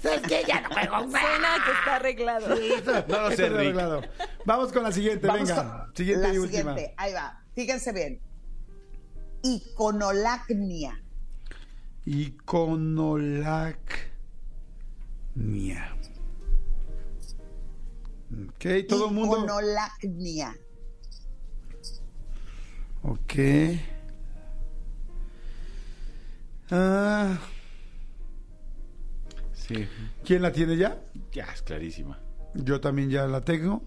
Suena 0.00 1.56
que 1.64 1.72
está 1.72 1.96
arreglado. 1.96 2.48
No 2.48 2.54
lo 2.56 2.74
Esto 2.76 2.92
sé, 3.30 3.32
está 3.32 3.46
arreglado. 3.46 4.02
Vamos 4.44 4.72
con 4.72 4.82
la 4.82 4.92
siguiente, 4.92 5.26
Vamos 5.26 5.48
venga. 5.48 5.84
con 5.86 5.96
Siguiente 5.96 6.28
la 6.28 6.34
y 6.34 6.38
última. 6.38 6.58
siguiente, 6.74 6.94
ahí 6.96 7.12
va. 7.12 7.42
Fíjense 7.54 7.92
bien. 7.92 8.20
Iconolacnia. 9.42 11.02
Iconolacnia. 12.06 13.76
Ok, 18.48 18.64
todo 18.88 19.08
el 19.08 19.14
mundo. 19.14 19.36
Iconolacnia. 19.38 20.56
Ok. 23.02 23.34
Ah, 26.70 27.36
Sí, 29.54 29.86
¿Quién 30.24 30.42
la 30.42 30.50
tiene 30.52 30.76
ya? 30.76 30.98
ya 31.30 31.44
es 31.44 31.62
clarísima. 31.62 32.18
Yo 32.54 32.80
también 32.80 33.10
ya 33.10 33.26
la 33.26 33.40
tengo. 33.42 33.82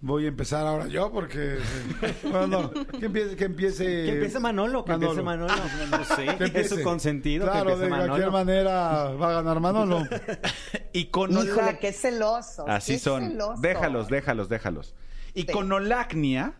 Voy 0.00 0.24
a 0.26 0.28
empezar 0.28 0.66
ahora 0.66 0.86
yo 0.88 1.10
porque... 1.12 1.58
Bueno, 2.22 2.46
no, 2.46 2.70
que 2.98 3.06
empiece... 3.06 3.36
Que 3.36 3.44
empiece, 3.44 3.84
Que 3.84 4.12
empiece 4.14 4.38
Manolo, 4.40 4.84
que 4.84 4.92
empiece 4.92 5.22
Manolo. 5.22 5.52
No 5.90 6.04
sé, 6.04 6.24
Que 6.26 6.32
es 6.32 6.40
empiece. 6.40 6.76
su 6.76 6.82
consentido 6.82 7.46
Claro, 7.46 7.76
que 7.76 7.84
de 7.84 7.88
cualquier 7.88 8.30
manera 8.30 9.10
va 9.12 9.30
a 9.30 9.32
ganar 9.34 9.60
Manolo. 9.60 10.02
Híjole, 10.92 11.78
qué 11.80 11.92
celoso. 11.92 12.66
Así 12.68 12.94
qué 12.94 12.98
son. 12.98 13.28
celoso. 13.30 13.60
Déjalos, 13.60 14.08
déjalos, 14.08 14.48
déjalos. 14.48 14.94
Iconolacnia 15.34 16.54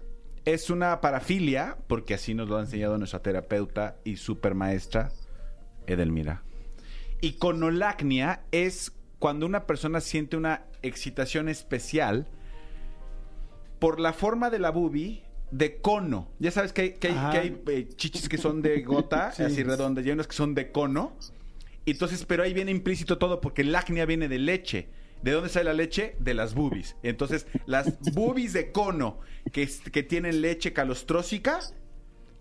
es 0.55 0.71
una 0.71 1.01
parafilia, 1.01 1.77
porque 1.89 2.15
así 2.15 2.35
nos 2.35 2.49
lo 2.49 2.57
ha 2.57 2.61
enseñado 2.61 2.97
nuestra 2.97 3.21
terapeuta 3.21 3.97
y 4.05 4.17
supermaestra, 4.17 5.11
Edelmira. 5.87 6.43
Iconolacnia 7.21 8.43
es 8.53 8.93
cuando 9.19 9.47
una 9.47 9.67
persona 9.67 10.01
siente 10.01 10.37
una 10.37 10.63
excitación 10.83 11.49
especial 11.49 12.29
por 13.79 14.01
la 14.01 14.13
forma 14.13 14.51
de 14.51 14.59
la 14.59 14.71
boobie 14.71 15.23
de 15.51 15.81
cono. 15.81 16.29
Ya 16.39 16.51
sabes 16.51 16.73
que 16.73 16.83
hay, 16.83 16.93
que 16.95 17.09
hay, 17.09 17.15
Ajá. 17.15 17.31
que 17.31 17.39
hay, 17.39 17.63
eh, 17.69 17.89
chichis 17.97 18.29
que 18.29 18.39
son 18.39 18.63
de 18.63 18.81
gota, 18.83 19.33
Sí. 19.37 19.43
así 19.43 19.63
redondas, 19.63 20.05
y 20.05 20.09
hay 20.09 20.13
unas 20.15 20.27
que 20.29 20.37
son 20.37 20.55
de 20.55 20.71
cono. 20.71 21.13
Entonces, 21.87 22.25
pero 22.25 22.43
ahí 22.43 22.53
viene 22.55 22.71
implícito 22.71 23.19
todo 23.19 23.41
porque 23.41 23.63
el 23.63 23.75
acnia 23.75 24.05
viene 24.07 24.29
de 24.29 24.39
leche. 24.39 24.89
¿De 25.23 25.33
dónde 25.33 25.49
sale 25.49 25.65
la 25.65 25.75
leche? 25.75 26.17
De 26.21 26.35
las 26.35 26.55
boobies. 26.55 26.97
Entonces, 27.03 27.47
las 27.67 27.99
boobies 28.15 28.53
de 28.53 28.73
cono 28.73 29.21
que, 29.53 29.69
que 29.93 30.03
tienen 30.03 30.41
leche 30.41 30.73
calostrósica, 30.73 31.61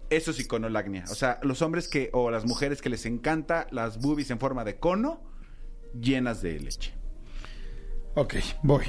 eso 0.09 0.31
es 0.31 0.39
iconolacnia. 0.39 1.05
O 1.09 1.15
sea, 1.15 1.39
los 1.43 1.61
hombres 1.61 1.87
que, 1.87 2.09
o 2.13 2.31
las 2.31 2.45
mujeres 2.45 2.81
que 2.81 2.89
les 2.89 3.05
encanta 3.05 3.67
las 3.71 3.99
boobies 3.99 4.31
en 4.31 4.39
forma 4.39 4.63
de 4.63 4.77
cono, 4.77 5.21
llenas 5.99 6.41
de 6.41 6.59
leche. 6.59 6.93
Ok, 8.15 8.35
voy. 8.63 8.85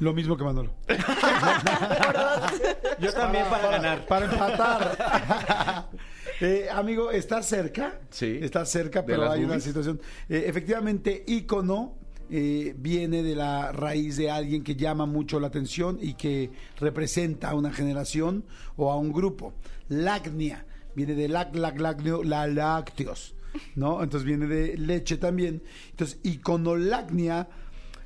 Lo 0.00 0.12
mismo 0.14 0.36
que 0.36 0.44
Manolo. 0.44 0.72
Yo 2.98 3.12
también 3.12 3.44
para 3.50 3.68
ganar. 3.68 4.06
Para 4.06 4.26
empatar. 4.26 5.88
Eh, 6.42 6.68
amigo, 6.72 7.10
¿estás 7.10 7.44
cerca? 7.44 8.00
Sí. 8.08 8.38
Estás 8.40 8.70
cerca, 8.70 9.02
¿De 9.02 9.08
pero 9.08 9.30
hay 9.30 9.44
una 9.44 9.60
situación. 9.60 10.00
Eh, 10.26 10.44
efectivamente, 10.46 11.22
ícono 11.26 11.98
eh, 12.30 12.74
viene 12.78 13.22
de 13.22 13.34
la 13.34 13.72
raíz 13.72 14.16
de 14.16 14.30
alguien 14.30 14.62
que 14.62 14.76
llama 14.76 15.06
mucho 15.06 15.40
la 15.40 15.48
atención 15.48 15.98
y 16.00 16.14
que 16.14 16.50
representa 16.78 17.50
a 17.50 17.54
una 17.54 17.72
generación 17.72 18.44
o 18.76 18.92
a 18.92 18.96
un 18.96 19.12
grupo. 19.12 19.52
Lacnia 19.88 20.64
viene 20.94 21.14
de 21.14 21.28
lac, 21.28 21.54
lac, 21.54 21.80
lacneo, 21.80 22.22
la 22.22 22.46
lácteos, 22.46 23.34
¿no? 23.74 24.02
Entonces 24.02 24.26
viene 24.26 24.46
de 24.46 24.76
leche 24.78 25.16
también. 25.16 25.62
Entonces, 25.90 26.20
iconolacnia 26.22 27.48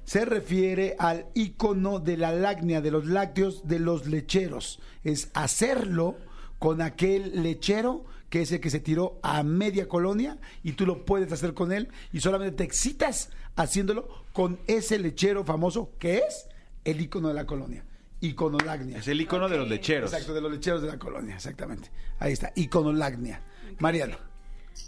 se 0.05 0.25
refiere 0.25 0.97
al 0.99 1.27
icono 1.35 1.99
de 1.99 2.17
la 2.17 2.33
lacnia, 2.33 2.81
de 2.81 2.91
los 2.91 3.07
lácteos, 3.07 3.67
de 3.67 3.79
los 3.79 4.07
lecheros. 4.07 4.81
Es 5.03 5.31
hacerlo 5.35 6.17
con 6.59 6.81
aquel 6.83 7.43
lechero 7.43 8.05
que 8.35 8.43
es 8.43 8.51
el 8.51 8.59
que 8.59 8.69
se 8.69 8.81
tiró 8.81 9.21
a 9.23 9.45
media 9.45 9.87
colonia 9.87 10.39
y 10.65 10.73
tú 10.73 10.87
lo 10.87 11.05
puedes 11.05 11.31
hacer 11.31 11.55
con 11.55 11.71
él 11.71 11.89
y 12.13 12.19
solamente 12.19 12.57
te 12.57 12.65
excitas 12.65 13.31
haciéndolo 13.55 14.09
con 14.33 14.59
ese 14.67 14.99
lechero 14.99 15.45
famoso 15.45 15.93
que 16.01 16.19
es 16.19 16.49
el 16.83 17.01
icono 17.01 17.29
de 17.29 17.35
la 17.35 17.47
colonia. 17.47 17.85
Iconolagnia. 18.21 18.99
Es 18.99 19.07
el 19.07 19.21
icono 19.21 19.49
de 19.49 19.57
los 19.57 19.69
lecheros. 19.69 20.13
Exacto, 20.13 20.35
de 20.35 20.41
los 20.41 20.51
lecheros 20.51 20.83
de 20.83 20.89
la 20.89 20.99
colonia, 20.99 21.37
exactamente. 21.37 21.93
Ahí 22.19 22.33
está, 22.33 22.53
iconolagnia. 22.57 23.41
Mariano. 23.79 24.17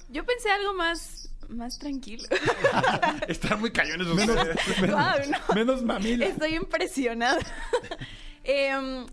Yo 0.09 0.27
pensé 0.27 0.51
algo 0.51 0.75
más, 0.75 1.33
más 1.49 1.79
tranquilo. 1.79 2.25
Están 3.29 3.61
muy 3.61 3.71
cañones 3.71 4.09
Menos, 4.09 4.37
menos, 4.81 5.29
no. 5.49 5.55
menos 5.55 5.83
mamila. 5.85 6.27
Estoy 6.27 6.57
impresionada. 6.57 7.39
Em, 8.43 9.07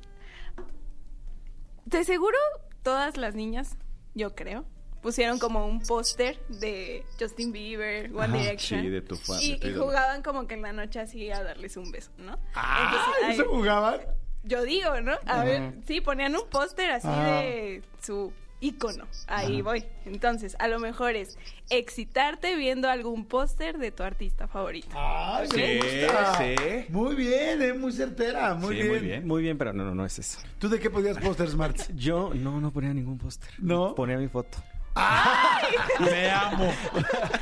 de 1.86 2.04
seguro 2.04 2.38
todas 2.82 3.18
las 3.18 3.36
niñas, 3.36 3.78
yo 4.16 4.36
creo, 4.36 4.66
pusieron 5.02 5.38
como 5.40 5.66
un 5.66 5.82
póster 5.82 6.40
de 6.48 7.04
Justin 7.20 7.52
Bieber, 7.52 8.10
One 8.16 8.38
Direction. 8.40 8.82
sí, 8.82 8.90
de 8.90 9.02
tu 9.02 9.16
fa- 9.18 9.42
y, 9.42 9.60
y 9.62 9.74
jugaban 9.74 10.22
como 10.24 10.48
que 10.48 10.54
en 10.54 10.62
la 10.62 10.72
noche 10.74 11.00
así 11.00 11.30
a 11.32 11.44
darles 11.44 11.76
un 11.78 11.92
beso, 11.92 12.12
¿no? 12.18 12.38
Ah, 12.56 12.90
Entonces, 13.20 13.34
¿eso 13.36 13.44
ay, 13.52 13.56
jugaban? 13.58 14.02
yo 14.44 14.64
digo, 14.64 15.02
¿no? 15.02 15.14
A 15.26 15.44
ver, 15.44 15.74
sí, 15.88 16.00
ponían 16.02 16.36
un 16.36 16.48
póster 16.50 16.90
así 16.92 17.08
Ah. 17.10 17.42
de 17.42 17.82
su 18.02 18.32
ícono. 18.64 19.06
Ahí 19.28 19.62
voy. 19.62 19.84
Entonces, 20.06 20.56
a 20.60 20.68
lo 20.68 20.80
mejor 20.80 21.16
es 21.16 21.38
excitarte 21.70 22.56
viendo 22.56 22.90
algún 22.90 23.26
póster 23.26 23.78
de 23.78 23.92
tu 23.92 24.04
artista 24.04 24.48
favorito. 24.48 24.90
Ay, 24.96 25.48
me 25.56 25.78
gusta. 25.78 26.38
sí. 26.38 26.86
Muy 26.90 27.16
bien, 27.16 27.62
eh, 27.62 27.74
muy 27.74 27.92
certera, 27.92 28.56
muy, 28.56 28.76
Sí, 28.76 28.82
bien. 28.82 28.90
muy 28.90 29.00
bien. 29.00 29.28
Muy 29.28 29.42
bien, 29.42 29.58
pero 29.58 29.74
no, 29.74 29.84
no, 29.84 29.94
no 29.94 30.06
es 30.06 30.18
eso. 30.20 30.40
¿Tú 30.60 30.70
de 30.70 30.80
qué 30.80 30.90
podías 30.90 31.18
póster, 31.18 31.50
Smart? 31.50 31.78
Yo 31.96 32.32
no, 32.34 32.60
no 32.62 32.72
ponía 32.72 32.94
ningún 32.94 33.18
póster. 33.18 33.50
¿No? 33.60 33.94
Ponía 33.96 34.18
mi 34.18 34.28
foto. 34.28 34.58
Me 36.00 36.30
amo. 36.30 36.72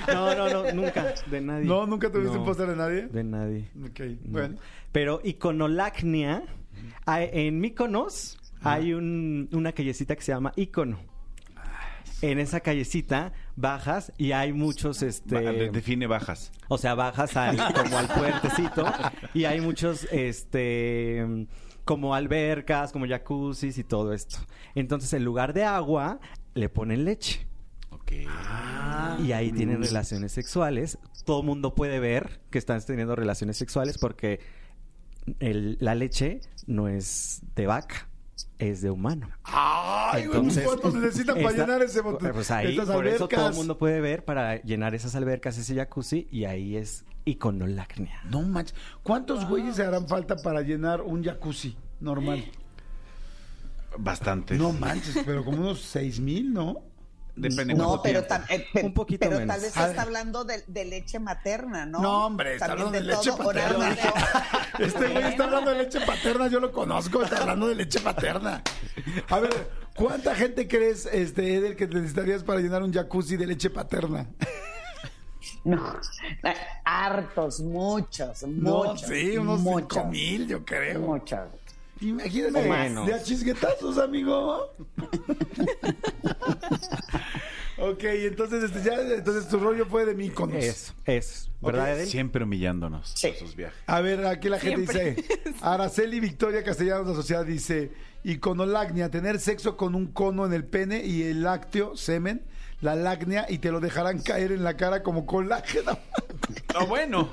No, 0.07 0.34
no, 0.35 0.49
no, 0.49 0.72
nunca. 0.72 1.14
De 1.30 1.41
nadie. 1.41 1.65
¿No? 1.65 1.85
¿Nunca 1.85 2.10
tuviste 2.11 2.34
No, 2.34 2.39
un 2.39 2.45
póster 2.45 2.68
de 2.68 2.76
nadie? 2.77 3.07
De 3.07 3.23
nadie. 3.23 3.69
Ok, 3.85 3.99
No. 4.23 4.31
bueno. 4.31 4.56
Pero 4.91 5.19
iconolacnia, 5.23 6.43
en 7.07 7.60
Mykonos 7.60 8.38
hay 8.64 8.93
un- 8.93 9.49
una 9.52 9.72
callecita 9.73 10.15
que 10.15 10.22
se 10.22 10.31
llama 10.31 10.53
Icono. 10.56 10.99
En 12.22 12.39
esa 12.39 12.60
callecita 12.60 13.34
bajas 13.56 14.11
y 14.18 14.31
hay 14.31 14.53
muchos, 14.53 15.02
este... 15.02 15.35
Va- 15.35 15.52
de- 15.52 15.69
Define 15.72 16.06
bajas. 16.07 16.52
O 16.68 16.77
sea, 16.77 16.93
bajas 16.95 17.35
al, 17.35 17.57
como 17.73 17.98
al 17.98 18.07
puertecito 18.07 18.85
y 19.34 19.45
hay 19.45 19.60
muchos, 19.61 20.07
este, 20.11 21.48
como 21.84 22.14
albercas, 22.14 22.91
como 22.91 23.07
jacuzzis 23.07 23.77
y 23.77 23.84
todo 23.84 24.14
esto. 24.14 24.38
Entonces, 24.76 25.11
en 25.14 25.23
lugar 25.26 25.53
de 25.53 25.64
agua, 25.64 26.19
le 26.53 26.69
ponen 26.69 27.06
leche. 27.06 27.48
Ok. 27.89 28.11
Y 29.23 29.31
ahí 29.31 29.52
tienen 29.52 29.81
relaciones 29.81 30.31
sexuales. 30.31 30.98
Todo 31.26 31.43
mundo 31.43 31.73
puede 31.76 31.99
ver 31.99 32.39
que 32.49 32.57
están 32.57 32.81
teniendo 32.85 33.15
relaciones 33.15 33.57
sexuales 33.57 33.98
porque 33.98 34.39
el- 35.39 35.77
la 35.80 35.95
leche 35.95 36.41
no 36.68 36.88
es 36.88 37.41
de 37.56 37.65
vaca, 37.68 38.07
es 38.62 38.82
de 38.82 38.90
humano. 38.92 39.30
Ay, 39.44 40.26
güey, 40.28 40.38
Entonces, 40.38 40.64
¿cuántos 40.66 40.94
necesitan 40.96 41.36
para 41.36 41.50
esta- 41.50 41.66
llenar 41.66 41.82
ese 41.82 42.02
bote? 42.02 42.32
Pues 42.34 42.50
ahí, 42.52 42.72
estas 42.78 42.90
por 42.90 43.08
eso 43.08 43.28
todo 43.28 43.50
el 43.50 43.56
mundo 43.56 43.78
puede 43.78 44.00
ver 44.02 44.24
para 44.26 44.62
llenar 44.62 44.96
esas 44.96 45.16
albercas, 45.16 45.58
ese 45.58 45.76
jacuzzi, 45.76 46.28
y 46.32 46.46
ahí 46.46 46.76
es 46.78 47.04
iconolacnia. 47.26 48.22
No 48.30 48.42
manches. 48.44 48.76
¿Cuántos 49.04 49.48
güeyes 49.48 49.76
se 49.76 49.84
harán 49.84 50.08
falta 50.08 50.36
para 50.38 50.62
llenar 50.62 51.02
un 51.02 51.24
jacuzzi 51.24 51.76
normal? 52.00 52.44
Bastante. 53.98 54.56
No 54.58 54.72
manches, 54.72 55.20
pero 55.26 55.44
como 55.44 55.58
unos 55.60 55.82
seis 55.82 56.20
mil, 56.20 56.54
¿no? 56.54 56.78
Depende 57.36 57.74
No, 57.74 58.02
pero, 58.02 58.26
tam- 58.28 58.44
eh, 58.49 58.68
pe- 58.74 58.84
Un 58.84 58.94
poquito 58.94 59.26
pero 59.26 59.40
menos. 59.40 59.56
tal 59.56 59.62
vez 59.62 59.76
está 59.78 60.02
hablando 60.02 60.44
de, 60.44 60.64
de 60.68 60.86
leche 60.86 61.18
materna, 61.20 61.86
¿no? 61.86 61.99
No, 62.02 62.26
hombre, 62.28 62.53
está 62.56 62.68
También 62.68 62.88
hablando 62.90 63.08
de 63.08 63.16
leche 63.16 63.32
todo, 63.32 63.45
paterna. 63.45 63.95
Este 64.80 65.08
güey 65.08 65.24
está 65.24 65.44
hablando 65.45 65.72
de 65.72 65.78
leche 65.84 66.02
paterna, 66.02 66.48
yo 66.48 66.60
lo 66.60 66.72
conozco, 66.72 67.24
está 67.24 67.38
hablando 67.41 67.68
de 67.68 67.76
leche 67.76 67.99
paterna. 68.02 68.62
A 69.30 69.40
ver, 69.40 69.70
¿cuánta 69.95 70.36
gente 70.36 70.68
crees, 70.68 71.06
este, 71.06 71.56
Edel, 71.56 71.76
que 71.76 71.88
necesitarías 71.88 72.44
para 72.44 72.60
llenar 72.60 72.84
un 72.84 72.91
jacuzzi 72.94 73.38
de 73.38 73.48
leche 73.48 73.70
paterna? 73.70 74.28
No, 75.64 75.95
eh, 76.44 76.53
hartos, 76.86 77.60
muchos, 77.62 78.44
No, 78.44 78.84
muchos. 78.84 79.02
sí, 79.08 79.38
unos 79.38 79.60
cinco 79.60 79.72
muchos, 79.72 80.06
mil, 80.08 80.48
yo 80.48 80.64
creo. 80.66 80.99
Muchos. 81.02 81.40
Imagínate, 82.02 82.68
O 82.68 82.69
menos. 82.72 83.07
de 83.07 83.14
a 83.14 83.22
chisguetazos, 83.23 83.98
amigo. 83.99 84.73
ok, 87.78 88.03
entonces, 88.03 88.64
este, 88.64 88.82
ya, 88.84 88.99
entonces 89.02 89.48
tu 89.48 89.60
rollo 89.60 89.86
fue 89.86 90.06
de 90.06 90.15
Míconos. 90.15 90.64
Eso, 90.64 90.94
eso. 91.06 91.49
¿Verdad? 91.61 92.03
Siempre 92.06 92.44
humillándonos 92.44 93.11
Sí. 93.15 93.34
sus 93.38 93.56
viajes. 93.56 93.78
A 93.86 94.02
ver, 94.02 94.26
aquí 94.26 94.49
la 94.49 94.60
gente 94.60 94.91
Siempre. 94.91 95.14
dice, 95.15 95.53
Araceli 95.61 96.19
Victoria 96.19 96.64
Castellanos 96.64 97.06
de 97.06 97.11
la 97.14 97.15
Sociedad 97.18 97.45
dice, 97.45 97.91
iconolagnia, 98.23 99.10
tener 99.11 99.40
sexo 99.40 99.78
con 99.78 99.94
un 99.95 100.07
cono 100.07 100.45
en 100.45 100.53
el 100.53 100.65
pene 100.65 101.06
y 101.06 101.23
el 101.23 101.44
lácteo, 101.44 101.95
semen, 101.95 102.44
la 102.82 102.95
lagnia 102.95 103.45
y 103.48 103.60
te 103.60 103.72
lo 103.72 103.80
dejarán 103.80 104.22
caer 104.22 104.52
en 104.52 104.64
la 104.64 104.76
cara 104.76 105.03
como 105.03 105.26
colágeno. 105.28 105.98
No, 106.73 106.88
bueno. 106.88 107.30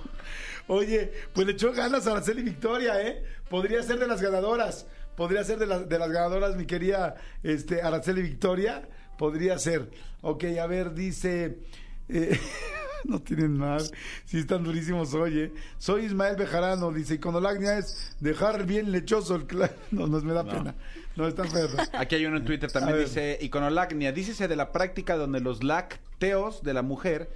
Oye, 0.68 1.12
pues 1.32 1.46
le 1.46 1.54
echó 1.54 1.72
ganas 1.72 2.06
a 2.06 2.12
Araceli 2.12 2.42
Victoria, 2.42 3.00
¿eh? 3.02 3.24
Podría 3.48 3.82
ser 3.82 3.98
de 3.98 4.06
las 4.06 4.22
ganadoras. 4.22 4.86
Podría 5.16 5.42
ser 5.42 5.58
de, 5.58 5.66
las 5.66 5.88
de 5.88 5.98
las 5.98 6.10
ganadoras, 6.10 6.56
mi 6.56 6.66
querida 6.66 7.16
este, 7.42 7.82
Araceli 7.82 8.22
Victoria. 8.22 8.88
Podría 9.18 9.58
ser. 9.58 9.90
Ok, 10.20 10.44
a 10.60 10.66
ver, 10.66 10.94
dice... 10.94 11.58
eh, 12.08 12.38
no 13.04 13.20
tienen 13.20 13.56
más. 13.56 13.90
Sí, 14.26 14.38
están 14.38 14.62
durísimos 14.62 15.14
hoy, 15.14 15.40
¿eh? 15.40 15.52
Soy 15.78 16.04
Ismael 16.04 16.36
Bejarano. 16.36 16.92
Dice, 16.92 17.14
iconolagnia 17.14 17.78
es 17.78 18.16
dejar 18.20 18.64
bien 18.66 18.92
lechoso 18.92 19.34
el... 19.34 19.46
cla-". 19.46 19.72
No, 19.90 20.06
no 20.06 20.20
me 20.20 20.32
da 20.34 20.44
pena. 20.44 20.74
No, 21.16 21.26
están 21.26 21.50
feos. 21.50 21.72
Aquí 21.94 22.14
hay 22.14 22.26
uno 22.26 22.36
en 22.36 22.44
Twitter 22.44 22.70
también, 22.70 23.00
dice 23.00 23.38
iconolacnia. 23.40 24.12
Dícese 24.12 24.46
de 24.46 24.54
la 24.54 24.70
práctica 24.70 25.16
donde 25.16 25.40
los 25.40 25.64
lácteos 25.64 26.62
de 26.62 26.74
la 26.74 26.82
mujer 26.82 27.28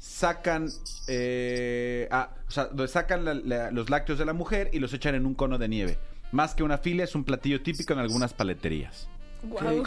sacan, 0.00 0.68
eh, 1.08 2.08
ah, 2.10 2.30
o 2.48 2.50
sea, 2.50 2.64
donde 2.64 2.88
sacan 2.88 3.24
la- 3.24 3.34
la- 3.34 3.70
los 3.70 3.90
lácteos 3.90 4.18
de 4.18 4.24
la 4.24 4.32
mujer 4.32 4.70
y 4.72 4.78
los 4.78 4.92
echan 4.94 5.14
en 5.14 5.26
un 5.26 5.34
cono 5.34 5.58
de 5.58 5.68
nieve. 5.68 5.98
Más 6.32 6.54
que 6.54 6.62
una 6.62 6.78
filia, 6.78 7.04
es 7.04 7.14
un 7.14 7.24
platillo 7.24 7.60
típico 7.62 7.92
en 7.92 7.98
algunas 7.98 8.32
paleterías. 8.32 9.08
Guau. 9.42 9.84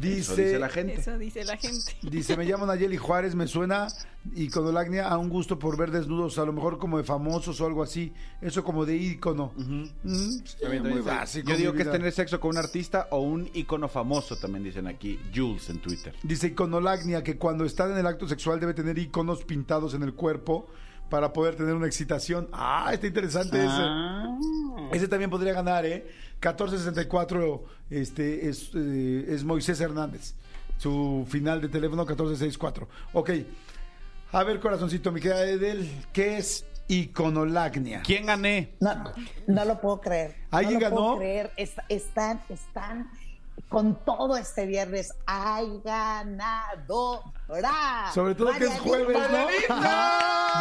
Dice... 0.00 0.32
Eso 0.32 0.36
dice 0.36 0.58
la 0.58 0.68
gente. 0.68 0.94
Eso 0.94 1.18
dice 1.18 1.44
la 1.44 1.56
gente. 1.56 1.96
Dice, 2.02 2.36
me 2.36 2.44
llamo 2.44 2.66
Nayeli 2.66 2.96
Juárez, 2.96 3.34
me 3.34 3.46
suena 3.46 3.88
iconolagnia 4.34 5.08
a 5.08 5.18
un 5.18 5.28
gusto 5.28 5.58
por 5.58 5.76
ver 5.76 5.90
desnudos, 5.90 6.38
a 6.38 6.44
lo 6.44 6.52
mejor 6.52 6.78
como 6.78 6.98
de 6.98 7.04
famosos 7.04 7.60
o 7.60 7.66
algo 7.66 7.82
así. 7.82 8.12
Eso 8.40 8.64
como 8.64 8.84
de 8.84 8.96
ícono. 8.96 9.52
Mm, 9.56 9.84
sí, 10.04 10.56
También, 10.60 10.82
muy 10.82 11.00
básico. 11.00 11.50
Yo 11.50 11.56
digo 11.56 11.72
que 11.72 11.82
es 11.82 11.90
tener 11.90 12.12
sexo 12.12 12.40
con 12.40 12.50
un 12.50 12.58
artista 12.58 13.08
o 13.10 13.20
un 13.20 13.48
icono 13.54 13.88
famoso, 13.88 14.36
también 14.36 14.64
dicen 14.64 14.86
aquí, 14.86 15.18
Jules 15.34 15.68
en 15.70 15.78
Twitter. 15.78 16.14
Dice 16.22 16.48
iconolagnia 16.48 17.22
que 17.22 17.36
cuando 17.36 17.64
está 17.64 17.90
en 17.90 17.98
el 17.98 18.06
acto 18.06 18.28
sexual 18.28 18.60
debe 18.60 18.74
tener 18.74 18.98
iconos 18.98 19.44
pintados 19.44 19.94
en 19.94 20.02
el 20.02 20.14
cuerpo 20.14 20.68
para 21.10 21.32
poder 21.32 21.54
tener 21.56 21.74
una 21.74 21.86
excitación. 21.86 22.48
Ah, 22.52 22.90
está 22.92 23.06
interesante 23.06 23.58
Ah. 23.60 24.36
ese. 24.90 24.96
Ese 24.98 25.08
también 25.08 25.30
podría 25.30 25.52
ganar, 25.52 25.84
¿eh? 25.86 26.06
1464 26.40 27.64
este, 27.90 28.48
es, 28.48 28.70
eh, 28.74 29.26
es 29.28 29.44
Moisés 29.44 29.80
Hernández. 29.80 30.34
Su 30.78 31.26
final 31.28 31.60
de 31.60 31.68
teléfono 31.68 32.02
1464. 32.04 32.88
Ok. 33.14 33.30
A 34.32 34.42
ver, 34.44 34.60
corazoncito, 34.60 35.10
mi 35.12 35.20
querida 35.20 35.42
Edel, 35.48 35.90
¿qué 36.12 36.36
es 36.38 36.66
iconolagnia? 36.88 38.02
¿Quién 38.04 38.26
gané? 38.26 38.74
No, 38.80 39.12
no 39.46 39.64
lo 39.64 39.80
puedo 39.80 40.00
creer. 40.00 40.36
¿Alguien 40.50 40.74
no 40.74 40.80
lo 40.80 40.90
ganó? 40.90 40.96
Puedo 41.06 41.18
creer. 41.18 41.52
Est- 41.56 41.78
están, 41.88 42.42
están 42.48 43.10
con 43.68 44.04
todo 44.04 44.36
este 44.36 44.66
viernes. 44.66 45.12
¡Hay 45.26 45.80
ganadora! 45.84 47.30
Sobre 48.14 48.34
todo 48.34 48.52
que 48.52 48.64
es 48.64 48.80
jueves, 48.80 49.16
¿no? 49.68 49.76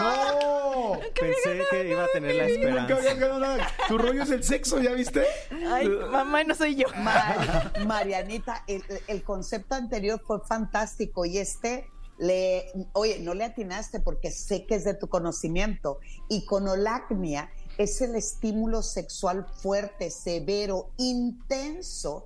¡No! 0.01 0.99
Pensé 1.19 1.61
que 1.69 1.89
iba 1.89 2.03
a 2.03 2.07
tener 2.07 2.35
la 2.35 2.43
Nunca 2.43 2.53
esperanza. 2.53 2.95
habías 2.95 3.19
ganado 3.19 3.39
nada. 3.39 3.67
Tu 3.87 3.97
rollo 3.97 4.23
es 4.23 4.31
el 4.31 4.43
sexo, 4.43 4.79
¿ya 4.81 4.91
viste? 4.93 5.25
Ay, 5.69 5.87
mamá, 5.87 6.43
no 6.43 6.55
soy 6.55 6.75
yo. 6.75 6.87
Mari- 6.97 7.85
Marianita, 7.85 8.63
el, 8.67 8.83
el 9.07 9.23
concepto 9.23 9.75
anterior 9.75 10.21
fue 10.25 10.39
fantástico 10.41 11.25
y 11.25 11.37
este 11.37 11.87
le, 12.17 12.65
oye, 12.93 13.19
no 13.19 13.33
le 13.33 13.43
atinaste 13.45 13.99
porque 13.99 14.31
sé 14.31 14.65
que 14.65 14.75
es 14.75 14.83
de 14.83 14.93
tu 14.93 15.07
conocimiento. 15.09 15.99
Iconolacnia 16.29 17.49
es 17.77 18.01
el 18.01 18.15
estímulo 18.15 18.81
sexual 18.83 19.45
fuerte, 19.61 20.09
severo, 20.11 20.89
intenso 20.97 22.25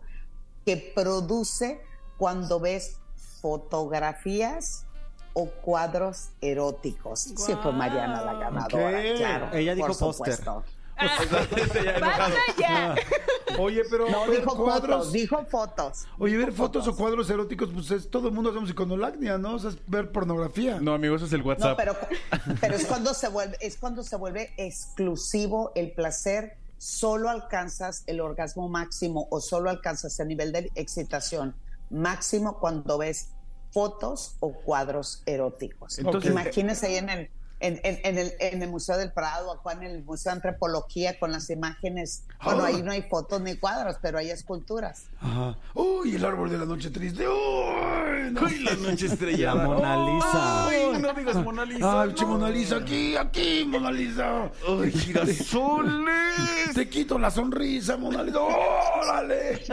que 0.66 0.92
produce 0.96 1.82
cuando 2.18 2.60
ves 2.60 2.98
fotografías 3.42 4.86
o 5.34 5.46
cuadros 5.48 6.30
eróticos. 6.42 7.22
Sí 7.22 7.56
fue 7.62 7.72
Mariana 7.72 8.22
la 8.24 8.34
ganadora, 8.34 9.00
Ok. 9.00 9.18
claro. 9.18 9.50
Ella 9.54 9.76
dijo 9.76 9.88
por 9.88 9.98
póster. 9.98 10.40
Oye, 13.58 13.84
pero 13.90 14.10
No, 14.10 14.28
ver 14.28 14.40
dijo 14.42 14.56
cuadros. 14.56 14.98
fotos, 14.98 15.12
dijo 15.14 15.46
fotos. 15.50 16.06
Oye, 16.18 16.38
ver 16.38 16.52
fotos 16.52 16.88
o 16.88 16.96
cuadros 16.96 17.30
eróticos, 17.30 17.70
pues 17.74 17.90
es, 17.92 18.10
todo 18.12 18.28
el 18.28 18.34
mundo 18.34 18.50
hacemos 18.52 18.70
iconolagnia, 18.70 19.38
¿no? 19.38 19.56
O 19.56 19.60
sea, 19.60 19.70
es 19.72 19.78
ver 19.88 20.12
pornografía. 20.12 20.80
No, 20.80 20.94
amigo, 20.94 21.16
eso 21.16 21.26
es 21.26 21.34
el 21.34 21.40
No, 21.42 21.48
WhatsApp. 21.48 21.78
pero, 21.78 21.96
pero 22.60 22.76
es 22.76 22.86
cuando 22.86 23.14
se 23.14 23.30
vuelve, 23.30 23.58
es 23.62 23.78
cuando 23.78 24.04
se 24.04 24.16
vuelve 24.18 24.54
exclusivo 24.58 25.72
el 25.76 25.92
placer, 25.94 26.58
solo 26.80 27.30
alcanzas 27.30 28.04
el 28.08 28.20
orgasmo 28.22 28.68
máximo 28.70 29.28
o 29.30 29.40
solo 29.42 29.70
alcanzas 29.70 30.20
el 30.20 30.30
nivel 30.30 30.52
de 30.52 30.72
excitación 30.76 31.54
máximo 31.92 32.58
cuando 32.60 32.98
ves 32.98 33.30
fotos 33.72 34.38
o 34.40 34.54
cuadros 34.54 35.22
eróticos. 35.28 36.00
Entonces- 36.00 36.32
Imagínense 36.32 36.88
ahí 36.88 36.96
en 36.96 37.10
el, 37.10 37.30
en, 37.60 37.80
en- 37.84 38.00
en 38.04 38.18
el, 38.18 38.34
en 38.40 38.62
el 38.64 38.70
Museo 38.70 38.98
del 38.98 39.12
Prado, 39.12 39.52
acá 39.52 39.74
en 39.74 39.84
el 39.84 40.04
Museo 40.04 40.32
de 40.32 40.38
Antropología 40.38 41.20
con 41.20 41.32
las 41.32 41.50
imágenes. 41.50 42.24
Bueno, 42.44 42.64
Ah. 42.64 42.68
ahí 42.68 42.82
no 42.82 42.92
hay 42.92 43.02
fotos 43.04 43.42
ni 43.42 43.56
cuadros, 43.58 43.98
pero 44.02 44.18
hay 44.18 44.30
esculturas. 44.32 45.08
Ajá. 45.20 45.58
Uy, 45.74 46.16
el 46.16 46.24
árbol 46.26 46.50
de 46.50 46.58
la 46.58 46.66
noche 46.66 46.90
triste. 46.90 47.28
Uy, 47.28 48.32
no. 48.32 48.42
Uy, 48.44 48.60
la 48.60 48.76
noche 48.76 49.08
estrellada. 49.08 49.56
La 49.64 49.68
Mona 49.68 50.16
Lisa. 50.16 50.68
Ay, 50.68 51.02
no 51.02 51.14
digas 51.14 51.36
Mona 51.38 51.66
Lisa. 51.66 52.02
Ay, 52.02 52.14
che, 52.14 52.26
Mona 52.26 52.50
Lisa, 52.50 52.76
aquí, 52.78 53.16
aquí, 53.18 53.66
Mona 53.68 53.92
Lisa. 53.92 54.50
Ay, 54.68 54.92
girasoles. 54.92 56.74
Te 56.76 56.88
quito 56.90 57.18
la 57.20 57.30
sonrisa, 57.32 57.98
Mona 57.98 58.24
Lisa. 58.24 58.40
¡Órale! 58.40 59.64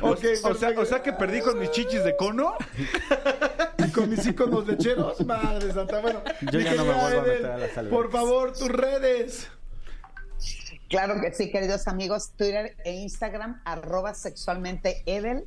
O, 0.00 0.12
ok, 0.12 0.24
o 0.44 0.54
sea, 0.54 0.70
o 0.80 0.84
sea 0.86 1.02
que 1.02 1.12
perdí 1.12 1.40
con 1.42 1.58
mis 1.58 1.70
chichis 1.70 2.02
de 2.02 2.16
cono. 2.16 2.54
y 3.76 3.90
con 3.90 4.08
mis 4.08 4.26
iconos 4.26 4.66
lecheros, 4.66 5.24
madre 5.26 5.72
santa. 5.72 6.00
Bueno, 6.00 6.22
Yo 6.52 6.60
ya 6.60 6.74
no 6.74 6.84
me 6.84 6.94
vuelvo 6.94 7.20
a 7.20 7.22
meter 7.22 7.46
a 7.46 7.58
las 7.58 7.78
albercas. 7.78 7.90
Por 7.90 8.10
favor, 8.10 8.52
tus 8.52 8.68
redes. 8.68 9.48
Claro 10.88 11.20
que 11.20 11.32
sí, 11.34 11.50
queridos 11.50 11.86
amigos. 11.86 12.30
Twitter 12.36 12.76
e 12.84 12.92
Instagram, 12.92 13.60
arroba 13.64 14.14
sexualmente 14.14 15.02
Edel, 15.06 15.46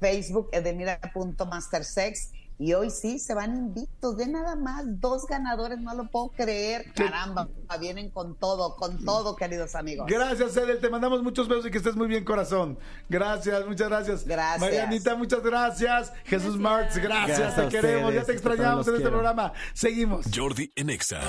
Facebook 0.00 0.48
edelmira.mastersex. 0.52 2.32
Y 2.60 2.74
hoy 2.74 2.90
sí 2.90 3.18
se 3.18 3.32
van 3.32 3.56
invictos 3.56 4.18
de 4.18 4.28
nada 4.28 4.54
más. 4.54 4.84
Dos 5.00 5.24
ganadores, 5.26 5.78
no 5.80 5.94
lo 5.94 6.10
puedo 6.10 6.28
creer. 6.28 6.92
Caramba, 6.92 7.48
vienen 7.80 8.10
con 8.10 8.36
todo, 8.36 8.76
con 8.76 9.02
todo, 9.02 9.34
queridos 9.34 9.74
amigos. 9.74 10.06
Gracias, 10.06 10.54
Edel. 10.58 10.78
Te 10.78 10.90
mandamos 10.90 11.22
muchos 11.22 11.48
besos 11.48 11.64
y 11.64 11.70
que 11.70 11.78
estés 11.78 11.96
muy 11.96 12.06
bien, 12.06 12.22
corazón. 12.22 12.78
Gracias, 13.08 13.66
muchas 13.66 13.88
gracias. 13.88 14.26
Gracias. 14.26 14.60
Marianita, 14.60 15.14
muchas 15.14 15.42
gracias. 15.42 16.12
Jesús 16.24 16.58
Marx, 16.58 16.98
gracias. 16.98 17.38
Gracias 17.38 17.68
te 17.70 17.80
queremos, 17.80 18.12
ya 18.12 18.24
te 18.24 18.32
extrañamos 18.32 18.86
en 18.86 18.94
este 18.94 19.04
quiero. 19.04 19.16
programa. 19.16 19.54
Seguimos. 19.72 20.26
Jordi 20.30 20.70
en 20.76 20.90
Exa. 20.90 21.20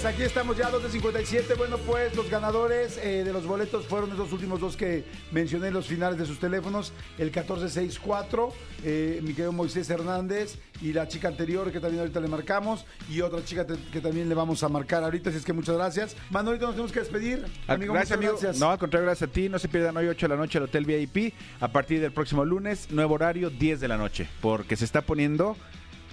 Señores, 0.00 0.04
aquí 0.04 0.22
estamos 0.22 0.56
ya, 0.56 0.70
2 0.70 0.82
de 0.84 0.88
57. 0.90 1.54
Bueno, 1.54 1.76
pues 1.78 2.14
los 2.16 2.30
ganadores 2.30 2.96
eh, 3.02 3.22
de 3.22 3.32
los 3.34 3.44
boletos 3.46 3.86
fueron 3.86 4.10
esos 4.12 4.32
últimos 4.32 4.58
dos 4.60 4.74
que 4.76 5.04
mencioné 5.30 5.68
en 5.68 5.74
los 5.74 5.86
finales 5.86 6.18
de 6.18 6.24
sus 6.24 6.38
teléfonos. 6.38 6.92
El 7.18 7.26
1464, 7.26 8.48
eh, 8.84 9.20
mi 9.22 9.30
querido 9.34 9.52
Moisés 9.52 9.90
Hernández, 9.90 10.58
y 10.80 10.94
la 10.94 11.06
chica 11.06 11.28
anterior 11.28 11.70
que 11.70 11.80
también 11.80 12.00
ahorita 12.00 12.18
le 12.20 12.28
marcamos, 12.28 12.86
y 13.10 13.20
otra 13.20 13.44
chica 13.44 13.66
te- 13.66 13.76
que 13.92 14.00
también 14.00 14.28
le 14.30 14.34
vamos 14.34 14.62
a 14.62 14.70
marcar 14.70 15.04
ahorita. 15.04 15.28
Así 15.28 15.38
es 15.38 15.44
que 15.44 15.52
muchas 15.52 15.74
gracias. 15.76 16.16
Manolito, 16.30 16.64
nos 16.66 16.74
tenemos 16.76 16.92
que 16.92 17.00
despedir. 17.00 17.44
Amigo, 17.66 17.92
gracias, 17.92 18.16
amigo. 18.16 18.32
gracias. 18.32 18.58
No, 18.58 18.70
al 18.70 18.78
contrario, 18.78 19.04
gracias 19.06 19.28
a 19.28 19.32
ti. 19.32 19.48
No 19.50 19.58
se 19.58 19.68
pierdan 19.68 19.96
hoy 19.98 20.06
8 20.06 20.26
de 20.26 20.34
la 20.34 20.36
noche 20.40 20.56
al 20.56 20.64
Hotel 20.64 20.86
VIP. 20.86 21.34
A 21.60 21.68
partir 21.68 22.00
del 22.00 22.12
próximo 22.12 22.44
lunes, 22.46 22.90
nuevo 22.90 23.14
horario, 23.16 23.50
10 23.50 23.80
de 23.80 23.88
la 23.88 23.98
noche. 23.98 24.28
Porque 24.40 24.76
se 24.76 24.86
está 24.86 25.02
poniendo 25.02 25.56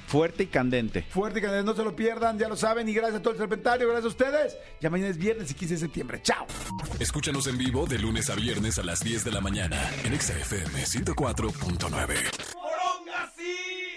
Fuerte 0.07 0.43
y 0.43 0.47
candente. 0.47 1.05
Fuerte 1.09 1.39
y 1.39 1.41
candente, 1.41 1.65
no 1.65 1.75
se 1.75 1.83
lo 1.83 1.93
pierdan, 1.93 2.39
ya 2.39 2.47
lo 2.47 2.55
saben. 2.55 2.87
Y 2.87 2.93
gracias 2.93 3.19
a 3.19 3.21
todo 3.21 3.33
el 3.33 3.39
serpentario, 3.39 3.87
gracias 3.89 4.05
a 4.05 4.07
ustedes. 4.07 4.57
Ya 4.79 4.89
mañana 4.89 5.09
es 5.09 5.17
viernes 5.17 5.51
y 5.51 5.53
15 5.53 5.73
de 5.73 5.79
septiembre. 5.81 6.21
¡Chao! 6.23 6.47
Escúchanos 6.97 7.45
en 7.47 7.57
vivo 7.57 7.85
de 7.85 7.99
lunes 7.99 8.29
a 8.29 8.35
viernes 8.35 8.79
a 8.79 8.83
las 8.83 9.01
10 9.01 9.25
de 9.25 9.31
la 9.33 9.41
mañana 9.41 9.77
en 10.05 10.17
XFM 10.17 10.81
104.9. 10.81 12.53
¡Poronga, 12.53 13.33
sí! 13.35 13.96